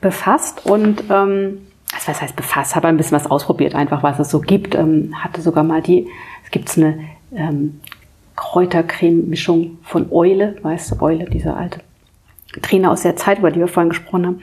befasst 0.00 0.66
und 0.66 1.04
ähm, 1.10 1.66
also 1.94 2.08
was 2.08 2.22
heißt 2.22 2.36
befasst, 2.36 2.76
habe 2.76 2.88
ein 2.88 2.96
bisschen 2.96 3.16
was 3.16 3.30
ausprobiert, 3.30 3.74
einfach 3.74 4.02
was 4.02 4.18
es 4.18 4.30
so 4.30 4.40
gibt. 4.40 4.74
Ähm, 4.74 5.14
hatte 5.22 5.40
sogar 5.40 5.64
mal 5.64 5.82
die, 5.82 6.08
es 6.44 6.50
gibt 6.50 6.76
eine 6.76 6.98
ähm, 7.34 7.80
Kräutercreme-Mischung 8.36 9.78
von 9.82 10.08
Eule, 10.10 10.56
weißt 10.62 10.92
du, 10.92 11.02
Eule, 11.02 11.24
diese 11.24 11.54
alte 11.54 11.80
Trainer 12.62 12.90
aus 12.90 13.02
der 13.02 13.16
Zeit, 13.16 13.38
über 13.38 13.50
die 13.50 13.60
wir 13.60 13.68
vorhin 13.68 13.90
gesprochen 13.90 14.26
haben. 14.26 14.42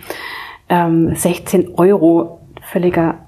Ähm, 0.69 1.15
16 1.15 1.75
Euro, 1.75 2.41
völliger, 2.61 3.19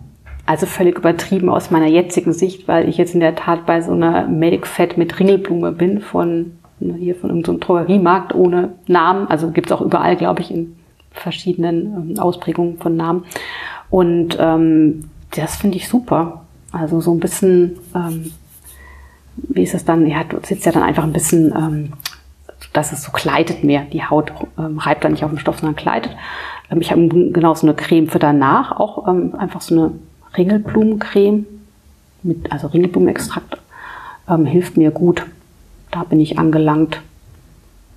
also 0.46 0.66
völlig 0.66 0.98
übertrieben 0.98 1.50
aus 1.50 1.72
meiner 1.72 1.88
jetzigen 1.88 2.34
Sicht, 2.34 2.68
weil 2.68 2.88
ich 2.88 2.98
jetzt 2.98 3.14
in 3.14 3.20
der 3.20 3.36
Tat 3.36 3.66
bei 3.66 3.82
so 3.82 3.92
einer 3.92 4.28
Medic 4.28 4.66
Fett 4.68 4.98
mit 4.98 5.20
Ringelblume 5.20 5.72
bin 5.72 6.02
von 6.02 6.58
hier 6.80 7.16
von 7.16 7.30
irgendeinem 7.30 7.60
Drogeriemarkt 7.62 8.36
ohne 8.36 8.74
Namen. 8.88 9.28
Also 9.28 9.52
gibt's 9.52 9.72
auch 9.72 9.82
überall, 9.82 10.16
glaube 10.18 10.42
ich, 10.42 10.52
in 10.52 10.76
verschiedenen 11.16 12.12
ähm, 12.12 12.20
Ausprägungen 12.20 12.78
von 12.78 12.96
Namen. 12.96 13.26
Und 13.90 14.38
ähm, 14.40 15.10
das 15.32 15.56
finde 15.58 15.78
ich 15.78 15.88
super. 15.88 16.46
Also 16.72 17.02
so 17.02 17.14
ein 17.14 17.20
bisschen, 17.20 17.78
ähm, 17.96 18.32
wie 19.36 19.64
ist 19.64 19.74
es 19.74 19.86
dann? 19.86 20.06
Ja, 20.08 20.24
du 20.24 20.38
sitzt 20.44 20.66
ja 20.66 20.72
dann 20.72 20.84
einfach 20.84 21.04
ein 21.04 21.14
bisschen, 21.14 21.54
ähm, 21.56 21.94
dass 22.74 22.92
es 22.92 23.04
so 23.04 23.12
gleitet 23.12 23.64
mehr. 23.64 23.86
Die 23.92 24.04
Haut 24.04 24.34
ähm, 24.58 24.80
reibt 24.80 25.04
dann 25.04 25.14
nicht 25.14 25.24
auf 25.24 25.32
dem 25.32 25.40
Stoff, 25.40 25.60
sondern 25.60 25.76
gleitet. 25.76 26.16
Ähm, 26.70 26.82
ich 26.82 26.92
habe 26.92 27.08
genau 27.08 27.54
so 27.54 27.66
eine 27.66 27.76
Creme 27.76 28.08
für 28.10 28.20
danach, 28.20 28.74
auch 28.74 29.08
ähm, 29.08 29.36
einfach 29.38 29.62
so 29.62 29.76
eine 29.76 29.92
Ringelblumencreme 30.38 31.46
mit, 32.24 32.52
also 32.52 32.68
Ringelblumenextrakt, 32.68 33.58
ähm, 34.30 34.46
hilft 34.46 34.78
mir 34.78 34.92
gut. 34.92 35.26
Da 35.92 36.04
bin 36.04 36.20
ich 36.20 36.38
angelangt 36.38 37.02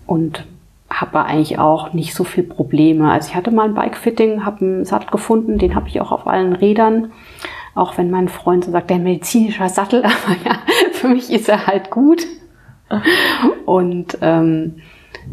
und 0.07 0.45
habe 0.91 1.25
eigentlich 1.25 1.59
auch 1.59 1.93
nicht 1.93 2.15
so 2.15 2.25
viel 2.25 2.45
Probleme. 2.45 3.11
Also 3.11 3.29
ich 3.29 3.37
hatte 3.37 3.51
mal 3.51 3.69
ein 3.69 3.75
Bikefitting, 3.75 4.45
habe 4.45 4.65
einen 4.65 4.85
Sattel 4.85 5.11
gefunden, 5.11 5.59
den 5.59 5.75
habe 5.75 5.89
ich 5.89 6.01
auch 6.01 6.13
auf 6.13 6.27
allen 6.27 6.55
Rädern. 6.55 7.13
Auch 7.75 7.99
wenn 7.99 8.11
mein 8.11 8.29
Freund 8.29 8.65
so 8.65 8.73
sagt, 8.73 8.91
der 8.91 8.99
medizinische 8.99 9.69
Sattel, 9.69 10.03
aber 10.05 10.37
ja, 10.45 10.59
für 10.93 11.09
mich 11.09 11.31
ist 11.31 11.49
er 11.49 11.67
halt 11.67 11.91
gut. 11.91 12.27
Und 13.67 14.19
ähm, 14.23 14.77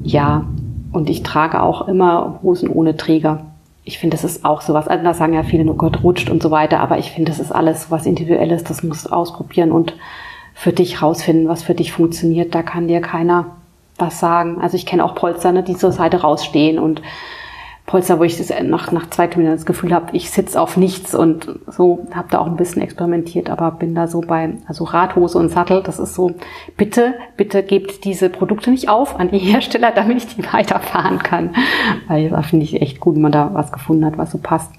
ja, 0.03 0.45
und 0.91 1.09
ich 1.09 1.23
trage 1.23 1.61
auch 1.61 1.87
immer 1.87 2.39
Hosen 2.43 2.69
ohne 2.69 2.97
Träger. 2.97 3.45
Ich 3.83 3.97
finde, 3.99 4.17
das 4.17 4.23
ist 4.23 4.45
auch 4.45 4.61
sowas. 4.61 4.87
Also 4.87 5.03
da 5.03 5.13
sagen 5.13 5.33
ja 5.33 5.43
viele, 5.43 5.63
nur 5.63 5.77
Gott 5.77 6.03
rutscht 6.03 6.29
und 6.29 6.41
so 6.41 6.51
weiter, 6.51 6.79
aber 6.79 6.97
ich 6.97 7.11
finde, 7.11 7.31
das 7.31 7.39
ist 7.39 7.51
alles 7.51 7.91
was 7.91 8.05
Individuelles. 8.05 8.63
Das 8.63 8.83
musst 8.83 9.05
du 9.05 9.11
ausprobieren 9.11 9.71
und 9.71 9.95
für 10.53 10.73
dich 10.73 11.01
rausfinden, 11.01 11.47
was 11.47 11.63
für 11.63 11.75
dich 11.75 11.91
funktioniert. 11.91 12.55
Da 12.55 12.63
kann 12.63 12.87
dir 12.87 13.01
keiner 13.01 13.57
was 13.97 14.19
sagen. 14.19 14.59
Also 14.61 14.75
ich 14.75 14.85
kenne 14.85 15.03
auch 15.03 15.15
Polster, 15.15 15.51
ne, 15.51 15.63
die 15.63 15.75
zur 15.75 15.91
Seite 15.91 16.21
rausstehen 16.21 16.79
und 16.79 17.01
Polster, 17.85 18.17
wo 18.17 18.23
ich 18.23 18.37
das 18.37 18.51
nach, 18.63 18.91
nach 18.91 19.09
zwei 19.11 19.27
Kilometern 19.27 19.57
das 19.57 19.65
Gefühl 19.67 19.93
habe, 19.93 20.07
ich 20.13 20.31
sitze 20.31 20.59
auf 20.59 20.75
nichts 20.75 21.13
und 21.13 21.59
so 21.67 22.07
habe 22.15 22.27
da 22.31 22.39
auch 22.39 22.47
ein 22.47 22.55
bisschen 22.55 22.81
experimentiert, 22.81 23.49
aber 23.49 23.69
bin 23.71 23.93
da 23.93 24.07
so 24.07 24.21
bei, 24.21 24.55
also 24.67 24.85
Radhose 24.85 25.37
und 25.37 25.49
Sattel, 25.49 25.83
das 25.83 25.99
ist 25.99 26.15
so, 26.15 26.31
bitte, 26.77 27.13
bitte 27.37 27.61
gebt 27.61 28.03
diese 28.03 28.29
Produkte 28.29 28.71
nicht 28.71 28.89
auf 28.89 29.19
an 29.19 29.29
die 29.29 29.37
Hersteller, 29.51 29.91
damit 29.91 30.17
ich 30.17 30.35
die 30.35 30.51
weiterfahren 30.51 31.19
kann. 31.19 31.55
Weil 32.07 32.29
da 32.29 32.41
finde 32.41 32.65
ich 32.65 32.81
echt 32.81 32.99
gut, 32.99 33.15
wenn 33.15 33.21
man 33.21 33.31
da 33.31 33.51
was 33.53 33.71
gefunden 33.71 34.05
hat, 34.05 34.17
was 34.17 34.31
so 34.31 34.39
passt. 34.39 34.71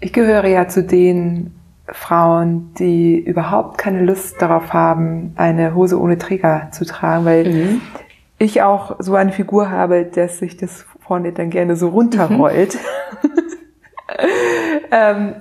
Ich 0.00 0.12
gehöre 0.12 0.46
ja 0.46 0.66
zu 0.66 0.82
den 0.82 1.57
Frauen, 1.92 2.74
die 2.78 3.18
überhaupt 3.18 3.78
keine 3.78 4.04
Lust 4.04 4.40
darauf 4.40 4.72
haben, 4.72 5.32
eine 5.36 5.74
Hose 5.74 6.00
ohne 6.00 6.18
Träger 6.18 6.68
zu 6.70 6.84
tragen, 6.84 7.24
weil 7.24 7.52
mhm. 7.52 7.80
ich 8.38 8.62
auch 8.62 8.96
so 8.98 9.14
eine 9.14 9.32
Figur 9.32 9.70
habe, 9.70 10.04
dass 10.04 10.38
sich 10.38 10.56
das 10.56 10.84
vorne 11.00 11.32
dann 11.32 11.50
gerne 11.50 11.76
so 11.76 11.88
runterrollt. 11.88 12.78
Mhm. 13.22 13.30
ähm, 14.90 15.34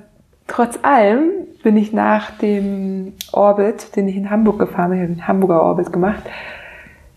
trotz 0.48 0.80
allem 0.82 1.32
bin 1.64 1.76
ich 1.78 1.92
nach 1.92 2.32
dem 2.38 3.14
Orbit, 3.34 3.96
den 3.96 4.08
ich 4.08 4.16
in 4.16 4.30
Hamburg 4.30 4.60
gefahren 4.60 4.92
bin, 4.92 5.00
ich 5.00 5.04
habe 5.04 5.16
den 5.16 5.28
Hamburger 5.28 5.64
Orbit 5.64 5.92
gemacht, 5.92 6.24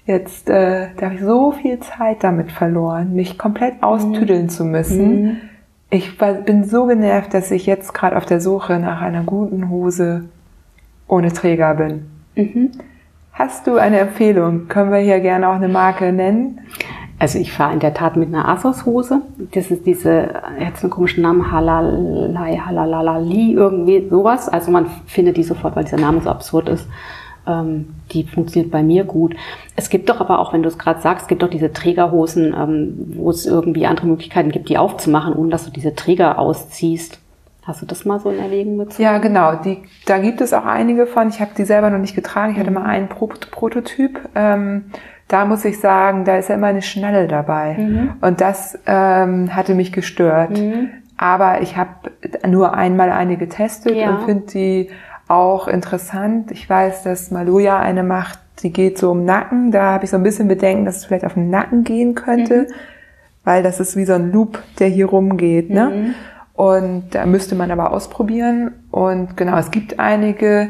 jetzt, 0.07 0.51
äh, 0.51 0.89
da 0.97 1.07
habe 1.07 1.15
ich 1.15 1.21
so 1.21 1.53
viel 1.53 1.79
Zeit 1.81 2.25
damit 2.25 2.51
verloren, 2.51 3.15
mich 3.15 3.39
komplett 3.39 3.83
austüdeln 3.83 4.45
mhm. 4.45 4.49
zu 4.49 4.65
müssen. 4.65 5.50
Ich 5.91 6.21
war, 6.21 6.35
bin 6.35 6.65
so 6.65 6.87
genervt, 6.87 7.35
dass 7.35 7.51
ich 7.51 7.67
jetzt 7.67 7.93
gerade 7.93 8.17
auf 8.17 8.25
der 8.25 8.41
Suche 8.41 8.79
nach 8.79 9.03
einer 9.03 9.25
guten 9.25 9.69
Hose 9.69 10.25
ohne 11.09 11.33
Träger 11.33 11.75
bin. 11.75 12.07
Mhm. 12.37 12.71
Hast 13.33 13.67
du 13.67 13.77
eine 13.77 13.99
Empfehlung? 13.99 14.69
Können 14.69 14.93
wir 14.93 14.99
hier 14.99 15.21
gerne 15.21 15.49
auch 15.49 15.55
eine 15.55 15.69
Marke 15.69 16.13
nennen? 16.13 16.61
Also 17.19 17.39
ich 17.39 17.53
fahre 17.53 17.75
in 17.75 17.81
der 17.81 17.93
Tat 17.93 18.17
mit 18.17 18.29
einer 18.29 18.49
Asos-Hose. 18.49 19.23
Das 19.53 19.71
ist 19.71 19.85
diese, 19.85 20.31
jetzt 20.59 20.83
einen 20.83 20.91
komischen 20.91 21.23
Namen, 21.23 21.51
Halalai, 21.53 22.57
Halalalali, 22.57 23.53
irgendwie 23.53 24.09
sowas. 24.09 24.49
Also 24.49 24.71
man 24.71 24.87
findet 25.07 25.37
die 25.37 25.43
sofort, 25.43 25.77
weil 25.77 25.85
dieser 25.85 25.99
Name 25.99 26.21
so 26.23 26.31
absurd 26.31 26.69
ist 26.69 26.87
ähm, 27.47 27.95
die 28.13 28.25
funktioniert 28.25 28.71
bei 28.71 28.83
mir 28.83 29.05
gut. 29.05 29.35
Es 29.77 29.91
gibt 29.91 30.09
doch 30.09 30.21
aber 30.21 30.39
auch, 30.39 30.53
wenn 30.53 30.63
du 30.63 30.69
es 30.69 30.79
gerade 30.79 31.01
sagst, 31.01 31.23
es 31.23 31.29
gibt 31.29 31.43
doch 31.43 31.51
diese 31.51 31.73
Trägerhosen, 31.73 32.55
ähm, 32.55 33.15
wo 33.17 33.31
es 33.31 33.47
irgendwie 33.47 33.87
andere 33.87 34.07
Möglichkeiten 34.07 34.51
gibt, 34.51 34.69
die 34.69 34.79
aufzumachen, 34.79 35.35
ohne 35.35 35.51
dass 35.51 35.65
du 35.65 35.71
diese 35.71 35.95
Träger 35.95 36.39
ausziehst. 36.39 37.21
Hast 37.63 37.83
du 37.83 37.87
das 37.87 38.05
mal 38.05 38.19
so 38.19 38.31
in 38.31 38.39
Erwägung 38.39 38.79
gezogen? 38.79 39.03
Ja, 39.03 39.19
genau. 39.19 39.55
Die, 39.57 39.79
da 40.07 40.19
gibt 40.19 40.41
es 40.41 40.53
auch 40.53 40.65
einige 40.65 41.07
von. 41.07 41.29
Ich 41.29 41.41
habe 41.41 41.51
die 41.57 41.65
selber 41.65 41.91
noch 41.91 41.99
nicht 41.99 42.15
getragen. 42.15 42.53
Ich 42.53 42.59
hatte 42.59 42.71
mal 42.71 42.85
einen 42.85 43.09
Pro 43.09 43.29
Prototyp. 43.29 44.19
Ähm, 44.35 44.87
da 45.29 45.45
muss 45.45 45.65
ich 45.65 45.79
sagen, 45.79 46.25
da 46.25 46.37
ist 46.37 46.49
ja 46.49 46.57
immer 46.57 46.67
eine 46.69 46.83
Schnalle 46.83 47.29
dabei. 47.29 47.77
Mhm. 47.79 48.15
Und 48.21 48.41
das 48.41 48.79
ähm, 48.87 49.55
hatte 49.55 49.75
mich 49.75 49.93
gestört. 49.93 50.59
Mhm. 50.59 50.89
Aber 51.17 51.61
ich 51.61 51.77
habe 51.77 51.91
nur 52.49 52.75
einmal 52.75 53.13
eine 53.13 53.37
getestet 53.37 53.95
ja. 53.95 54.11
und 54.11 54.25
finde 54.25 54.47
die 54.47 54.91
auch 55.31 55.69
interessant. 55.69 56.51
Ich 56.51 56.69
weiß, 56.69 57.03
dass 57.03 57.31
Maluja 57.31 57.79
eine 57.79 58.03
macht, 58.03 58.39
die 58.63 58.73
geht 58.73 58.99
so 58.99 59.11
um 59.13 59.25
Nacken. 59.25 59.71
Da 59.71 59.93
habe 59.93 60.05
ich 60.05 60.11
so 60.11 60.17
ein 60.17 60.23
bisschen 60.23 60.49
Bedenken, 60.49 60.85
dass 60.85 60.99
es 60.99 61.05
vielleicht 61.05 61.25
auf 61.25 61.35
den 61.35 61.51
Nacken 61.51 61.85
gehen 61.85 62.15
könnte, 62.15 62.63
mhm. 62.63 62.75
weil 63.45 63.63
das 63.63 63.81
ist 63.81 63.97
wie 63.97 64.05
so 64.05 64.15
ein 64.15 64.33
Loop, 64.33 64.63
der 64.79 64.89
hier 64.89 65.07
rumgeht. 65.07 65.71
Ne? 65.71 65.91
Mhm. 65.91 66.15
Und 66.55 67.15
da 67.15 67.25
müsste 67.25 67.55
man 67.55 67.71
aber 67.71 67.93
ausprobieren. 67.93 68.73
Und 68.91 69.37
genau, 69.37 69.57
es 69.57 69.71
gibt 69.71 69.99
einige. 69.99 70.69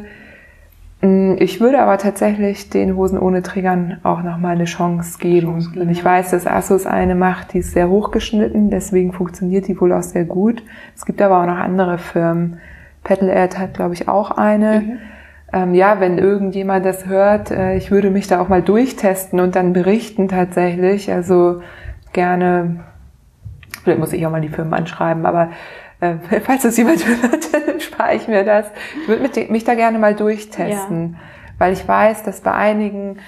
Mm, 1.01 1.35
ich 1.39 1.61
würde 1.61 1.81
aber 1.81 1.99
tatsächlich 1.99 2.71
den 2.71 2.95
Hosen 2.95 3.19
ohne 3.19 3.43
Trägern 3.43 3.99
auch 4.05 4.23
nochmal 4.23 4.55
eine 4.55 4.67
Chance 4.67 5.19
geben. 5.19 5.53
Chance 5.53 5.71
geben. 5.71 5.87
Und 5.87 5.89
ich 5.89 6.05
weiß, 6.05 6.31
dass 6.31 6.47
Asus 6.47 6.87
eine 6.87 7.17
macht, 7.17 7.55
die 7.55 7.59
ist 7.59 7.73
sehr 7.73 7.89
hochgeschnitten, 7.89 8.71
deswegen 8.71 9.13
funktioniert 9.13 9.67
die 9.67 9.81
wohl 9.81 9.93
auch 9.93 10.03
sehr 10.03 10.25
gut. 10.25 10.63
Es 10.95 11.07
gibt 11.07 11.21
aber 11.23 11.41
auch 11.41 11.47
noch 11.47 11.57
andere 11.57 11.99
Firmen, 11.99 12.61
Petal 13.05 13.31
Ad 13.31 13.59
hat, 13.59 13.75
glaube 13.75 13.95
ich, 13.95 14.09
auch 14.09 14.31
eine. 14.31 14.81
Mhm. 14.81 14.99
Ähm, 15.53 15.75
ja, 15.75 15.99
wenn 15.99 16.19
irgendjemand 16.19 16.85
das 16.85 17.07
hört, 17.07 17.51
äh, 17.51 17.77
ich 17.77 17.91
würde 17.91 18.11
mich 18.11 18.29
da 18.29 18.41
auch 18.41 18.49
mal 18.49 18.63
durchtesten 18.63 19.41
und 19.41 19.57
dann 19.57 19.73
berichten 19.73 20.29
tatsächlich. 20.29 21.11
Also 21.13 21.61
gerne, 22.13 22.85
vielleicht 23.83 23.99
muss 23.99 24.13
ich 24.13 24.25
auch 24.27 24.31
mal 24.31 24.41
die 24.41 24.49
Firmen 24.49 24.75
anschreiben, 24.75 25.27
aber 25.27 25.51
äh, 26.01 26.15
falls 26.43 26.65
es 26.65 26.77
jemand 26.77 27.05
hört, 27.07 27.53
dann 27.53 27.81
spare 27.81 28.15
ich 28.15 28.29
mir 28.29 28.45
das. 28.45 28.67
Ich 29.03 29.09
würde 29.09 29.51
mich 29.51 29.65
da 29.65 29.75
gerne 29.75 29.99
mal 29.99 30.15
durchtesten, 30.15 31.13
ja. 31.13 31.19
weil 31.59 31.73
ich 31.73 31.87
weiß, 31.87 32.23
dass 32.23 32.43
bei 32.43 32.53
einigen 32.53 33.19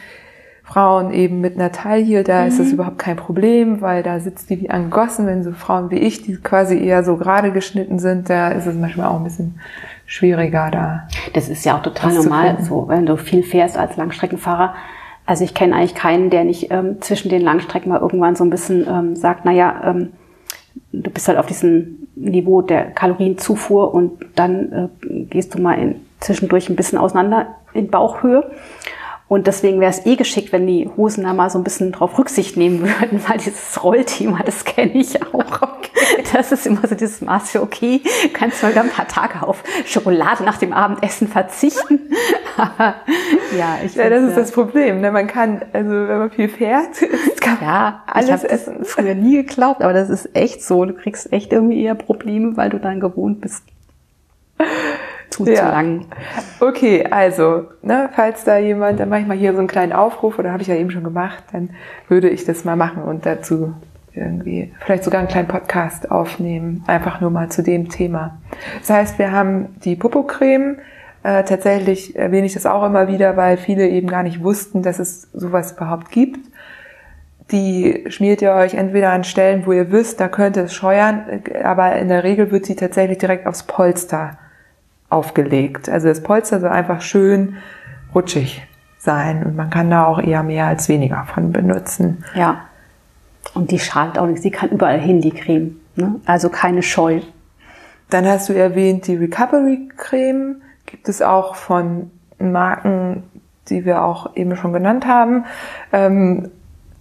Frauen 0.73 1.13
eben 1.13 1.41
mit 1.43 1.57
einer 1.57 1.71
Taille, 1.71 2.25
da 2.25 2.43
mhm. 2.43 2.49
ist 2.49 2.59
das 2.59 2.69
mhm. 2.69 2.75
überhaupt 2.75 2.99
kein 2.99 3.17
Problem, 3.17 3.83
weil 3.83 4.03
da 4.03 4.21
sitzt 4.21 4.49
die 4.49 4.61
wie 4.63 4.71
angossen. 4.71 5.27
Wenn 5.27 5.43
so 5.43 5.53
Frauen 5.53 5.91
wie 5.91 5.99
ich, 5.99 6.23
die 6.23 6.37
quasi 6.37 6.83
eher 6.83 7.05
so 7.05 7.17
gerade 7.17 7.53
geschnitten 7.53 7.99
sind, 7.99 8.31
da 8.31 8.49
ist 8.49 8.67
es 8.67 8.75
manchmal 8.75 9.09
auch 9.09 9.19
ein 9.19 9.25
bisschen 9.25 9.61
schwieriger 10.07 10.71
da. 10.71 11.09
Das 11.35 11.51
ist 11.51 11.67
ja 11.67 11.77
auch 11.77 11.83
total 11.83 12.15
normal, 12.15 12.57
so 12.63 12.89
wenn 12.89 13.05
du 13.05 13.17
viel 13.17 13.43
fährst 13.43 13.77
als 13.77 13.97
Langstreckenfahrer. 13.97 14.75
Also 15.27 15.45
ich 15.45 15.53
kenne 15.53 15.77
eigentlich 15.77 15.95
keinen, 15.95 16.31
der 16.31 16.45
nicht 16.45 16.71
ähm, 16.71 17.01
zwischen 17.03 17.29
den 17.29 17.43
Langstrecken 17.43 17.91
mal 17.91 18.01
irgendwann 18.01 18.35
so 18.35 18.43
ein 18.43 18.51
bisschen 18.51 18.87
ähm, 18.89 19.15
sagt, 19.15 19.45
naja, 19.45 19.83
ähm, 19.85 20.13
du 20.93 21.11
bist 21.11 21.29
halt 21.29 21.39
auf 21.39 21.47
diesem 21.47 22.09
Niveau 22.15 22.63
der 22.63 22.91
Kalorienzufuhr 22.93 23.93
und 23.93 24.13
dann 24.37 24.73
äh, 24.73 25.25
gehst 25.25 25.55
du 25.55 25.61
mal 25.61 25.75
in, 25.75 25.97
zwischendurch 26.21 26.71
ein 26.71 26.77
bisschen 26.77 26.99
auseinander 26.99 27.49
in 27.75 27.89
Bauchhöhe. 27.89 28.51
Und 29.33 29.47
deswegen 29.47 29.81
wäre 29.81 29.91
es 29.91 30.05
eh 30.05 30.17
geschickt, 30.17 30.53
wenn 30.53 30.67
die 30.67 30.91
Hosen 30.95 31.25
da 31.25 31.33
mal 31.33 31.49
so 31.49 31.59
ein 31.59 31.65
bisschen 31.65 31.91
drauf 31.91 32.19
Rücksicht 32.19 32.59
nehmen 32.59 32.83
würden, 32.83 33.19
weil 33.27 33.39
dieses 33.39 33.83
Rollthema, 33.83 34.43
das 34.45 34.67
kenne 34.67 34.93
ich 34.93 35.23
auch. 35.23 35.63
Okay. 35.63 36.23
Das 36.35 36.53
ist 36.53 36.67
immer 36.67 36.87
so 36.87 36.95
dieses 36.95 37.23
Maß 37.23 37.53
für, 37.53 37.63
okay, 37.63 38.03
kannst 38.35 38.63
du 38.63 38.67
mal 38.67 38.77
ein 38.77 38.91
paar 38.91 39.09
Tage 39.09 39.43
auf 39.43 39.65
Schokolade 39.87 40.45
nach 40.45 40.59
dem 40.59 40.75
Abendessen 40.75 41.29
verzichten. 41.29 42.11
Aber, 42.59 42.97
ja, 43.57 43.79
ich 43.83 43.95
ja, 43.95 44.11
das 44.11 44.23
ist 44.23 44.37
das 44.37 44.53
Problem. 44.53 45.01
Ne? 45.01 45.11
Man 45.11 45.29
kann, 45.29 45.63
also 45.73 45.91
wenn 45.91 46.19
man 46.19 46.31
viel 46.31 46.51
fährt, 46.51 46.91
kann 47.41 47.57
ja, 47.63 48.03
alles 48.07 48.45
essen. 48.45 48.85
früher 48.85 49.15
nie 49.15 49.37
geglaubt, 49.37 49.81
aber 49.81 49.95
das 49.95 50.11
ist 50.11 50.37
echt 50.37 50.63
so. 50.63 50.85
Du 50.85 50.93
kriegst 50.93 51.33
echt 51.33 51.55
irgendwie 51.55 51.83
eher 51.83 51.95
Probleme, 51.95 52.59
weil 52.59 52.69
du 52.69 52.79
dann 52.79 53.01
gewohnt 53.01 53.41
bist 53.41 53.63
zuzulangen. 55.33 56.07
Ja. 56.61 56.69
Okay, 56.69 57.07
also, 57.11 57.65
ne, 57.83 58.11
falls 58.15 58.45
da 58.45 58.59
jemand, 58.59 59.01
dann 59.01 59.09
mache 59.09 59.21
ich 59.21 59.27
mal 59.27 59.37
hier 59.37 59.53
so 59.53 59.59
einen 59.59 59.69
kleinen 59.69 59.93
Aufruf, 59.93 60.39
oder 60.39 60.53
habe 60.53 60.63
ich 60.63 60.69
ja 60.69 60.75
eben 60.75 60.91
schon 60.91 61.05
gemacht, 61.05 61.45
dann 61.53 61.71
würde 62.09 62.29
ich 62.29 62.45
das 62.45 62.65
mal 62.65 62.77
machen 62.77 63.03
und 63.03 63.27
dazu 63.27 63.75
irgendwie 64.15 64.73
vielleicht 64.85 65.05
sogar 65.05 65.21
einen 65.21 65.29
kleinen 65.29 65.49
Podcast 65.49 66.11
aufnehmen, 66.11 66.85
einfach 66.87 67.21
nur 67.21 67.31
mal 67.31 67.49
zu 67.49 67.63
dem 67.63 67.89
Thema. 67.89 68.39
Das 68.81 68.91
heißt, 68.91 69.19
wir 69.19 69.33
haben 69.33 69.75
die 69.85 69.97
Popocreme, 69.97 70.77
äh, 71.23 71.45
tatsächlich 71.45 72.17
erwähne 72.17 72.47
ich 72.47 72.53
das 72.53 72.67
auch 72.67 72.85
immer 72.85 73.09
wieder, 73.09 73.37
weil 73.37 73.57
viele 73.57 73.89
eben 73.89 74.09
gar 74.09 74.23
nicht 74.23 74.43
wussten, 74.43 74.83
dass 74.83 74.99
es 74.99 75.29
sowas 75.33 75.73
überhaupt 75.73 76.11
gibt. 76.11 76.41
Die 77.51 78.05
schmiert 78.09 78.43
ihr 78.43 78.53
euch 78.53 78.75
entweder 78.75 79.13
an 79.13 79.25
Stellen, 79.25 79.65
wo 79.67 79.73
ihr 79.73 79.91
wisst, 79.93 80.21
da 80.21 80.29
könnte 80.29 80.61
es 80.61 80.75
scheuern, 80.75 81.43
aber 81.63 81.97
in 81.97 82.09
der 82.09 82.25
Regel 82.25 82.51
wird 82.51 82.67
sie 82.67 82.77
tatsächlich 82.77 83.19
direkt 83.19 83.47
aufs 83.47 83.63
Polster 83.63 84.39
aufgelegt. 85.13 85.89
Also 85.89 86.09
das 86.09 86.23
Polster 86.23 86.61
soll 86.61 86.71
einfach 86.71 87.01
schön 87.01 87.57
rutschig 88.15 88.67
sein 88.99 89.45
und 89.45 89.57
man 89.57 89.71
kann 89.71 89.91
da 89.91 90.07
auch 90.07 90.21
eher 90.21 90.43
mehr 90.43 90.67
als 90.67 90.89
weniger 90.89 91.25
von 91.33 91.53
benutzen. 91.53 92.25
Ja. 92.35 92.63
Und 93.55 93.71
die 93.71 93.79
schadet 93.79 94.19
auch 94.19 94.27
nicht. 94.27 94.43
Sie 94.43 94.51
kann 94.51 94.71
überall 94.71 95.01
hin, 95.01 95.21
die 95.21 95.33
Creme. 95.33 95.77
Ne? 95.97 96.21
Also 96.25 96.49
keine 96.49 96.83
Scheu. 96.83 97.21
Dann 98.11 98.27
hast 98.27 98.49
du 98.49 98.53
erwähnt, 98.53 99.07
die 99.07 99.17
Recovery 99.17 99.89
Creme 99.97 100.63
gibt 100.87 101.09
es 101.09 101.23
auch 101.23 101.55
von 101.57 102.11
Marken, 102.39 103.25
die 103.69 103.85
wir 103.85 104.03
auch 104.03 104.37
eben 104.37 104.57
schon 104.57 104.73
genannt 104.73 105.07
haben. 105.07 105.45
Ähm, 105.93 106.51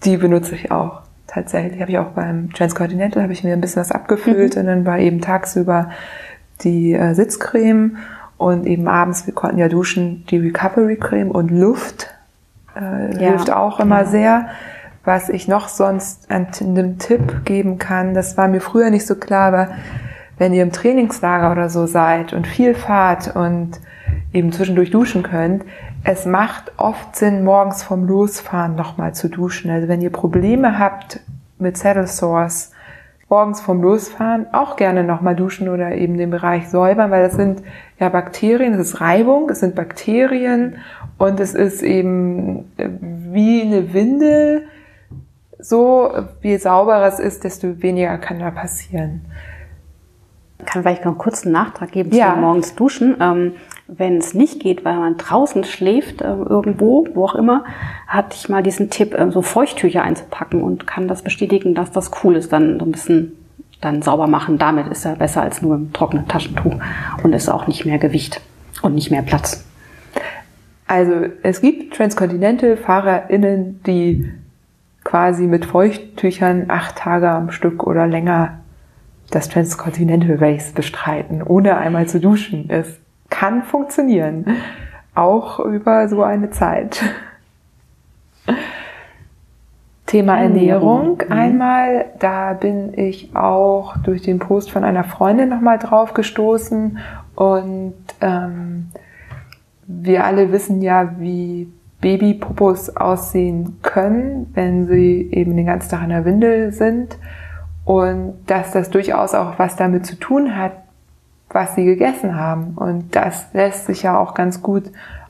die 0.03 0.18
benutze 0.18 0.55
ich 0.55 0.72
auch 0.72 1.01
tatsächlich. 1.28 1.82
Habe 1.82 1.91
ich 1.91 1.97
auch 1.99 2.12
beim 2.12 2.51
Transcontinental, 2.53 3.24
habe 3.24 3.34
ich 3.34 3.43
mir 3.43 3.53
ein 3.53 3.62
bisschen 3.62 3.82
was 3.82 3.91
abgefüllt 3.91 4.55
mhm. 4.55 4.62
und 4.62 4.68
dann 4.68 4.86
war 4.86 4.99
eben 4.99 5.22
tagsüber 5.22 5.91
die 6.64 6.93
äh, 6.93 7.14
Sitzcreme 7.14 7.97
und 8.38 8.66
eben 8.66 8.88
abends, 8.88 9.28
wir 9.28 9.34
konnten 9.34 9.57
ja 9.57 9.70
duschen, 9.70 10.26
die 10.30 10.38
Recovery 10.38 10.97
Creme 10.97 11.32
und 11.32 11.51
Luft 11.51 12.07
äh, 12.76 13.14
ja. 13.14 13.30
hilft 13.30 13.51
auch 13.51 13.80
immer 13.80 14.01
ja. 14.01 14.05
sehr. 14.05 14.45
Was 15.03 15.30
ich 15.30 15.47
noch 15.47 15.68
sonst 15.68 16.30
an 16.30 16.47
einem 16.59 16.99
Tipp 16.99 17.43
geben 17.45 17.80
kann, 17.80 18.14
das 18.14 18.38
war 18.38 18.47
mir 18.47 18.62
früher 18.62 18.91
nicht 18.91 19.07
so 19.07 19.16
klar, 19.16 19.47
aber 19.47 19.70
wenn 20.38 20.53
ihr 20.53 20.64
im 20.64 20.72
Trainingslager 20.72 21.51
oder 21.51 21.70
so 21.70 21.86
seid 21.86 22.34
und 22.34 22.47
viel 22.47 22.74
fahrt 22.74 23.36
und 23.36 23.80
eben 24.34 24.51
zwischendurch 24.51 24.91
duschen 24.91 25.24
könnt, 25.24 25.64
es 26.03 26.26
macht 26.26 26.72
oft 26.78 27.16
Sinn, 27.16 27.43
morgens 27.43 27.84
vom 27.84 28.07
Losfahren 28.07 28.76
nochmal 28.76 29.14
zu 29.14 29.30
duschen. 29.30 29.70
Also 29.70 29.88
wenn 29.88 30.01
ihr 30.01 30.09
Probleme 30.09 30.80
habt 30.80 31.20
mit 31.59 31.78
Saddle 31.78 32.07
Sores, 32.07 32.72
morgens 33.32 33.61
vom 33.61 33.82
Losfahren 33.82 34.45
auch 34.53 34.75
gerne 34.75 35.05
nochmal 35.05 35.38
duschen 35.38 35.69
oder 35.69 35.93
eben 35.93 36.17
den 36.17 36.29
Bereich 36.29 36.67
säubern, 36.67 37.09
weil 37.11 37.23
das 37.23 37.34
sind 37.34 37.63
ja 37.97 38.09
Bakterien, 38.09 38.73
es 38.73 38.89
ist 38.89 39.01
Reibung, 39.01 39.49
es 39.49 39.61
sind 39.61 39.73
Bakterien 39.73 40.75
und 41.17 41.39
es 41.39 41.53
ist 41.53 41.82
eben 41.82 42.69
wie 42.77 43.61
eine 43.61 43.93
Windel. 43.93 44.67
So, 45.59 46.11
je 46.41 46.57
sauberer 46.57 47.07
es 47.07 47.19
ist, 47.19 47.45
desto 47.45 47.82
weniger 47.82 48.17
kann 48.17 48.39
da 48.39 48.51
passieren. 48.51 49.21
kann 50.65 50.82
vielleicht 50.82 51.05
noch 51.05 51.13
einen 51.13 51.17
kurzen 51.17 51.53
Nachtrag 51.53 51.91
geben 51.91 52.11
ja. 52.11 52.34
zu 52.34 52.39
morgens 52.39 52.75
duschen. 52.75 53.15
Wenn 53.94 54.20
es 54.20 54.34
nicht 54.34 54.62
geht, 54.62 54.86
weil 54.86 54.96
man 54.96 55.18
draußen 55.18 55.66
schläft, 55.66 56.22
äh, 56.22 56.28
irgendwo, 56.28 57.06
wo 57.14 57.26
auch 57.26 57.36
immer, 57.36 57.66
hatte 58.08 58.38
ich 58.39 58.48
mal 58.48 58.64
diesen 58.64 58.89
Tipp, 58.89 59.14
äh, 59.14 59.30
so 59.32 59.42
Feuchttücher 59.42 60.02
einzupacken 60.02 60.64
und 60.64 60.88
kann 60.88 61.10
das 61.10 61.24
bestätigen, 61.24 61.76
dass 61.76 61.92
das 61.92 62.10
cool 62.24 62.38
ist, 62.38 62.54
dann 62.54 62.80
so 62.80 62.86
ein 62.86 62.94
bisschen 62.94 63.34
dann 63.82 64.02
sauber 64.02 64.28
machen. 64.28 64.58
Damit 64.58 64.88
ist 64.88 65.04
er 65.04 65.18
besser 65.18 65.42
als 65.42 65.62
nur 65.62 65.76
im 65.76 65.92
trockenen 65.92 66.26
Taschentuch 66.26 66.76
und 67.22 67.34
ist 67.34 67.50
auch 67.50 67.68
nicht 67.68 67.84
mehr 67.84 67.98
Gewicht 67.98 68.39
und 68.82 68.96
nicht 68.96 69.12
mehr 69.12 69.24
Platz. 69.24 69.66
Also 70.88 71.26
es 71.44 71.60
gibt 71.60 71.94
Transcontinental-FahrerInnen, 71.94 73.84
die 73.84 74.32
quasi 75.04 75.48
mit 75.48 75.66
Feuchttüchern 75.66 76.66
acht 76.70 76.96
Tage 76.96 77.30
am 77.30 77.52
Stück 77.52 77.86
oder 77.86 78.08
länger 78.08 78.60
das 79.32 79.50
Transcontinental 79.50 80.38
Race 80.38 80.72
bestreiten, 80.72 81.44
ohne 81.44 81.78
einmal 81.78 82.08
zu 82.08 82.22
duschen. 82.22 82.70
Es 82.70 83.01
kann 83.32 83.63
funktionieren. 83.63 84.45
Auch 85.15 85.59
über 85.59 86.07
so 86.07 86.21
eine 86.21 86.51
Zeit. 86.51 87.01
Thema 90.05 90.39
Ernährung 90.39 91.21
mhm. 91.25 91.32
einmal, 91.32 92.05
da 92.19 92.53
bin 92.53 92.93
ich 92.97 93.36
auch 93.36 93.97
durch 94.03 94.21
den 94.21 94.39
Post 94.39 94.69
von 94.69 94.84
einer 94.84 95.05
Freundin 95.05 95.49
nochmal 95.49 95.79
drauf 95.79 96.13
gestoßen 96.13 96.97
und 97.36 97.95
ähm, 98.19 98.89
wir 99.88 100.25
alle 100.25 100.51
wissen 100.51 100.82
ja, 100.82 101.15
wie 101.17 101.71
Babypopos 102.01 102.97
aussehen 102.97 103.77
können, 103.84 104.51
wenn 104.53 104.88
sie 104.88 105.29
eben 105.32 105.55
den 105.55 105.67
ganzen 105.67 105.91
Tag 105.91 106.03
in 106.03 106.09
der 106.09 106.25
Windel 106.25 106.73
sind 106.73 107.17
und 107.86 108.36
dass 108.47 108.71
das 108.71 108.89
durchaus 108.89 109.34
auch 109.34 109.59
was 109.59 109.77
damit 109.77 110.05
zu 110.05 110.15
tun 110.19 110.57
hat, 110.57 110.73
was 111.54 111.76
sie 111.76 111.86
gegessen 111.86 112.36
haben. 112.36 112.74
Und 112.76 113.16
das 113.16 113.47
lässt 113.54 113.86
sich 113.86 114.04
ja 114.04 114.18
auch 114.18 114.34
ganz 114.34 114.62
gut 114.62 114.86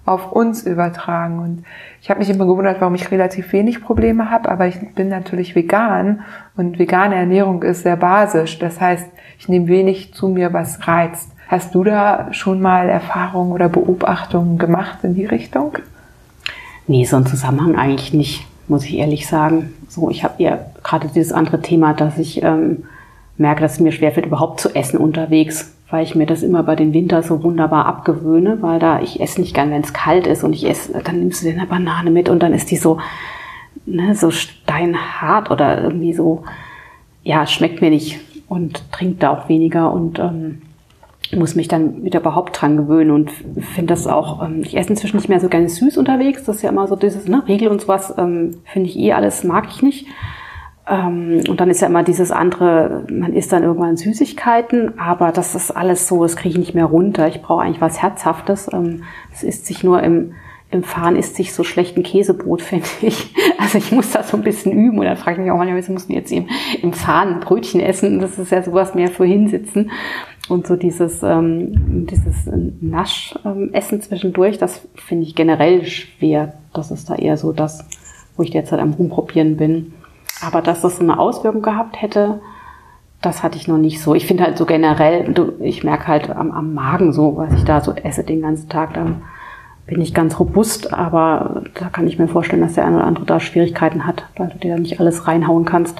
auf 0.06 0.32
uns 0.32 0.64
übertragen. 0.64 1.40
Und 1.40 1.64
ich 2.02 2.10
habe 2.10 2.20
mich 2.20 2.30
immer 2.30 2.46
gewundert, 2.46 2.82
warum 2.82 2.96
ich 2.96 3.12
relativ 3.12 3.54
wenig 3.54 3.84
Probleme 3.84 4.30
habe, 4.30 4.50
aber 4.50 4.68
ich 4.68 4.80
bin 4.96 5.10
natürlich 5.10 5.56
vegan 5.56 6.22
und 6.58 6.80
vegane 6.80 7.16
Ernährung 7.16 7.62
ist 7.64 7.84
sehr 7.84 7.98
basisch. 7.98 8.58
Das 8.60 8.82
heißt, 8.82 9.08
ich 9.40 9.48
nehme 9.48 9.68
wenig 9.68 10.14
zu 10.14 10.28
mir, 10.28 10.54
was 10.54 10.88
reizt. 10.88 11.30
Hast 11.48 11.76
du 11.76 11.84
da 11.84 12.30
schon 12.32 12.62
mal 12.62 12.90
Erfahrungen 12.90 13.52
oder 13.52 13.70
Beobachtungen 13.70 14.58
gemacht 14.58 15.00
in 15.04 15.16
die 15.16 15.26
Richtung? 15.26 15.78
Nee, 16.88 17.06
so 17.06 17.18
ein 17.18 17.26
Zusammenhang 17.26 17.76
eigentlich 17.76 18.14
nicht, 18.14 18.48
muss 18.68 18.86
ich 18.86 18.98
ehrlich 18.98 19.28
sagen. 19.28 19.74
So, 19.88 20.10
ich 20.10 20.24
habe 20.24 20.42
ja 20.42 20.60
gerade 20.84 21.10
dieses 21.10 21.34
andere 21.34 21.62
Thema, 21.62 21.94
dass 21.94 22.18
ich 22.18 22.42
ähm, 22.42 22.86
merke, 23.38 23.62
dass 23.62 23.74
es 23.74 23.80
mir 23.80 23.92
schwerfällt, 23.92 24.26
überhaupt 24.26 24.60
zu 24.60 24.74
essen 24.74 24.98
unterwegs 24.98 25.74
weil 25.92 26.04
ich 26.04 26.16
mir 26.16 26.26
das 26.26 26.42
immer 26.42 26.64
bei 26.64 26.76
den 26.76 26.94
Winter 26.94 27.22
so 27.22 27.44
wunderbar 27.44 27.86
abgewöhne, 27.86 28.62
weil 28.62 28.80
da 28.80 29.02
ich 29.02 29.20
esse 29.20 29.42
nicht 29.42 29.54
gern, 29.54 29.72
wenn 29.72 29.84
es 29.84 29.94
kalt 29.94 30.26
ist 30.26 30.44
und 30.44 30.54
ich 30.54 30.68
esse, 30.68 31.00
dann 31.04 31.20
nimmst 31.20 31.42
du 31.42 31.48
dir 31.48 31.54
eine 31.54 31.68
Banane 31.68 32.10
mit 32.10 32.30
und 32.30 32.42
dann 32.42 32.54
ist 32.54 32.72
die 32.72 32.78
so, 32.78 32.98
ne, 33.86 34.16
so 34.16 34.32
steinhart 34.32 35.52
oder 35.52 35.84
irgendwie 35.84 36.14
so, 36.14 36.44
ja, 37.24 37.46
schmeckt 37.46 37.82
mir 37.82 37.90
nicht 37.90 38.20
und 38.48 38.92
trinkt 38.92 39.22
da 39.22 39.32
auch 39.32 39.50
weniger 39.50 39.92
und 39.92 40.18
ähm, 40.18 40.62
muss 41.36 41.56
mich 41.56 41.68
dann 41.68 42.04
wieder 42.04 42.22
überhaupt 42.22 42.60
dran 42.60 42.78
gewöhnen 42.78 43.12
und 43.12 43.32
finde 43.32 43.94
das 43.94 44.08
auch, 44.08 44.44
ähm, 44.44 44.62
ich 44.64 44.78
esse 44.78 44.90
inzwischen 44.90 45.18
nicht 45.18 45.30
mehr 45.30 45.40
so 45.40 45.50
gerne 45.50 45.70
süß 45.70 45.98
unterwegs, 45.98 46.46
das 46.46 46.58
ist 46.58 46.62
ja 46.62 46.70
immer 46.70 46.88
so 46.88 46.96
dieses, 46.96 47.28
ne, 47.28 47.44
Riegel 47.48 47.68
und 47.68 47.82
sowas, 47.82 48.14
ähm, 48.18 48.56
finde 48.66 48.90
ich 48.90 48.98
eh 48.98 49.14
alles, 49.14 49.44
mag 49.44 49.68
ich 49.70 49.82
nicht. 49.82 50.08
Ähm, 50.88 51.44
und 51.48 51.60
dann 51.60 51.70
ist 51.70 51.82
ja 51.82 51.88
immer 51.88 52.04
dieses 52.04 52.32
andere, 52.32 53.06
man 53.12 53.34
isst 53.34 53.54
dann 53.54 53.64
irgendwann 53.64 53.98
Süßigkeiten, 53.98 55.00
aber 55.00 55.32
das 55.32 55.56
ist 55.56 55.72
alles 55.72 56.08
so, 56.08 56.24
das 56.24 56.36
kriege 56.36 56.54
ich 56.54 56.60
nicht 56.60 56.76
mehr 56.76 56.86
runter. 56.86 57.28
Ich 57.28 57.42
brauche 57.42 57.62
eigentlich 57.62 57.82
was 57.82 58.02
Herzhaftes. 58.02 58.70
Ähm, 58.74 59.04
es 59.32 59.44
isst 59.44 59.68
sich 59.68 59.84
nur 59.84 60.02
im, 60.02 60.34
im 60.72 60.84
Fahren 60.84 61.16
isst 61.16 61.36
sich 61.36 61.54
so 61.54 61.64
schlechten 61.64 62.02
Käsebrot, 62.02 62.62
finde 62.64 62.88
ich. 63.02 63.34
Also 63.60 63.78
ich 63.78 63.92
muss 63.92 64.12
das 64.12 64.30
so 64.30 64.38
ein 64.38 64.44
bisschen 64.44 64.72
üben 64.72 64.98
und 64.98 65.06
dann 65.06 65.18
frage 65.18 65.38
ich 65.38 65.44
mich 65.44 65.52
auch 65.52 65.58
manchmal, 65.58 65.78
wieso 65.78 65.94
muss 65.94 66.10
man 66.10 66.18
jetzt 66.18 66.32
im, 66.32 66.48
im 66.82 66.94
Fahren 66.94 67.42
Brötchen 67.42 67.80
essen? 67.80 68.20
Das 68.20 68.40
ist 68.40 68.52
ja 68.52 68.64
sowas 68.64 68.96
mehr 68.96 69.10
für 69.10 69.26
hinsitzen. 69.26 69.92
Und 70.50 70.66
so 70.66 70.76
dieses, 70.76 71.22
ähm, 71.24 72.08
dieses 72.08 72.50
Naschessen 72.82 74.02
zwischendurch, 74.02 74.58
das 74.58 74.88
finde 74.96 75.24
ich 75.24 75.36
generell 75.36 75.86
schwer. 75.86 76.54
Das 76.74 76.92
ist 76.92 77.10
da 77.10 77.16
eher 77.16 77.38
so 77.38 77.54
das, 77.54 77.86
wo 78.36 78.44
ich 78.44 78.50
derzeit 78.50 78.80
am 78.80 78.94
Rumprobieren 78.94 79.56
bin. 79.56 79.94
Aber 80.42 80.62
dass 80.62 80.82
das 80.82 81.00
eine 81.00 81.20
Auswirkung 81.20 81.62
gehabt 81.62 82.02
hätte, 82.02 82.42
das 83.22 83.44
hatte 83.44 83.58
ich 83.58 83.68
noch 83.68 83.78
nicht 83.78 84.02
so. 84.02 84.16
Ich 84.16 84.26
finde 84.26 84.44
halt 84.44 84.58
so 84.58 84.66
generell, 84.66 85.34
ich 85.60 85.84
merke 85.84 86.08
halt 86.08 86.30
am, 86.30 86.52
am 86.52 86.74
Magen 86.74 87.14
so, 87.14 87.38
was 87.38 87.54
ich 87.54 87.64
da 87.64 87.82
so 87.82 87.94
esse 87.94 88.24
den 88.24 88.42
ganzen 88.42 88.68
Tag, 88.68 88.96
dann 88.96 89.22
bin 89.86 90.02
ich 90.02 90.14
ganz 90.14 90.40
robust, 90.40 90.94
aber 90.94 91.64
da 91.76 91.90
kann 91.90 92.08
ich 92.08 92.18
mir 92.18 92.28
vorstellen, 92.28 92.62
dass 92.62 92.74
der 92.74 92.86
eine 92.86 92.98
oder 92.98 93.06
andere 93.06 93.26
da 93.26 93.40
Schwierigkeiten 93.40 94.08
hat, 94.08 94.26
weil 94.38 94.50
du 94.50 94.58
dir 94.58 94.76
da 94.76 94.80
nicht 94.80 95.00
alles 95.00 95.28
reinhauen 95.28 95.66
kannst. 95.66 95.98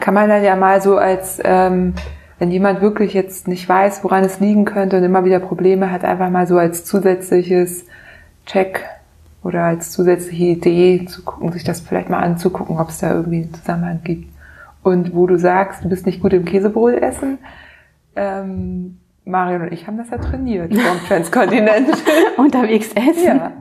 Kann 0.00 0.14
man 0.14 0.28
dann 0.28 0.42
ja 0.42 0.56
mal 0.56 0.80
so 0.80 0.96
als, 0.96 1.40
ähm, 1.44 1.94
wenn 2.38 2.50
jemand 2.50 2.80
wirklich 2.80 3.14
jetzt 3.14 3.46
nicht 3.46 3.68
weiß, 3.68 4.02
woran 4.04 4.24
es 4.24 4.40
liegen 4.40 4.64
könnte 4.64 4.96
und 4.96 5.04
immer 5.04 5.24
wieder 5.24 5.40
Probleme 5.40 5.90
hat, 5.90 6.04
einfach 6.04 6.30
mal 6.30 6.46
so 6.46 6.56
als 6.56 6.84
zusätzliches 6.84 7.84
Check 8.46 8.84
oder 9.48 9.64
als 9.64 9.92
zusätzliche 9.92 10.44
Idee 10.44 11.06
zu 11.06 11.24
gucken, 11.24 11.50
sich 11.52 11.64
das 11.64 11.80
vielleicht 11.80 12.10
mal 12.10 12.18
anzugucken, 12.18 12.78
ob 12.78 12.90
es 12.90 12.98
da 12.98 13.14
irgendwie 13.14 13.44
einen 13.44 13.54
Zusammenhang 13.54 14.00
gibt. 14.04 14.30
Und 14.82 15.14
wo 15.14 15.26
du 15.26 15.38
sagst, 15.38 15.82
du 15.82 15.88
bist 15.88 16.04
nicht 16.04 16.20
gut 16.20 16.34
im 16.34 16.44
Käsebrot 16.44 16.92
essen, 16.92 17.38
ähm, 18.14 18.98
Marion 19.24 19.62
und 19.62 19.72
ich 19.72 19.86
haben 19.86 19.96
das 19.96 20.10
ja 20.10 20.18
trainiert 20.18 20.74
vom 20.74 20.98
Transkontinent. 21.08 21.88
Unterwegs 22.36 22.92
essen? 22.92 23.24
Ja. 23.24 23.52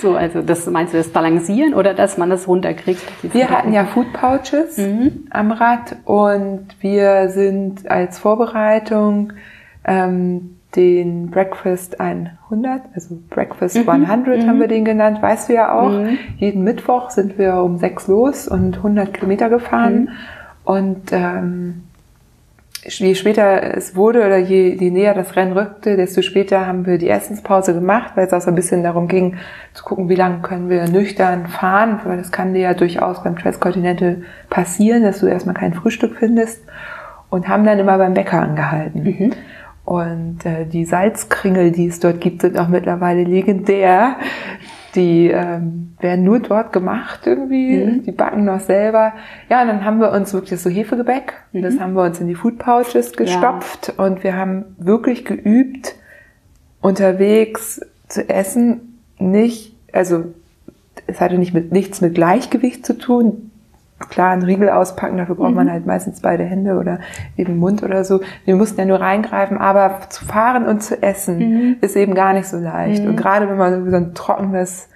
So, 0.00 0.14
also 0.14 0.42
das 0.42 0.66
meinst 0.66 0.94
du 0.94 0.98
das 0.98 1.08
Balancieren 1.08 1.74
oder 1.74 1.92
dass 1.92 2.18
man 2.18 2.30
das 2.30 2.46
runterkriegt? 2.46 3.02
Wir 3.22 3.50
hatten 3.50 3.72
ja 3.72 3.84
Food 3.84 4.12
Pouches 4.12 4.78
mhm. 4.78 5.26
am 5.30 5.50
Rad 5.50 5.96
und 6.04 6.66
wir 6.80 7.30
sind 7.30 7.90
als 7.90 8.18
Vorbereitung 8.18 9.32
ähm, 9.84 10.55
den 10.76 11.30
Breakfast 11.30 12.00
100, 12.00 12.82
also 12.94 13.18
Breakfast 13.30 13.76
mhm. 13.76 13.88
100 13.88 14.38
mhm. 14.38 14.48
haben 14.48 14.60
wir 14.60 14.68
den 14.68 14.84
genannt, 14.84 15.22
weißt 15.22 15.48
du 15.48 15.54
ja 15.54 15.72
auch. 15.72 15.90
Mhm. 15.90 16.18
Jeden 16.36 16.64
Mittwoch 16.64 17.10
sind 17.10 17.38
wir 17.38 17.56
um 17.56 17.78
sechs 17.78 18.06
los 18.06 18.46
und 18.46 18.76
100 18.76 19.14
Kilometer 19.14 19.48
gefahren. 19.48 20.00
Mhm. 20.00 20.08
Und 20.64 21.12
ähm, 21.12 21.82
je 22.84 23.14
später 23.14 23.76
es 23.76 23.96
wurde 23.96 24.24
oder 24.24 24.38
je, 24.38 24.74
je 24.74 24.90
näher 24.90 25.14
das 25.14 25.36
Rennen 25.36 25.52
rückte, 25.52 25.96
desto 25.96 26.22
später 26.22 26.66
haben 26.66 26.86
wir 26.86 26.98
die 26.98 27.08
Essenspause 27.08 27.74
gemacht, 27.74 28.12
weil 28.14 28.26
es 28.26 28.32
auch 28.32 28.40
so 28.40 28.48
ein 28.48 28.54
bisschen 28.54 28.82
darum 28.82 29.08
ging, 29.08 29.36
zu 29.74 29.84
gucken, 29.84 30.08
wie 30.08 30.14
lange 30.14 30.40
können 30.40 30.68
wir 30.68 30.86
nüchtern 30.88 31.46
fahren, 31.46 32.00
weil 32.04 32.18
das 32.18 32.30
kann 32.30 32.54
dir 32.54 32.60
ja 32.60 32.74
durchaus 32.74 33.22
beim 33.22 33.36
Transcontinental 33.36 34.22
passieren, 34.50 35.02
dass 35.02 35.20
du 35.20 35.26
erstmal 35.26 35.54
kein 35.54 35.74
Frühstück 35.74 36.16
findest 36.18 36.62
und 37.30 37.48
haben 37.48 37.64
dann 37.64 37.78
immer 37.78 37.98
beim 37.98 38.14
Bäcker 38.14 38.40
angehalten. 38.40 39.02
Mhm. 39.02 39.32
Und 39.86 40.44
äh, 40.44 40.66
die 40.66 40.84
Salzkringel, 40.84 41.70
die 41.70 41.86
es 41.86 42.00
dort 42.00 42.20
gibt, 42.20 42.42
sind 42.42 42.58
auch 42.58 42.66
mittlerweile 42.66 43.22
legendär. 43.22 44.16
Die 44.96 45.28
ähm, 45.28 45.94
werden 46.00 46.24
nur 46.24 46.40
dort 46.40 46.72
gemacht 46.72 47.20
irgendwie. 47.24 47.76
Mhm. 47.76 48.02
Die 48.02 48.10
backen 48.10 48.44
noch 48.44 48.58
selber. 48.58 49.12
Ja, 49.48 49.62
und 49.62 49.68
dann 49.68 49.84
haben 49.84 50.00
wir 50.00 50.10
uns 50.10 50.34
wirklich 50.34 50.60
so 50.60 50.68
Hefegebäck. 50.68 51.34
Mhm. 51.52 51.62
Das 51.62 51.78
haben 51.78 51.92
wir 51.94 52.02
uns 52.02 52.20
in 52.20 52.26
die 52.26 52.34
Food 52.34 52.58
Pouches 52.58 53.12
gestopft. 53.12 53.94
Ja. 53.96 54.04
Und 54.04 54.24
wir 54.24 54.36
haben 54.36 54.64
wirklich 54.76 55.24
geübt, 55.24 55.94
unterwegs 56.80 57.80
zu 58.08 58.28
essen. 58.28 58.98
Nicht, 59.20 59.76
also 59.92 60.24
es 61.06 61.20
hatte 61.20 61.38
nicht 61.38 61.54
mit, 61.54 61.70
nichts 61.70 62.00
mit 62.00 62.16
Gleichgewicht 62.16 62.84
zu 62.84 62.98
tun 62.98 63.52
klar 63.98 64.32
einen 64.32 64.42
Riegel 64.42 64.68
auspacken, 64.68 65.16
dafür 65.16 65.36
braucht 65.36 65.50
mhm. 65.50 65.56
man 65.56 65.72
halt 65.72 65.86
meistens 65.86 66.20
beide 66.20 66.44
Hände 66.44 66.78
oder 66.78 67.00
eben 67.36 67.56
Mund 67.56 67.82
oder 67.82 68.04
so. 68.04 68.20
Wir 68.44 68.56
mussten 68.56 68.78
ja 68.78 68.86
nur 68.86 69.00
reingreifen, 69.00 69.58
aber 69.58 70.00
zu 70.10 70.24
fahren 70.24 70.66
und 70.66 70.82
zu 70.82 71.02
essen 71.02 71.38
mhm. 71.38 71.76
ist 71.80 71.96
eben 71.96 72.14
gar 72.14 72.32
nicht 72.32 72.46
so 72.46 72.58
leicht. 72.58 73.02
Mhm. 73.02 73.10
Und 73.10 73.16
gerade 73.16 73.48
wenn 73.48 73.56
man 73.56 73.90
so 73.90 73.96
ein 73.96 74.14
trockenes 74.14 74.88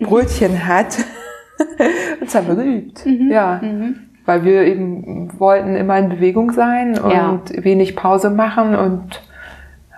Brötchen 0.00 0.66
hat, 0.66 0.98
das 2.20 2.34
haben 2.34 2.48
wir 2.48 2.56
geübt. 2.56 3.06
Mhm. 3.06 3.30
Ja. 3.30 3.60
Mhm. 3.62 3.96
Weil 4.24 4.44
wir 4.44 4.62
eben 4.62 5.32
wollten 5.40 5.74
immer 5.74 5.98
in 5.98 6.08
Bewegung 6.08 6.52
sein 6.52 6.96
und 6.96 7.10
ja. 7.10 7.40
wenig 7.64 7.96
Pause 7.96 8.30
machen 8.30 8.76
und 8.76 9.20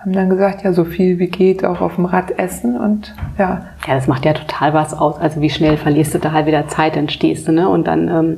haben 0.05 0.13
dann 0.13 0.29
gesagt, 0.29 0.63
ja, 0.63 0.71
so 0.71 0.85
viel 0.85 1.17
wie 1.17 1.27
geht 1.27 1.65
auch 1.65 1.81
auf 1.81 1.95
dem 1.95 2.05
Rad 2.05 2.37
essen 2.37 2.77
und 2.77 3.15
ja. 3.39 3.65
Ja, 3.87 3.95
das 3.95 4.07
macht 4.07 4.23
ja 4.23 4.33
total 4.33 4.73
was 4.73 4.93
aus. 4.93 5.17
Also 5.17 5.41
wie 5.41 5.49
schnell 5.49 5.77
verlierst 5.77 6.13
du 6.13 6.19
da 6.19 6.31
halt 6.31 6.45
wieder 6.45 6.67
Zeit, 6.67 6.95
dann 6.95 7.09
stehst 7.09 7.47
du, 7.47 7.51
ne? 7.51 7.67
Und 7.67 7.87
dann, 7.87 8.07
ähm, 8.07 8.37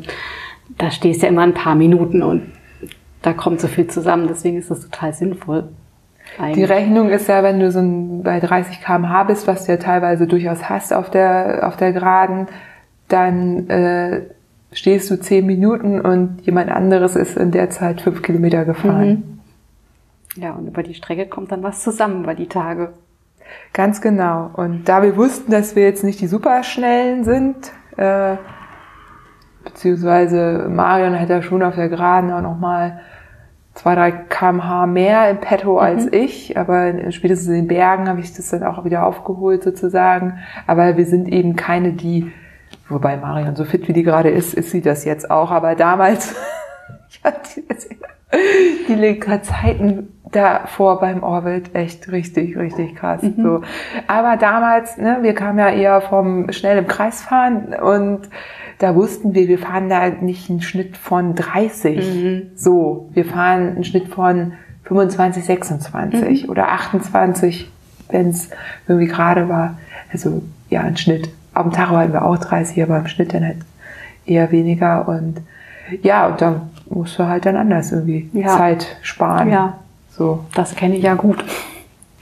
da 0.78 0.92
stehst 0.92 1.22
du 1.22 1.26
ja 1.26 1.32
immer 1.32 1.42
ein 1.42 1.54
paar 1.54 1.76
Minuten 1.76 2.24
und 2.24 2.44
da 3.22 3.34
kommt 3.34 3.60
so 3.60 3.68
viel 3.68 3.88
zusammen. 3.88 4.28
Deswegen 4.30 4.58
ist 4.58 4.72
das 4.72 4.82
total 4.82 5.14
sinnvoll. 5.14 5.66
Eigentlich. 6.40 6.56
Die 6.56 6.64
Rechnung 6.72 7.10
ist 7.10 7.28
ja, 7.28 7.44
wenn 7.44 7.60
du 7.60 7.70
so 7.70 7.80
ein, 7.80 8.24
bei 8.24 8.40
30 8.40 8.82
km/h 8.82 9.24
bist, 9.24 9.46
was 9.48 9.66
du 9.66 9.74
ja 9.74 9.78
teilweise 9.78 10.26
durchaus 10.26 10.70
hast 10.70 10.94
auf 10.94 11.10
der, 11.10 11.68
auf 11.68 11.76
der 11.76 11.92
Geraden, 11.92 12.48
dann 13.10 13.70
äh, 13.70 14.22
stehst 14.72 15.12
du 15.12 15.20
zehn 15.20 15.46
Minuten 15.46 16.00
und 16.00 16.40
jemand 16.44 16.70
anderes 16.70 17.18
ist 17.18 17.36
in 17.36 17.52
der 17.52 17.70
Zeit 17.72 18.00
fünf 18.00 18.22
Kilometer 18.22 18.64
gefahren. 18.64 19.10
Mhm. 19.10 19.37
Ja, 20.38 20.52
und 20.52 20.68
über 20.68 20.84
die 20.84 20.94
Strecke 20.94 21.28
kommt 21.28 21.52
dann 21.52 21.64
was 21.64 21.84
zusammen 21.84 22.24
über 22.24 22.36
die 22.36 22.48
Tage. 22.48 22.94
Ganz 23.74 24.02
genau. 24.02 24.52
Und 24.54 24.88
da 24.88 25.02
wir 25.02 25.16
wussten, 25.18 25.52
dass 25.52 25.76
wir 25.76 25.84
jetzt 25.84 26.04
nicht 26.04 26.22
die 26.22 26.28
Superschnellen 26.28 27.24
sind, 27.24 27.72
äh, 27.98 28.36
beziehungsweise 29.64 30.68
Marion 30.70 31.14
hätte 31.14 31.34
ja 31.34 31.42
schon 31.42 31.64
auf 31.64 31.76
der 31.76 31.90
Geraden 31.90 32.32
auch 32.32 32.42
nochmal 32.42 33.00
zwei, 33.74 33.96
drei 33.96 34.12
kmh 34.12 34.88
mehr 34.88 35.30
im 35.30 35.40
Petto 35.40 35.74
mhm. 35.74 35.80
als 35.80 36.12
ich, 36.12 36.58
aber 36.58 37.12
spätestens 37.12 37.50
in 37.50 37.56
den 37.56 37.68
Bergen 37.68 38.08
habe 38.10 38.20
ich 38.20 38.34
das 38.34 38.50
dann 38.50 38.64
auch 38.64 38.86
wieder 38.86 39.06
aufgeholt 39.06 39.64
sozusagen. 39.64 40.40
Aber 40.66 40.98
wir 40.98 41.06
sind 41.06 41.28
eben 41.28 41.56
keine, 41.56 41.94
die, 41.94 42.32
wobei 42.90 43.18
Marion 43.18 43.56
so 43.56 43.66
fit 43.66 43.88
wie 43.88 43.94
die 43.94 44.04
gerade 44.04 44.30
ist, 44.30 44.54
ist 44.54 44.72
sie 44.72 44.82
das 44.82 45.06
jetzt 45.06 45.32
auch, 45.32 45.52
aber 45.52 45.76
damals, 45.76 46.36
ich 47.10 47.24
hatte 47.24 47.62
die 48.88 48.94
Legerzeiten 48.94 50.10
davor 50.32 51.00
beim 51.00 51.24
Orbit 51.24 51.74
echt 51.74 52.12
richtig, 52.12 52.58
richtig 52.58 52.96
krass. 52.96 53.22
Mhm. 53.22 53.36
So. 53.42 53.62
Aber 54.08 54.38
damals, 54.38 54.98
ne, 54.98 55.20
wir 55.22 55.34
kamen 55.34 55.60
ja 55.60 55.70
eher 55.70 56.02
vom 56.02 56.52
schnell 56.52 56.78
im 56.78 56.88
Kreis 56.88 57.22
fahren 57.22 57.74
und 57.74 58.30
da 58.80 58.96
wussten 58.96 59.34
wir, 59.34 59.48
wir 59.48 59.58
fahren 59.58 59.90
da 59.90 60.10
nicht 60.10 60.50
einen 60.50 60.62
Schnitt 60.62 60.98
von 60.98 61.36
30. 61.36 61.98
Mhm. 61.98 62.52
So, 62.56 63.10
wir 63.14 63.26
fahren 63.26 63.70
einen 63.70 63.84
Schnitt 63.84 64.10
von 64.10 64.54
25, 64.84 65.44
26 65.46 66.44
mhm. 66.44 66.50
oder 66.50 66.70
28, 66.70 67.72
wenn 68.10 68.30
es 68.30 68.50
irgendwie 68.88 69.08
gerade 69.08 69.50
war. 69.50 69.78
Also 70.12 70.44
ja, 70.70 70.82
ein 70.82 70.98
Schnitt. 70.98 71.30
Auf 71.54 71.64
dem 71.64 71.72
Tacho 71.72 71.96
hatten 71.96 72.14
wir 72.14 72.24
auch 72.24 72.38
30, 72.38 72.82
aber 72.84 72.98
im 73.00 73.08
Schnitt 73.08 73.34
dann 73.34 73.46
halt 73.46 73.58
eher 74.26 74.52
weniger 74.52 75.08
und 75.08 75.42
ja, 76.04 76.28
und 76.28 76.42
dann 76.42 76.70
musst 76.90 77.18
du 77.20 77.28
halt 77.28 77.46
dann 77.46 77.56
anders 77.56 77.92
irgendwie 77.92 78.30
ja. 78.34 78.48
Zeit 78.48 78.98
sparen. 79.02 79.52
Ja. 79.52 79.78
So. 80.10 80.46
Das 80.56 80.76
kenne 80.76 80.96
ich 80.96 81.04
ja 81.04 81.14
gut. 81.14 81.44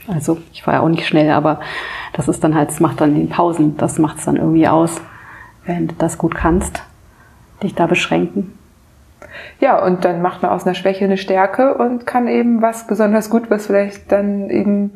Also 0.07 0.37
ich 0.53 0.65
war 0.67 0.75
ja 0.75 0.79
auch 0.81 0.89
nicht 0.89 1.07
schnell, 1.07 1.31
aber 1.31 1.59
das 2.13 2.27
ist 2.27 2.43
dann 2.43 2.55
halt, 2.55 2.69
das 2.69 2.79
macht 2.79 3.01
dann 3.01 3.15
in 3.15 3.29
Pausen, 3.29 3.77
das 3.77 3.97
macht 3.97 4.19
es 4.19 4.25
dann 4.25 4.35
irgendwie 4.35 4.67
aus, 4.67 5.01
wenn 5.65 5.87
du 5.87 5.95
das 5.97 6.17
gut 6.17 6.35
kannst, 6.35 6.83
dich 7.63 7.73
da 7.73 7.87
beschränken. 7.87 8.57
Ja, 9.59 9.83
und 9.83 10.05
dann 10.05 10.21
macht 10.21 10.41
man 10.41 10.51
aus 10.51 10.65
einer 10.65 10.75
Schwäche 10.75 11.05
eine 11.05 11.17
Stärke 11.17 11.75
und 11.75 12.05
kann 12.05 12.27
eben 12.27 12.61
was 12.61 12.87
besonders 12.87 13.29
gut, 13.29 13.49
was 13.49 13.65
vielleicht 13.65 14.11
dann 14.11 14.49
eben 14.49 14.91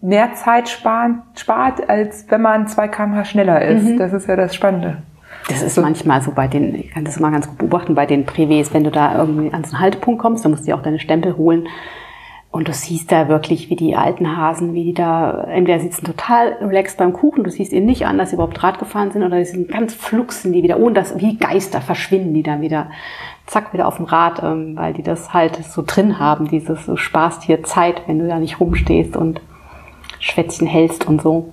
mehr 0.00 0.34
Zeit 0.34 0.68
sparen, 0.68 1.22
spart, 1.36 1.88
als 1.88 2.26
wenn 2.28 2.42
man 2.42 2.66
zwei 2.68 2.88
kmh 2.88 3.24
schneller 3.24 3.62
ist. 3.62 3.84
Mhm. 3.84 3.98
Das 3.98 4.12
ist 4.12 4.28
ja 4.28 4.36
das 4.36 4.54
Spannende. 4.54 4.98
Das 5.48 5.62
ist 5.62 5.78
manchmal 5.78 6.22
so 6.22 6.32
bei 6.32 6.48
den, 6.48 6.74
ich 6.74 6.90
kann 6.90 7.04
das 7.04 7.18
mal 7.18 7.30
ganz 7.30 7.48
gut 7.48 7.58
beobachten, 7.58 7.94
bei 7.94 8.06
den 8.06 8.26
Privés, 8.26 8.72
wenn 8.72 8.84
du 8.84 8.90
da 8.90 9.18
irgendwie 9.18 9.52
an 9.52 9.64
so 9.64 9.72
einen 9.72 9.80
Haltepunkt 9.80 10.20
kommst, 10.20 10.44
dann 10.44 10.52
musst 10.52 10.64
du 10.64 10.66
dir 10.66 10.76
auch 10.76 10.82
deine 10.82 11.00
Stempel 11.00 11.36
holen. 11.36 11.68
Und 12.52 12.66
du 12.66 12.72
siehst 12.72 13.12
da 13.12 13.28
wirklich, 13.28 13.70
wie 13.70 13.76
die 13.76 13.94
alten 13.94 14.36
Hasen, 14.36 14.74
wie 14.74 14.82
die 14.82 14.94
da, 14.94 15.44
entweder 15.44 15.78
sitzen 15.78 16.04
total 16.04 16.54
relaxed 16.60 16.98
beim 16.98 17.12
Kuchen, 17.12 17.44
du 17.44 17.50
siehst 17.50 17.72
ihnen 17.72 17.86
nicht 17.86 18.06
an, 18.06 18.18
dass 18.18 18.30
sie 18.30 18.34
überhaupt 18.34 18.60
Rad 18.62 18.80
gefahren 18.80 19.12
sind, 19.12 19.22
oder 19.22 19.44
sie 19.44 19.52
sind 19.52 19.68
ganz 19.68 19.94
fluxen 19.94 20.52
die 20.52 20.64
wieder, 20.64 20.80
ohne 20.80 20.94
dass, 20.94 21.16
wie 21.20 21.36
Geister 21.36 21.80
verschwinden 21.80 22.34
die 22.34 22.42
dann 22.42 22.60
wieder, 22.60 22.90
zack, 23.46 23.72
wieder 23.72 23.86
auf 23.86 23.96
dem 23.96 24.06
Rad, 24.06 24.42
ähm, 24.42 24.76
weil 24.76 24.94
die 24.94 25.04
das 25.04 25.32
halt 25.32 25.64
so 25.64 25.84
drin 25.86 26.18
haben, 26.18 26.48
dieses, 26.48 26.86
du 26.86 26.96
sparst 26.96 27.44
hier 27.44 27.62
Zeit, 27.62 28.02
wenn 28.06 28.18
du 28.18 28.26
da 28.26 28.40
nicht 28.40 28.58
rumstehst 28.58 29.16
und 29.16 29.40
Schwätzchen 30.18 30.66
hältst 30.66 31.06
und 31.06 31.22
so. 31.22 31.52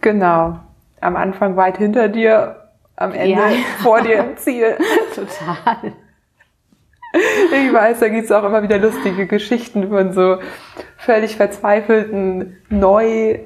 Genau 0.00 0.60
am 1.00 1.16
Anfang 1.16 1.56
weit 1.56 1.78
hinter 1.78 2.08
dir, 2.08 2.68
am 2.96 3.12
Ende 3.12 3.30
ja. 3.30 3.50
vor 3.82 4.00
dir 4.00 4.18
im 4.18 4.36
Ziel. 4.36 4.76
Total. 5.14 5.92
Ich 7.12 7.72
weiß, 7.72 8.00
da 8.00 8.08
gibt's 8.08 8.30
auch 8.30 8.44
immer 8.44 8.62
wieder 8.62 8.78
lustige 8.78 9.26
Geschichten 9.26 9.88
von 9.88 10.12
so 10.12 10.38
völlig 10.98 11.36
verzweifelten 11.36 12.58
neu 12.68 13.38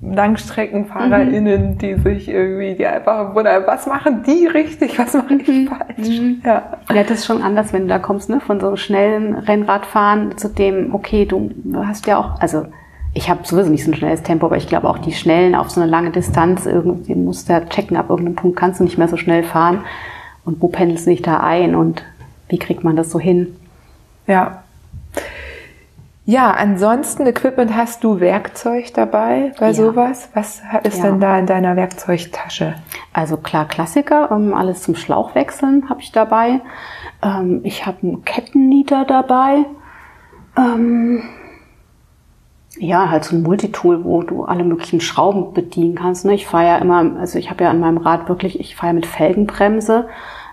LangstreckenfahrerInnen, 0.00 1.70
mhm. 1.70 1.78
die 1.78 1.94
sich 1.94 2.28
irgendwie, 2.28 2.74
die 2.74 2.86
einfach 2.86 3.34
wundern, 3.34 3.64
was 3.66 3.86
machen 3.86 4.22
die 4.22 4.46
richtig, 4.46 4.98
was 4.98 5.14
mache 5.14 5.34
ich 5.34 5.48
mhm. 5.48 5.68
falsch? 5.68 6.08
Mhm. 6.08 6.42
Ja. 6.44 6.78
ja, 6.92 7.02
das 7.02 7.18
ist 7.18 7.26
schon 7.26 7.42
anders, 7.42 7.72
wenn 7.72 7.82
du 7.82 7.88
da 7.88 7.98
kommst, 7.98 8.30
ne, 8.30 8.40
von 8.40 8.60
so 8.60 8.76
schnellen 8.76 9.34
Rennradfahren 9.34 10.36
zu 10.38 10.48
dem, 10.48 10.94
okay, 10.94 11.24
du 11.24 11.50
hast 11.74 12.06
ja 12.06 12.18
auch, 12.18 12.40
also 12.40 12.66
ich 13.14 13.30
habe 13.30 13.46
sowieso 13.46 13.70
nicht 13.70 13.84
so 13.84 13.92
ein 13.92 13.96
schnelles 13.96 14.22
Tempo, 14.22 14.46
aber 14.46 14.56
ich 14.56 14.68
glaube 14.68 14.88
auch 14.88 14.98
die 14.98 15.12
Schnellen 15.12 15.54
auf 15.54 15.70
so 15.70 15.80
eine 15.80 15.88
lange 15.88 16.10
Distanz, 16.10 16.66
irgendwie 16.66 17.14
musst 17.14 17.48
du 17.48 17.52
ja 17.52 17.60
checken, 17.60 17.96
ab 17.96 18.10
irgendeinem 18.10 18.34
Punkt 18.34 18.56
kannst 18.56 18.80
du 18.80 18.84
nicht 18.84 18.98
mehr 18.98 19.08
so 19.08 19.16
schnell 19.16 19.44
fahren. 19.44 19.84
Und 20.44 20.60
wo 20.60 20.68
pendelst 20.68 21.06
du 21.06 21.10
dich 21.10 21.22
da 21.22 21.38
ein 21.38 21.74
und 21.74 22.04
wie 22.48 22.58
kriegt 22.58 22.84
man 22.84 22.96
das 22.96 23.10
so 23.10 23.18
hin? 23.18 23.56
Ja. 24.26 24.64
Ja, 26.26 26.50
ansonsten 26.52 27.26
Equipment 27.26 27.76
hast 27.76 28.02
du 28.02 28.18
Werkzeug 28.18 28.92
dabei 28.94 29.52
bei 29.60 29.68
ja. 29.68 29.74
sowas? 29.74 30.30
Was 30.34 30.62
ist 30.82 30.98
ja. 30.98 31.04
denn 31.04 31.20
da 31.20 31.38
in 31.38 31.46
deiner 31.46 31.76
Werkzeugtasche? 31.76 32.74
Also 33.12 33.36
klar 33.36 33.68
Klassiker, 33.68 34.32
um, 34.32 34.54
alles 34.54 34.82
zum 34.82 34.96
Schlauchwechseln 34.96 35.88
habe 35.88 36.00
ich 36.00 36.12
dabei. 36.12 36.60
Ähm, 37.22 37.60
ich 37.62 37.86
habe 37.86 37.98
einen 38.02 38.24
Kettennieter 38.24 39.04
dabei. 39.04 39.66
Ja, 42.78 43.08
halt 43.08 43.24
so 43.24 43.36
ein 43.36 43.42
Multitool, 43.42 44.04
wo 44.04 44.22
du 44.22 44.44
alle 44.44 44.64
möglichen 44.64 45.00
Schrauben 45.00 45.52
bedienen 45.52 45.94
kannst. 45.94 46.24
Ne? 46.24 46.34
Ich 46.34 46.46
fahre 46.46 46.66
ja 46.66 46.78
immer, 46.78 47.18
also 47.18 47.38
ich 47.38 47.50
habe 47.50 47.64
ja 47.64 47.70
an 47.70 47.78
meinem 47.78 47.98
Rad 47.98 48.28
wirklich, 48.28 48.58
ich 48.58 48.74
fahre 48.74 48.94
mit 48.94 49.06
Felgenbremse. 49.06 50.08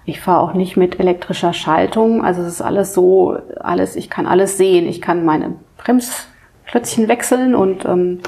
Ich 0.05 0.19
fahre 0.19 0.41
auch 0.41 0.53
nicht 0.53 0.77
mit 0.77 0.99
elektrischer 0.99 1.53
Schaltung. 1.53 2.23
Also 2.23 2.41
es 2.41 2.47
ist 2.47 2.61
alles 2.61 2.93
so, 2.93 3.37
alles, 3.59 3.95
ich 3.95 4.09
kann 4.09 4.27
alles 4.27 4.57
sehen. 4.57 4.87
Ich 4.87 5.01
kann 5.01 5.25
meine 5.25 5.55
Bremsklötzchen 5.77 7.07
wechseln 7.07 7.55
und 7.55 7.85
ähm, 7.85 8.19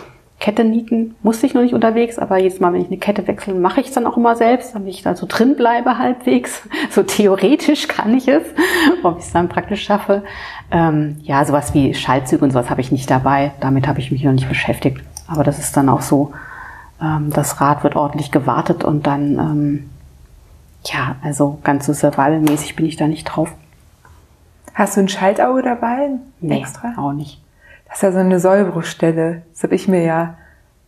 Kette 0.43 0.65
nieten 0.65 1.15
musste 1.23 1.45
ich 1.45 1.53
noch 1.53 1.61
nicht 1.61 1.73
unterwegs, 1.73 2.19
aber 2.19 2.37
jedes 2.37 2.59
Mal, 2.59 2.73
wenn 2.73 2.81
ich 2.81 2.87
eine 2.87 2.97
Kette 2.97 3.25
wechsle, 3.27 3.53
mache 3.53 3.79
ich 3.79 3.87
es 3.87 3.93
dann 3.93 4.05
auch 4.05 4.17
immer 4.17 4.35
selbst, 4.35 4.75
damit 4.75 4.93
ich 4.93 5.01
da 5.01 5.15
so 5.15 5.25
drin 5.25 5.55
bleibe 5.55 5.97
halbwegs. 5.97 6.63
So 6.89 7.01
theoretisch 7.01 7.87
kann 7.87 8.13
ich 8.13 8.27
es, 8.27 8.43
ob 9.03 9.17
ich 9.17 9.23
es 9.23 9.31
dann 9.31 9.47
praktisch 9.47 9.83
schaffe. 9.83 10.21
Ähm, 10.69 11.15
ja, 11.23 11.45
sowas 11.45 11.73
wie 11.73 11.93
Schaltzüge 11.93 12.43
und 12.43 12.51
sowas 12.51 12.69
habe 12.69 12.81
ich 12.81 12.91
nicht 12.91 13.09
dabei. 13.09 13.51
Damit 13.61 13.87
habe 13.87 13.99
ich 13.99 14.11
mich 14.11 14.21
noch 14.25 14.33
nicht 14.33 14.49
beschäftigt. 14.49 15.01
Aber 15.27 15.45
das 15.45 15.59
ist 15.59 15.77
dann 15.77 15.87
auch 15.87 16.01
so, 16.01 16.33
ähm, 17.01 17.29
das 17.29 17.61
Rad 17.61 17.85
wird 17.85 17.95
ordentlich 17.95 18.29
gewartet 18.29 18.83
und 18.83 19.07
dann, 19.07 19.39
ähm, 19.39 19.89
ja, 20.83 21.15
also 21.23 21.59
ganz 21.63 21.85
so 21.85 21.93
survival-mäßig 21.93 22.75
bin 22.75 22.85
ich 22.85 22.97
da 22.97 23.07
nicht 23.07 23.23
drauf. 23.23 23.49
Hast 24.73 24.97
du 24.97 25.01
ein 25.01 25.07
Schaltauge 25.07 25.61
dabei? 25.61 26.09
Nee, 26.41 26.59
extra? 26.59 26.95
auch 26.97 27.13
nicht. 27.13 27.42
Das 27.93 27.99
ist 27.99 28.01
ja 28.01 28.11
so 28.11 28.17
eine 28.17 28.39
Sollbruchstelle. 28.39 29.43
Das 29.51 29.61
habe 29.61 29.75
ich 29.75 29.87
mir 29.87 30.03
ja 30.03 30.33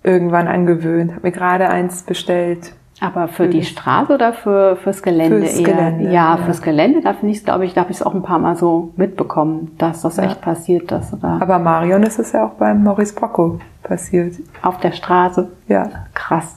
irgendwann 0.02 0.48
angewöhnt. 0.48 1.12
Habe 1.12 1.28
mir 1.28 1.32
gerade 1.32 1.70
eins 1.70 2.02
bestellt. 2.02 2.74
Aber 3.00 3.28
für 3.28 3.48
die 3.48 3.64
Straße 3.64 4.12
oder 4.12 4.34
für 4.34 4.76
fürs 4.78 5.04
Gelände 5.04 5.42
fürs 5.42 5.60
eher? 5.60 5.66
Gelände, 5.66 6.06
ja, 6.06 6.38
ja, 6.38 6.38
fürs 6.38 6.64
Gelände, 6.64 7.02
da 7.02 7.14
finde 7.14 7.36
ich 7.36 7.44
glaube 7.44 7.66
ich, 7.66 7.76
da 7.76 7.82
habe 7.82 7.92
ich 7.92 7.98
es 7.98 8.04
auch 8.04 8.16
ein 8.16 8.24
paar 8.24 8.40
Mal 8.40 8.56
so 8.56 8.92
mitbekommen, 8.96 9.76
dass 9.78 10.02
das 10.02 10.18
ja. 10.18 10.24
echt 10.24 10.42
passiert, 10.42 10.92
dass 10.92 11.12
da. 11.20 11.38
Aber 11.40 11.60
Marion 11.60 12.02
ist 12.02 12.18
es 12.18 12.32
ja 12.32 12.48
auch 12.48 12.54
beim 12.54 12.84
Maurice 12.84 13.14
Pocco 13.14 13.60
passiert. 13.84 14.36
Auf 14.64 14.80
der 14.80 14.94
Straße. 14.94 15.52
Ja. 15.68 15.90
Krass. 16.16 16.56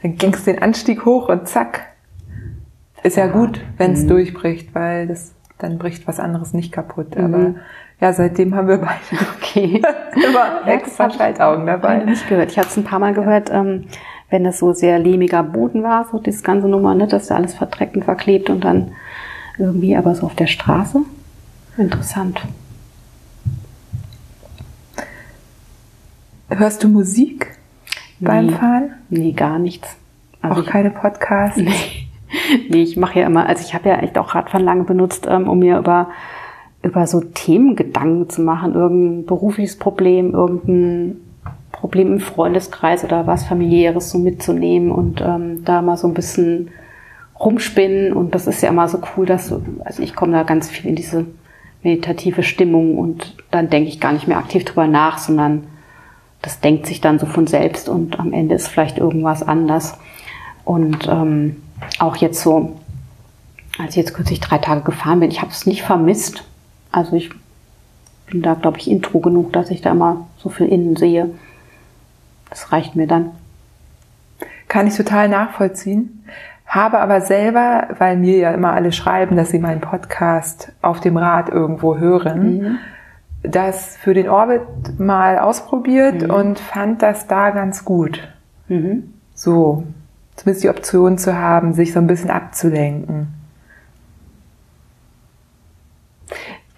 dann 0.00 0.16
ging 0.16 0.32
es 0.32 0.44
den 0.44 0.62
Anstieg 0.62 1.04
hoch 1.04 1.28
und 1.28 1.46
zack. 1.46 1.82
Ist 3.02 3.18
ja, 3.18 3.26
ja 3.26 3.32
gut, 3.32 3.60
wenn 3.76 3.92
es 3.92 4.04
mhm. 4.04 4.08
durchbricht, 4.08 4.74
weil 4.74 5.08
das 5.08 5.34
dann 5.58 5.76
bricht 5.76 6.08
was 6.08 6.20
anderes 6.20 6.54
nicht 6.54 6.72
kaputt. 6.72 7.16
Mhm. 7.18 7.24
Aber 7.24 7.54
ja, 8.00 8.12
seitdem 8.12 8.54
haben 8.54 8.68
wir 8.68 8.78
beide 8.78 9.00
okay. 9.36 9.82
immer 10.14 10.66
extra 10.66 11.10
Schaltaugen 11.10 11.66
dabei. 11.66 11.98
Ich 12.00 12.06
nicht 12.06 12.28
gehört. 12.28 12.50
Ich 12.52 12.58
habe 12.58 12.68
es 12.68 12.76
ein 12.76 12.84
paar 12.84 12.98
Mal 12.98 13.12
gehört, 13.12 13.50
ähm, 13.52 13.86
wenn 14.30 14.46
es 14.46 14.58
so 14.58 14.72
sehr 14.72 14.98
lehmiger 14.98 15.42
Boden 15.42 15.82
war, 15.82 16.06
so 16.10 16.18
das 16.18 16.42
ganze 16.42 16.68
Nummer, 16.68 16.94
ne, 16.94 17.06
dass 17.06 17.28
da 17.28 17.36
alles 17.36 17.54
verdreckt 17.54 17.96
und 17.96 18.04
verklebt 18.04 18.50
und 18.50 18.62
dann 18.62 18.92
irgendwie 19.58 19.96
aber 19.96 20.14
so 20.14 20.26
auf 20.26 20.34
der 20.34 20.46
Straße. 20.46 21.02
Interessant. 21.76 22.40
Hörst 26.48 26.82
du 26.82 26.88
Musik 26.88 27.58
nee, 28.20 28.26
beim 28.26 28.50
Fahren? 28.50 28.94
Nee, 29.10 29.32
gar 29.32 29.58
nichts. 29.58 29.96
Also 30.40 30.62
auch 30.62 30.66
keine 30.66 30.90
Podcasts? 30.90 31.60
Nee. 32.30 32.68
nee, 32.68 32.82
ich 32.82 32.98
mache 32.98 33.20
ja 33.20 33.26
immer, 33.26 33.46
also 33.46 33.62
ich 33.66 33.72
habe 33.72 33.88
ja 33.88 33.96
echt 34.00 34.18
auch 34.18 34.34
Radfahren 34.34 34.62
lange 34.62 34.84
benutzt, 34.84 35.26
ähm, 35.26 35.48
um 35.48 35.60
mir 35.60 35.78
über, 35.78 36.10
über 36.82 37.06
so 37.06 37.20
Themen 37.20 37.76
Gedanken 37.76 38.28
zu 38.30 38.42
machen, 38.42 38.74
irgendein 38.74 39.26
berufliches 39.26 39.76
Problem, 39.76 40.32
irgendein 40.32 41.16
Problem 41.72 42.12
im 42.12 42.20
Freundeskreis 42.20 43.04
oder 43.04 43.26
was 43.26 43.44
familiäres 43.44 44.10
so 44.10 44.18
mitzunehmen 44.18 44.90
und 44.90 45.20
ähm, 45.20 45.64
da 45.64 45.82
mal 45.82 45.96
so 45.96 46.08
ein 46.08 46.14
bisschen 46.14 46.70
rumspinnen 47.38 48.12
und 48.12 48.34
das 48.34 48.46
ist 48.46 48.62
ja 48.62 48.68
immer 48.68 48.88
so 48.88 49.00
cool, 49.16 49.26
dass 49.26 49.52
also 49.84 50.02
ich 50.02 50.14
komme 50.14 50.32
da 50.32 50.42
ganz 50.42 50.68
viel 50.68 50.86
in 50.86 50.96
diese 50.96 51.26
meditative 51.82 52.42
Stimmung 52.42 52.98
und 52.98 53.36
dann 53.50 53.70
denke 53.70 53.88
ich 53.88 54.00
gar 54.00 54.12
nicht 54.12 54.26
mehr 54.26 54.38
aktiv 54.38 54.64
drüber 54.64 54.86
nach, 54.86 55.18
sondern 55.18 55.64
das 56.42 56.60
denkt 56.60 56.86
sich 56.86 57.00
dann 57.00 57.18
so 57.18 57.26
von 57.26 57.46
selbst 57.46 57.88
und 57.88 58.18
am 58.18 58.32
Ende 58.32 58.54
ist 58.54 58.68
vielleicht 58.68 58.98
irgendwas 58.98 59.42
anders. 59.42 59.98
Und 60.64 61.08
ähm, 61.08 61.56
auch 61.98 62.16
jetzt 62.16 62.42
so, 62.42 62.76
als 63.78 63.90
ich 63.90 63.96
jetzt 63.96 64.14
kürzlich 64.14 64.40
drei 64.40 64.58
Tage 64.58 64.82
gefahren 64.82 65.20
bin, 65.20 65.30
ich 65.30 65.40
habe 65.40 65.50
es 65.50 65.66
nicht 65.66 65.82
vermisst. 65.82 66.44
Also 66.90 67.16
ich 67.16 67.30
bin 68.26 68.42
da, 68.42 68.54
glaube 68.54 68.78
ich, 68.78 68.90
intro 68.90 69.20
genug, 69.20 69.52
dass 69.52 69.70
ich 69.70 69.80
da 69.80 69.90
immer 69.90 70.26
so 70.38 70.48
viel 70.48 70.68
innen 70.68 70.96
sehe. 70.96 71.30
Das 72.50 72.72
reicht 72.72 72.96
mir 72.96 73.06
dann. 73.06 73.30
Kann 74.68 74.86
ich 74.86 74.96
total 74.96 75.28
nachvollziehen. 75.28 76.24
Habe 76.66 76.98
aber 77.00 77.22
selber, 77.22 77.88
weil 77.98 78.18
mir 78.18 78.36
ja 78.36 78.50
immer 78.50 78.72
alle 78.72 78.92
schreiben, 78.92 79.36
dass 79.36 79.50
sie 79.50 79.58
meinen 79.58 79.80
Podcast 79.80 80.72
auf 80.82 81.00
dem 81.00 81.16
Rad 81.16 81.48
irgendwo 81.48 81.96
hören, 81.96 82.58
mhm. 82.58 82.78
das 83.42 83.96
für 83.96 84.12
den 84.12 84.28
Orbit 84.28 84.60
mal 84.98 85.38
ausprobiert 85.38 86.24
mhm. 86.24 86.30
und 86.30 86.58
fand 86.58 87.00
das 87.00 87.26
da 87.26 87.50
ganz 87.50 87.86
gut. 87.86 88.28
Mhm. 88.68 89.14
So, 89.32 89.84
zumindest 90.36 90.64
die 90.64 90.68
Option 90.68 91.16
zu 91.16 91.38
haben, 91.38 91.72
sich 91.72 91.94
so 91.94 92.00
ein 92.00 92.06
bisschen 92.06 92.30
abzulenken. 92.30 93.37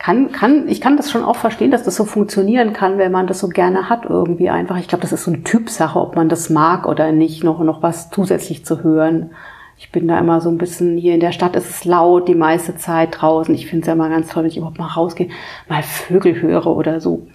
Kann, 0.00 0.32
kann, 0.32 0.66
ich 0.66 0.80
kann 0.80 0.96
das 0.96 1.10
schon 1.10 1.22
auch 1.22 1.36
verstehen, 1.36 1.70
dass 1.70 1.82
das 1.82 1.94
so 1.94 2.06
funktionieren 2.06 2.72
kann, 2.72 2.96
wenn 2.96 3.12
man 3.12 3.26
das 3.26 3.38
so 3.38 3.48
gerne 3.48 3.90
hat 3.90 4.06
irgendwie 4.06 4.48
einfach. 4.48 4.78
Ich 4.78 4.88
glaube, 4.88 5.02
das 5.02 5.12
ist 5.12 5.24
so 5.24 5.30
eine 5.30 5.42
Typsache, 5.42 6.00
ob 6.00 6.16
man 6.16 6.30
das 6.30 6.48
mag 6.48 6.86
oder 6.86 7.12
nicht, 7.12 7.44
noch, 7.44 7.62
noch 7.62 7.82
was 7.82 8.08
zusätzlich 8.08 8.64
zu 8.64 8.82
hören. 8.82 9.32
Ich 9.76 9.92
bin 9.92 10.08
da 10.08 10.18
immer 10.18 10.40
so 10.40 10.48
ein 10.48 10.56
bisschen, 10.56 10.96
hier 10.96 11.12
in 11.12 11.20
der 11.20 11.32
Stadt 11.32 11.54
ist 11.54 11.68
es 11.68 11.84
laut 11.84 12.28
die 12.28 12.34
meiste 12.34 12.76
Zeit 12.76 13.20
draußen. 13.20 13.54
Ich 13.54 13.66
finde 13.66 13.82
es 13.82 13.86
ja 13.88 13.92
immer 13.92 14.08
ganz 14.08 14.28
toll, 14.28 14.44
wenn 14.44 14.50
ich 14.50 14.56
überhaupt 14.56 14.78
mal 14.78 14.86
rausgehe, 14.86 15.28
mal 15.68 15.82
Vögel 15.82 16.40
höre 16.40 16.66
oder 16.66 17.02
so. 17.02 17.26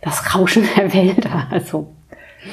Das 0.00 0.32
Rauschen 0.32 0.62
der 0.76 0.94
Wälder, 0.94 1.48
also. 1.50 1.88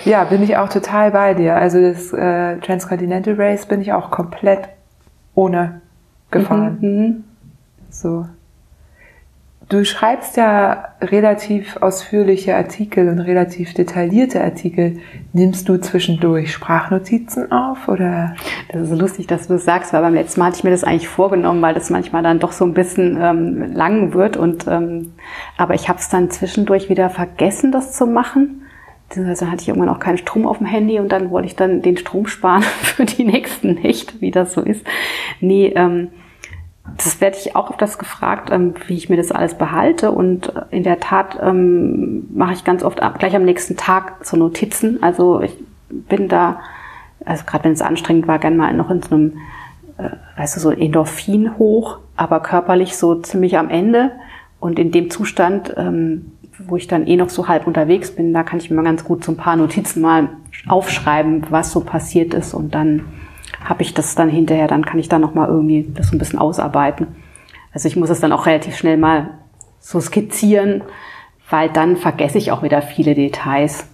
Ja, 0.03 0.23
bin 0.23 0.41
ich 0.41 0.57
auch 0.57 0.69
total 0.69 1.11
bei 1.11 1.35
dir. 1.35 1.55
Also 1.55 1.79
das 1.79 2.11
äh, 2.11 2.57
Transcontinental 2.57 3.35
Race 3.35 3.67
bin 3.67 3.81
ich 3.81 3.93
auch 3.93 4.09
komplett 4.09 4.67
ohne 5.35 5.81
gefahren. 6.31 6.79
Mhm, 6.81 6.89
mhm. 6.89 7.23
so. 7.91 8.25
Du 9.69 9.85
schreibst 9.85 10.35
ja 10.35 10.95
relativ 10.99 11.77
ausführliche 11.77 12.55
Artikel 12.55 13.07
und 13.07 13.19
relativ 13.19 13.75
detaillierte 13.75 14.43
Artikel. 14.43 14.97
Nimmst 15.31 15.69
du 15.69 15.77
zwischendurch 15.77 16.51
Sprachnotizen 16.51 17.51
auf 17.51 17.87
oder? 17.87 18.35
Das 18.69 18.81
ist 18.81 18.89
so 18.89 18.95
lustig, 18.95 19.27
dass 19.27 19.45
du 19.45 19.53
das 19.53 19.65
sagst, 19.65 19.93
weil 19.93 20.01
beim 20.01 20.15
letzten 20.15 20.39
Mal 20.39 20.47
hatte 20.47 20.57
ich 20.57 20.63
mir 20.63 20.71
das 20.71 20.83
eigentlich 20.83 21.07
vorgenommen, 21.07 21.61
weil 21.61 21.75
das 21.75 21.91
manchmal 21.91 22.23
dann 22.23 22.39
doch 22.39 22.51
so 22.51 22.65
ein 22.65 22.73
bisschen 22.73 23.19
ähm, 23.21 23.71
lang 23.71 24.15
wird 24.15 24.37
und 24.37 24.65
ähm, 24.67 25.13
aber 25.55 25.75
ich 25.75 25.87
habe 25.87 25.99
es 25.99 26.09
dann 26.09 26.31
zwischendurch 26.31 26.89
wieder 26.89 27.11
vergessen, 27.11 27.71
das 27.71 27.93
zu 27.93 28.07
machen. 28.07 28.63
Beziehungsweise 29.07 29.51
hatte 29.51 29.61
ich 29.61 29.67
irgendwann 29.67 29.89
auch 29.89 29.99
keinen 29.99 30.17
Strom 30.17 30.47
auf 30.47 30.57
dem 30.57 30.65
Handy 30.65 30.99
und 30.99 31.11
dann 31.11 31.29
wollte 31.29 31.47
ich 31.47 31.55
dann 31.55 31.83
den 31.83 31.97
Strom 31.97 32.25
sparen 32.25 32.63
für 32.81 33.05
die 33.05 33.23
nächsten 33.23 33.75
Nächte, 33.75 34.19
wie 34.19 34.31
das 34.31 34.51
so 34.51 34.61
ist. 34.61 34.83
Nee, 35.41 35.73
ähm, 35.75 36.09
das 36.97 37.21
werde 37.21 37.37
ich 37.37 37.55
auch 37.55 37.71
öfters 37.71 37.97
gefragt, 37.97 38.49
ähm, 38.51 38.73
wie 38.87 38.95
ich 38.95 39.09
mir 39.09 39.17
das 39.17 39.31
alles 39.31 39.55
behalte. 39.55 40.11
Und 40.11 40.55
äh, 40.55 40.61
in 40.71 40.83
der 40.83 40.99
Tat 40.99 41.37
ähm, 41.41 42.27
mache 42.33 42.53
ich 42.53 42.63
ganz 42.63 42.83
oft 42.83 43.01
ab, 43.01 43.19
gleich 43.19 43.35
am 43.35 43.43
nächsten 43.43 43.77
Tag 43.77 44.25
so 44.25 44.37
Notizen. 44.37 45.01
Also 45.01 45.41
ich 45.41 45.55
bin 45.89 46.27
da, 46.27 46.59
also 47.25 47.43
gerade 47.45 47.65
wenn 47.65 47.73
es 47.73 47.81
anstrengend 47.81 48.27
war, 48.27 48.39
gern 48.39 48.57
mal 48.57 48.73
noch 48.73 48.89
in 48.89 49.01
so 49.01 49.15
einem, 49.15 49.37
äh, 49.97 50.09
weißt 50.37 50.55
du, 50.55 50.59
so 50.59 50.71
Endorphin 50.71 51.57
hoch, 51.57 51.99
aber 52.15 52.39
körperlich 52.41 52.95
so 52.95 53.15
ziemlich 53.15 53.57
am 53.57 53.69
Ende. 53.69 54.11
Und 54.59 54.77
in 54.77 54.91
dem 54.91 55.09
Zustand, 55.09 55.73
ähm, 55.77 56.33
wo 56.67 56.75
ich 56.75 56.87
dann 56.87 57.07
eh 57.07 57.15
noch 57.15 57.29
so 57.29 57.47
halb 57.47 57.67
unterwegs 57.67 58.11
bin, 58.11 58.33
da 58.33 58.43
kann 58.43 58.59
ich 58.59 58.69
mir 58.69 58.83
ganz 58.83 59.03
gut 59.03 59.23
so 59.23 59.31
ein 59.31 59.37
paar 59.37 59.55
Notizen 59.55 60.01
mal 60.01 60.29
aufschreiben, 60.67 61.45
was 61.49 61.71
so 61.71 61.79
passiert 61.79 62.33
ist 62.33 62.53
und 62.53 62.75
dann 62.75 63.05
habe 63.64 63.81
ich 63.81 63.94
das 63.94 64.15
dann 64.15 64.30
hinterher, 64.30 64.68
dann 64.68 64.86
kann 64.86 64.99
ich 64.99 65.10
da 65.10 65.19
nochmal 65.19 65.49
irgendwie 65.49 65.91
das 65.94 66.07
so 66.07 66.15
ein 66.15 66.19
bisschen 66.19 66.40
ausarbeiten. 66.40 67.07
Also 67.73 67.88
ich 67.88 67.95
muss 67.95 68.10
es 68.10 68.19
dann 68.19 68.31
auch 68.31 68.45
relativ 68.45 68.77
schnell 68.77 68.98
mal 68.98 69.31
so 69.80 69.99
skizzieren, 69.99 70.84
weil 71.49 71.69
dann 71.69 71.98
vergesse 71.98 72.38
ich 72.38 72.52
auch 72.52 72.64
wieder 72.64 72.81
viele 72.81 73.15
Details 73.15 73.88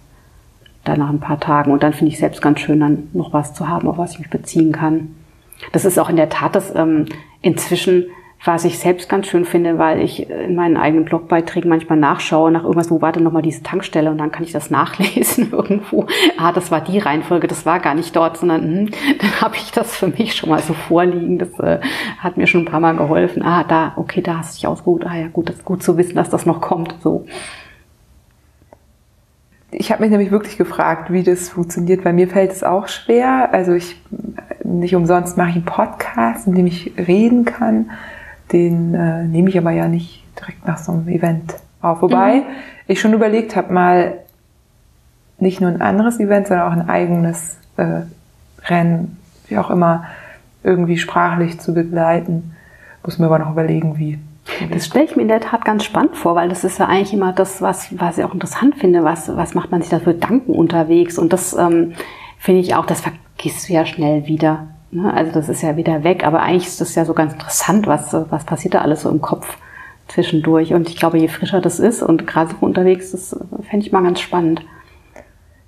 dann 0.84 1.00
nach 1.00 1.10
ein 1.10 1.20
paar 1.20 1.40
Tagen. 1.40 1.72
Und 1.72 1.82
dann 1.82 1.92
finde 1.92 2.12
ich 2.12 2.18
selbst 2.18 2.40
ganz 2.40 2.60
schön, 2.60 2.80
dann 2.80 3.08
noch 3.12 3.32
was 3.32 3.54
zu 3.54 3.68
haben, 3.68 3.88
auf 3.88 3.98
was 3.98 4.12
ich 4.12 4.18
mich 4.20 4.30
beziehen 4.30 4.72
kann. 4.72 5.14
Das 5.72 5.84
ist 5.84 5.98
auch 5.98 6.08
in 6.08 6.16
der 6.16 6.28
Tat 6.28 6.54
das 6.54 6.74
ähm, 6.74 7.06
inzwischen 7.42 8.06
was 8.44 8.64
ich 8.64 8.78
selbst 8.78 9.08
ganz 9.08 9.26
schön 9.26 9.44
finde, 9.44 9.78
weil 9.78 10.00
ich 10.00 10.30
in 10.30 10.54
meinen 10.54 10.76
eigenen 10.76 11.04
Blogbeiträgen 11.04 11.68
manchmal 11.68 11.98
nachschaue 11.98 12.50
nach 12.50 12.62
irgendwas, 12.62 12.90
wo 12.90 13.00
war 13.00 13.12
denn 13.12 13.24
nochmal 13.24 13.42
diese 13.42 13.62
Tankstelle 13.62 14.10
und 14.10 14.18
dann 14.18 14.30
kann 14.30 14.44
ich 14.44 14.52
das 14.52 14.70
nachlesen 14.76 15.50
irgendwo. 15.52 16.06
Ah, 16.38 16.52
das 16.52 16.70
war 16.70 16.80
die 16.80 16.98
Reihenfolge, 16.98 17.48
das 17.48 17.66
war 17.66 17.80
gar 17.80 17.94
nicht 17.94 18.14
dort, 18.14 18.36
sondern 18.36 18.62
hm, 18.62 18.90
dann 19.20 19.40
habe 19.40 19.56
ich 19.56 19.72
das 19.72 19.96
für 19.96 20.08
mich 20.08 20.34
schon 20.34 20.50
mal 20.50 20.62
so 20.62 20.74
vorliegen. 20.74 21.38
Das 21.38 21.58
äh, 21.58 21.80
hat 22.18 22.36
mir 22.36 22.46
schon 22.46 22.62
ein 22.62 22.66
paar 22.66 22.80
Mal 22.80 22.96
geholfen. 22.96 23.42
Ah, 23.42 23.64
da, 23.64 23.94
okay, 23.96 24.20
da 24.20 24.38
hast 24.38 24.54
du 24.54 24.56
dich 24.56 24.66
ausgeruht. 24.66 25.04
Ah 25.06 25.16
ja, 25.16 25.28
gut, 25.28 25.48
das 25.48 25.56
ist 25.56 25.64
gut 25.64 25.82
zu 25.82 25.96
wissen, 25.96 26.14
dass 26.14 26.30
das 26.30 26.46
noch 26.46 26.60
kommt. 26.60 26.94
So. 27.02 27.26
Ich 29.72 29.90
habe 29.90 30.02
mich 30.02 30.10
nämlich 30.10 30.30
wirklich 30.30 30.56
gefragt, 30.56 31.12
wie 31.12 31.22
das 31.22 31.48
funktioniert. 31.48 32.04
Bei 32.04 32.12
mir 32.12 32.28
fällt 32.28 32.52
es 32.52 32.62
auch 32.62 32.86
schwer. 32.86 33.52
Also 33.52 33.72
ich 33.72 33.96
nicht 34.62 34.94
umsonst 34.94 35.36
mache 35.36 35.50
ich 35.50 35.56
einen 35.56 35.64
Podcast, 35.64 36.46
in 36.46 36.54
dem 36.54 36.66
ich 36.66 36.92
reden 36.96 37.44
kann 37.44 37.90
den 38.52 38.94
äh, 38.94 39.24
nehme 39.24 39.48
ich 39.48 39.58
aber 39.58 39.70
ja 39.72 39.88
nicht 39.88 40.24
direkt 40.38 40.66
nach 40.66 40.78
so 40.78 40.92
einem 40.92 41.08
Event 41.08 41.54
auf. 41.80 42.02
Wobei 42.02 42.36
mhm. 42.36 42.44
ich 42.86 43.00
schon 43.00 43.12
überlegt 43.12 43.56
habe, 43.56 43.72
mal 43.72 44.14
nicht 45.38 45.60
nur 45.60 45.70
ein 45.70 45.82
anderes 45.82 46.18
Event, 46.20 46.46
sondern 46.46 46.68
auch 46.68 46.76
ein 46.76 46.88
eigenes 46.88 47.58
äh, 47.76 48.02
Rennen, 48.64 49.18
wie 49.48 49.58
auch 49.58 49.70
immer, 49.70 50.04
irgendwie 50.62 50.98
sprachlich 50.98 51.60
zu 51.60 51.74
begleiten. 51.74 52.54
Muss 53.04 53.18
mir 53.18 53.26
aber 53.26 53.38
noch 53.38 53.52
überlegen, 53.52 53.98
wie. 53.98 54.18
Das 54.70 54.86
stelle 54.86 55.04
ich 55.04 55.16
mir 55.16 55.22
in 55.22 55.28
der 55.28 55.40
Tat 55.40 55.64
ganz 55.64 55.84
spannend 55.84 56.16
vor, 56.16 56.36
weil 56.36 56.48
das 56.48 56.62
ist 56.62 56.78
ja 56.78 56.86
eigentlich 56.86 57.12
immer 57.12 57.32
das, 57.32 57.60
was, 57.60 57.88
was 57.98 58.16
ich 58.16 58.24
auch 58.24 58.32
interessant 58.32 58.76
finde. 58.76 59.02
Was, 59.02 59.34
was 59.36 59.54
macht 59.54 59.70
man 59.70 59.82
sich 59.82 59.90
da 59.90 59.98
für 59.98 60.14
Danken 60.14 60.52
unterwegs? 60.52 61.18
Und 61.18 61.32
das 61.32 61.52
ähm, 61.54 61.94
finde 62.38 62.60
ich 62.60 62.74
auch, 62.74 62.86
das 62.86 63.00
vergisst 63.00 63.68
du 63.68 63.72
ja 63.72 63.84
schnell 63.84 64.26
wieder. 64.26 64.68
Ne? 64.96 65.12
Also 65.12 65.32
das 65.32 65.48
ist 65.48 65.62
ja 65.62 65.76
wieder 65.76 66.04
weg, 66.04 66.26
aber 66.26 66.40
eigentlich 66.40 66.66
ist 66.66 66.80
das 66.80 66.94
ja 66.94 67.04
so 67.04 67.12
ganz 67.12 67.34
interessant, 67.34 67.86
was, 67.86 68.14
was 68.30 68.44
passiert 68.44 68.74
da 68.74 68.80
alles 68.80 69.02
so 69.02 69.10
im 69.10 69.20
Kopf 69.20 69.58
zwischendurch. 70.08 70.72
Und 70.72 70.88
ich 70.88 70.96
glaube, 70.96 71.18
je 71.18 71.28
frischer 71.28 71.60
das 71.60 71.78
ist 71.78 72.02
und 72.02 72.26
gerade 72.26 72.50
so 72.50 72.56
unterwegs, 72.64 73.12
das 73.12 73.36
fände 73.68 73.84
ich 73.84 73.92
mal 73.92 74.02
ganz 74.02 74.20
spannend. 74.20 74.64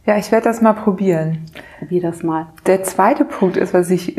Ja, 0.07 0.17
ich 0.17 0.33
werde 0.33 0.45
das 0.45 0.63
mal 0.63 0.73
probieren. 0.73 1.45
Probier 1.79 2.01
das 2.01 2.23
mal. 2.23 2.47
Der 2.67 2.83
zweite 2.85 3.27
Punkt 3.27 3.59
ist, 3.59 3.75
was 3.75 3.91
ich 3.91 4.17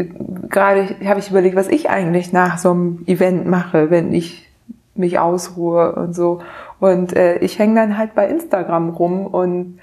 gerade 0.47 0.95
habe 1.03 1.19
ich 1.19 1.31
überlegt, 1.31 1.55
was 1.55 1.67
ich 1.67 1.89
eigentlich 1.89 2.31
nach 2.31 2.59
so 2.59 2.69
einem 2.69 3.03
Event 3.07 3.47
mache, 3.47 3.89
wenn 3.89 4.13
ich 4.13 4.47
mich 4.93 5.17
ausruhe 5.17 5.93
und 5.95 6.13
so. 6.13 6.41
Und 6.79 7.15
äh, 7.15 7.39
ich 7.39 7.57
hänge 7.57 7.73
dann 7.73 7.97
halt 7.97 8.13
bei 8.13 8.27
Instagram 8.27 8.89
rum 8.89 9.25
und 9.25 9.79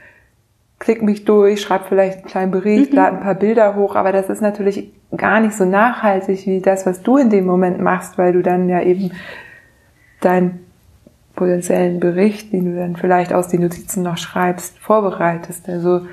klick 0.78 1.02
mich 1.02 1.24
durch, 1.24 1.60
schreib 1.60 1.88
vielleicht 1.88 2.18
einen 2.18 2.26
kleinen 2.26 2.50
Bericht, 2.50 2.90
mhm. 2.90 2.96
lade 2.96 3.16
ein 3.16 3.22
paar 3.22 3.34
Bilder 3.34 3.74
hoch, 3.74 3.96
aber 3.96 4.12
das 4.12 4.28
ist 4.28 4.42
natürlich 4.42 4.92
gar 5.16 5.40
nicht 5.40 5.54
so 5.54 5.64
nachhaltig 5.64 6.46
wie 6.46 6.60
das, 6.60 6.86
was 6.86 7.02
du 7.02 7.16
in 7.16 7.30
dem 7.30 7.46
Moment 7.46 7.80
machst, 7.80 8.18
weil 8.18 8.32
du 8.32 8.42
dann 8.42 8.68
ja 8.68 8.82
eben 8.82 9.12
deinen 10.20 10.66
potenziellen 11.34 12.00
Bericht, 12.00 12.52
den 12.52 12.72
du 12.72 12.78
dann 12.78 12.96
vielleicht 12.96 13.32
aus 13.32 13.48
den 13.48 13.60
Notizen 13.62 14.02
noch 14.02 14.16
schreibst, 14.16 14.78
vorbereitest. 14.78 15.68
Also 15.68 16.06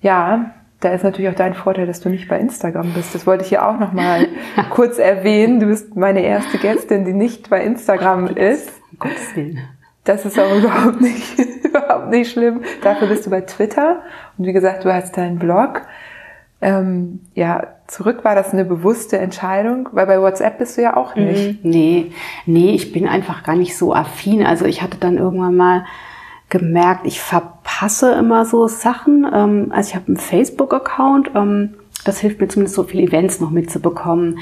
ja, 0.00 0.52
da 0.80 0.90
ist 0.90 1.04
natürlich 1.04 1.30
auch 1.30 1.36
dein 1.36 1.54
Vorteil, 1.54 1.86
dass 1.86 2.00
du 2.00 2.08
nicht 2.08 2.28
bei 2.28 2.38
Instagram 2.38 2.92
bist. 2.94 3.14
Das 3.14 3.26
wollte 3.26 3.44
ich 3.44 3.50
hier 3.50 3.66
auch 3.66 3.78
noch 3.78 3.92
mal 3.92 4.26
kurz 4.70 4.98
erwähnen. 4.98 5.60
Du 5.60 5.66
bist 5.66 5.94
meine 5.96 6.22
erste 6.22 6.58
Gästin, 6.58 7.04
die 7.04 7.12
nicht 7.12 7.50
bei 7.50 7.62
Instagram 7.62 8.28
ist. 8.28 8.70
Um 8.92 8.98
Gottes 8.98 9.36
Willen. 9.36 9.60
Das 10.06 10.24
ist 10.24 10.38
aber 10.38 10.54
überhaupt 10.56 11.02
nicht, 11.02 11.38
überhaupt 11.62 12.08
nicht 12.08 12.32
schlimm. 12.32 12.62
Dafür 12.82 13.08
bist 13.08 13.26
du 13.26 13.30
bei 13.30 13.42
Twitter. 13.42 14.02
Und 14.38 14.46
wie 14.46 14.52
gesagt, 14.54 14.84
du 14.84 14.94
hast 14.94 15.16
deinen 15.18 15.38
Blog. 15.38 15.82
Ähm, 16.62 17.20
ja, 17.34 17.74
zurück 17.86 18.24
war 18.24 18.34
das 18.34 18.54
eine 18.54 18.64
bewusste 18.64 19.18
Entscheidung, 19.18 19.90
weil 19.92 20.06
bei 20.06 20.20
WhatsApp 20.20 20.58
bist 20.58 20.78
du 20.78 20.82
ja 20.82 20.96
auch 20.96 21.14
nicht. 21.14 21.62
Mhm. 21.62 21.70
Nee, 21.70 22.12
nee, 22.46 22.70
ich 22.70 22.92
bin 22.92 23.06
einfach 23.06 23.42
gar 23.42 23.56
nicht 23.56 23.76
so 23.76 23.94
affin. 23.94 24.44
Also 24.46 24.64
ich 24.64 24.80
hatte 24.80 24.96
dann 24.96 25.18
irgendwann 25.18 25.54
mal 25.54 25.84
gemerkt, 26.48 27.06
ich 27.06 27.20
verpasse 27.20 28.12
immer 28.12 28.46
so 28.46 28.68
Sachen. 28.68 29.26
Ähm, 29.32 29.66
also 29.70 29.90
ich 29.90 29.94
habe 29.96 30.06
einen 30.06 30.16
Facebook-Account, 30.16 31.32
ähm, 31.34 31.74
das 32.04 32.20
hilft 32.20 32.40
mir 32.40 32.48
zumindest 32.48 32.76
so 32.76 32.84
viele 32.84 33.02
Events 33.02 33.40
noch 33.40 33.50
mitzubekommen. 33.50 34.38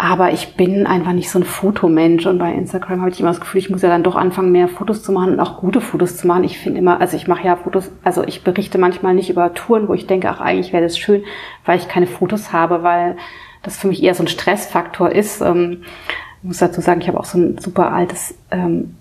Aber 0.00 0.32
ich 0.32 0.54
bin 0.54 0.86
einfach 0.86 1.12
nicht 1.12 1.28
so 1.28 1.40
ein 1.40 1.44
Fotomensch 1.44 2.24
und 2.26 2.38
bei 2.38 2.52
Instagram 2.52 3.00
habe 3.00 3.10
ich 3.10 3.18
immer 3.18 3.30
das 3.30 3.40
Gefühl, 3.40 3.58
ich 3.58 3.68
muss 3.68 3.82
ja 3.82 3.88
dann 3.88 4.04
doch 4.04 4.14
anfangen, 4.14 4.52
mehr 4.52 4.68
Fotos 4.68 5.02
zu 5.02 5.10
machen 5.10 5.32
und 5.32 5.40
auch 5.40 5.58
gute 5.58 5.80
Fotos 5.80 6.16
zu 6.16 6.28
machen. 6.28 6.44
Ich 6.44 6.56
finde 6.56 6.78
immer, 6.78 7.00
also 7.00 7.16
ich 7.16 7.26
mache 7.26 7.44
ja 7.44 7.56
Fotos, 7.56 7.90
also 8.04 8.22
ich 8.22 8.44
berichte 8.44 8.78
manchmal 8.78 9.14
nicht 9.14 9.28
über 9.28 9.54
Touren, 9.54 9.88
wo 9.88 9.94
ich 9.94 10.06
denke, 10.06 10.30
ach 10.30 10.40
eigentlich 10.40 10.72
wäre 10.72 10.84
das 10.84 10.96
schön, 10.96 11.24
weil 11.64 11.78
ich 11.78 11.88
keine 11.88 12.06
Fotos 12.06 12.52
habe, 12.52 12.84
weil 12.84 13.16
das 13.64 13.76
für 13.76 13.88
mich 13.88 14.00
eher 14.00 14.14
so 14.14 14.22
ein 14.22 14.28
Stressfaktor 14.28 15.10
ist. 15.10 15.40
Ähm, 15.40 15.82
ich 16.42 16.44
muss 16.44 16.58
dazu 16.58 16.80
sagen, 16.80 17.00
ich 17.00 17.08
habe 17.08 17.18
auch 17.18 17.24
so 17.24 17.36
ein 17.36 17.58
super 17.58 17.92
altes 17.92 18.38
ähm, 18.52 18.94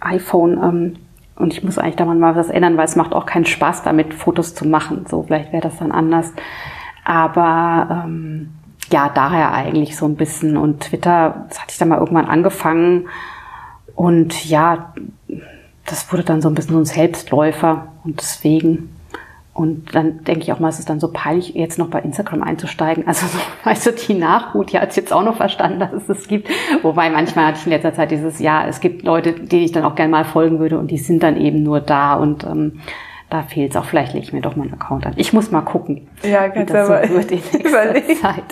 iPhone 0.00 0.58
ähm, 0.60 0.96
und 1.36 1.52
ich 1.52 1.62
muss 1.62 1.78
eigentlich 1.78 1.94
da 1.94 2.04
mal 2.04 2.34
was 2.34 2.50
ändern, 2.50 2.76
weil 2.76 2.86
es 2.86 2.96
macht 2.96 3.12
auch 3.12 3.26
keinen 3.26 3.46
Spaß, 3.46 3.84
damit 3.84 4.12
Fotos 4.12 4.56
zu 4.56 4.66
machen. 4.66 5.06
So, 5.08 5.22
vielleicht 5.22 5.52
wäre 5.52 5.62
das 5.62 5.78
dann 5.78 5.92
anders. 5.92 6.32
Aber 7.04 8.04
ähm, 8.04 8.50
ja, 8.92 9.08
daher 9.08 9.52
eigentlich 9.52 9.96
so 9.96 10.06
ein 10.06 10.16
bisschen. 10.16 10.56
Und 10.56 10.80
Twitter, 10.80 11.46
das 11.48 11.60
hatte 11.60 11.72
ich 11.72 11.78
dann 11.78 11.88
mal 11.88 11.98
irgendwann 11.98 12.26
angefangen. 12.26 13.08
Und 13.94 14.46
ja, 14.46 14.94
das 15.86 16.10
wurde 16.12 16.24
dann 16.24 16.42
so 16.42 16.48
ein 16.48 16.54
bisschen 16.54 16.74
so 16.74 16.78
ein 16.80 16.84
Selbstläufer. 16.84 17.88
Und 18.04 18.20
deswegen. 18.20 18.96
Und 19.52 19.94
dann 19.94 20.24
denke 20.24 20.42
ich 20.42 20.52
auch 20.52 20.60
mal, 20.60 20.68
es 20.68 20.78
ist 20.78 20.88
dann 20.88 21.00
so 21.00 21.10
peinlich, 21.12 21.54
jetzt 21.54 21.78
noch 21.78 21.88
bei 21.88 22.00
Instagram 22.00 22.42
einzusteigen. 22.42 23.06
Also, 23.06 23.26
so, 23.26 23.38
weißt 23.64 23.86
du, 23.86 23.92
die 23.92 24.14
Nachhut, 24.14 24.72
die 24.72 24.78
hat 24.78 24.90
es 24.90 24.96
jetzt 24.96 25.12
auch 25.12 25.24
noch 25.24 25.36
verstanden, 25.36 25.80
dass 25.80 25.92
es 25.92 26.06
das 26.06 26.28
gibt. 26.28 26.48
Wobei 26.82 27.10
manchmal 27.10 27.46
hatte 27.46 27.58
ich 27.58 27.66
in 27.66 27.72
letzter 27.72 27.92
Zeit 27.92 28.10
dieses, 28.10 28.38
ja, 28.38 28.66
es 28.66 28.80
gibt 28.80 29.02
Leute, 29.02 29.32
denen 29.32 29.64
ich 29.64 29.72
dann 29.72 29.84
auch 29.84 29.96
gerne 29.96 30.10
mal 30.10 30.24
folgen 30.24 30.60
würde 30.60 30.78
und 30.78 30.90
die 30.90 30.98
sind 30.98 31.22
dann 31.22 31.36
eben 31.36 31.62
nur 31.62 31.80
da 31.80 32.14
und 32.14 32.44
ähm, 32.44 32.80
da 33.30 33.42
fehlt 33.42 33.70
es 33.70 33.76
auch. 33.76 33.84
Vielleicht 33.84 34.12
lege 34.12 34.24
ich 34.24 34.32
mir 34.32 34.40
doch 34.40 34.56
mal 34.56 34.64
einen 34.64 34.74
Account 34.74 35.06
an. 35.06 35.12
Ich 35.16 35.32
muss 35.32 35.52
mal 35.52 35.60
gucken, 35.60 36.08
ja, 36.24 36.52
wie 36.52 36.64
das 36.64 36.88
so 36.88 37.14
wird 37.14 37.30
in 37.30 37.38
nächster 37.52 38.20
Zeit. 38.20 38.44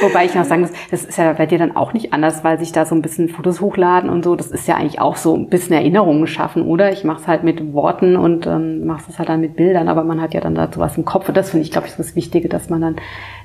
Wobei 0.00 0.24
ich 0.24 0.34
noch 0.36 0.44
sagen 0.44 0.62
muss, 0.62 0.70
das 0.90 1.04
ist 1.04 1.18
ja 1.18 1.32
bei 1.32 1.46
dir 1.46 1.58
dann 1.58 1.74
auch 1.74 1.92
nicht 1.92 2.12
anders, 2.12 2.44
weil 2.44 2.58
sich 2.58 2.70
da 2.70 2.86
so 2.86 2.94
ein 2.94 3.02
bisschen 3.02 3.28
Fotos 3.28 3.60
hochladen 3.60 4.08
und 4.08 4.24
so. 4.24 4.36
Das 4.36 4.46
ist 4.46 4.68
ja 4.68 4.76
eigentlich 4.76 5.00
auch 5.00 5.16
so 5.16 5.34
ein 5.34 5.48
bisschen 5.48 5.74
Erinnerungen 5.74 6.28
schaffen, 6.28 6.62
oder? 6.62 6.92
Ich 6.92 7.02
mache 7.02 7.20
es 7.20 7.28
halt 7.28 7.42
mit 7.42 7.72
Worten 7.72 8.16
und 8.16 8.46
ähm, 8.46 8.86
mache 8.86 9.02
es 9.08 9.18
halt 9.18 9.28
dann 9.28 9.40
mit 9.40 9.56
Bildern, 9.56 9.88
aber 9.88 10.04
man 10.04 10.20
hat 10.20 10.32
ja 10.32 10.40
dann 10.40 10.54
dazu 10.54 10.78
was 10.78 10.96
im 10.96 11.04
Kopf. 11.04 11.28
Und 11.28 11.36
das 11.36 11.50
finde 11.50 11.64
ich, 11.64 11.72
glaube 11.72 11.88
ich, 11.88 11.96
das 11.96 12.14
Wichtige, 12.14 12.48
dass 12.48 12.70
man 12.70 12.80
dann, 12.80 12.96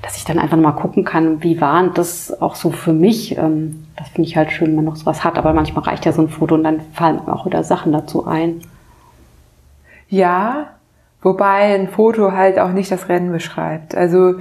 dass 0.02 0.16
ich 0.16 0.24
dann 0.24 0.38
einfach 0.38 0.56
mal 0.56 0.72
gucken 0.72 1.04
kann, 1.04 1.42
wie 1.42 1.60
war 1.60 1.88
das 1.88 2.40
auch 2.40 2.54
so 2.54 2.70
für 2.70 2.92
mich. 2.92 3.36
Ähm, 3.36 3.86
das 3.96 4.08
finde 4.10 4.28
ich 4.28 4.36
halt 4.36 4.52
schön, 4.52 4.68
wenn 4.68 4.76
man 4.76 4.84
noch 4.84 4.96
sowas 4.96 5.24
hat. 5.24 5.36
Aber 5.36 5.52
manchmal 5.52 5.84
reicht 5.84 6.06
ja 6.06 6.12
so 6.12 6.22
ein 6.22 6.28
Foto 6.28 6.54
und 6.54 6.62
dann 6.62 6.80
fallen 6.92 7.18
auch 7.26 7.44
wieder 7.44 7.64
Sachen 7.64 7.90
dazu 7.92 8.24
ein. 8.24 8.60
Ja, 10.08 10.75
Wobei 11.22 11.74
ein 11.74 11.88
Foto 11.88 12.32
halt 12.32 12.58
auch 12.58 12.72
nicht 12.72 12.90
das 12.90 13.08
Rennen 13.08 13.32
beschreibt. 13.32 13.96
Also 13.96 14.36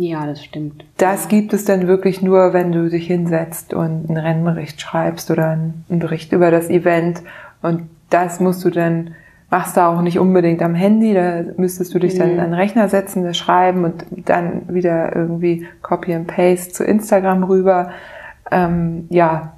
ja, 0.00 0.26
das 0.26 0.44
stimmt. 0.44 0.84
Das 0.96 1.26
gibt 1.26 1.52
es 1.52 1.64
dann 1.64 1.88
wirklich 1.88 2.22
nur, 2.22 2.52
wenn 2.52 2.70
du 2.70 2.88
dich 2.88 3.08
hinsetzt 3.08 3.74
und 3.74 4.08
einen 4.08 4.16
Rennbericht 4.16 4.80
schreibst 4.80 5.28
oder 5.32 5.50
einen 5.50 5.84
Bericht 5.88 6.32
über 6.32 6.52
das 6.52 6.70
Event. 6.70 7.22
Und 7.62 7.88
das 8.08 8.38
musst 8.38 8.64
du 8.64 8.70
dann, 8.70 9.16
machst 9.50 9.76
du 9.76 9.80
auch 9.80 10.00
nicht 10.00 10.20
unbedingt 10.20 10.62
am 10.62 10.76
Handy, 10.76 11.14
da 11.14 11.42
müsstest 11.56 11.92
du 11.94 11.98
dich 11.98 12.14
mhm. 12.14 12.18
dann 12.18 12.30
an 12.38 12.50
den 12.50 12.54
Rechner 12.54 12.88
setzen, 12.88 13.24
das 13.24 13.36
schreiben 13.36 13.84
und 13.84 14.04
dann 14.26 14.72
wieder 14.72 15.16
irgendwie 15.16 15.66
Copy 15.82 16.14
and 16.14 16.28
Paste 16.28 16.72
zu 16.72 16.84
Instagram 16.84 17.42
rüber. 17.42 17.90
Ähm, 18.52 19.06
ja. 19.10 19.54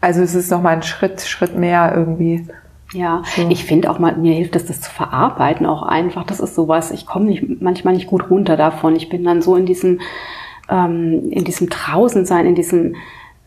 Also 0.00 0.22
es 0.22 0.36
ist 0.36 0.52
nochmal 0.52 0.76
ein 0.76 0.82
Schritt, 0.82 1.20
Schritt 1.22 1.56
mehr 1.56 1.92
irgendwie. 1.96 2.46
Ja, 2.92 3.22
so. 3.36 3.48
ich 3.48 3.64
finde 3.64 3.90
auch 3.90 3.98
mal, 3.98 4.16
mir 4.16 4.34
hilft 4.34 4.54
es, 4.56 4.66
das 4.66 4.80
zu 4.80 4.90
verarbeiten 4.90 5.66
auch 5.66 5.82
einfach. 5.82 6.24
Das 6.24 6.40
ist 6.40 6.54
sowas, 6.54 6.90
ich 6.90 7.06
komme 7.06 7.26
nicht, 7.26 7.60
manchmal 7.60 7.94
nicht 7.94 8.06
gut 8.06 8.30
runter 8.30 8.56
davon. 8.56 8.96
Ich 8.96 9.08
bin 9.08 9.24
dann 9.24 9.42
so 9.42 9.56
in 9.56 9.66
diesem, 9.66 10.00
ähm, 10.68 11.30
in 11.30 11.44
diesem 11.44 11.68
Draußensein, 11.68 12.46
in 12.46 12.54
diesem, 12.54 12.96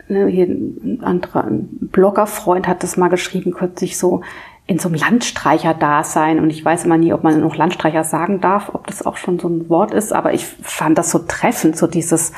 ne, 0.08 0.28
hier 0.28 0.48
ein 0.48 1.00
anderer 1.04 1.48
Bloggerfreund 1.50 2.68
hat 2.68 2.84
das 2.84 2.98
mal 2.98 3.10
geschrieben, 3.10 3.52
kürzlich 3.52 3.98
so, 3.98 4.22
in 4.68 4.80
so 4.80 4.90
einem 4.90 4.98
Landstreicher-Dasein. 4.98 6.40
Und 6.40 6.50
ich 6.50 6.66
weiß 6.66 6.86
immer 6.86 6.98
nie, 6.98 7.14
ob 7.14 7.24
man 7.24 7.40
noch 7.40 7.56
Landstreicher 7.56 8.04
sagen 8.04 8.42
darf, 8.42 8.74
ob 8.74 8.88
das 8.88 9.06
auch 9.06 9.18
schon 9.18 9.38
so 9.38 9.48
ein 9.48 9.70
Wort 9.70 9.94
ist, 9.94 10.12
aber 10.12 10.34
ich 10.34 10.46
fand 10.46 10.98
das 10.98 11.12
so 11.12 11.20
treffend, 11.20 11.78
so 11.78 11.86
dieses, 11.86 12.32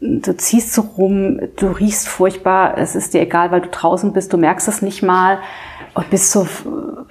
du 0.00 0.34
ziehst 0.36 0.72
so 0.72 0.82
rum, 0.82 1.40
du 1.56 1.66
riechst 1.66 2.08
furchtbar, 2.08 2.78
es 2.78 2.96
ist 2.96 3.12
dir 3.12 3.20
egal, 3.20 3.50
weil 3.50 3.60
du 3.60 3.68
draußen 3.68 4.12
bist, 4.14 4.32
du 4.32 4.38
merkst 4.38 4.68
es 4.68 4.80
nicht 4.80 5.02
mal 5.02 5.40
und 5.94 6.10
bist 6.10 6.30
so 6.30 6.46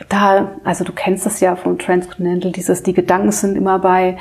da, 0.10 0.52
also 0.64 0.84
du 0.84 0.92
kennst 0.92 1.26
das 1.26 1.40
ja 1.40 1.56
von 1.56 1.78
Transcontinental, 1.78 2.52
dieses, 2.52 2.84
die 2.84 2.94
Gedanken 2.94 3.32
sind 3.32 3.56
immer 3.56 3.80
bei 3.80 4.18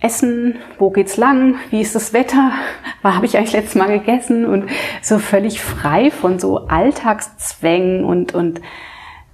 Essen, 0.00 0.56
wo 0.78 0.90
geht's 0.90 1.16
lang, 1.16 1.56
wie 1.70 1.80
ist 1.80 1.94
das 1.94 2.12
Wetter, 2.12 2.52
was 3.02 3.14
habe 3.14 3.26
ich 3.26 3.36
eigentlich 3.36 3.52
letztes 3.52 3.74
Mal 3.76 3.98
gegessen 3.98 4.44
und 4.46 4.68
so 5.02 5.18
völlig 5.18 5.60
frei 5.60 6.10
von 6.10 6.38
so 6.38 6.66
Alltagszwängen 6.66 8.04
und, 8.04 8.34
und 8.34 8.60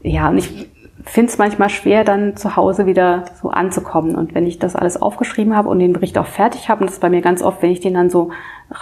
ja, 0.02 0.28
und 0.28 0.38
ich 0.38 0.68
finde 1.04 1.32
es 1.32 1.38
manchmal 1.38 1.68
schwer, 1.68 2.04
dann 2.04 2.36
zu 2.36 2.56
Hause 2.56 2.86
wieder 2.86 3.24
so 3.40 3.50
anzukommen. 3.50 4.14
Und 4.14 4.34
wenn 4.34 4.46
ich 4.46 4.58
das 4.58 4.76
alles 4.76 5.00
aufgeschrieben 5.00 5.56
habe 5.56 5.68
und 5.68 5.78
den 5.78 5.92
Bericht 5.92 6.18
auch 6.18 6.26
fertig 6.26 6.68
habe, 6.68 6.80
und 6.80 6.86
das 6.86 6.94
ist 6.94 7.00
bei 7.00 7.10
mir 7.10 7.22
ganz 7.22 7.42
oft, 7.42 7.62
wenn 7.62 7.70
ich 7.70 7.80
den 7.80 7.94
dann 7.94 8.10
so 8.10 8.30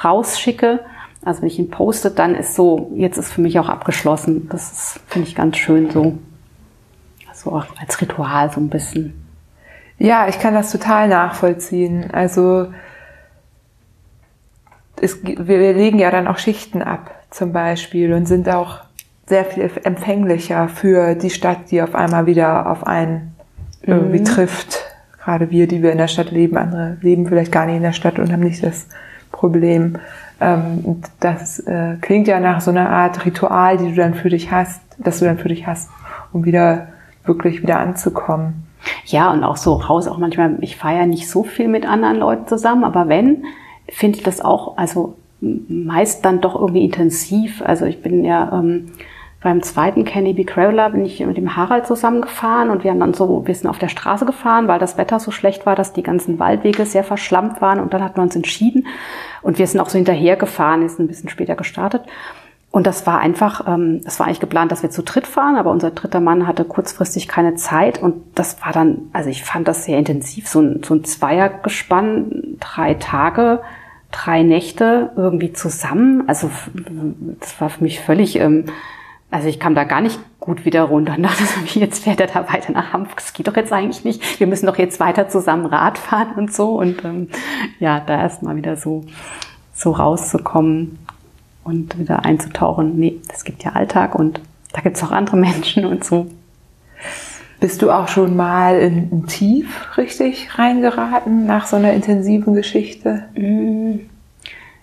rausschicke, 0.05 0.81
also 1.23 1.43
wenn 1.43 1.49
ich 1.49 1.59
ihn 1.59 1.71
poste, 1.71 2.11
dann 2.11 2.35
ist 2.35 2.55
so, 2.55 2.91
jetzt 2.95 3.19
ist 3.19 3.33
für 3.33 3.41
mich 3.41 3.59
auch 3.59 3.69
abgeschlossen. 3.69 4.49
Das 4.49 4.99
finde 5.07 5.29
ich 5.29 5.35
ganz 5.35 5.57
schön 5.57 5.91
so. 5.91 6.19
So 7.35 7.53
auch 7.53 7.67
als 7.79 8.01
Ritual 8.01 8.51
so 8.53 8.61
ein 8.61 8.69
bisschen. 8.69 9.15
Ja, 9.99 10.29
ich 10.29 10.39
kann 10.39 10.55
das 10.55 10.73
total 10.73 11.09
nachvollziehen. 11.09 12.11
Also 12.13 12.69
es, 15.01 15.23
wir 15.25 15.73
legen 15.75 15.99
ja 15.99 16.11
dann 16.11 16.27
auch 16.27 16.39
Schichten 16.39 16.83
ab 16.83 17.11
zum 17.31 17.53
Beispiel 17.53 18.13
und 18.13 18.27
sind 18.27 18.49
auch 18.49 18.81
sehr 19.27 19.45
viel 19.45 19.71
empfänglicher 19.85 20.69
für 20.69 21.15
die 21.15 21.31
Stadt, 21.31 21.71
die 21.71 21.83
auf 21.83 21.95
einmal 21.95 22.27
wieder 22.27 22.71
auf 22.71 22.87
einen 22.87 23.37
irgendwie 23.83 24.21
mhm. 24.21 24.25
trifft. 24.25 24.81
Gerade 25.23 25.51
wir, 25.51 25.69
die 25.69 25.83
wir 25.83 25.93
in 25.93 25.99
der 25.99 26.09
Stadt 26.09 26.31
leben, 26.31 26.57
andere 26.57 26.97
leben 27.01 27.27
vielleicht 27.27 27.53
gar 27.53 27.67
nicht 27.67 27.77
in 27.77 27.83
der 27.83 27.93
Stadt 27.93 28.19
und 28.19 28.33
haben 28.33 28.41
nicht 28.41 28.65
das 28.65 28.87
Problem. 29.31 29.99
Ähm, 30.41 31.03
das 31.21 31.59
äh, 31.61 31.97
klingt 32.01 32.29
ja 32.29 32.41
nach 32.41 32.61
so 32.61 32.71
einer 32.71 32.89
Art 32.89 33.25
Ritual, 33.25 33.77
die 33.77 33.91
du 33.91 33.95
dann 33.95 34.15
für 34.15 34.31
dich 34.31 34.51
hast, 34.51 34.81
dass 34.99 35.19
du 35.19 35.27
dann 35.27 35.39
für 35.39 35.49
dich 35.49 35.67
hast, 35.67 35.91
um 36.33 36.45
wieder 36.45 36.89
wirklich 37.25 37.63
wieder 37.63 37.79
anzukommen. 37.79 38.67
Ja, 39.05 39.31
und 39.31 39.45
auch 39.45 39.59
so 39.59 39.75
raus, 39.75 40.09
auch 40.09 40.19
manchmal, 40.19 40.57
ich 40.63 40.77
feiere 40.77 41.07
nicht 41.07 41.29
so 41.29 41.43
viel 41.43 41.69
mit 41.69 41.87
anderen 41.87 42.17
Leuten 42.17 42.47
zusammen, 42.47 42.85
aber 42.85 43.09
wenn, 43.09 43.45
finde 43.89 44.19
ich 44.19 44.25
das 44.25 44.41
auch, 44.41 44.79
also 44.79 45.17
meist 45.41 46.25
dann 46.25 46.41
doch 46.41 46.55
irgendwie 46.55 46.85
intensiv. 46.85 47.63
Also 47.65 47.87
ich 47.87 48.03
bin 48.03 48.25
ja 48.25 48.51
ähm, 48.53 48.93
beim 49.43 49.63
zweiten 49.63 50.05
Kenny 50.05 50.35
B. 50.35 50.45
Craveler 50.45 50.91
bin 50.91 51.05
ich 51.05 51.25
mit 51.25 51.39
dem 51.39 51.57
Harald 51.57 51.87
zusammengefahren 51.87 52.69
und 52.69 52.85
wir 52.85 52.91
haben 52.91 53.01
dann 53.01 53.15
so, 53.15 53.47
wir 53.47 53.55
sind 53.55 53.71
auf 53.71 53.79
der 53.79 53.89
Straße 53.89 54.27
gefahren, 54.27 54.69
weil 54.69 54.79
das 54.79 54.99
Wetter 54.99 55.19
so 55.19 55.31
schlecht 55.31 55.65
war, 55.65 55.75
dass 55.75 55.95
die 55.95 56.03
ganzen 56.03 56.39
Waldwege 56.39 56.85
sehr 56.85 57.05
verschlammt 57.05 57.63
waren 57.63 57.81
und 57.81 57.95
dann 57.95 58.05
hatten 58.05 58.19
wir 58.19 58.23
uns 58.23 58.37
entschieden 58.37 58.87
und 59.41 59.59
wir 59.59 59.67
sind 59.67 59.81
auch 59.81 59.89
so 59.89 59.97
hinterher 59.97 60.37
gefahren, 60.37 60.83
ist 60.83 60.99
ein 60.99 61.09
bisschen 61.09 61.31
später 61.31 61.55
gestartet. 61.55 62.03
Und 62.73 62.87
das 62.87 63.05
war 63.07 63.19
einfach, 63.19 63.67
ähm, 63.67 64.03
das 64.05 64.21
war 64.21 64.27
eigentlich 64.27 64.41
geplant, 64.41 64.71
dass 64.71 64.83
wir 64.83 64.91
zu 64.91 65.03
dritt 65.03 65.27
fahren, 65.27 65.57
aber 65.57 65.71
unser 65.71 65.91
dritter 65.91 66.21
Mann 66.21 66.47
hatte 66.47 66.65
kurzfristig 66.65 67.27
keine 67.27 67.55
Zeit 67.55 68.01
und 68.01 68.23
das 68.35 68.63
war 68.63 68.73
dann, 68.73 69.09
also 69.13 69.31
ich 69.31 69.43
fand 69.43 69.67
das 69.67 69.85
sehr 69.85 69.99
intensiv, 69.99 70.49
so 70.49 70.61
ein, 70.61 70.83
so 70.85 70.95
ein 70.95 71.03
Zweiergespann, 71.03 72.59
drei 72.61 72.95
Tage, 72.95 73.61
drei 74.13 74.43
Nächte 74.43 75.11
irgendwie 75.17 75.53
zusammen. 75.53 76.25
Also 76.29 76.51
das 77.41 77.61
war 77.61 77.71
für 77.71 77.83
mich 77.83 78.01
völlig 78.01 78.37
ähm, 78.37 78.67
also 79.31 79.49
ich 79.49 79.61
kam 79.61 79.75
da 79.75 79.85
gar 79.85 80.01
nicht 80.01 80.19
gut 80.41 80.65
wieder 80.65 80.83
runter 80.83 81.15
und 81.17 81.23
dachte 81.23 81.45
so, 81.45 81.61
wie 81.65 81.81
jetzt 81.81 82.03
fährt 82.03 82.21
er 82.21 82.27
da 82.27 82.53
weiter 82.53 82.73
nach 82.73 82.93
Hamburg? 82.93 83.17
Das 83.17 83.33
geht 83.33 83.47
doch 83.47 83.57
jetzt 83.57 83.73
eigentlich 83.73 84.05
nicht. 84.05 84.41
Wir 84.41 84.47
müssen 84.47 84.67
doch 84.67 84.79
jetzt 84.79 84.99
weiter 84.99 85.29
zusammen 85.29 85.67
Rad 85.67 85.99
fahren 85.99 86.35
und 86.37 86.53
so. 86.53 86.79
Und 86.79 87.05
ähm, 87.05 87.29
ja, 87.79 88.01
da 88.01 88.21
erst 88.21 88.43
mal 88.43 88.57
wieder 88.57 88.77
so, 88.77 89.05
so 89.73 89.93
rauszukommen 89.93 90.99
und 91.63 91.99
wieder 91.99 92.25
einzutauchen. 92.25 92.99
Nee, 92.99 93.21
es 93.33 93.45
gibt 93.45 93.63
ja 93.63 93.73
Alltag 93.73 94.15
und 94.15 94.41
da 94.73 94.81
gibt's 94.81 95.03
auch 95.03 95.13
andere 95.13 95.37
Menschen 95.39 95.85
und 95.85 96.05
so. 96.05 96.27
Bist 97.61 97.83
du 97.83 97.91
auch 97.91 98.09
schon 98.09 98.37
mal 98.37 98.81
in 98.81 99.11
ein 99.13 99.27
Tief 99.27 99.97
richtig 99.99 100.59
reingeraten 100.59 101.45
nach 101.45 101.67
so 101.67 101.77
einer 101.77 101.93
intensiven 101.93 102.55
Geschichte? 102.55 103.25
Mm. 103.37 104.01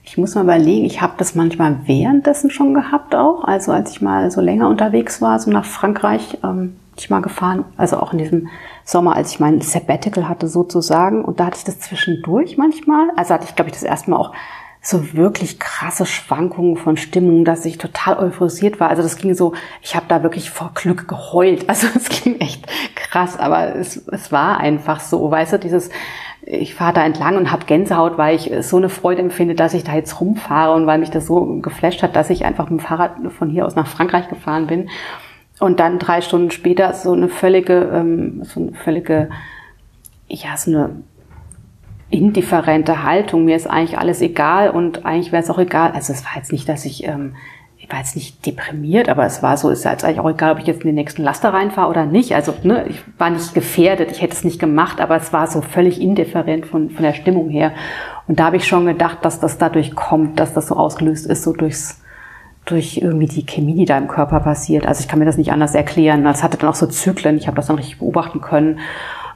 Ich 0.08 0.18
muss 0.18 0.36
mal 0.36 0.44
überlegen, 0.46 0.86
ich 0.86 1.02
habe 1.02 1.16
das 1.18 1.36
manchmal 1.36 1.80
währenddessen 1.86 2.50
schon 2.50 2.74
gehabt 2.74 3.14
auch. 3.14 3.44
Also 3.44 3.74
als 3.74 3.92
ich 3.92 4.02
mal 4.02 4.32
so 4.32 4.40
länger 4.40 4.70
unterwegs 4.70 5.22
war, 5.22 5.38
so 5.38 5.52
nach 5.52 5.66
Frankreich, 5.66 6.38
ähm, 6.46 6.78
ich 6.96 7.10
mal 7.10 7.22
gefahren, 7.22 7.66
also 7.76 7.98
auch 7.98 8.14
in 8.14 8.20
diesem 8.20 8.48
Sommer, 8.86 9.18
als 9.18 9.32
ich 9.32 9.42
mein 9.42 9.60
Sabbatical 9.60 10.30
hatte 10.30 10.48
sozusagen. 10.48 11.26
Und 11.26 11.42
da 11.42 11.48
hatte 11.48 11.58
ich 11.58 11.66
das 11.66 11.82
zwischendurch 11.82 12.58
manchmal. 12.58 13.10
Also 13.18 13.34
hatte 13.34 13.48
ich, 13.50 13.56
glaube 13.56 13.70
ich, 13.70 13.74
das 13.74 13.84
erste 13.84 14.10
Mal 14.10 14.18
auch 14.18 14.32
so 14.82 15.14
wirklich 15.14 15.60
krasse 15.60 16.06
Schwankungen 16.06 16.78
von 16.78 16.96
Stimmung, 16.96 17.44
dass 17.44 17.66
ich 17.66 17.78
total 17.78 18.18
euphorisiert 18.18 18.80
war. 18.80 18.88
Also 18.88 19.04
das 19.04 19.18
ging 19.18 19.36
so, 19.36 19.56
ich 19.82 19.98
habe 19.98 20.06
da 20.08 20.24
wirklich 20.24 20.50
vor 20.52 20.72
Glück 20.74 21.10
geheult. 21.10 21.66
Also 21.68 21.88
es 21.94 22.08
ging 22.08 22.40
echt 22.40 22.66
krass, 22.96 23.38
aber 23.38 23.76
es, 23.76 23.98
es 24.08 24.32
war 24.32 24.58
einfach 24.62 25.02
so, 25.02 25.30
weißt 25.30 25.54
du, 25.54 25.60
dieses 25.60 25.90
ich 26.50 26.76
fahre 26.76 26.94
da 26.94 27.06
entlang 27.06 27.36
und 27.36 27.52
habe 27.52 27.66
Gänsehaut, 27.66 28.18
weil 28.18 28.36
ich 28.36 28.52
so 28.62 28.78
eine 28.78 28.88
Freude 28.88 29.22
empfinde, 29.22 29.54
dass 29.54 29.74
ich 29.74 29.84
da 29.84 29.94
jetzt 29.94 30.22
rumfahre 30.22 30.74
und 30.74 30.88
weil 30.88 30.98
mich 30.98 31.12
das 31.12 31.28
so 31.28 31.60
geflasht 31.62 32.02
hat, 32.04 32.16
dass 32.16 32.30
ich 32.30 32.46
einfach 32.46 32.70
mit 32.70 32.80
dem 32.80 32.86
Fahrrad 32.86 33.18
von 33.38 33.50
hier 33.50 33.66
aus 33.66 33.76
nach 33.76 33.88
Frankreich 33.88 34.30
gefahren 34.30 34.68
bin 34.68 34.90
und 35.60 35.80
dann 35.82 36.00
drei 36.00 36.22
Stunden 36.22 36.52
später 36.52 36.94
so 36.94 37.12
eine 37.12 37.28
völlige, 37.28 37.90
ähm, 37.94 38.44
so 38.44 38.62
eine 38.62 38.74
völlige, 38.74 39.30
ja, 40.30 40.56
so 40.56 40.72
eine 40.72 41.04
indifferente 42.10 43.04
Haltung. 43.04 43.44
Mir 43.44 43.58
ist 43.58 43.68
eigentlich 43.68 43.98
alles 43.98 44.22
egal 44.22 44.70
und 44.70 45.06
eigentlich 45.06 45.34
wäre 45.34 45.44
es 45.44 45.50
auch 45.50 45.60
egal. 45.60 45.92
Also 45.92 46.14
es 46.14 46.24
war 46.24 46.32
jetzt 46.38 46.54
nicht, 46.54 46.70
dass 46.70 46.86
ich 46.86 47.06
ähm, 47.06 47.36
ich 47.88 47.94
war 47.94 48.00
jetzt 48.00 48.16
nicht 48.16 48.46
deprimiert, 48.46 49.08
aber 49.08 49.26
es 49.26 49.42
war 49.42 49.56
so, 49.56 49.70
ist 49.70 49.86
jetzt 49.86 50.04
eigentlich 50.04 50.20
auch 50.20 50.30
egal, 50.30 50.52
ob 50.52 50.60
ich 50.60 50.68
jetzt 50.68 50.82
in 50.82 50.88
den 50.88 50.96
nächsten 50.96 51.24
Laster 51.24 51.54
reinfahre 51.54 51.90
oder 51.90 52.06
nicht. 52.06 52.36
Also 52.36 52.54
ne, 52.64 52.86
ich 52.90 53.02
war 53.18 53.30
nicht 53.30 53.54
gefährdet, 53.54 54.12
ich 54.12 54.22
hätte 54.22 54.34
es 54.34 54.44
nicht 54.44 54.60
gemacht, 54.60 55.00
aber 55.00 55.16
es 55.16 55.32
war 55.32 55.48
so 55.48 55.62
völlig 55.62 56.02
indifferent 56.02 56.66
von, 56.66 56.90
von 56.90 57.04
der 57.04 57.14
Stimmung 57.14 57.50
her. 57.50 57.72
Und 58.28 58.40
da 58.40 58.46
habe 58.46 58.58
ich 58.58 58.68
schon 58.68 58.86
gedacht, 58.86 59.20
dass 59.22 59.40
das 59.40 59.58
dadurch 59.58 59.96
kommt, 59.96 60.38
dass 60.38 60.54
das 60.54 60.68
so 60.68 60.76
ausgelöst 60.76 61.26
ist, 61.28 61.44
so 61.44 61.54
durchs 61.54 62.02
durch 62.66 62.98
irgendwie 62.98 63.28
die 63.28 63.46
Chemie, 63.46 63.76
die 63.76 63.86
da 63.86 63.98
im 63.98 64.10
Körper 64.10 64.42
passiert. 64.42 64.86
Also 64.86 65.00
ich 65.00 65.08
kann 65.08 65.20
mir 65.20 65.26
das 65.26 65.38
nicht 65.38 65.54
anders 65.54 65.74
erklären. 65.74 66.26
Das 66.26 66.44
hatte 66.44 66.58
dann 66.58 66.70
auch 66.70 66.76
so 66.76 66.88
Zyklen. 66.88 67.38
Ich 67.38 67.48
habe 67.48 67.56
das 67.56 67.68
dann 67.68 67.78
richtig 67.78 68.00
beobachten 68.00 68.42
können, 68.42 68.80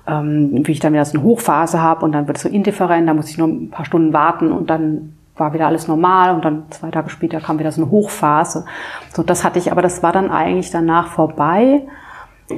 ähm, 0.05 0.49
wie 0.67 0.73
ich 0.73 0.81
dann 0.81 0.91
wieder 0.91 1.05
so 1.05 1.17
eine 1.17 1.25
Hochphase 1.25 1.81
habe 1.81 2.03
und 2.03 2.11
dann 2.11 2.27
wird 2.27 2.35
es 2.35 2.43
so 2.43 2.49
indifferent. 2.49 3.07
Da 3.07 3.13
muss 3.13 3.29
ich 3.29 3.37
nur 3.37 3.47
ein 3.47 3.69
paar 3.69 3.85
Stunden 3.85 4.11
warten 4.11 4.51
und 4.51 4.69
dann 4.69 5.13
war 5.41 5.53
wieder 5.53 5.65
alles 5.65 5.87
normal 5.87 6.35
und 6.35 6.45
dann 6.45 6.65
zwei 6.69 6.91
Tage 6.91 7.09
später 7.09 7.41
kam 7.41 7.57
wieder 7.57 7.71
so 7.71 7.81
eine 7.81 7.91
Hochphase. 7.91 8.63
So, 9.11 9.23
das 9.23 9.43
hatte 9.43 9.57
ich, 9.57 9.71
aber 9.71 9.81
das 9.81 10.03
war 10.03 10.13
dann 10.13 10.29
eigentlich 10.29 10.69
danach 10.69 11.07
vorbei. 11.07 11.81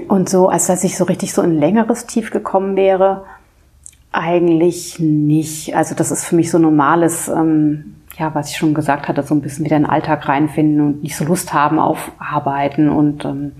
Und 0.09 0.27
so, 0.27 0.49
als 0.49 0.67
dass 0.67 0.83
ich 0.83 0.97
so 0.97 1.05
richtig 1.05 1.33
so 1.33 1.41
ein 1.41 1.57
längeres 1.57 2.05
Tief 2.05 2.29
gekommen 2.29 2.75
wäre, 2.75 3.23
eigentlich 4.11 4.99
nicht. 4.99 5.75
Also 5.75 5.95
das 5.95 6.11
ist 6.11 6.25
für 6.25 6.35
mich 6.35 6.51
so 6.51 6.59
normales, 6.59 7.29
ähm, 7.29 7.95
ja, 8.17 8.35
was 8.35 8.49
ich 8.49 8.57
schon 8.57 8.73
gesagt 8.73 9.07
hatte, 9.07 9.23
so 9.23 9.33
ein 9.33 9.41
bisschen 9.41 9.63
wieder 9.63 9.77
in 9.77 9.83
den 9.83 9.89
Alltag 9.89 10.27
reinfinden 10.27 10.81
und 10.85 11.03
nicht 11.03 11.15
so 11.15 11.23
Lust 11.23 11.53
haben 11.53 11.79
auf 11.79 12.11
Arbeiten 12.19 12.89
und 12.89 13.23
ähm, 13.23 13.53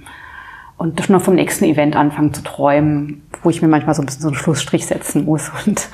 und 0.76 1.00
schon 1.02 1.20
vom 1.22 1.36
nächsten 1.36 1.64
Event 1.66 1.96
anfangen 1.96 2.34
zu 2.34 2.44
träumen, 2.44 3.22
wo 3.44 3.50
ich 3.50 3.62
mir 3.62 3.68
manchmal 3.68 3.94
so 3.94 4.02
ein 4.02 4.06
bisschen 4.06 4.22
so 4.22 4.30
einen 4.30 4.38
Schlussstrich 4.38 4.86
setzen 4.86 5.26
muss 5.26 5.52
und, 5.66 5.88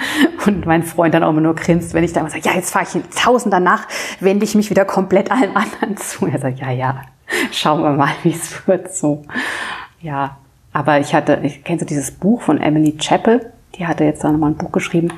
und 0.46 0.66
mein 0.66 0.84
Freund 0.84 1.14
dann 1.14 1.24
auch 1.24 1.30
immer 1.30 1.42
nur 1.42 1.56
grinst, 1.56 1.94
wenn 1.94 2.04
ich 2.04 2.14
dann 2.14 2.22
immer 2.22 2.32
sage, 2.32 2.44
ja, 2.46 2.54
jetzt 2.54 2.72
fahre 2.72 2.86
ich 2.88 2.96
in 2.96 3.04
Tausend 3.10 3.54
danach, 3.54 3.88
wende 4.20 4.46
ich 4.46 4.56
mich 4.56 4.70
wieder 4.70 4.86
komplett 4.86 5.32
allem 5.32 5.56
anderen 5.56 5.98
zu. 5.98 6.28
Er 6.28 6.40
sagt, 6.40 6.60
ja, 6.60 6.72
ja, 6.72 7.02
schauen 7.52 7.84
wir 7.84 7.92
mal, 7.92 8.12
wie 8.24 8.32
es 8.32 8.68
wird, 8.68 8.94
so. 8.94 9.24
Ja, 10.02 10.38
aber 10.72 11.00
ich 11.00 11.14
hatte, 11.14 11.40
ich 11.44 11.64
kenne 11.64 11.80
so 11.80 11.86
dieses 11.86 12.12
Buch 12.12 12.42
von 12.42 12.60
Emily 12.60 12.98
Chappell, 12.98 13.52
die 13.76 13.88
hatte 13.88 14.04
jetzt 14.04 14.24
da 14.24 14.32
nochmal 14.32 14.52
ein 14.52 14.58
Buch 14.58 14.72
geschrieben, 14.72 15.12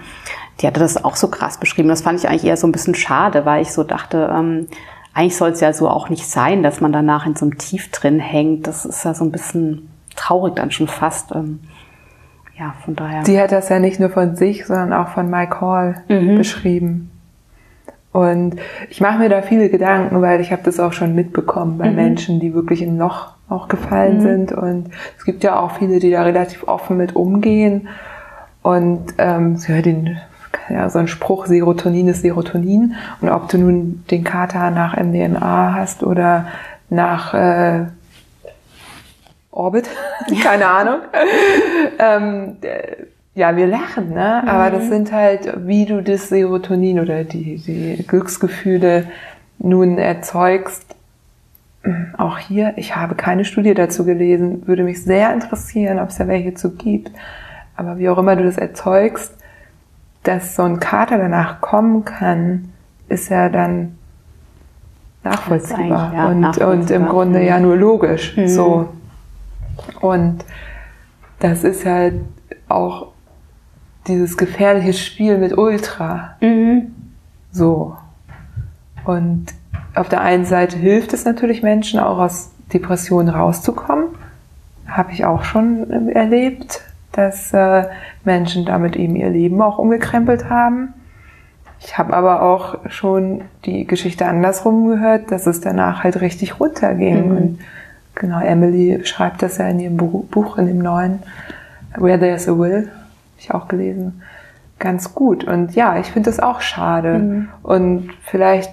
die 0.59 0.67
hatte 0.67 0.79
das 0.79 1.03
auch 1.03 1.15
so 1.15 1.27
krass 1.27 1.57
beschrieben. 1.57 1.89
Das 1.89 2.01
fand 2.01 2.19
ich 2.19 2.27
eigentlich 2.27 2.45
eher 2.45 2.57
so 2.57 2.67
ein 2.67 2.71
bisschen 2.71 2.95
schade, 2.95 3.45
weil 3.45 3.61
ich 3.61 3.71
so 3.71 3.83
dachte, 3.83 4.29
ähm, 4.33 4.67
eigentlich 5.13 5.35
soll 5.35 5.51
es 5.51 5.59
ja 5.59 5.73
so 5.73 5.89
auch 5.89 6.09
nicht 6.09 6.25
sein, 6.25 6.63
dass 6.63 6.81
man 6.81 6.93
danach 6.93 7.25
in 7.25 7.35
so 7.35 7.45
einem 7.45 7.57
Tief 7.57 7.91
drin 7.91 8.19
hängt. 8.19 8.67
Das 8.67 8.85
ist 8.85 9.03
ja 9.03 9.13
so 9.13 9.25
ein 9.25 9.31
bisschen 9.31 9.89
traurig 10.15 10.55
dann 10.55 10.71
schon 10.71 10.87
fast. 10.87 11.33
Ähm, 11.33 11.59
ja, 12.61 12.75
von 12.85 12.95
daher. 12.95 13.25
Sie 13.25 13.41
hat 13.41 13.51
das 13.51 13.69
ja 13.69 13.79
nicht 13.79 13.99
nur 13.99 14.09
von 14.09 14.35
sich, 14.35 14.67
sondern 14.67 14.93
auch 14.93 15.09
von 15.09 15.29
Mike 15.29 15.59
Hall 15.59 16.03
mhm. 16.07 16.37
beschrieben. 16.37 17.09
Und 18.11 18.57
ich 18.89 19.01
mache 19.01 19.17
mir 19.17 19.29
da 19.29 19.41
viele 19.41 19.69
Gedanken, 19.69 20.21
weil 20.21 20.41
ich 20.41 20.51
habe 20.51 20.61
das 20.63 20.79
auch 20.79 20.93
schon 20.93 21.15
mitbekommen 21.15 21.79
bei 21.79 21.89
mhm. 21.89 21.95
Menschen, 21.95 22.39
die 22.39 22.53
wirklich 22.53 22.83
in 22.83 22.99
Loch 22.99 23.29
auch 23.49 23.67
gefallen 23.67 24.17
mhm. 24.17 24.21
sind. 24.21 24.51
Und 24.51 24.89
es 25.17 25.25
gibt 25.25 25.43
ja 25.43 25.59
auch 25.59 25.71
viele, 25.71 25.99
die 25.99 26.11
da 26.11 26.21
relativ 26.21 26.67
offen 26.67 26.97
mit 26.97 27.15
umgehen. 27.15 27.87
Und 28.61 29.15
ähm, 29.17 29.57
sie 29.57 29.73
hört 29.73 29.87
den 29.87 30.17
ja, 30.69 30.89
so 30.89 30.99
ein 30.99 31.07
Spruch, 31.07 31.47
Serotonin 31.47 32.09
ist 32.09 32.21
Serotonin. 32.21 32.93
Und 33.21 33.29
ob 33.29 33.49
du 33.49 33.57
nun 33.57 34.03
den 34.11 34.23
Kater 34.23 34.69
nach 34.69 34.95
MDMA 34.95 35.73
hast 35.73 36.03
oder 36.03 36.45
nach 36.89 37.33
äh, 37.33 37.85
Orbit, 39.61 39.87
keine 40.43 40.67
Ahnung. 40.67 40.99
ähm, 41.99 42.57
ja, 43.33 43.55
wir 43.55 43.67
lachen, 43.67 44.13
ne? 44.13 44.43
Aber 44.47 44.69
mhm. 44.69 44.79
das 44.79 44.89
sind 44.89 45.11
halt, 45.11 45.67
wie 45.67 45.85
du 45.85 46.01
das 46.01 46.29
Serotonin 46.29 46.99
oder 46.99 47.23
die, 47.23 47.57
die 47.57 48.03
Glücksgefühle 48.05 49.05
nun 49.59 49.97
erzeugst. 49.97 50.95
Auch 52.17 52.37
hier, 52.37 52.73
ich 52.75 52.95
habe 52.95 53.15
keine 53.15 53.45
Studie 53.45 53.73
dazu 53.73 54.05
gelesen, 54.05 54.67
würde 54.67 54.83
mich 54.83 55.03
sehr 55.03 55.33
interessieren, 55.33 55.99
ob 55.99 56.09
es 56.09 56.17
da 56.17 56.27
welche 56.27 56.53
zu 56.53 56.75
gibt. 56.75 57.11
Aber 57.75 57.97
wie 57.97 58.09
auch 58.09 58.17
immer 58.17 58.35
du 58.35 58.43
das 58.43 58.57
erzeugst, 58.57 59.33
dass 60.23 60.55
so 60.55 60.63
ein 60.63 60.79
Kater 60.79 61.17
danach 61.17 61.61
kommen 61.61 62.05
kann, 62.05 62.69
ist 63.07 63.29
ja 63.29 63.49
dann 63.49 63.97
nachvollziehbar, 65.23 66.13
ja, 66.13 66.27
und, 66.27 66.39
nachvollziehbar. 66.41 66.73
und 66.73 66.91
im 66.91 67.05
Grunde 67.07 67.43
ja 67.43 67.59
nur 67.59 67.77
logisch. 67.77 68.35
Mhm. 68.37 68.47
So. 68.47 68.89
Und 69.99 70.43
das 71.39 71.63
ist 71.63 71.85
halt 71.85 72.15
auch 72.67 73.09
dieses 74.07 74.37
gefährliche 74.37 74.93
Spiel 74.93 75.37
mit 75.37 75.57
Ultra. 75.57 76.35
Mhm. 76.41 76.93
So. 77.51 77.95
Und 79.05 79.47
auf 79.95 80.09
der 80.09 80.21
einen 80.21 80.45
Seite 80.45 80.77
hilft 80.77 81.13
es 81.13 81.25
natürlich 81.25 81.63
Menschen 81.63 81.99
auch 81.99 82.17
aus 82.17 82.51
Depressionen 82.73 83.29
rauszukommen. 83.29 84.09
Habe 84.87 85.11
ich 85.11 85.25
auch 85.25 85.43
schon 85.43 86.09
erlebt 86.09 86.81
dass 87.11 87.53
äh, 87.53 87.85
Menschen 88.23 88.65
damit 88.65 88.95
eben 88.95 89.15
ihr 89.15 89.29
Leben 89.29 89.61
auch 89.61 89.77
umgekrempelt 89.77 90.49
haben. 90.49 90.93
Ich 91.79 91.97
habe 91.97 92.13
aber 92.13 92.43
auch 92.43 92.89
schon 92.89 93.41
die 93.65 93.85
Geschichte 93.85 94.25
andersrum 94.25 94.87
gehört, 94.87 95.31
dass 95.31 95.47
es 95.47 95.61
danach 95.61 96.03
halt 96.03 96.21
richtig 96.21 96.59
runterging. 96.59 97.29
Mhm. 97.29 97.37
Und 97.37 97.59
genau, 98.15 98.41
Emily 98.41 99.01
schreibt 99.05 99.41
das 99.41 99.57
ja 99.57 99.67
in 99.67 99.79
ihrem 99.79 99.97
Buch, 99.97 100.57
in 100.57 100.67
dem 100.67 100.79
neuen 100.79 101.19
Where 101.97 102.19
There's 102.19 102.47
a 102.47 102.57
Will, 102.57 102.87
habe 102.87 103.39
ich 103.39 103.51
auch 103.53 103.67
gelesen, 103.67 104.21
ganz 104.79 105.13
gut. 105.13 105.43
Und 105.43 105.75
ja, 105.75 105.99
ich 105.99 106.07
finde 106.07 106.29
das 106.29 106.39
auch 106.39 106.61
schade. 106.61 107.19
Mhm. 107.19 107.49
Und 107.63 108.09
vielleicht 108.23 108.71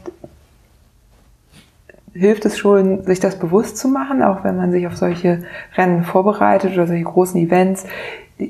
hilft 2.12 2.44
es 2.47 2.59
schon, 2.59 3.05
sich 3.05 3.20
das 3.20 3.39
bewusst 3.39 3.77
zu 3.77 3.89
machen, 3.89 4.23
auch 4.23 4.44
wenn 4.44 4.56
man 4.56 4.73
sich 4.73 4.86
auf 4.86 4.97
solche 4.97 5.44
Rennen 5.77 6.05
vorbereitet 6.05 6.73
oder 6.73 6.86
solche 6.86 7.05
großen 7.05 7.40
Events 7.40 7.85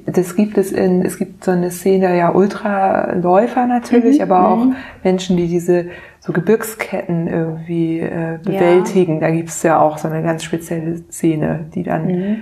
das 0.06 0.36
gibt 0.36 0.58
es 0.58 0.70
in, 0.70 1.02
es 1.02 1.18
gibt 1.18 1.44
so 1.44 1.50
eine 1.50 1.70
Szene, 1.70 2.16
ja, 2.16 2.30
Ultraläufer 2.30 3.66
natürlich, 3.66 4.18
mhm. 4.18 4.22
aber 4.22 4.48
auch 4.48 4.64
mhm. 4.64 4.76
Menschen, 5.02 5.36
die 5.36 5.48
diese 5.48 5.86
so 6.28 6.34
Gebirgsketten 6.34 7.26
irgendwie 7.26 8.00
äh, 8.00 8.38
bewältigen. 8.44 9.14
Ja. 9.14 9.20
Da 9.20 9.30
gibt 9.30 9.48
es 9.48 9.62
ja 9.62 9.80
auch 9.80 9.96
so 9.96 10.08
eine 10.08 10.22
ganz 10.22 10.44
spezielle 10.44 10.98
Szene, 11.10 11.64
die 11.74 11.84
dann 11.84 12.06
mhm. 12.06 12.36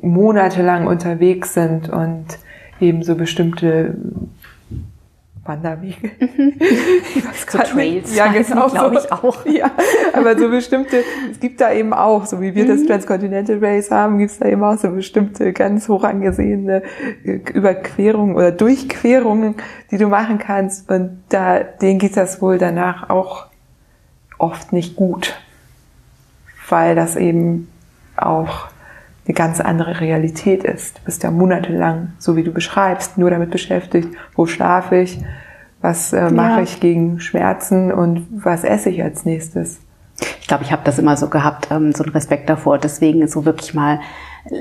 monatelang 0.00 0.86
unterwegs 0.86 1.52
sind 1.52 1.90
und 1.90 2.24
eben 2.80 3.02
so 3.02 3.14
bestimmte 3.14 3.94
Wanderwege. 5.44 6.10
Mhm. 6.18 6.54
so 7.48 7.58
Trails. 7.58 8.14
Ja, 8.14 8.32
genau. 8.32 8.68
Glaube 8.68 8.96
ich 8.96 9.12
auch. 9.12 9.44
Ja, 9.54 9.70
aber 10.12 10.36
so 10.36 10.48
bestimmte, 10.48 11.04
es 11.30 11.38
gibt 11.38 11.60
da 11.60 11.72
eben 11.72 11.92
auch, 11.92 12.26
so 12.26 12.40
wie 12.40 12.54
wir 12.54 12.64
mhm. 12.64 12.68
das 12.68 12.86
Transcontinental 12.86 13.58
Race 13.62 13.90
haben, 13.90 14.18
gibt 14.18 14.32
es 14.32 14.38
da 14.38 14.46
eben 14.46 14.64
auch 14.64 14.76
so 14.78 14.90
bestimmte 14.90 15.52
ganz 15.52 15.88
hoch 15.88 16.02
angesehene 16.02 16.82
äh, 17.24 17.40
Überquerungen 17.52 18.34
oder 18.34 18.50
Durchquerungen, 18.50 19.54
die 19.90 19.98
du 19.98 20.08
machen 20.08 20.38
kannst. 20.38 20.90
Und 20.90 21.22
da, 21.28 21.60
denen 21.60 21.98
geht 21.98 22.16
das 22.16 22.40
wohl 22.42 22.58
danach 22.58 23.10
auch 23.10 23.46
oft 24.38 24.72
nicht 24.72 24.96
gut. 24.96 25.38
Weil 26.68 26.94
das 26.94 27.16
eben 27.16 27.68
auch 28.16 28.68
eine 29.26 29.34
ganz 29.34 29.60
andere 29.60 30.00
Realität 30.00 30.64
ist. 30.64 30.98
Du 30.98 31.04
bist 31.04 31.22
ja 31.22 31.30
monatelang, 31.30 32.12
so 32.18 32.36
wie 32.36 32.42
du 32.42 32.52
beschreibst, 32.52 33.18
nur 33.18 33.30
damit 33.30 33.50
beschäftigt, 33.50 34.08
wo 34.34 34.46
schlafe 34.46 34.96
ich, 34.98 35.18
was 35.80 36.12
äh, 36.12 36.30
mache 36.30 36.58
ja. 36.58 36.62
ich 36.62 36.80
gegen 36.80 37.20
Schmerzen 37.20 37.92
und 37.92 38.26
was 38.30 38.64
esse 38.64 38.90
ich 38.90 39.02
als 39.02 39.24
nächstes. 39.24 39.80
Ich 40.40 40.46
glaube, 40.46 40.64
ich 40.64 40.72
habe 40.72 40.82
das 40.84 40.98
immer 40.98 41.16
so 41.16 41.28
gehabt, 41.28 41.68
ähm, 41.70 41.92
so 41.92 42.04
einen 42.04 42.12
Respekt 42.12 42.48
davor. 42.48 42.78
Deswegen 42.78 43.26
so 43.26 43.44
wirklich 43.44 43.74
mal 43.74 44.00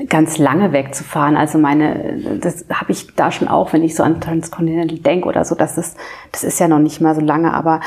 ganz 0.08 0.38
lange 0.38 0.72
wegzufahren. 0.72 1.36
Also 1.36 1.58
meine, 1.58 2.40
das 2.40 2.66
habe 2.72 2.92
ich 2.92 3.16
da 3.16 3.32
schon 3.32 3.48
auch, 3.48 3.74
wenn 3.74 3.84
ich 3.84 3.96
so 3.96 4.04
an 4.04 4.22
Transcontinental 4.22 4.98
denke 5.00 5.28
oder 5.28 5.44
so, 5.44 5.56
das 5.56 5.78
ist, 5.78 5.98
das 6.32 6.44
ist 6.44 6.60
ja 6.60 6.68
noch 6.68 6.80
nicht 6.80 7.02
mal 7.02 7.16
so 7.16 7.22
lange, 7.22 7.54
aber 7.54 7.82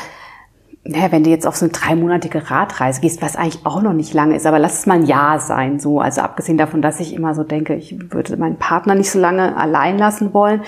ja, 0.88 1.10
wenn 1.12 1.24
du 1.24 1.30
jetzt 1.30 1.46
auf 1.46 1.56
so 1.56 1.64
eine 1.64 1.72
dreimonatige 1.72 2.50
Radreise 2.50 3.00
gehst, 3.00 3.22
was 3.22 3.36
eigentlich 3.36 3.64
auch 3.64 3.82
noch 3.82 3.92
nicht 3.92 4.14
lange 4.14 4.36
ist, 4.36 4.46
aber 4.46 4.58
lass 4.58 4.78
es 4.78 4.86
mal 4.86 4.94
ein 4.94 5.06
Jahr 5.06 5.38
sein, 5.38 5.78
so. 5.78 6.00
Also 6.00 6.20
abgesehen 6.20 6.58
davon, 6.58 6.82
dass 6.82 7.00
ich 7.00 7.14
immer 7.14 7.34
so 7.34 7.42
denke, 7.42 7.74
ich 7.74 7.96
würde 8.12 8.36
meinen 8.36 8.56
Partner 8.56 8.94
nicht 8.94 9.10
so 9.10 9.18
lange 9.18 9.56
allein 9.56 9.98
lassen 9.98 10.32
wollen, 10.32 10.62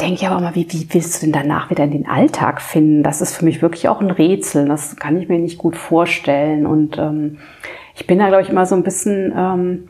denke 0.00 0.14
ich 0.14 0.26
aber 0.26 0.40
mal, 0.40 0.54
wie, 0.54 0.66
wie 0.70 0.88
willst 0.92 1.16
du 1.16 1.26
denn 1.26 1.32
danach 1.32 1.70
wieder 1.70 1.84
in 1.84 1.92
den 1.92 2.06
Alltag 2.06 2.60
finden? 2.60 3.02
Das 3.02 3.20
ist 3.20 3.36
für 3.36 3.44
mich 3.44 3.62
wirklich 3.62 3.88
auch 3.88 4.00
ein 4.00 4.10
Rätsel. 4.10 4.66
Das 4.66 4.96
kann 4.96 5.16
ich 5.16 5.28
mir 5.28 5.38
nicht 5.38 5.58
gut 5.58 5.76
vorstellen. 5.76 6.66
Und 6.66 6.98
ähm, 6.98 7.38
ich 7.94 8.06
bin 8.06 8.18
da, 8.18 8.28
glaube 8.28 8.42
ich, 8.42 8.50
immer 8.50 8.66
so 8.66 8.74
ein 8.74 8.82
bisschen, 8.82 9.32
ähm, 9.36 9.88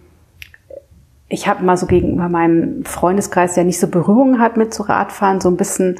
ich 1.28 1.48
habe 1.48 1.64
mal 1.64 1.76
so 1.76 1.86
gegenüber 1.86 2.28
meinem 2.28 2.84
Freundeskreis, 2.84 3.54
der 3.54 3.64
nicht 3.64 3.80
so 3.80 3.88
Berührungen 3.88 4.40
hat 4.40 4.56
mit 4.56 4.72
so 4.72 4.84
Radfahren, 4.84 5.40
so 5.40 5.48
ein 5.48 5.56
bisschen, 5.56 5.96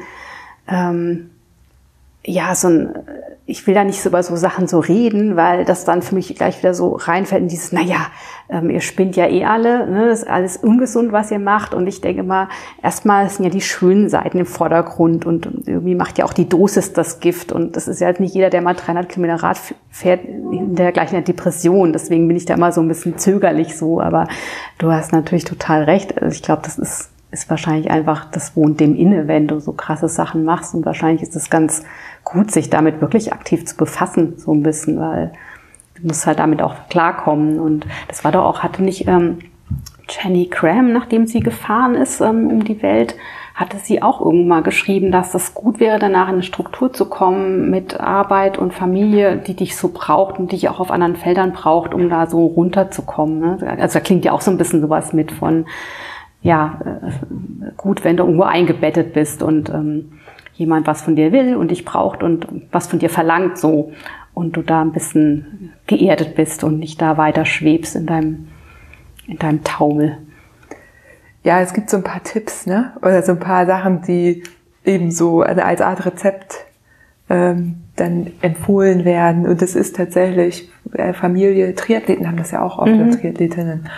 ähm, 0.69 1.31
ja, 2.27 2.55
so 2.55 2.69
ein 2.69 2.95
ich 3.49 3.65
will 3.67 3.75
da 3.75 3.85
nicht 3.85 4.03
so 4.03 4.09
über 4.09 4.25
so 4.25 4.35
Sachen 4.35 4.67
so 4.67 4.81
reden, 4.81 5.37
weil 5.37 5.65
das 5.65 5.85
dann 5.85 6.03
für 6.03 6.17
mich 6.17 6.35
gleich 6.35 6.59
wieder 6.59 6.75
so 6.75 6.97
reinfällt 6.97 7.43
in 7.43 7.49
dieses, 7.49 7.71
naja, 7.71 8.09
ähm, 8.49 8.71
ihr 8.71 8.81
spinnt 8.81 9.15
ja 9.15 9.29
eh 9.29 9.45
alle, 9.45 9.89
ne, 9.89 10.09
das 10.09 10.23
ist 10.23 10.29
alles 10.29 10.57
ungesund, 10.57 11.13
was 11.13 11.31
ihr 11.31 11.39
macht. 11.39 11.73
Und 11.73 11.87
ich 11.87 12.01
denke 12.01 12.25
mal, 12.25 12.49
erstmal 12.83 13.31
sind 13.31 13.45
ja 13.45 13.51
die 13.51 13.61
schönen 13.61 14.09
Seiten 14.09 14.39
im 14.39 14.47
Vordergrund 14.47 15.27
und 15.27 15.47
irgendwie 15.65 15.95
macht 15.95 16.19
ja 16.19 16.25
auch 16.25 16.33
die 16.33 16.49
Dosis 16.49 16.93
das 16.93 17.21
Gift. 17.21 17.53
Und 17.53 17.77
das 17.77 17.87
ist 17.87 18.01
ja 18.01 18.09
halt 18.09 18.19
nicht 18.19 18.35
jeder, 18.35 18.51
der 18.51 18.63
mal 18.63 18.75
300 18.75 19.09
Kilometer 19.09 19.45
Rad 19.45 19.61
fährt, 19.91 20.25
in 20.25 20.75
der 20.75 20.91
Depression. 20.91 21.93
Deswegen 21.93 22.27
bin 22.27 22.37
ich 22.37 22.47
da 22.47 22.55
immer 22.55 22.73
so 22.73 22.81
ein 22.81 22.89
bisschen 22.89 23.17
zögerlich 23.17 23.77
so. 23.77 24.01
Aber 24.01 24.27
du 24.79 24.91
hast 24.91 25.13
natürlich 25.13 25.45
total 25.45 25.85
recht. 25.85 26.21
Also 26.21 26.35
ich 26.35 26.43
glaube, 26.43 26.63
das 26.65 26.79
ist 26.79 27.11
ist 27.33 27.51
wahrscheinlich 27.51 27.91
einfach, 27.91 28.25
das 28.31 28.57
wohnt 28.57 28.81
dem 28.81 28.95
inne, 28.95 29.29
wenn 29.29 29.47
du 29.47 29.61
so 29.61 29.73
krasse 29.73 30.09
Sachen 30.09 30.45
machst. 30.45 30.75
Und 30.75 30.87
wahrscheinlich 30.87 31.23
ist 31.23 31.37
es 31.37 31.51
ganz 31.51 31.83
gut, 32.27 32.51
sich 32.51 32.69
damit 32.69 33.01
wirklich 33.01 33.33
aktiv 33.33 33.65
zu 33.65 33.77
befassen, 33.77 34.35
so 34.37 34.53
ein 34.53 34.63
bisschen, 34.63 34.99
weil 34.99 35.33
du 35.95 36.09
musst 36.09 36.27
halt 36.27 36.41
damit 36.41 36.61
auch 36.61 36.75
klarkommen. 36.91 37.59
Und 37.59 37.87
das 38.09 38.25
war 38.25 38.33
doch 38.33 38.45
auch, 38.45 38.63
hatte 38.63 38.83
nicht 38.83 39.07
ähm, 39.07 39.39
Jenny 40.09 40.49
Cram, 40.49 40.93
nachdem 40.93 41.27
sie 41.27 41.41
gefahren 41.41 41.95
ist 41.95 42.21
ähm, 42.21 42.49
um 42.49 42.65
die 42.65 42.83
Welt, 42.83 43.15
hatte 43.55 43.79
sie 43.79 44.03
auch 44.03 44.21
irgendwann 44.21 44.49
mal 44.49 44.63
geschrieben, 44.63 45.13
dass 45.13 45.35
es 45.35 45.55
gut 45.55 45.79
wäre, 45.79 45.99
danach 45.99 46.27
in 46.27 46.35
eine 46.35 46.43
Struktur 46.43 46.93
zu 46.93 47.09
kommen 47.09 47.71
mit 47.71 47.99
Arbeit 47.99 48.59
und 48.59 48.75
Familie, 48.75 49.37
die 49.37 49.55
dich 49.55 49.77
so 49.77 49.89
braucht 49.95 50.39
und 50.39 50.53
dich 50.53 50.69
auch 50.69 50.81
auf 50.81 50.91
anderen 50.91 51.17
Feldern 51.17 51.53
braucht, 51.53 51.95
um 51.95 52.11
da 52.11 52.27
so 52.27 52.45
runterzukommen. 52.45 53.39
Ne? 53.39 53.77
Also 53.79 53.95
da 53.95 54.01
klingt 54.01 54.25
ja 54.25 54.33
auch 54.33 54.43
so 54.43 54.51
ein 54.51 54.59
bisschen 54.59 54.83
sowas 54.83 55.13
mit 55.13 55.31
von, 55.31 55.65
ja, 56.43 56.81
äh, 56.85 57.71
gut, 57.77 58.05
wenn 58.05 58.17
du 58.17 58.25
irgendwo 58.25 58.43
eingebettet 58.43 59.15
bist 59.15 59.43
und 59.43 59.71
ähm, 59.71 60.13
jemand 60.57 60.87
was 60.87 61.03
von 61.03 61.17
dir 61.17 61.33
will 61.33 61.57
und 61.57 61.71
dich 61.71 61.85
braucht 61.85 62.23
und 62.23 62.47
was 62.73 62.87
von 62.87 62.99
dir 62.99 63.11
verlangt 63.11 63.59
so 63.59 63.93
und 64.35 64.57
du 64.57 64.63
da 64.63 64.83
ein 64.83 64.93
bisschen 64.93 65.73
geerdet 65.87 66.35
bist 66.35 66.65
und 66.65 66.79
nicht 66.79 67.01
da 67.01 67.17
weiter 67.17 67.45
schwebst 67.45 67.97
in 67.97 68.07
deinem, 68.07 68.49
in 69.27 69.39
deinem 69.39 69.65
Taumel. 69.65 70.19
Ja, 71.43 71.61
es 71.61 71.73
gibt 71.73 71.91
so 71.91 71.97
ein 71.97 72.03
paar 72.03 72.23
Tipps, 72.23 72.67
ne? 72.67 72.93
Oder 73.03 73.23
so 73.23 73.33
ein 73.33 73.39
paar 73.39 73.67
Sachen, 73.67 74.03
die 74.03 74.43
eben 74.85 75.11
so 75.11 75.43
als 75.43 75.81
Art 75.81 76.05
Rezept 76.05 76.67
ähm, 77.29 77.83
dann 77.97 78.33
empfohlen 78.41 79.05
werden. 79.05 79.47
Und 79.47 79.63
das 79.63 79.75
ist 79.75 79.97
tatsächlich 79.97 80.71
äh, 80.93 81.13
Familie, 81.13 81.75
Triathleten 81.75 82.27
haben 82.27 82.37
das 82.37 82.51
ja 82.51 82.63
auch 82.63 82.79
oft, 82.79 82.91
mhm. 82.91 83.13
Triathletinnen, 83.13 83.89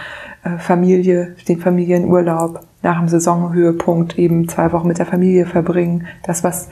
Familie, 0.58 1.36
den 1.48 1.60
Familienurlaub 1.60 2.60
nach 2.82 2.98
dem 2.98 3.08
Saisonhöhepunkt 3.08 4.18
eben 4.18 4.48
zwei 4.48 4.72
Wochen 4.72 4.88
mit 4.88 4.98
der 4.98 5.06
Familie 5.06 5.46
verbringen. 5.46 6.06
Das, 6.22 6.44
was 6.44 6.68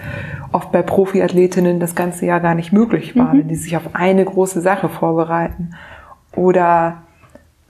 oft 0.53 0.73
bei 0.73 0.83
Profiathletinnen 0.83 1.81
das 1.81 1.95
ganze 1.95 2.27
Jahr 2.27 2.41
gar 2.41 2.55
nicht 2.55 2.73
möglich 2.73 3.17
war, 3.17 3.35
mhm. 3.35 3.41
wenn 3.41 3.49
die 3.49 3.57
sich 3.57 3.77
auf 3.77 3.95
eine 3.95 4.25
große 4.25 4.61
Sache 4.61 4.89
vorbereiten. 4.89 5.75
Oder 6.35 7.03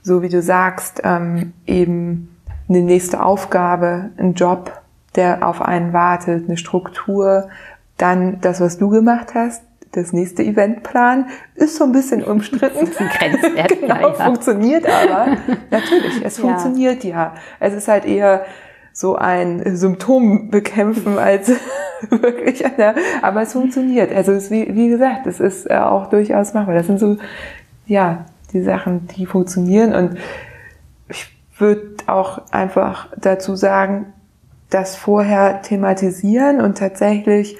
so 0.03 0.21
wie 0.21 0.29
du 0.29 0.41
sagst, 0.41 1.01
ähm, 1.03 1.53
eben 1.65 2.29
eine 2.69 2.81
nächste 2.81 3.23
Aufgabe, 3.23 4.11
ein 4.17 4.33
Job, 4.33 4.71
der 5.15 5.47
auf 5.47 5.61
einen 5.61 5.93
wartet, 5.93 6.47
eine 6.47 6.57
Struktur. 6.57 7.49
Dann 7.97 8.39
das, 8.41 8.61
was 8.61 8.77
du 8.77 8.89
gemacht 8.89 9.33
hast, 9.33 9.63
das 9.91 10.13
nächste 10.13 10.43
Eventplan 10.43 11.27
ist 11.55 11.77
so 11.77 11.83
ein 11.83 11.91
bisschen 11.91 12.23
umstritten. 12.23 12.79
Das 12.81 12.89
ist 12.89 13.01
ein 13.01 13.09
Grenzwert. 13.09 13.79
genau, 13.79 14.09
ja. 14.09 14.13
funktioniert 14.13 14.85
aber. 14.85 15.37
Natürlich, 15.71 16.23
es 16.23 16.37
ja. 16.37 16.43
funktioniert 16.43 17.03
ja. 17.03 17.33
Es 17.59 17.73
ist 17.73 17.87
halt 17.87 18.05
eher 18.05 18.45
so 18.93 19.15
ein 19.15 19.75
Symptom 19.75 20.49
bekämpfen 20.49 21.19
als 21.19 21.51
wirklich 22.09 22.65
eine, 22.65 22.95
aber 23.21 23.43
es 23.43 23.53
funktioniert. 23.53 24.11
Also 24.11 24.31
es, 24.31 24.49
wie, 24.49 24.75
wie 24.75 24.89
gesagt, 24.89 25.27
es 25.27 25.39
ist 25.39 25.69
äh, 25.69 25.75
auch 25.75 26.09
durchaus 26.09 26.53
machbar. 26.53 26.75
Das 26.75 26.87
sind 26.87 26.99
so, 26.99 27.17
ja, 27.85 28.25
die 28.53 28.61
Sachen, 28.61 29.07
die 29.07 29.25
funktionieren 29.25 29.93
und 29.93 30.17
ich 31.09 31.27
würde 31.57 31.95
auch 32.07 32.51
einfach 32.51 33.09
dazu 33.17 33.55
sagen, 33.55 34.13
das 34.69 34.95
vorher 34.95 35.61
thematisieren 35.61 36.59
und 36.61 36.77
tatsächlich 36.77 37.57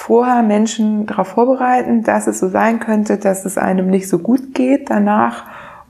vorher 0.00 0.42
Menschen 0.42 1.04
darauf 1.04 1.28
vorbereiten, 1.28 2.02
dass 2.02 2.26
es 2.26 2.40
so 2.40 2.48
sein 2.48 2.80
könnte, 2.80 3.18
dass 3.18 3.44
es 3.44 3.58
einem 3.58 3.88
nicht 3.88 4.08
so 4.08 4.18
gut 4.18 4.54
geht 4.54 4.88
danach. 4.88 5.44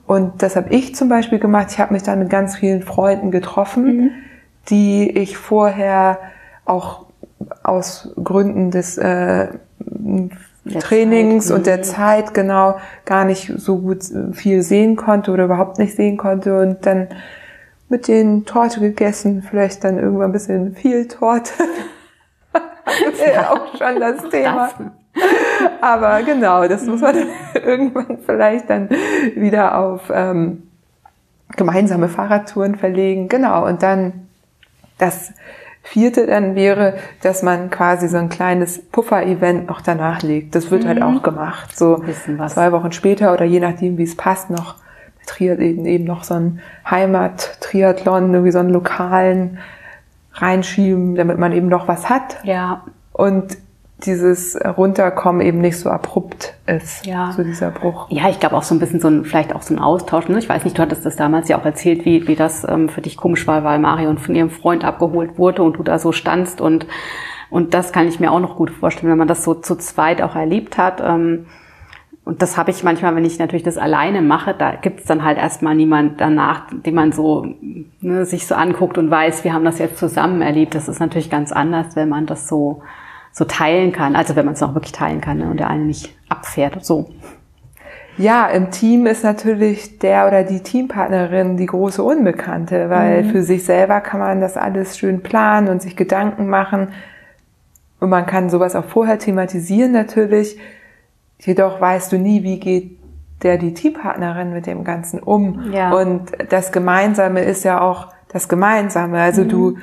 Und 0.05 0.43
das 0.43 0.57
habe 0.57 0.69
ich 0.69 0.93
zum 0.95 1.07
Beispiel 1.07 1.39
gemacht. 1.39 1.67
Ich 1.71 1.79
habe 1.79 1.93
mich 1.93 2.03
dann 2.03 2.19
mit 2.19 2.29
ganz 2.29 2.57
vielen 2.57 2.81
Freunden 2.81 3.31
getroffen, 3.31 3.85
mhm. 3.85 4.11
die 4.69 5.09
ich 5.09 5.37
vorher 5.37 6.19
auch 6.65 7.05
aus 7.63 8.13
Gründen 8.21 8.69
des 8.69 8.97
äh, 8.97 9.47
Trainings 10.79 11.47
Zeit. 11.47 11.57
und 11.57 11.65
der 11.65 11.77
mhm. 11.77 11.83
Zeit 11.83 12.33
genau 12.33 12.75
gar 13.05 13.23
nicht 13.23 13.53
so 13.55 13.77
gut 13.77 14.03
viel 14.33 14.61
sehen 14.61 14.97
konnte 14.97 15.31
oder 15.31 15.45
überhaupt 15.45 15.79
nicht 15.79 15.95
sehen 15.95 16.17
konnte 16.17 16.59
und 16.59 16.85
dann 16.85 17.07
mit 17.87 18.09
denen 18.09 18.43
Torte 18.43 18.81
gegessen, 18.81 19.41
vielleicht 19.49 19.85
dann 19.85 19.97
irgendwann 19.97 20.31
ein 20.31 20.33
bisschen 20.33 20.75
viel 20.75 21.07
Torte. 21.07 21.53
das 22.85 22.99
ist 23.19 23.33
ja 23.33 23.51
auch 23.51 23.77
schon 23.77 23.99
das 23.99 24.29
Thema. 24.29 24.69
Aber 25.81 26.23
genau, 26.23 26.67
das 26.67 26.85
muss 26.85 27.01
man 27.01 27.15
irgendwann 27.53 28.19
vielleicht 28.25 28.69
dann 28.69 28.89
wieder 29.35 29.77
auf 29.77 30.11
ähm, 30.13 30.63
gemeinsame 31.55 32.07
Fahrradtouren 32.07 32.75
verlegen. 32.75 33.27
Genau, 33.27 33.65
und 33.65 33.83
dann 33.83 34.27
das 34.97 35.33
vierte 35.83 36.27
dann 36.27 36.55
wäre, 36.55 36.95
dass 37.23 37.41
man 37.41 37.69
quasi 37.69 38.07
so 38.07 38.17
ein 38.17 38.29
kleines 38.29 38.79
Puffer-Event 38.91 39.67
noch 39.67 39.81
danach 39.81 40.21
legt. 40.21 40.53
Das 40.55 40.69
wird 40.69 40.85
halt 40.85 40.99
mhm. 40.99 41.03
halt 41.03 41.17
auch 41.17 41.23
gemacht. 41.23 41.77
So 41.77 42.03
zwei 42.47 42.71
Wochen 42.71 42.91
später 42.91 43.33
oder 43.33 43.45
je 43.45 43.59
nachdem, 43.59 43.97
wie 43.97 44.03
es 44.03 44.15
passt, 44.15 44.49
noch 44.49 44.75
Triathleten 45.25 45.85
eben 45.85 46.03
noch 46.03 46.23
so 46.23 46.35
ein 46.35 46.61
Heimat-Triathlon, 46.89 48.33
irgendwie 48.33 48.51
so 48.51 48.59
einen 48.59 48.69
lokalen 48.69 49.59
reinschieben, 50.33 51.15
damit 51.15 51.37
man 51.37 51.51
eben 51.51 51.67
noch 51.67 51.87
was 51.87 52.09
hat. 52.09 52.37
Ja. 52.43 52.83
Und 53.11 53.57
dieses 54.05 54.57
Runterkommen 54.65 55.41
eben 55.45 55.59
nicht 55.59 55.77
so 55.77 55.89
abrupt 55.89 56.55
ist, 56.65 57.05
ja. 57.05 57.31
so 57.31 57.43
dieser 57.43 57.69
Bruch. 57.69 58.07
Ja, 58.09 58.29
ich 58.29 58.39
glaube 58.39 58.55
auch 58.55 58.63
so 58.63 58.73
ein 58.73 58.79
bisschen 58.79 58.99
so 58.99 59.07
ein, 59.07 59.25
vielleicht 59.25 59.53
auch 59.53 59.61
so 59.61 59.75
ein 59.75 59.79
Austausch. 59.79 60.27
Ne? 60.27 60.39
Ich 60.39 60.49
weiß 60.49 60.63
nicht, 60.63 60.77
du 60.77 60.81
hattest 60.81 61.05
das 61.05 61.15
damals 61.15 61.49
ja 61.49 61.59
auch 61.59 61.65
erzählt, 61.65 62.05
wie, 62.05 62.27
wie 62.27 62.35
das 62.35 62.67
ähm, 62.67 62.89
für 62.89 63.01
dich 63.01 63.17
komisch 63.17 63.45
war, 63.47 63.63
weil 63.63 63.79
Marion 63.79 64.17
von 64.17 64.33
ihrem 64.35 64.49
Freund 64.49 64.83
abgeholt 64.83 65.37
wurde 65.37 65.61
und 65.63 65.77
du 65.77 65.83
da 65.83 65.99
so 65.99 66.11
standst 66.11 66.61
und 66.61 66.87
und 67.51 67.73
das 67.73 67.91
kann 67.91 68.07
ich 68.07 68.21
mir 68.21 68.31
auch 68.31 68.39
noch 68.39 68.55
gut 68.55 68.71
vorstellen, 68.71 69.11
wenn 69.11 69.17
man 69.17 69.27
das 69.27 69.43
so 69.43 69.53
zu 69.53 69.75
zweit 69.75 70.21
auch 70.21 70.37
erlebt 70.37 70.77
hat. 70.77 71.01
Ähm, 71.05 71.47
und 72.23 72.41
das 72.41 72.55
habe 72.55 72.69
ich 72.69 72.83
manchmal, 72.83 73.15
wenn 73.15 73.25
ich 73.25 73.39
natürlich 73.39 73.63
das 73.63 73.77
alleine 73.77 74.21
mache, 74.21 74.53
da 74.53 74.75
gibt's 74.75 75.05
dann 75.05 75.23
halt 75.23 75.37
erstmal 75.37 75.75
niemand 75.75 76.21
danach, 76.21 76.67
den 76.71 76.93
man 76.93 77.11
so 77.11 77.47
ne, 77.99 78.25
sich 78.25 78.45
so 78.45 78.53
anguckt 78.53 78.97
und 78.97 79.09
weiß, 79.09 79.43
wir 79.43 79.53
haben 79.53 79.65
das 79.65 79.79
jetzt 79.79 79.97
zusammen 79.97 80.41
erlebt. 80.41 80.75
Das 80.75 80.87
ist 80.87 80.99
natürlich 80.99 81.31
ganz 81.31 81.51
anders, 81.51 81.95
wenn 81.95 82.09
man 82.09 82.27
das 82.27 82.47
so 82.47 82.83
so 83.31 83.45
teilen 83.45 83.91
kann. 83.91 84.15
Also 84.15 84.35
wenn 84.35 84.45
man 84.45 84.53
es 84.53 84.63
auch 84.63 84.73
wirklich 84.73 84.91
teilen 84.91 85.21
kann 85.21 85.37
ne, 85.39 85.49
und 85.49 85.59
der 85.59 85.69
eine 85.69 85.85
nicht 85.85 86.15
abfährt. 86.29 86.83
So. 86.85 87.09
Ja, 88.17 88.47
im 88.47 88.71
Team 88.71 89.05
ist 89.07 89.23
natürlich 89.23 89.99
der 89.99 90.27
oder 90.27 90.43
die 90.43 90.61
Teampartnerin 90.61 91.57
die 91.57 91.65
große 91.65 92.03
Unbekannte, 92.03 92.89
weil 92.89 93.23
mhm. 93.23 93.29
für 93.29 93.41
sich 93.41 93.63
selber 93.63 94.01
kann 94.01 94.19
man 94.19 94.41
das 94.41 94.57
alles 94.57 94.97
schön 94.97 95.23
planen 95.23 95.69
und 95.69 95.81
sich 95.81 95.95
Gedanken 95.95 96.47
machen. 96.47 96.89
Und 97.99 98.09
man 98.09 98.25
kann 98.25 98.49
sowas 98.49 98.75
auch 98.75 98.85
vorher 98.85 99.17
thematisieren 99.17 99.91
natürlich. 99.91 100.57
Jedoch 101.41 101.81
weißt 101.81 102.11
du 102.11 102.17
nie, 102.17 102.43
wie 102.43 102.59
geht 102.59 103.01
der 103.43 103.57
die 103.57 103.73
Teampartnerin 103.73 104.53
mit 104.53 104.67
dem 104.67 104.83
Ganzen 104.83 105.19
um. 105.19 105.71
Ja. 105.71 105.91
Und 105.93 106.31
das 106.49 106.71
Gemeinsame 106.71 107.43
ist 107.43 107.63
ja 107.63 107.81
auch 107.81 108.07
das 108.29 108.47
Gemeinsame. 108.47 109.19
Also 109.19 109.43
mhm. 109.43 109.49
du, 109.49 109.77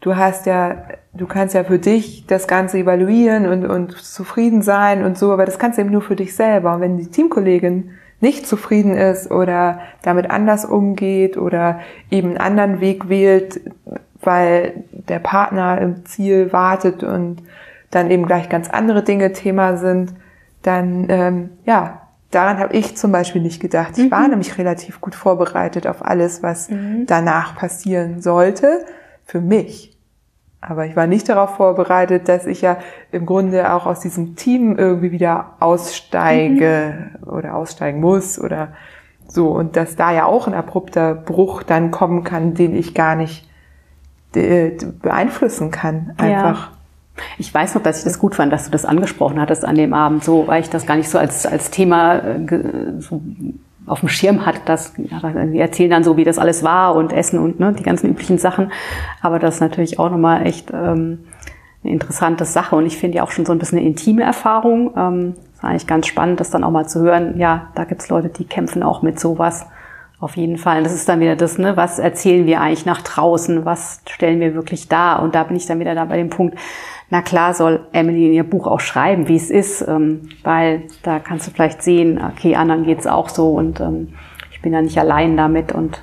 du 0.00 0.16
hast 0.16 0.46
ja, 0.46 0.84
du 1.12 1.26
kannst 1.26 1.54
ja 1.54 1.64
für 1.64 1.78
dich 1.78 2.26
das 2.26 2.48
Ganze 2.48 2.78
evaluieren 2.78 3.46
und, 3.46 3.66
und 3.66 3.92
zufrieden 3.92 4.62
sein 4.62 5.04
und 5.04 5.16
so, 5.16 5.32
aber 5.32 5.46
das 5.46 5.58
kannst 5.58 5.78
du 5.78 5.82
eben 5.82 5.92
nur 5.92 6.02
für 6.02 6.16
dich 6.16 6.34
selber. 6.34 6.74
Und 6.74 6.80
wenn 6.80 6.96
die 6.98 7.06
Teamkollegin 7.06 7.90
nicht 8.20 8.46
zufrieden 8.46 8.96
ist 8.96 9.30
oder 9.30 9.80
damit 10.02 10.30
anders 10.30 10.64
umgeht 10.64 11.36
oder 11.36 11.80
eben 12.10 12.30
einen 12.30 12.38
anderen 12.38 12.80
Weg 12.80 13.08
wählt, 13.08 13.60
weil 14.22 14.84
der 14.90 15.18
Partner 15.18 15.80
im 15.80 16.06
Ziel 16.06 16.52
wartet 16.52 17.04
und 17.04 17.42
dann 17.90 18.10
eben 18.10 18.26
gleich 18.26 18.48
ganz 18.48 18.70
andere 18.70 19.02
Dinge 19.02 19.32
Thema 19.32 19.76
sind, 19.76 20.14
dann 20.64 21.06
ähm, 21.08 21.50
ja, 21.64 22.02
daran 22.30 22.58
habe 22.58 22.74
ich 22.74 22.96
zum 22.96 23.12
Beispiel 23.12 23.42
nicht 23.42 23.60
gedacht. 23.60 23.96
Ich 23.96 24.06
mhm. 24.06 24.10
war 24.10 24.28
nämlich 24.28 24.58
relativ 24.58 25.00
gut 25.00 25.14
vorbereitet 25.14 25.86
auf 25.86 26.04
alles, 26.04 26.42
was 26.42 26.70
mhm. 26.70 27.06
danach 27.06 27.56
passieren 27.56 28.20
sollte, 28.20 28.84
für 29.24 29.40
mich. 29.40 29.96
Aber 30.60 30.86
ich 30.86 30.96
war 30.96 31.06
nicht 31.06 31.28
darauf 31.28 31.56
vorbereitet, 31.56 32.28
dass 32.28 32.46
ich 32.46 32.62
ja 32.62 32.78
im 33.12 33.26
Grunde 33.26 33.72
auch 33.72 33.84
aus 33.84 34.00
diesem 34.00 34.34
Team 34.34 34.78
irgendwie 34.78 35.12
wieder 35.12 35.52
aussteige 35.60 37.10
mhm. 37.20 37.28
oder 37.28 37.54
aussteigen 37.54 38.00
muss 38.00 38.38
oder 38.38 38.68
so. 39.28 39.48
Und 39.48 39.76
dass 39.76 39.94
da 39.94 40.12
ja 40.12 40.24
auch 40.24 40.46
ein 40.46 40.54
abrupter 40.54 41.14
Bruch 41.14 41.62
dann 41.62 41.90
kommen 41.90 42.24
kann, 42.24 42.54
den 42.54 42.74
ich 42.74 42.94
gar 42.94 43.14
nicht 43.14 43.48
beeinflussen 44.32 45.70
kann. 45.70 46.14
Einfach. 46.16 46.70
Ja. 46.70 46.72
Ich 47.38 47.52
weiß 47.52 47.74
noch, 47.74 47.82
dass 47.82 47.98
ich 47.98 48.04
das 48.04 48.18
gut 48.18 48.34
fand, 48.34 48.52
dass 48.52 48.64
du 48.64 48.70
das 48.70 48.84
angesprochen 48.84 49.40
hattest 49.40 49.64
an 49.64 49.76
dem 49.76 49.94
Abend, 49.94 50.24
so, 50.24 50.46
weil 50.48 50.62
ich 50.62 50.70
das 50.70 50.86
gar 50.86 50.96
nicht 50.96 51.08
so 51.08 51.18
als, 51.18 51.46
als 51.46 51.70
Thema 51.70 52.16
äh, 52.16 53.00
so 53.00 53.20
auf 53.86 54.00
dem 54.00 54.08
Schirm 54.08 54.46
hatte, 54.46 54.60
dass 54.64 54.94
ja, 54.96 55.20
die 55.44 55.58
erzählen 55.58 55.90
dann 55.90 56.04
so, 56.04 56.16
wie 56.16 56.24
das 56.24 56.38
alles 56.38 56.62
war 56.62 56.96
und 56.96 57.12
Essen 57.12 57.38
und 57.38 57.60
ne, 57.60 57.72
die 57.72 57.82
ganzen 57.82 58.08
üblichen 58.10 58.38
Sachen. 58.38 58.72
Aber 59.20 59.38
das 59.38 59.56
ist 59.56 59.60
natürlich 59.60 59.98
auch 59.98 60.10
nochmal 60.10 60.46
echt 60.46 60.70
ähm, 60.70 61.20
eine 61.82 61.92
interessante 61.92 62.44
Sache 62.44 62.76
und 62.76 62.86
ich 62.86 62.96
finde 62.96 63.18
ja 63.18 63.22
auch 63.24 63.30
schon 63.30 63.44
so 63.44 63.52
ein 63.52 63.58
bisschen 63.58 63.78
eine 63.78 63.86
intime 63.86 64.22
Erfahrung. 64.22 64.94
Ähm, 64.96 65.34
ist 65.54 65.64
eigentlich 65.64 65.86
ganz 65.86 66.06
spannend, 66.06 66.40
das 66.40 66.50
dann 66.50 66.64
auch 66.64 66.70
mal 66.70 66.88
zu 66.88 67.00
hören. 67.00 67.38
Ja, 67.38 67.68
da 67.74 67.84
gibt's 67.84 68.08
Leute, 68.08 68.28
die 68.30 68.44
kämpfen 68.44 68.82
auch 68.82 69.02
mit 69.02 69.20
sowas. 69.20 69.66
Auf 70.20 70.36
jeden 70.36 70.56
Fall. 70.56 70.78
Und 70.78 70.84
das 70.84 70.94
ist 70.94 71.08
dann 71.08 71.20
wieder 71.20 71.36
das, 71.36 71.58
ne, 71.58 71.76
was 71.76 71.98
erzählen 71.98 72.46
wir 72.46 72.60
eigentlich 72.60 72.86
nach 72.86 73.02
draußen? 73.02 73.66
Was 73.66 74.00
stellen 74.08 74.40
wir 74.40 74.54
wirklich 74.54 74.88
da? 74.88 75.16
Und 75.16 75.34
da 75.34 75.42
bin 75.42 75.56
ich 75.56 75.66
dann 75.66 75.80
wieder 75.80 75.94
da 75.94 76.06
bei 76.06 76.16
dem 76.16 76.30
Punkt, 76.30 76.56
na 77.10 77.22
klar 77.22 77.54
soll 77.54 77.86
Emily 77.92 78.26
in 78.26 78.32
ihr 78.32 78.44
Buch 78.44 78.66
auch 78.66 78.80
schreiben, 78.80 79.28
wie 79.28 79.36
es 79.36 79.50
ist, 79.50 79.86
ähm, 79.86 80.28
weil 80.42 80.82
da 81.02 81.18
kannst 81.18 81.46
du 81.46 81.50
vielleicht 81.50 81.82
sehen, 81.82 82.20
okay, 82.22 82.56
anderen 82.56 82.84
geht's 82.84 83.06
auch 83.06 83.28
so 83.28 83.50
und 83.50 83.80
ähm, 83.80 84.14
ich 84.50 84.62
bin 84.62 84.72
ja 84.72 84.82
nicht 84.82 84.98
allein 84.98 85.36
damit 85.36 85.72
und 85.72 86.02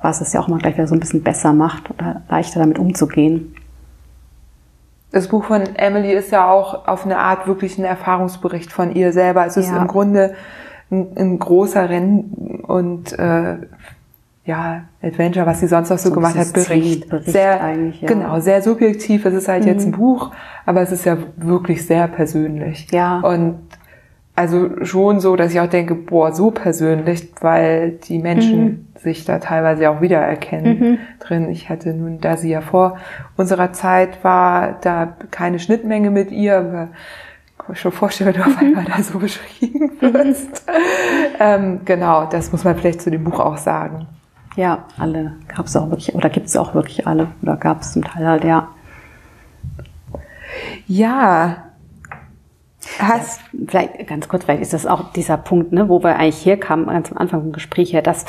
was 0.00 0.20
es 0.20 0.32
ja 0.32 0.40
auch 0.40 0.48
mal 0.48 0.58
gleich 0.58 0.74
wieder 0.74 0.86
so 0.86 0.94
ein 0.94 1.00
bisschen 1.00 1.22
besser 1.22 1.52
macht 1.52 1.90
oder 1.90 2.22
leichter 2.28 2.60
damit 2.60 2.78
umzugehen. 2.78 3.54
Das 5.12 5.28
Buch 5.28 5.44
von 5.44 5.62
Emily 5.76 6.12
ist 6.12 6.32
ja 6.32 6.50
auch 6.50 6.88
auf 6.88 7.04
eine 7.04 7.18
Art 7.18 7.46
wirklich 7.46 7.78
ein 7.78 7.84
Erfahrungsbericht 7.84 8.72
von 8.72 8.94
ihr 8.94 9.12
selber. 9.12 9.46
Es 9.46 9.56
ist 9.56 9.70
ja. 9.70 9.76
im 9.76 9.86
Grunde 9.86 10.34
ein, 10.90 11.08
ein 11.16 11.38
großer 11.38 11.88
Rennen 11.88 12.62
und 12.66 13.12
äh, 13.18 13.56
ja, 14.44 14.84
Adventure, 15.02 15.46
was 15.46 15.60
sie 15.60 15.68
sonst 15.68 15.90
noch 15.90 15.98
so, 15.98 16.08
so 16.08 16.14
gemacht 16.14 16.36
hat, 16.36 16.52
Bericht. 16.52 17.08
Bericht 17.08 17.30
sehr, 17.30 17.74
ja. 18.00 18.08
genau, 18.08 18.40
sehr 18.40 18.60
subjektiv. 18.60 19.24
Es 19.24 19.34
ist 19.34 19.48
halt 19.48 19.62
mhm. 19.62 19.68
jetzt 19.68 19.86
ein 19.86 19.92
mhm. 19.92 19.96
Buch, 19.96 20.32
aber 20.66 20.82
es 20.82 20.90
ist 20.90 21.04
ja 21.04 21.16
wirklich 21.36 21.86
sehr 21.86 22.08
persönlich. 22.08 22.88
Ja. 22.90 23.20
Und 23.20 23.60
also 24.34 24.84
schon 24.84 25.20
so, 25.20 25.36
dass 25.36 25.52
ich 25.52 25.60
auch 25.60 25.68
denke, 25.68 25.94
boah, 25.94 26.32
so 26.32 26.50
persönlich, 26.50 27.28
weil 27.40 27.98
die 28.08 28.18
Menschen 28.18 28.64
mhm. 28.64 28.86
sich 28.98 29.24
da 29.24 29.38
teilweise 29.38 29.90
auch 29.90 30.00
wiedererkennen 30.00 30.78
mhm. 30.78 30.98
drin. 31.20 31.50
Ich 31.50 31.68
hatte 31.68 31.94
nun, 31.94 32.20
da 32.20 32.36
sie 32.36 32.50
ja 32.50 32.62
vor 32.62 32.98
unserer 33.36 33.72
Zeit 33.72 34.24
war, 34.24 34.78
da 34.80 35.16
keine 35.30 35.58
Schnittmenge 35.58 36.10
mit 36.10 36.32
ihr, 36.32 36.58
aber 36.58 36.88
kann 37.58 37.66
mir 37.68 37.76
schon 37.76 37.92
vorstellen, 37.92 38.34
wenn 38.34 38.42
du 38.42 38.48
auf 38.48 38.60
mhm. 38.60 38.68
einmal 38.68 38.84
da 38.84 39.02
so 39.02 39.18
beschrieben 39.18 39.92
wirst. 40.00 40.64
ähm, 41.38 41.80
genau, 41.84 42.26
das 42.26 42.50
muss 42.50 42.64
man 42.64 42.76
vielleicht 42.76 43.02
zu 43.02 43.10
dem 43.10 43.24
Buch 43.24 43.38
auch 43.38 43.58
sagen. 43.58 44.08
Ja, 44.56 44.84
alle 44.98 45.32
gab 45.48 45.66
es 45.66 45.76
auch 45.76 45.88
wirklich, 45.88 46.14
oder 46.14 46.28
gibt 46.28 46.46
es 46.46 46.56
auch 46.56 46.74
wirklich 46.74 47.06
alle, 47.06 47.28
oder 47.42 47.56
gab 47.56 47.80
es 47.80 47.92
zum 47.92 48.04
Teil 48.04 48.26
halt, 48.26 48.44
ja. 48.44 48.68
Ja. 50.86 51.64
Hast, 52.98 53.40
vielleicht 53.66 54.06
ganz 54.06 54.28
kurz, 54.28 54.44
vielleicht 54.44 54.62
ist 54.62 54.74
das 54.74 54.86
auch 54.86 55.12
dieser 55.12 55.38
Punkt, 55.38 55.72
ne, 55.72 55.88
wo 55.88 56.02
wir 56.02 56.16
eigentlich 56.16 56.44
herkamen, 56.44 56.86
ganz 56.86 57.10
am 57.10 57.18
Anfang 57.18 57.40
vom 57.40 57.52
Gespräch 57.52 57.92
her, 57.92 58.02
dass 58.02 58.26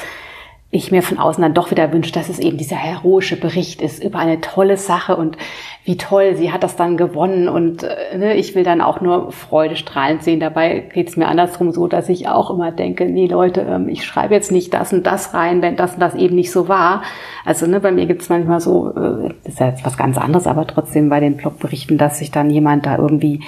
ich 0.74 0.92
mir 0.92 1.04
von 1.04 1.20
außen 1.20 1.40
dann 1.40 1.54
doch 1.54 1.70
wieder 1.70 1.94
wünsche, 1.94 2.12
dass 2.12 2.30
es 2.30 2.40
eben 2.40 2.58
dieser 2.58 2.78
heroische 2.78 3.40
Bericht 3.40 3.80
ist 3.80 4.04
über 4.04 4.18
eine 4.18 4.42
tolle 4.42 4.76
Sache 4.76 5.16
und 5.16 5.38
wie 5.86 5.98
toll, 5.98 6.36
sie 6.36 6.52
hat 6.52 6.64
das 6.64 6.76
dann 6.76 6.98
gewonnen 6.98 7.48
und 7.48 7.84
äh, 7.84 8.18
ne, 8.18 8.34
ich 8.34 8.56
will 8.56 8.64
dann 8.64 8.82
auch 8.82 9.00
nur 9.00 9.32
Freude 9.32 9.76
strahlend 9.76 10.24
sehen. 10.24 10.40
Dabei 10.40 10.80
geht 10.80 11.10
es 11.10 11.16
mir 11.16 11.28
andersrum 11.28 11.72
so, 11.72 11.88
dass 11.88 12.10
ich 12.10 12.28
auch 12.28 12.50
immer 12.50 12.72
denke, 12.72 13.06
nee 13.06 13.28
Leute, 13.28 13.62
ähm, 13.62 13.88
ich 13.88 14.04
schreibe 14.04 14.34
jetzt 14.34 14.52
nicht 14.52 14.74
das 14.74 14.92
und 14.92 15.06
das 15.06 15.36
rein, 15.36 15.62
wenn 15.62 15.76
das 15.76 15.94
und 15.94 16.00
das 16.00 16.16
eben 16.16 16.36
nicht 16.36 16.52
so 16.52 16.68
war. 16.68 17.04
Also 17.46 17.68
ne, 17.68 17.80
bei 17.80 17.92
mir 17.92 18.08
gibt 18.08 18.24
es 18.24 18.30
manchmal 18.30 18.60
so, 18.60 18.90
äh, 18.96 19.30
das 19.44 19.54
ist 19.54 19.60
ja 19.60 19.68
jetzt 19.68 19.86
was 19.86 19.96
ganz 19.96 20.18
anderes, 20.18 20.48
aber 20.48 20.66
trotzdem 20.66 21.08
bei 21.08 21.20
den 21.20 21.38
Blogberichten, 21.38 22.00
dass 22.00 22.18
sich 22.18 22.32
dann 22.32 22.50
jemand 22.50 22.88
da 22.88 22.98
irgendwie 22.98 23.42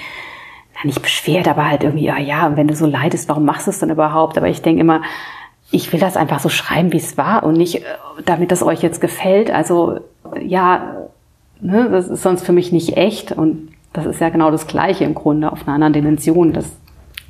na, 0.76 0.86
nicht 0.86 1.02
beschwert, 1.02 1.48
aber 1.48 1.68
halt 1.68 1.82
irgendwie, 1.82 2.04
ja, 2.04 2.18
ja, 2.18 2.56
wenn 2.56 2.68
du 2.68 2.76
so 2.76 2.86
leidest, 2.86 3.28
warum 3.28 3.44
machst 3.44 3.66
du 3.66 3.72
es 3.72 3.80
dann 3.80 3.90
überhaupt? 3.90 4.38
Aber 4.38 4.46
ich 4.46 4.62
denke 4.62 4.80
immer, 4.80 5.02
ich 5.70 5.92
will 5.92 6.00
das 6.00 6.16
einfach 6.16 6.40
so 6.40 6.48
schreiben, 6.48 6.92
wie 6.92 6.98
es 6.98 7.18
war 7.18 7.42
und 7.42 7.54
nicht, 7.54 7.76
äh, 7.76 7.84
damit 8.24 8.50
das 8.50 8.62
euch 8.62 8.82
jetzt 8.82 9.00
gefällt. 9.00 9.50
Also 9.50 10.00
ja, 10.40 11.08
ne, 11.60 11.88
das 11.90 12.08
ist 12.08 12.22
sonst 12.22 12.44
für 12.44 12.52
mich 12.52 12.72
nicht 12.72 12.96
echt 12.96 13.32
und 13.32 13.70
das 13.92 14.06
ist 14.06 14.20
ja 14.20 14.28
genau 14.28 14.50
das 14.50 14.66
Gleiche 14.66 15.04
im 15.04 15.14
Grunde 15.14 15.50
auf 15.50 15.66
einer 15.66 15.74
anderen 15.74 15.94
Dimension, 15.94 16.52
dass 16.52 16.66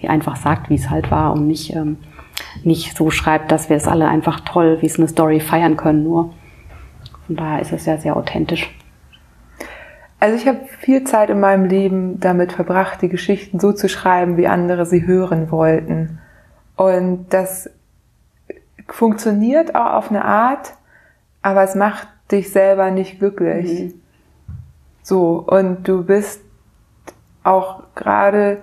ihr 0.00 0.10
einfach 0.10 0.36
sagt, 0.36 0.68
wie 0.68 0.74
es 0.74 0.90
halt 0.90 1.10
war 1.10 1.32
und 1.32 1.46
nicht, 1.46 1.74
ähm, 1.74 1.98
nicht 2.64 2.96
so 2.96 3.10
schreibt, 3.10 3.52
dass 3.52 3.70
wir 3.70 3.76
es 3.76 3.86
alle 3.86 4.08
einfach 4.08 4.40
toll, 4.40 4.78
wie 4.80 4.86
es 4.86 4.98
eine 4.98 5.08
Story 5.08 5.40
feiern 5.40 5.76
können 5.76 6.02
nur. 6.02 6.34
Von 7.26 7.36
daher 7.36 7.60
ist 7.60 7.72
es 7.72 7.86
ja 7.86 7.96
sehr 7.98 8.16
authentisch. 8.16 8.70
Also 10.18 10.36
ich 10.36 10.46
habe 10.46 10.60
viel 10.80 11.04
Zeit 11.04 11.30
in 11.30 11.40
meinem 11.40 11.66
Leben 11.66 12.20
damit 12.20 12.52
verbracht, 12.52 13.02
die 13.02 13.08
Geschichten 13.08 13.60
so 13.60 13.72
zu 13.72 13.88
schreiben, 13.88 14.36
wie 14.36 14.46
andere 14.46 14.86
sie 14.86 15.06
hören 15.06 15.50
wollten. 15.50 16.18
Und 16.76 17.26
das 17.30 17.70
funktioniert 18.88 19.74
auch 19.74 19.94
auf 19.94 20.10
eine 20.10 20.24
Art, 20.24 20.74
aber 21.42 21.62
es 21.62 21.74
macht 21.74 22.08
dich 22.30 22.50
selber 22.50 22.90
nicht 22.90 23.18
glücklich. 23.18 23.94
Mhm. 23.94 24.00
So, 25.02 25.44
und 25.46 25.86
du 25.86 26.04
bist 26.04 26.40
auch 27.44 27.84
gerade, 27.94 28.58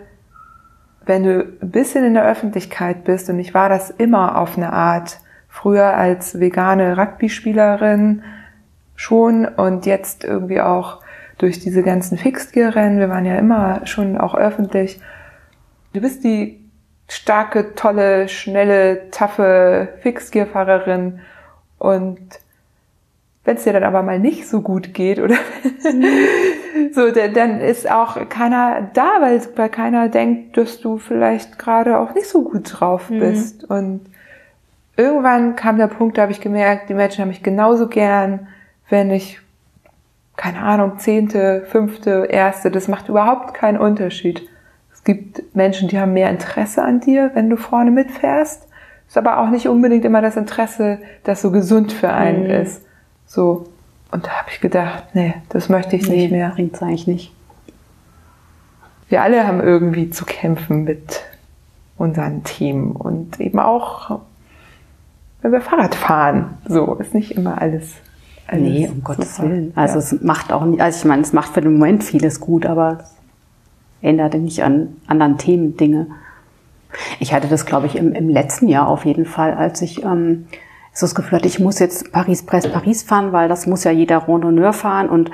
wenn 1.05 1.23
du 1.23 1.39
ein 1.61 1.71
bisschen 1.71 2.03
in 2.03 2.13
der 2.13 2.25
Öffentlichkeit 2.25 3.05
bist, 3.05 3.29
und 3.29 3.39
ich 3.39 3.53
war 3.53 3.69
das 3.69 3.89
immer 3.89 4.37
auf 4.37 4.57
eine 4.57 4.73
Art, 4.73 5.19
früher 5.47 5.95
als 5.95 6.39
vegane 6.39 6.97
Rugby-Spielerin 6.97 8.23
schon 8.95 9.45
und 9.45 9.85
jetzt 9.85 10.23
irgendwie 10.23 10.61
auch 10.61 10.99
durch 11.37 11.59
diese 11.59 11.83
ganzen 11.83 12.17
Fixgear-Rennen, 12.17 12.99
wir 12.99 13.09
waren 13.09 13.25
ja 13.25 13.35
immer 13.35 13.85
schon 13.85 14.17
auch 14.17 14.35
öffentlich. 14.35 14.99
Du 15.93 16.01
bist 16.01 16.23
die 16.23 16.62
starke, 17.07 17.75
tolle, 17.75 18.27
schnelle, 18.27 19.09
taffe 19.11 19.89
Fixgear-Fahrerin 20.01 21.19
und 21.77 22.39
wenn 23.45 23.57
es 23.57 23.63
dir 23.65 23.73
dann 23.73 23.83
aber 23.83 24.03
mal 24.03 24.19
nicht 24.19 24.47
so 24.47 24.61
gut 24.61 24.93
geht 24.93 25.19
oder 25.19 25.35
so, 26.93 27.11
dann 27.11 27.59
ist 27.59 27.89
auch 27.91 28.29
keiner 28.29 28.89
da, 28.93 29.17
weil, 29.19 29.41
weil 29.55 29.69
keiner 29.69 30.07
denkt, 30.07 30.55
dass 30.55 30.79
du 30.79 30.97
vielleicht 30.97 31.59
gerade 31.59 31.97
auch 31.97 32.13
nicht 32.13 32.27
so 32.27 32.43
gut 32.43 32.79
drauf 32.79 33.09
mhm. 33.09 33.19
bist. 33.19 33.63
Mhm. 33.63 33.75
Und 33.75 34.01
irgendwann 34.95 35.55
kam 35.55 35.77
der 35.77 35.87
Punkt, 35.87 36.17
da 36.17 36.23
habe 36.23 36.31
ich 36.31 36.39
gemerkt, 36.39 36.89
die 36.89 36.93
Menschen 36.93 37.21
haben 37.21 37.29
mich 37.29 37.43
genauso 37.43 37.87
gern, 37.87 38.47
wenn 38.89 39.11
ich, 39.11 39.41
keine 40.37 40.61
Ahnung, 40.61 40.99
zehnte, 40.99 41.65
fünfte, 41.67 42.27
erste, 42.29 42.71
das 42.71 42.87
macht 42.87 43.09
überhaupt 43.09 43.53
keinen 43.53 43.77
Unterschied. 43.77 44.47
Es 45.03 45.05
gibt 45.05 45.53
Menschen, 45.53 45.89
die 45.89 45.99
haben 45.99 46.13
mehr 46.13 46.29
Interesse 46.29 46.81
an 46.81 47.01
dir, 47.01 47.31
wenn 47.33 47.49
du 47.49 47.57
vorne 47.57 47.91
mitfährst. 47.91 48.69
Ist 49.05 49.17
aber 49.17 49.39
auch 49.39 49.49
nicht 49.49 49.67
unbedingt 49.67 50.05
immer 50.05 50.21
das 50.21 50.37
Interesse, 50.37 50.99
das 51.25 51.41
so 51.41 51.51
gesund 51.51 51.91
für 51.91 52.09
einen 52.09 52.45
mhm. 52.45 52.49
ist. 52.49 52.85
So. 53.25 53.67
Und 54.13 54.25
da 54.25 54.29
habe 54.29 54.49
ich 54.49 54.61
gedacht, 54.61 55.03
nee, 55.13 55.33
das 55.49 55.67
möchte 55.67 55.97
ich 55.97 56.07
nee, 56.07 56.15
nicht 56.15 56.31
mehr. 56.31 56.51
Bringt's 56.51 56.81
eigentlich 56.81 57.07
nicht. 57.07 57.35
Wir 59.09 59.23
alle 59.23 59.45
haben 59.45 59.59
irgendwie 59.59 60.09
zu 60.09 60.23
kämpfen 60.23 60.85
mit 60.85 61.21
unseren 61.97 62.45
Themen 62.45 62.93
und 62.93 63.41
eben 63.41 63.59
auch, 63.59 64.21
wenn 65.41 65.51
wir 65.51 65.59
Fahrrad 65.59 65.95
fahren. 65.95 66.57
So 66.65 66.95
ist 66.95 67.13
nicht 67.13 67.31
immer 67.31 67.61
alles. 67.61 67.91
alles 68.47 68.61
nee, 68.61 68.87
um. 68.87 69.03
Gottes 69.03 69.41
Willen. 69.41 69.73
Also 69.75 69.95
ja. 69.95 69.99
es 69.99 70.21
macht 70.21 70.53
auch 70.53 70.63
nicht, 70.63 70.79
also 70.79 70.97
ich 70.97 71.05
meine, 71.05 71.23
es 71.23 71.33
macht 71.33 71.53
für 71.53 71.61
den 71.61 71.73
Moment 71.73 72.05
vieles 72.05 72.39
gut, 72.39 72.65
aber 72.65 73.03
änderte 74.03 74.37
nicht 74.37 74.63
an 74.63 74.97
anderen 75.07 75.37
Themen 75.37 75.77
Dinge. 75.77 76.07
Ich 77.19 77.33
hatte 77.33 77.47
das, 77.47 77.65
glaube 77.65 77.87
ich, 77.87 77.95
im, 77.95 78.13
im 78.13 78.29
letzten 78.29 78.67
Jahr 78.67 78.87
auf 78.87 79.05
jeden 79.05 79.25
Fall, 79.25 79.53
als 79.53 79.81
ich 79.81 80.03
ähm, 80.03 80.47
so 80.93 81.05
das 81.05 81.15
Gefühl 81.15 81.39
hatte, 81.39 81.47
ich 81.47 81.59
muss 81.59 81.79
jetzt 81.79 82.11
Paris-Brest-Paris 82.11 83.03
fahren, 83.03 83.31
weil 83.31 83.49
das 83.49 83.65
muss 83.65 83.83
ja 83.83 83.91
jeder 83.91 84.27
Randonneur 84.27 84.73
fahren 84.73 85.09
und 85.09 85.31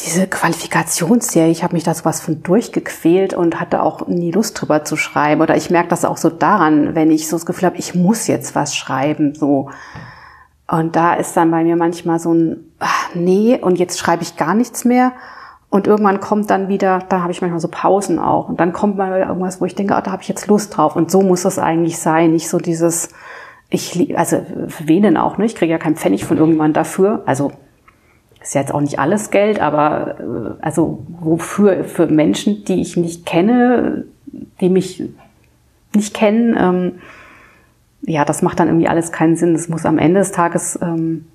diese 0.00 0.26
Qualifikationsserie, 0.26 1.50
ich 1.50 1.62
habe 1.62 1.74
mich 1.74 1.84
da 1.84 1.92
sowas 1.92 2.20
von 2.20 2.42
durchgequält 2.42 3.34
und 3.34 3.60
hatte 3.60 3.82
auch 3.82 4.06
nie 4.08 4.30
Lust 4.30 4.60
drüber 4.60 4.84
zu 4.84 4.96
schreiben. 4.96 5.42
Oder 5.42 5.56
ich 5.56 5.68
merke 5.68 5.90
das 5.90 6.04
auch 6.04 6.16
so 6.16 6.30
daran, 6.30 6.94
wenn 6.94 7.10
ich 7.10 7.28
so 7.28 7.36
das 7.36 7.44
Gefühl 7.44 7.66
habe, 7.66 7.76
ich 7.76 7.94
muss 7.94 8.26
jetzt 8.26 8.54
was 8.54 8.74
schreiben, 8.74 9.34
so. 9.34 9.70
Und 10.70 10.96
da 10.96 11.14
ist 11.14 11.36
dann 11.36 11.50
bei 11.50 11.64
mir 11.64 11.76
manchmal 11.76 12.18
so 12.18 12.32
ein, 12.32 12.72
ach, 12.78 13.14
nee, 13.14 13.58
und 13.60 13.78
jetzt 13.78 13.98
schreibe 13.98 14.22
ich 14.22 14.36
gar 14.36 14.54
nichts 14.54 14.84
mehr. 14.84 15.12
Und 15.70 15.86
irgendwann 15.86 16.20
kommt 16.20 16.48
dann 16.50 16.68
wieder, 16.68 17.00
da 17.08 17.20
habe 17.20 17.32
ich 17.32 17.42
manchmal 17.42 17.60
so 17.60 17.68
Pausen 17.68 18.18
auch. 18.18 18.48
Und 18.48 18.58
dann 18.58 18.72
kommt 18.72 18.96
mal 18.96 19.20
irgendwas, 19.20 19.60
wo 19.60 19.66
ich 19.66 19.74
denke, 19.74 19.94
oh, 19.98 20.00
da 20.02 20.12
habe 20.12 20.22
ich 20.22 20.28
jetzt 20.28 20.46
Lust 20.46 20.76
drauf. 20.76 20.96
Und 20.96 21.10
so 21.10 21.20
muss 21.20 21.42
das 21.42 21.58
eigentlich 21.58 21.98
sein. 21.98 22.32
Nicht 22.32 22.48
so 22.48 22.58
dieses, 22.58 23.10
ich, 23.68 24.16
also 24.18 24.40
für 24.68 24.88
wen 24.88 25.02
denn 25.02 25.16
auch, 25.18 25.36
ne? 25.36 25.44
Ich 25.44 25.54
kriege 25.54 25.70
ja 25.70 25.78
keinen 25.78 25.96
Pfennig 25.96 26.24
von 26.24 26.38
irgendwann 26.38 26.72
dafür. 26.72 27.22
Also 27.26 27.52
ist 28.40 28.54
jetzt 28.54 28.72
auch 28.72 28.80
nicht 28.80 28.98
alles 28.98 29.30
Geld, 29.30 29.60
aber 29.60 30.18
äh, 30.20 30.62
also 30.62 31.04
wofür 31.20 31.84
für 31.84 32.06
Menschen, 32.06 32.64
die 32.64 32.80
ich 32.80 32.96
nicht 32.96 33.26
kenne, 33.26 34.04
die 34.60 34.70
mich 34.70 35.02
nicht 35.94 36.14
kennen, 36.14 36.56
ähm, 36.58 36.92
ja, 38.02 38.24
das 38.24 38.42
macht 38.42 38.60
dann 38.60 38.68
irgendwie 38.68 38.88
alles 38.88 39.12
keinen 39.12 39.36
Sinn. 39.36 39.52
Das 39.52 39.68
muss 39.68 39.84
am 39.84 39.98
Ende 39.98 40.20
des 40.20 40.32
Tages, 40.32 40.78
ähm, 40.80 41.26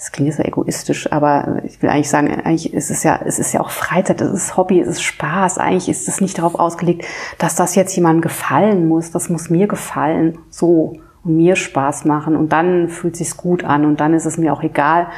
das 0.00 0.12
klingt 0.12 0.38
ja 0.38 0.46
egoistisch, 0.46 1.12
aber 1.12 1.60
ich 1.62 1.82
will 1.82 1.90
eigentlich 1.90 2.08
sagen, 2.08 2.28
eigentlich 2.30 2.72
ist 2.72 2.90
es 2.90 3.02
ja, 3.02 3.20
es 3.22 3.38
ist 3.38 3.52
ja 3.52 3.60
auch 3.60 3.68
Freizeit, 3.68 4.22
es 4.22 4.32
ist 4.32 4.56
Hobby, 4.56 4.80
es 4.80 4.88
ist 4.88 5.02
Spaß. 5.02 5.58
Eigentlich 5.58 5.90
ist 5.90 6.08
es 6.08 6.22
nicht 6.22 6.38
darauf 6.38 6.54
ausgelegt, 6.54 7.04
dass 7.36 7.54
das 7.54 7.74
jetzt 7.74 7.94
jemandem 7.94 8.22
gefallen 8.22 8.88
muss. 8.88 9.10
Das 9.10 9.28
muss 9.28 9.50
mir 9.50 9.66
gefallen, 9.66 10.38
so 10.48 10.98
und 11.22 11.36
mir 11.36 11.54
Spaß 11.54 12.06
machen 12.06 12.34
und 12.34 12.48
dann 12.50 12.88
fühlt 12.88 13.14
sich's 13.14 13.36
gut 13.36 13.62
an 13.62 13.84
und 13.84 14.00
dann 14.00 14.14
ist 14.14 14.24
es 14.24 14.38
mir 14.38 14.54
auch 14.54 14.62
egal, 14.62 15.08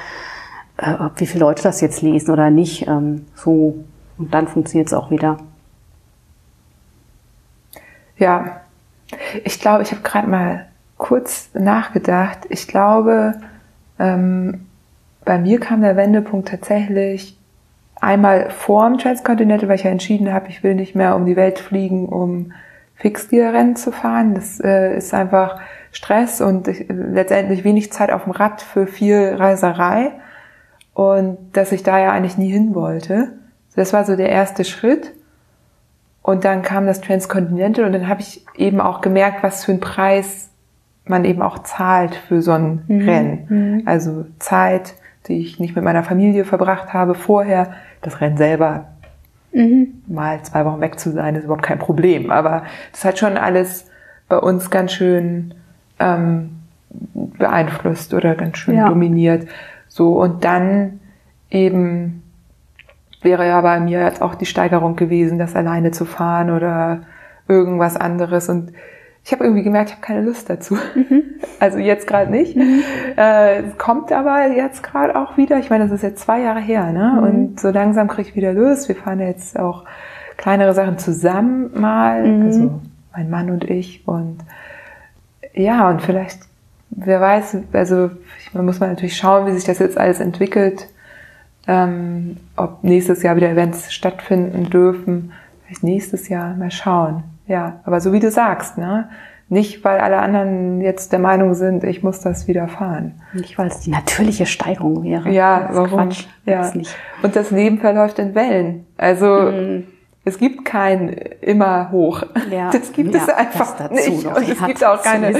äh, 0.79 0.95
ob 0.95 1.21
wie 1.21 1.27
viele 1.27 1.45
Leute 1.45 1.63
das 1.63 1.81
jetzt 1.81 2.03
lesen 2.03 2.33
oder 2.33 2.51
nicht. 2.51 2.89
Ähm, 2.89 3.27
so 3.37 3.77
und 4.19 4.35
dann 4.35 4.49
funktioniert 4.49 4.89
es 4.89 4.95
auch 4.95 5.13
wieder. 5.13 5.37
Ja, 8.19 8.63
ich 9.45 9.61
glaube, 9.61 9.85
ich 9.85 9.93
habe 9.93 10.03
gerade 10.03 10.27
mal 10.27 10.67
kurz 10.97 11.51
nachgedacht. 11.55 12.41
Ich 12.49 12.67
glaube, 12.67 13.35
ähm, 14.01 14.67
bei 15.25 15.39
mir 15.39 15.61
kam 15.61 15.83
der 15.83 15.97
Wendepunkt 15.97 16.49
tatsächlich 16.49 17.39
einmal 18.01 18.51
vor 18.51 18.89
dem 18.89 18.99
Transcontinental, 18.99 19.69
weil 19.69 19.77
ich 19.77 19.85
ja 19.85 19.91
entschieden 19.91 20.33
habe, 20.33 20.49
ich 20.49 20.63
will 20.63 20.75
nicht 20.75 20.95
mehr 20.95 21.15
um 21.15 21.25
die 21.25 21.37
Welt 21.37 21.59
fliegen, 21.59 22.09
um 22.09 22.53
Fixgear-Rennen 22.97 23.77
zu 23.77 23.93
fahren. 23.93 24.35
Das 24.35 24.61
äh, 24.61 24.97
ist 24.97 25.15
einfach 25.15 25.61
Stress 25.93 26.41
und 26.41 26.69
ich, 26.69 26.87
letztendlich 26.89 27.65
wenig 27.65 27.93
Zeit 27.93 28.11
auf 28.11 28.25
dem 28.25 28.33
Rad 28.33 28.63
für 28.63 28.87
viel 28.87 29.35
Reiserei. 29.37 30.13
Und 30.95 31.39
dass 31.53 31.73
ich 31.73 31.83
da 31.83 31.99
ja 31.99 32.13
eigentlich 32.13 32.37
nie 32.37 32.51
hin 32.51 32.75
wollte. 32.75 33.33
Das 33.75 33.93
war 33.93 34.05
so 34.05 34.17
der 34.17 34.29
erste 34.29 34.65
Schritt. 34.65 35.13
Und 36.23 36.45
dann 36.45 36.63
kam 36.63 36.87
das 36.87 37.01
Transcontinental 37.01 37.85
und 37.85 37.93
dann 37.93 38.09
habe 38.09 38.21
ich 38.21 38.45
eben 38.57 38.81
auch 38.81 39.01
gemerkt, 39.01 39.43
was 39.43 39.65
für 39.65 39.73
ein 39.73 39.81
Preis 39.81 40.51
man 41.05 41.25
eben 41.25 41.43
auch 41.43 41.61
zahlt 41.61 42.15
für 42.15 42.43
so 42.43 42.53
ein 42.53 42.85
mhm. 42.87 43.09
Rennen. 43.09 43.47
Mhm. 43.49 43.83
Also 43.87 44.27
Zeit, 44.39 44.95
die 45.29 45.41
ich 45.41 45.61
nicht 45.61 45.75
mit 45.77 45.85
meiner 45.85 46.03
Familie 46.03 46.45
verbracht 46.45 46.93
habe 46.93 47.15
vorher. 47.15 47.73
Das 48.01 48.21
Rennen 48.21 48.37
selber, 48.37 48.87
mhm. 49.53 50.03
mal 50.07 50.43
zwei 50.43 50.65
Wochen 50.65 50.81
weg 50.81 50.99
zu 50.99 51.13
sein, 51.13 51.35
ist 51.37 51.45
überhaupt 51.45 51.63
kein 51.63 51.79
Problem. 51.79 52.31
Aber 52.31 52.65
das 52.91 53.05
hat 53.05 53.19
schon 53.19 53.37
alles 53.37 53.87
bei 54.29 54.39
uns 54.39 54.71
ganz 54.71 54.93
schön 54.93 55.55
ähm, 55.99 56.51
beeinflusst 57.15 58.15
oder 58.15 58.35
ganz 58.35 58.59
schön 58.59 58.77
ja. 58.77 58.89
dominiert. 58.89 59.47
So, 59.89 60.21
und 60.21 60.45
dann 60.45 61.01
eben 61.51 62.23
wäre 63.21 63.47
ja 63.47 63.61
bei 63.61 63.79
mir 63.79 64.01
jetzt 64.01 64.23
auch 64.23 64.35
die 64.35 64.47
Steigerung 64.47 64.97
gewesen, 64.97 65.39
das 65.39 65.55
alleine 65.55 65.91
zu 65.93 66.05
fahren 66.05 66.51
oder 66.51 67.03
irgendwas 67.49 67.97
anderes. 67.97 68.49
Und 68.49 68.73
ich 69.25 69.33
habe 69.33 69.45
irgendwie 69.45 69.63
gemerkt, 69.63 69.91
ich 69.91 69.97
habe 69.97 70.07
keine 70.07 70.23
Lust 70.23 70.51
dazu. 70.51 70.75
Mhm. 70.95 71.25
Also 71.59 71.79
jetzt 71.79 72.09
gerade 72.09 72.29
nicht. 72.29 72.57
Mhm. 72.57 72.83
Äh, 73.15 73.63
kommt 73.79 74.11
aber 74.11 74.49
jetzt 74.49 74.83
gerade 74.83 75.15
auch 75.15 75.37
wieder. 75.37 75.61
Ich 75.61 75.71
meine, 75.71 75.85
das 75.85 75.93
ist 75.93 76.03
jetzt 76.03 76.23
zwei 76.25 76.41
Jahre 76.41 76.59
her, 76.59 76.91
ne? 76.91 77.13
Mhm. 77.15 77.23
Und 77.23 77.61
so 77.61 77.71
langsam 77.71 78.09
kriege 78.09 78.31
ich 78.31 78.35
wieder 78.35 78.53
Lust. 78.53 78.89
Wir 78.89 78.97
fahren 78.97 79.21
jetzt 79.21 79.57
auch 79.57 79.85
kleinere 80.37 80.75
Sachen 80.75 80.99
zusammen 80.99 81.71
mal. 81.81 82.27
Mhm. 82.27 82.47
Also 82.47 82.81
mein 83.13 83.31
Mann 83.31 83.51
und 83.51 83.63
ich. 83.63 84.07
Und 84.09 84.39
ja, 85.55 85.89
und 85.89 86.03
vielleicht, 86.03 86.41
wer 86.91 87.21
weiß, 87.21 87.59
also 87.73 88.11
man 88.53 88.65
muss 88.65 88.81
man 88.81 88.91
natürlich 88.91 89.17
schauen, 89.17 89.47
wie 89.47 89.53
sich 89.53 89.65
das 89.65 89.79
jetzt 89.79 89.99
alles 89.99 90.19
entwickelt. 90.19 90.89
Ähm, 91.69 92.39
ob 92.57 92.83
nächstes 92.83 93.23
Jahr 93.23 93.37
wieder 93.37 93.51
Events 93.51 93.93
stattfinden 93.93 94.69
dürfen. 94.69 95.33
Vielleicht 95.65 95.85
nächstes 95.85 96.29
Jahr 96.29 96.57
mal 96.57 96.73
schauen. 96.73 97.23
Ja, 97.47 97.81
aber 97.85 98.01
so 98.01 98.13
wie 98.13 98.21
du 98.21 98.31
sagst, 98.31 98.79
ne? 98.79 99.09
Nicht, 99.49 99.85
weil 99.85 100.01
alle 100.01 100.19
anderen 100.19 100.81
jetzt 100.81 101.13
der 101.13 101.19
Meinung 101.19 101.53
sind, 101.53 101.85
ich 101.85 102.03
muss 102.03 102.21
das 102.21 102.49
wieder 102.49 102.69
fahren. 102.69 103.21
Nicht, 103.35 103.59
weil 103.59 103.67
es 103.67 103.81
die 103.81 103.91
natürliche 103.91 104.47
Steigerung 104.47 105.03
wäre. 105.03 105.29
Ja, 105.31 105.67
das 105.69 105.77
warum? 105.77 106.09
Quatsch. 106.09 106.25
Ja. 106.47 106.73
Und 107.23 107.37
das 107.37 107.51
Leben 107.51 107.79
verläuft 107.79 108.19
in 108.19 108.35
Wellen. 108.35 108.87
Also 108.97 109.27
mm. 109.27 109.85
es 110.25 110.39
gibt 110.39 110.65
kein 110.65 111.11
immer 111.43 111.91
hoch. 111.91 112.23
Ja. 112.51 112.71
Das 112.71 112.93
gibt 112.93 113.15
ja, 113.15 113.21
es 113.21 113.29
einfach 113.29 113.91
nicht. 113.91 114.25
Und 114.25 114.49
es 114.49 114.65
gibt 114.65 114.83
auch 114.87 115.03
keine, 115.03 115.35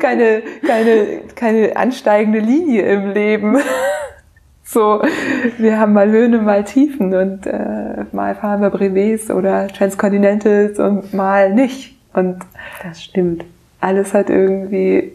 keine, 0.00 0.42
keine, 0.66 1.20
keine 1.34 1.76
ansteigende 1.76 2.38
Linie 2.38 2.84
im 2.84 3.10
Leben. 3.10 3.58
So, 4.70 5.00
wir 5.56 5.80
haben 5.80 5.94
mal 5.94 6.10
Höhen, 6.10 6.44
mal 6.44 6.62
Tiefen 6.62 7.14
und 7.14 7.46
äh, 7.46 8.04
mal 8.12 8.34
fahren 8.34 8.60
wir 8.60 8.68
Brevets 8.68 9.30
oder 9.30 9.66
Transcontinentals 9.68 10.78
und 10.78 11.14
mal 11.14 11.54
nicht. 11.54 11.96
Und 12.12 12.40
das 12.82 13.02
stimmt. 13.02 13.46
Alles 13.80 14.12
hat 14.12 14.28
irgendwie 14.28 15.12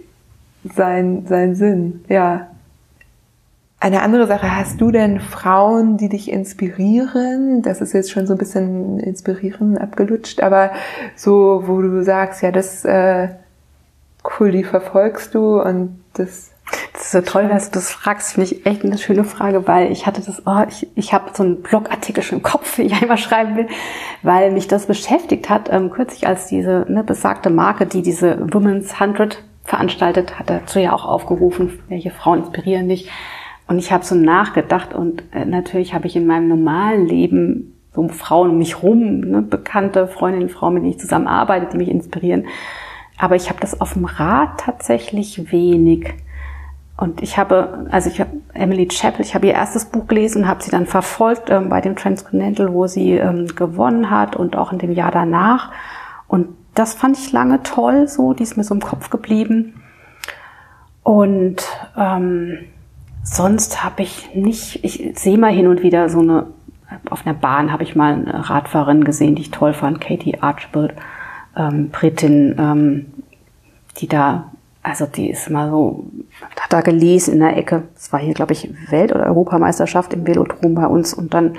sein, 0.64 1.28
seinen 1.28 1.54
Sinn, 1.54 2.04
ja. 2.10 2.48
Eine 3.80 4.02
andere 4.02 4.26
Sache, 4.26 4.56
hast 4.56 4.82
du 4.82 4.90
denn 4.90 5.20
Frauen, 5.20 5.98
die 5.98 6.10
dich 6.10 6.32
inspirieren? 6.32 7.62
Das 7.62 7.80
ist 7.80 7.94
jetzt 7.94 8.10
schon 8.10 8.26
so 8.26 8.34
ein 8.34 8.40
bisschen 8.40 8.98
inspirieren 8.98 9.78
abgelutscht, 9.78 10.42
aber 10.42 10.72
so, 11.16 11.62
wo 11.68 11.80
du 11.80 12.04
sagst, 12.04 12.42
ja, 12.42 12.52
das 12.52 12.86
äh, 12.86 13.28
cool, 14.40 14.50
die 14.50 14.64
verfolgst 14.64 15.36
du 15.36 15.62
und 15.62 16.02
das 16.14 16.53
das 16.94 17.04
ist 17.04 17.12
so 17.12 17.22
toll, 17.22 17.48
dass 17.48 17.70
du 17.70 17.76
das 17.76 17.92
fragst. 17.92 18.34
Finde 18.34 18.52
ich 18.52 18.66
echt 18.66 18.84
eine 18.84 18.98
schöne 18.98 19.24
Frage, 19.24 19.68
weil 19.68 19.92
ich 19.92 20.06
hatte 20.06 20.22
das, 20.22 20.44
oh, 20.46 20.64
ich, 20.68 20.88
ich 20.96 21.14
habe 21.14 21.32
so 21.34 21.44
einen 21.44 21.62
Blogartikel 21.62 22.24
schon 22.24 22.40
im 22.40 22.44
Kopf, 22.44 22.76
den 22.76 22.86
ich 22.86 23.02
einmal 23.02 23.18
schreiben 23.18 23.56
will, 23.56 23.68
weil 24.22 24.52
mich 24.52 24.68
das 24.68 24.86
beschäftigt 24.86 25.50
hat. 25.50 25.72
Ähm, 25.72 25.90
kürzlich 25.90 26.28
als 26.28 26.48
diese 26.48 26.86
ne, 26.88 27.04
besagte 27.04 27.50
Marke, 27.50 27.86
die 27.86 28.02
diese 28.02 28.54
Women's 28.54 28.94
100 29.00 29.44
veranstaltet, 29.64 30.40
hat 30.40 30.50
dazu 30.50 30.80
ja 30.80 30.94
auch 30.94 31.06
aufgerufen, 31.06 31.80
welche 31.90 32.12
Frauen 32.12 32.40
inspirieren 32.40 32.88
dich. 32.88 33.10
Und 33.68 33.80
ich 33.80 33.92
habe 33.92 34.04
so 34.04 34.16
nachgedacht 34.16 34.94
und 34.94 35.24
äh, 35.34 35.46
natürlich 35.46 35.94
habe 35.94 36.08
ich 36.08 36.16
in 36.16 36.28
meinem 36.28 36.48
normalen 36.48 37.08
Leben 37.08 37.74
so 37.94 38.08
Frauen 38.08 38.52
um 38.52 38.58
mich 38.58 38.82
rum, 38.82 39.22
ne, 39.22 39.42
bekannte 39.42 40.08
Freundinnen, 40.08 40.50
Frauen, 40.50 40.76
mit 40.76 40.84
denen 40.84 40.94
ich 40.94 41.00
zusammenarbeite, 41.00 41.68
die 41.72 41.78
mich 41.78 41.90
inspirieren. 41.90 42.48
Aber 43.18 43.36
ich 43.36 43.50
habe 43.50 43.60
das 43.60 43.80
auf 43.80 43.94
dem 43.94 44.06
Rad 44.06 44.60
tatsächlich 44.60 45.52
wenig. 45.52 46.14
Und 46.96 47.24
ich 47.24 47.38
habe, 47.38 47.88
also 47.90 48.10
ich 48.10 48.20
habe 48.20 48.32
Emily 48.54 48.88
Chappell, 48.88 49.26
ich 49.26 49.34
habe 49.34 49.48
ihr 49.48 49.54
erstes 49.54 49.86
Buch 49.86 50.08
gelesen 50.08 50.44
und 50.44 50.48
habe 50.48 50.62
sie 50.62 50.70
dann 50.70 50.86
verfolgt 50.86 51.50
ähm, 51.50 51.70
bei 51.70 51.82
dem 51.82 51.96
Transcontinental, 51.96 52.72
wo 52.72 52.86
sie 52.86 53.14
ähm, 53.14 53.48
gewonnen 53.48 54.10
hat 54.12 54.36
und 54.36 54.56
auch 54.56 54.72
in 54.72 54.78
dem 54.78 54.92
Jahr 54.92 55.12
danach. 55.12 55.72
Und 56.28 56.50
das 56.76 56.94
fand 56.94 57.18
ich 57.18 57.32
lange 57.32 57.64
toll, 57.64 58.08
so, 58.08 58.34
die 58.34 58.44
ist 58.44 58.58
mir 58.58 58.64
so 58.64 58.76
im 58.76 58.82
Kopf 58.82 59.10
geblieben. 59.10 59.82
Und 61.02 61.64
ähm, 61.98 62.60
sonst 63.24 63.84
habe 63.84 64.04
ich 64.04 64.34
nicht, 64.36 64.84
ich 64.84 65.20
sehe 65.20 65.38
mal 65.38 65.52
hin 65.52 65.68
und 65.68 65.82
wieder 65.82 66.10
so 66.10 66.20
eine, 66.20 66.48
auf 67.10 67.26
einer 67.26 67.36
Bahn 67.36 67.72
habe 67.72 67.84
ich 67.84 67.96
mal 67.96 68.14
eine 68.14 68.50
Radfahrerin 68.50 69.04
gesehen, 69.04 69.36
die 69.36 69.42
ich 69.42 69.52
toll 69.52 69.74
fand, 69.74 70.00
Katie 70.00 70.42
Archibald, 70.42 70.94
ähm, 71.58 71.90
Britin, 71.90 72.56
ähm, 72.58 73.06
die 73.98 74.08
da 74.08 74.53
also 74.84 75.06
die 75.06 75.30
ist 75.30 75.50
mal 75.50 75.70
so, 75.70 76.06
hat 76.60 76.74
da 76.74 76.82
gelesen 76.82 77.36
in 77.36 77.40
der 77.40 77.56
Ecke. 77.56 77.84
Es 77.96 78.12
war 78.12 78.20
hier, 78.20 78.34
glaube 78.34 78.52
ich, 78.52 78.70
Welt- 78.92 79.14
oder 79.16 79.26
Europameisterschaft 79.28 80.14
im 80.14 80.28
Velodrom 80.28 80.76
bei 80.76 80.86
uns. 80.86 81.14
Und 81.14 81.34
dann 81.34 81.54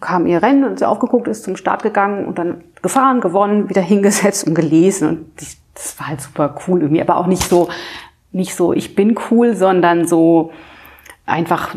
kam 0.00 0.26
ihr 0.26 0.42
Rennen 0.42 0.64
und 0.64 0.78
sie 0.78 0.88
aufgeguckt, 0.88 1.28
ist 1.28 1.44
zum 1.44 1.56
Start 1.56 1.82
gegangen 1.82 2.24
und 2.24 2.38
dann 2.38 2.64
gefahren, 2.80 3.20
gewonnen, 3.20 3.68
wieder 3.68 3.82
hingesetzt 3.82 4.46
und 4.46 4.54
gelesen. 4.54 5.08
Und 5.08 5.26
das 5.74 6.00
war 6.00 6.08
halt 6.08 6.22
super 6.22 6.56
cool 6.66 6.80
irgendwie, 6.80 7.02
aber 7.02 7.18
auch 7.18 7.26
nicht 7.26 7.44
so, 7.44 7.68
nicht 8.32 8.54
so, 8.54 8.72
ich 8.72 8.94
bin 8.94 9.18
cool, 9.30 9.54
sondern 9.54 10.06
so 10.06 10.50
einfach 11.26 11.74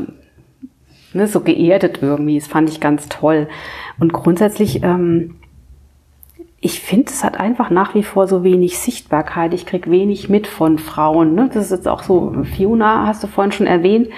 ne, 1.13 1.27
so 1.27 1.41
geerdet 1.41 1.99
irgendwie. 2.01 2.39
Das 2.39 2.47
fand 2.47 2.69
ich 2.69 2.79
ganz 2.79 3.09
toll. 3.09 3.49
Und 3.99 4.13
grundsätzlich 4.13 4.81
ähm, 4.83 5.35
ich 6.61 6.81
finde, 6.81 7.09
es 7.09 7.23
hat 7.23 7.39
einfach 7.39 7.69
nach 7.69 7.95
wie 7.95 8.03
vor 8.03 8.27
so 8.27 8.43
wenig 8.43 8.79
Sichtbarkeit. 8.79 9.53
Ich 9.53 9.65
krieg 9.65 9.89
wenig 9.89 10.27
mit 10.27 10.45
von 10.47 10.77
Frauen. 10.77 11.33
Ne? 11.33 11.49
Das 11.53 11.65
ist 11.65 11.71
jetzt 11.71 11.87
auch 11.87 12.03
so, 12.03 12.33
Fiona 12.43 13.07
hast 13.07 13.23
du 13.23 13.27
vorhin 13.27 13.51
schon 13.51 13.67
erwähnt. 13.67 14.09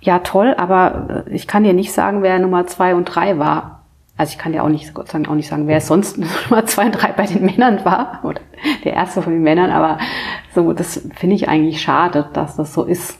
ja 0.00 0.18
toll, 0.18 0.54
aber 0.58 1.24
äh, 1.26 1.34
ich 1.34 1.46
kann 1.46 1.64
dir 1.64 1.72
nicht 1.72 1.92
sagen, 1.92 2.22
wer 2.22 2.38
Nummer 2.38 2.66
zwei 2.66 2.94
und 2.94 3.06
drei 3.06 3.38
war. 3.38 3.84
Also 4.18 4.32
ich 4.32 4.38
kann 4.38 4.52
dir 4.52 4.62
auch 4.62 4.68
nicht, 4.68 4.92
Gott 4.92 5.08
sei 5.08 5.14
Dank 5.14 5.30
auch 5.30 5.34
nicht 5.34 5.48
sagen, 5.48 5.66
wer 5.66 5.80
sonst 5.80 6.18
Nummer 6.50 6.66
zwei 6.66 6.86
und 6.86 6.92
drei 6.92 7.12
bei 7.12 7.24
den 7.24 7.44
Männern 7.46 7.84
war 7.84 8.20
oder 8.24 8.40
der 8.84 8.92
erste 8.92 9.22
von 9.22 9.32
den 9.32 9.42
Männern, 9.42 9.70
aber 9.70 9.98
so, 10.54 10.72
das 10.74 11.08
finde 11.14 11.36
ich 11.36 11.48
eigentlich 11.48 11.80
schade, 11.80 12.28
dass 12.34 12.56
das 12.56 12.74
so 12.74 12.84
ist. 12.84 13.18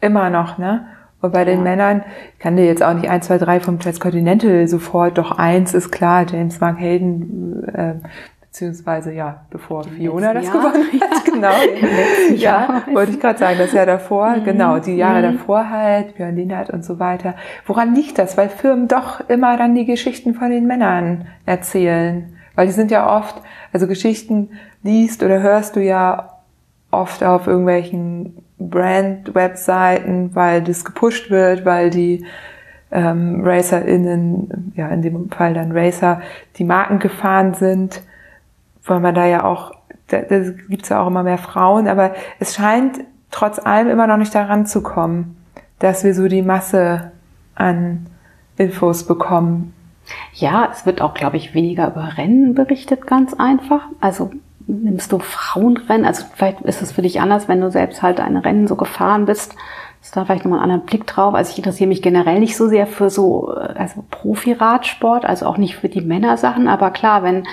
Immer 0.00 0.30
noch, 0.30 0.56
ne? 0.56 0.86
Und 1.20 1.32
bei 1.32 1.40
ja. 1.40 1.44
den 1.44 1.62
Männern 1.62 2.02
kann 2.38 2.56
dir 2.56 2.64
jetzt 2.64 2.82
auch 2.82 2.94
nicht 2.94 3.08
eins, 3.10 3.26
zwei, 3.26 3.38
drei 3.38 3.60
vom 3.60 3.78
Transcontinental 3.78 4.66
sofort, 4.68 5.18
doch 5.18 5.32
eins 5.32 5.74
ist 5.74 5.90
klar, 5.90 6.26
James 6.30 6.60
Mark 6.60 6.80
Hayden, 6.80 7.64
äh, 7.68 7.94
beziehungsweise 8.40 9.12
ja, 9.12 9.46
bevor 9.50 9.86
Im 9.86 9.92
Fiona 9.92 10.34
das 10.34 10.46
Jahr. 10.46 10.54
gewonnen 10.54 11.00
hat, 11.00 11.24
genau. 11.24 12.34
ja, 12.34 12.82
wollte 12.92 13.12
ich 13.12 13.20
gerade 13.20 13.38
sagen, 13.38 13.58
das 13.58 13.72
Jahr 13.72 13.86
davor, 13.86 14.36
mhm. 14.36 14.44
genau, 14.44 14.78
die 14.78 14.96
Jahre 14.96 15.18
mhm. 15.28 15.38
davor 15.38 15.70
halt, 15.70 16.16
Björn 16.16 16.34
Lienert 16.34 16.70
und 16.70 16.84
so 16.84 16.98
weiter. 16.98 17.34
Woran 17.66 17.94
liegt 17.94 18.18
das? 18.18 18.36
Weil 18.36 18.48
Firmen 18.48 18.88
doch 18.88 19.20
immer 19.28 19.56
dann 19.56 19.74
die 19.74 19.84
Geschichten 19.86 20.34
von 20.34 20.50
den 20.50 20.66
Männern 20.66 21.26
erzählen. 21.46 22.36
Weil 22.56 22.66
die 22.66 22.72
sind 22.72 22.90
ja 22.90 23.16
oft, 23.16 23.40
also 23.72 23.86
Geschichten 23.86 24.50
liest 24.82 25.22
oder 25.22 25.40
hörst 25.40 25.76
du 25.76 25.80
ja 25.80 26.40
oft 26.90 27.22
auf 27.22 27.46
irgendwelchen 27.46 28.44
Brand-Webseiten, 28.60 30.34
weil 30.34 30.62
das 30.62 30.84
gepusht 30.84 31.30
wird, 31.30 31.64
weil 31.64 31.90
die 31.90 32.24
ähm, 32.92 33.42
RacerInnen, 33.44 34.72
ja 34.76 34.88
in 34.88 35.02
dem 35.02 35.30
Fall 35.30 35.54
dann 35.54 35.72
Racer, 35.72 36.20
die 36.56 36.64
Marken 36.64 36.98
gefahren 36.98 37.54
sind, 37.54 38.02
weil 38.84 39.00
man 39.00 39.14
da 39.14 39.26
ja 39.26 39.44
auch, 39.44 39.72
da, 40.08 40.20
da 40.20 40.40
gibt 40.40 40.82
es 40.82 40.88
ja 40.88 41.02
auch 41.02 41.06
immer 41.06 41.22
mehr 41.22 41.38
Frauen, 41.38 41.88
aber 41.88 42.14
es 42.38 42.54
scheint 42.54 43.00
trotz 43.30 43.58
allem 43.58 43.88
immer 43.88 44.06
noch 44.06 44.16
nicht 44.16 44.34
daran 44.34 44.66
zu 44.66 44.82
kommen, 44.82 45.36
dass 45.78 46.04
wir 46.04 46.14
so 46.14 46.28
die 46.28 46.42
Masse 46.42 47.12
an 47.54 48.06
Infos 48.56 49.06
bekommen. 49.06 49.72
Ja, 50.34 50.68
es 50.72 50.84
wird 50.86 51.00
auch, 51.00 51.14
glaube 51.14 51.36
ich, 51.36 51.54
weniger 51.54 51.88
über 51.88 52.16
Rennen 52.18 52.54
berichtet, 52.54 53.06
ganz 53.06 53.34
einfach. 53.34 53.82
Also 54.00 54.32
nimmst 54.70 55.12
du 55.12 55.18
Frauenrennen? 55.18 56.06
Also 56.06 56.24
vielleicht 56.34 56.60
ist 56.62 56.82
es 56.82 56.92
für 56.92 57.02
dich 57.02 57.20
anders, 57.20 57.48
wenn 57.48 57.60
du 57.60 57.70
selbst 57.70 58.02
halt 58.02 58.20
ein 58.20 58.36
Rennen 58.36 58.66
so 58.66 58.76
gefahren 58.76 59.24
bist. 59.24 59.54
Ist 60.02 60.16
da 60.16 60.24
vielleicht 60.24 60.44
nochmal 60.44 60.60
einen 60.60 60.70
anderen 60.70 60.86
Blick 60.86 61.06
drauf. 61.06 61.34
Also 61.34 61.50
ich 61.50 61.58
interessiere 61.58 61.88
mich 61.88 62.00
generell 62.00 62.40
nicht 62.40 62.56
so 62.56 62.68
sehr 62.68 62.86
für 62.86 63.10
so 63.10 63.48
also 63.48 64.04
Profi-Radsport, 64.10 65.24
also 65.24 65.46
auch 65.46 65.58
nicht 65.58 65.76
für 65.76 65.88
die 65.88 66.00
Männersachen. 66.00 66.68
Aber 66.68 66.90
klar, 66.90 67.22
wenn 67.22 67.46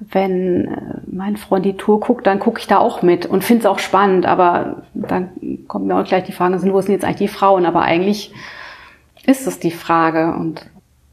wenn 0.00 0.66
äh, 0.66 1.00
mein 1.06 1.36
Freund 1.36 1.64
die 1.64 1.76
Tour 1.76 2.00
guckt, 2.00 2.26
dann 2.26 2.40
gucke 2.40 2.60
ich 2.60 2.66
da 2.66 2.78
auch 2.78 3.02
mit 3.02 3.26
und 3.26 3.44
finde 3.44 3.60
es 3.60 3.66
auch 3.66 3.78
spannend. 3.78 4.26
Aber 4.26 4.82
dann 4.94 5.30
kommt 5.68 5.86
mir 5.86 5.96
auch 5.96 6.04
gleich 6.04 6.24
die 6.24 6.32
Frage, 6.32 6.60
wo 6.72 6.80
sind 6.80 6.92
jetzt 6.92 7.04
eigentlich 7.04 7.30
die 7.30 7.36
Frauen? 7.36 7.66
Aber 7.66 7.82
eigentlich 7.82 8.32
ist 9.26 9.46
es 9.46 9.58
die 9.58 9.70
Frage. 9.70 10.34
Und 10.34 10.66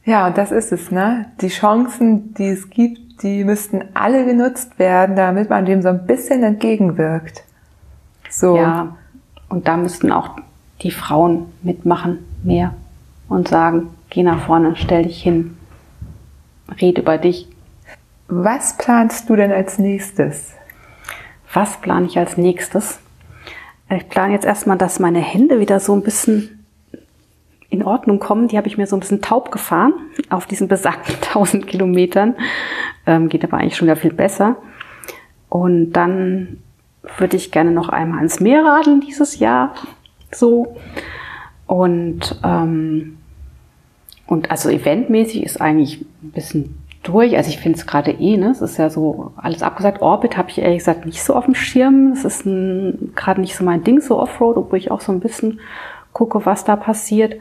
ja, 0.06 0.30
das 0.32 0.52
ist 0.52 0.72
es, 0.72 0.92
ne? 0.92 1.32
Die 1.42 1.50
Chancen, 1.50 2.34
die 2.34 2.48
es 2.48 2.70
gibt, 2.70 3.01
die 3.18 3.44
müssten 3.44 3.84
alle 3.94 4.26
genutzt 4.26 4.80
werden, 4.80 5.16
damit 5.16 5.50
man 5.50 5.66
dem 5.66 5.82
so 5.82 5.90
ein 5.90 6.06
bisschen 6.06 6.44
entgegenwirkt. 6.44 7.44
So. 8.30 8.58
Ja, 8.58 8.96
und 9.50 9.68
da 9.68 9.78
müssten 9.78 10.12
auch 10.12 10.38
die 10.82 10.92
Frauen 10.92 11.52
mitmachen, 11.62 12.26
mehr 12.44 12.74
und 13.28 13.48
sagen, 13.48 13.90
geh 14.10 14.24
nach 14.24 14.46
vorne, 14.46 14.76
stell 14.76 15.04
dich 15.04 15.22
hin, 15.22 15.58
red 16.82 16.98
über 16.98 17.18
dich. 17.18 17.48
Was 18.28 18.78
planst 18.78 19.30
du 19.30 19.36
denn 19.36 19.52
als 19.52 19.78
nächstes? 19.78 20.54
Was 21.54 21.82
plane 21.82 22.06
ich 22.06 22.18
als 22.18 22.38
nächstes? 22.38 23.00
Ich 23.90 24.08
plane 24.08 24.34
jetzt 24.34 24.46
erstmal, 24.46 24.78
dass 24.78 25.00
meine 25.00 25.20
Hände 25.20 25.60
wieder 25.60 25.82
so 25.82 25.94
ein 25.94 26.02
bisschen 26.02 26.61
in 27.72 27.84
Ordnung 27.84 28.20
kommen. 28.20 28.50
Die 28.50 28.58
habe 28.58 28.68
ich 28.68 28.78
mir 28.78 28.86
so 28.86 28.96
ein 28.96 29.00
bisschen 29.00 29.22
taub 29.22 29.52
gefahren 29.52 29.94
auf 30.30 30.46
diesen 30.46 30.68
besagten 30.68 31.16
1000 31.22 31.66
Kilometern. 31.66 32.36
Ähm, 33.08 33.30
geht 33.30 33.44
aber 33.44 33.58
eigentlich 33.58 33.78
schon 33.78 33.88
wieder 33.88 33.96
viel 33.96 34.14
besser. 34.14 34.58
Und 35.50 35.94
dann 35.94 36.60
würde 37.18 37.38
ich 37.38 37.52
gerne 37.52 37.72
noch 37.72 37.90
einmal 37.90 38.20
ans 38.20 38.40
Meer 38.40 38.64
radeln 38.64 39.02
dieses 39.02 39.40
Jahr. 39.40 39.74
So. 40.32 40.76
Und, 41.66 42.40
ähm, 42.44 43.18
und 44.28 44.52
also 44.52 44.70
eventmäßig 44.70 45.44
ist 45.44 45.60
eigentlich 45.60 46.06
ein 46.22 46.32
bisschen 46.32 46.78
durch. 47.04 47.36
Also 47.38 47.50
ich 47.50 47.58
finde 47.58 47.80
es 47.80 47.88
gerade 47.88 48.12
eh, 48.12 48.38
ne? 48.38 48.52
Es 48.52 48.62
ist 48.62 48.78
ja 48.78 48.90
so 48.90 49.32
alles 49.38 49.64
abgesagt. 49.64 50.02
Orbit 50.02 50.38
habe 50.38 50.50
ich 50.50 50.60
ehrlich 50.60 50.80
gesagt 50.80 51.06
nicht 51.06 51.24
so 51.24 51.36
auf 51.36 51.46
dem 51.46 51.56
Schirm. 51.56 52.12
Es 52.12 52.26
ist 52.26 52.44
gerade 53.16 53.42
nicht 53.42 53.56
so 53.56 53.64
mein 53.64 53.84
Ding, 53.84 54.02
so 54.02 54.20
Offroad, 54.20 54.58
obwohl 54.58 54.78
ich 54.78 54.92
auch 54.92 55.02
so 55.02 55.12
ein 55.12 55.22
bisschen 55.22 55.62
gucke, 56.14 56.46
was 56.46 56.64
da 56.64 56.76
passiert. 56.76 57.40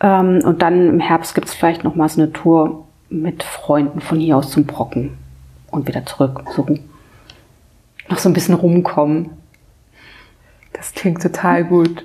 Ähm, 0.00 0.40
und 0.44 0.62
dann 0.62 0.88
im 0.88 1.00
Herbst 1.00 1.34
gibt 1.34 1.48
es 1.48 1.54
vielleicht 1.54 1.84
noch 1.84 1.94
mal 1.94 2.08
so 2.08 2.20
eine 2.20 2.32
Tour 2.32 2.86
mit 3.10 3.42
Freunden 3.42 4.00
von 4.00 4.20
hier 4.20 4.36
aus 4.36 4.50
zum 4.50 4.66
Brocken 4.66 5.16
und 5.70 5.88
wieder 5.88 6.04
zurück. 6.06 6.42
So 6.54 6.66
noch 8.08 8.18
so 8.18 8.28
ein 8.28 8.34
bisschen 8.34 8.54
rumkommen. 8.54 9.30
Das 10.72 10.92
klingt 10.92 11.22
total 11.22 11.64
gut. 11.64 12.04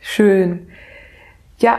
Schön. 0.00 0.68
Ja, 1.58 1.78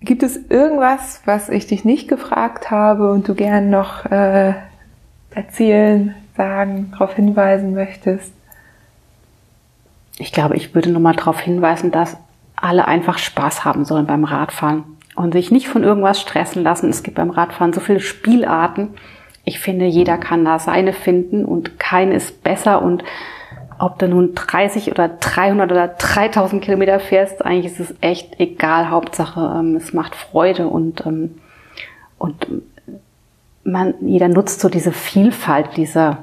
gibt 0.00 0.22
es 0.22 0.36
irgendwas, 0.48 1.22
was 1.24 1.48
ich 1.48 1.66
dich 1.66 1.84
nicht 1.84 2.08
gefragt 2.08 2.70
habe 2.70 3.10
und 3.10 3.28
du 3.28 3.34
gern 3.34 3.70
noch 3.70 4.06
äh, 4.06 4.54
erzählen, 5.30 6.14
sagen, 6.36 6.90
darauf 6.92 7.14
hinweisen 7.14 7.74
möchtest? 7.74 8.32
Ich 10.18 10.32
glaube, 10.32 10.56
ich 10.56 10.74
würde 10.74 10.90
nochmal 10.90 11.16
darauf 11.16 11.40
hinweisen, 11.40 11.90
dass 11.90 12.16
alle 12.64 12.88
einfach 12.88 13.18
Spaß 13.18 13.64
haben 13.64 13.84
sollen 13.84 14.06
beim 14.06 14.24
Radfahren 14.24 14.84
und 15.14 15.32
sich 15.32 15.50
nicht 15.50 15.68
von 15.68 15.84
irgendwas 15.84 16.20
stressen 16.20 16.62
lassen. 16.62 16.88
Es 16.88 17.02
gibt 17.02 17.16
beim 17.16 17.30
Radfahren 17.30 17.74
so 17.74 17.80
viele 17.80 18.00
Spielarten. 18.00 18.94
Ich 19.44 19.60
finde, 19.60 19.84
jeder 19.84 20.16
kann 20.16 20.46
da 20.46 20.58
seine 20.58 20.94
finden 20.94 21.44
und 21.44 21.78
keine 21.78 22.14
ist 22.14 22.42
besser 22.42 22.80
und 22.80 23.04
ob 23.78 23.98
du 23.98 24.08
nun 24.08 24.34
30 24.34 24.90
oder 24.90 25.08
300 25.08 25.70
oder 25.70 25.88
3000 25.88 26.64
Kilometer 26.64 27.00
fährst, 27.00 27.44
eigentlich 27.44 27.72
ist 27.72 27.80
es 27.80 27.94
echt 28.00 28.40
egal. 28.40 28.88
Hauptsache, 28.88 29.56
ähm, 29.58 29.76
es 29.76 29.92
macht 29.92 30.14
Freude 30.14 30.68
und, 30.68 31.04
ähm, 31.04 31.34
und 32.18 32.46
man, 33.64 33.94
jeder 34.00 34.28
nutzt 34.28 34.60
so 34.60 34.70
diese 34.70 34.92
Vielfalt 34.92 35.76
dieser, 35.76 36.18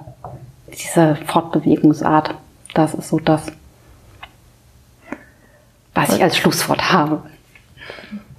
dieser 0.74 1.18
Fortbewegungsart. 1.18 2.34
Das 2.74 2.96
ist 2.96 3.10
so 3.10 3.20
das 3.20 3.52
was 6.02 6.16
ich 6.16 6.24
als 6.24 6.38
Schlusswort 6.38 6.92
habe. 6.92 7.24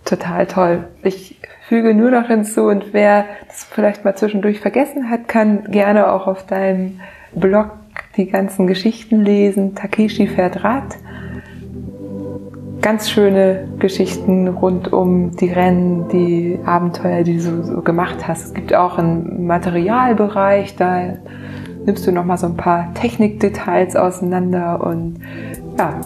Total 0.05 0.47
toll. 0.47 0.85
Ich 1.03 1.39
füge 1.69 1.95
nur 1.95 2.11
noch 2.11 2.27
hinzu 2.27 2.63
und 2.65 2.93
wer 2.93 3.25
das 3.47 3.65
vielleicht 3.65 4.05
mal 4.05 4.15
zwischendurch 4.17 4.61
vergessen 4.61 5.09
hat, 5.09 5.29
kann 5.29 5.71
gerne 5.71 6.13
auch 6.13 6.27
auf 6.27 6.45
deinem 6.47 7.01
Blog 7.35 7.71
die 8.17 8.29
ganzen 8.29 8.67
Geschichten 8.67 9.25
lesen. 9.25 9.75
Takeshi 9.75 10.27
fährt 10.27 10.65
Rad. 10.65 10.97
Ganz 12.81 13.09
schöne 13.11 13.69
Geschichten 13.79 14.49
rund 14.49 14.93
um 14.93 15.37
die 15.37 15.51
Rennen, 15.51 16.09
die 16.09 16.59
Abenteuer, 16.67 17.23
die 17.23 17.37
du 17.37 17.63
so 17.63 17.81
gemacht 17.81 18.27
hast. 18.27 18.47
Es 18.47 18.55
gibt 18.55 18.75
auch 18.75 18.99
einen 18.99 19.47
Materialbereich, 19.47 20.75
da 20.75 21.15
nimmst 21.87 22.07
du 22.07 22.13
noch 22.13 22.25
mal 22.25 22.39
so 22.39 22.47
ein 22.47 22.57
paar 22.57 22.93
Technikdetails 22.95 23.95
auseinander 23.95 24.85
und 24.85 25.21
ja, 25.79 26.01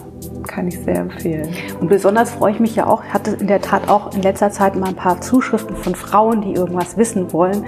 kann 0.47 0.67
ich 0.67 0.79
sehr 0.79 0.97
empfehlen. 0.97 1.49
Und 1.79 1.89
besonders 1.89 2.31
freue 2.31 2.53
ich 2.53 2.59
mich 2.59 2.75
ja 2.75 2.87
auch, 2.87 3.03
hatte 3.03 3.31
in 3.31 3.47
der 3.47 3.61
Tat 3.61 3.89
auch 3.89 4.13
in 4.13 4.21
letzter 4.21 4.51
Zeit 4.51 4.75
mal 4.75 4.89
ein 4.89 4.95
paar 4.95 5.21
Zuschriften 5.21 5.75
von 5.75 5.95
Frauen, 5.95 6.41
die 6.41 6.53
irgendwas 6.53 6.97
wissen 6.97 7.31
wollen. 7.33 7.65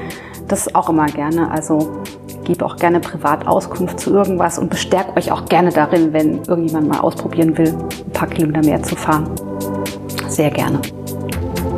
Das 0.48 0.74
auch 0.74 0.90
immer 0.90 1.06
gerne. 1.08 1.52
Also 1.52 2.02
gebe 2.44 2.66
auch 2.66 2.78
gerne 2.78 3.00
privat 3.00 3.48
Auskunft 3.48 4.00
zu 4.00 4.12
irgendwas 4.12 4.58
und 4.58 4.70
bestärke 4.70 5.16
euch 5.18 5.32
auch 5.32 5.46
gerne 5.46 5.70
darin, 5.70 6.14
wenn 6.14 6.42
irgendjemand 6.48 6.88
mal 6.88 7.00
ausprobieren 7.00 7.56
will, 7.58 7.76
ein 7.76 8.12
paar 8.12 8.28
Kilometer 8.28 8.66
mehr 8.66 8.82
zu 8.82 8.96
fahren. 8.96 9.30
Sehr 10.28 10.50
gerne. 10.50 10.80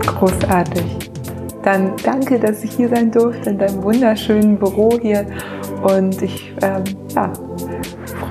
Großartig. 0.06 1.12
Dann 1.64 1.94
danke, 2.04 2.40
dass 2.40 2.64
ich 2.64 2.72
hier 2.72 2.90
sein 2.90 3.12
durfte 3.12 3.50
in 3.50 3.58
deinem 3.58 3.84
wunderschönen 3.84 4.58
Büro 4.58 4.98
hier. 5.00 5.26
Und 5.84 6.22
ich 6.22 6.54
ähm, 6.62 6.84
ja, 7.16 7.34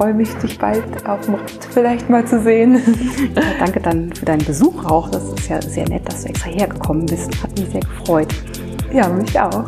freue 0.00 0.14
mich, 0.14 0.32
dich 0.36 0.58
bald 0.58 1.06
auf 1.06 1.26
dem 1.26 1.34
Rad 1.34 1.68
vielleicht 1.72 2.08
mal 2.08 2.24
zu 2.24 2.40
sehen. 2.40 2.80
Ja, 3.36 3.42
danke 3.58 3.80
dann 3.80 4.10
für 4.14 4.24
deinen 4.24 4.42
Besuch 4.46 4.86
auch. 4.86 5.10
Das 5.10 5.22
ist 5.24 5.48
ja 5.50 5.60
sehr 5.60 5.86
nett, 5.90 6.08
dass 6.08 6.22
du 6.22 6.30
extra 6.30 6.48
hergekommen 6.48 7.04
bist. 7.04 7.30
Hat 7.42 7.50
mich 7.58 7.68
sehr 7.68 7.82
gefreut. 7.82 8.28
Ja, 8.94 9.08
mich 9.08 9.38
auch. 9.38 9.64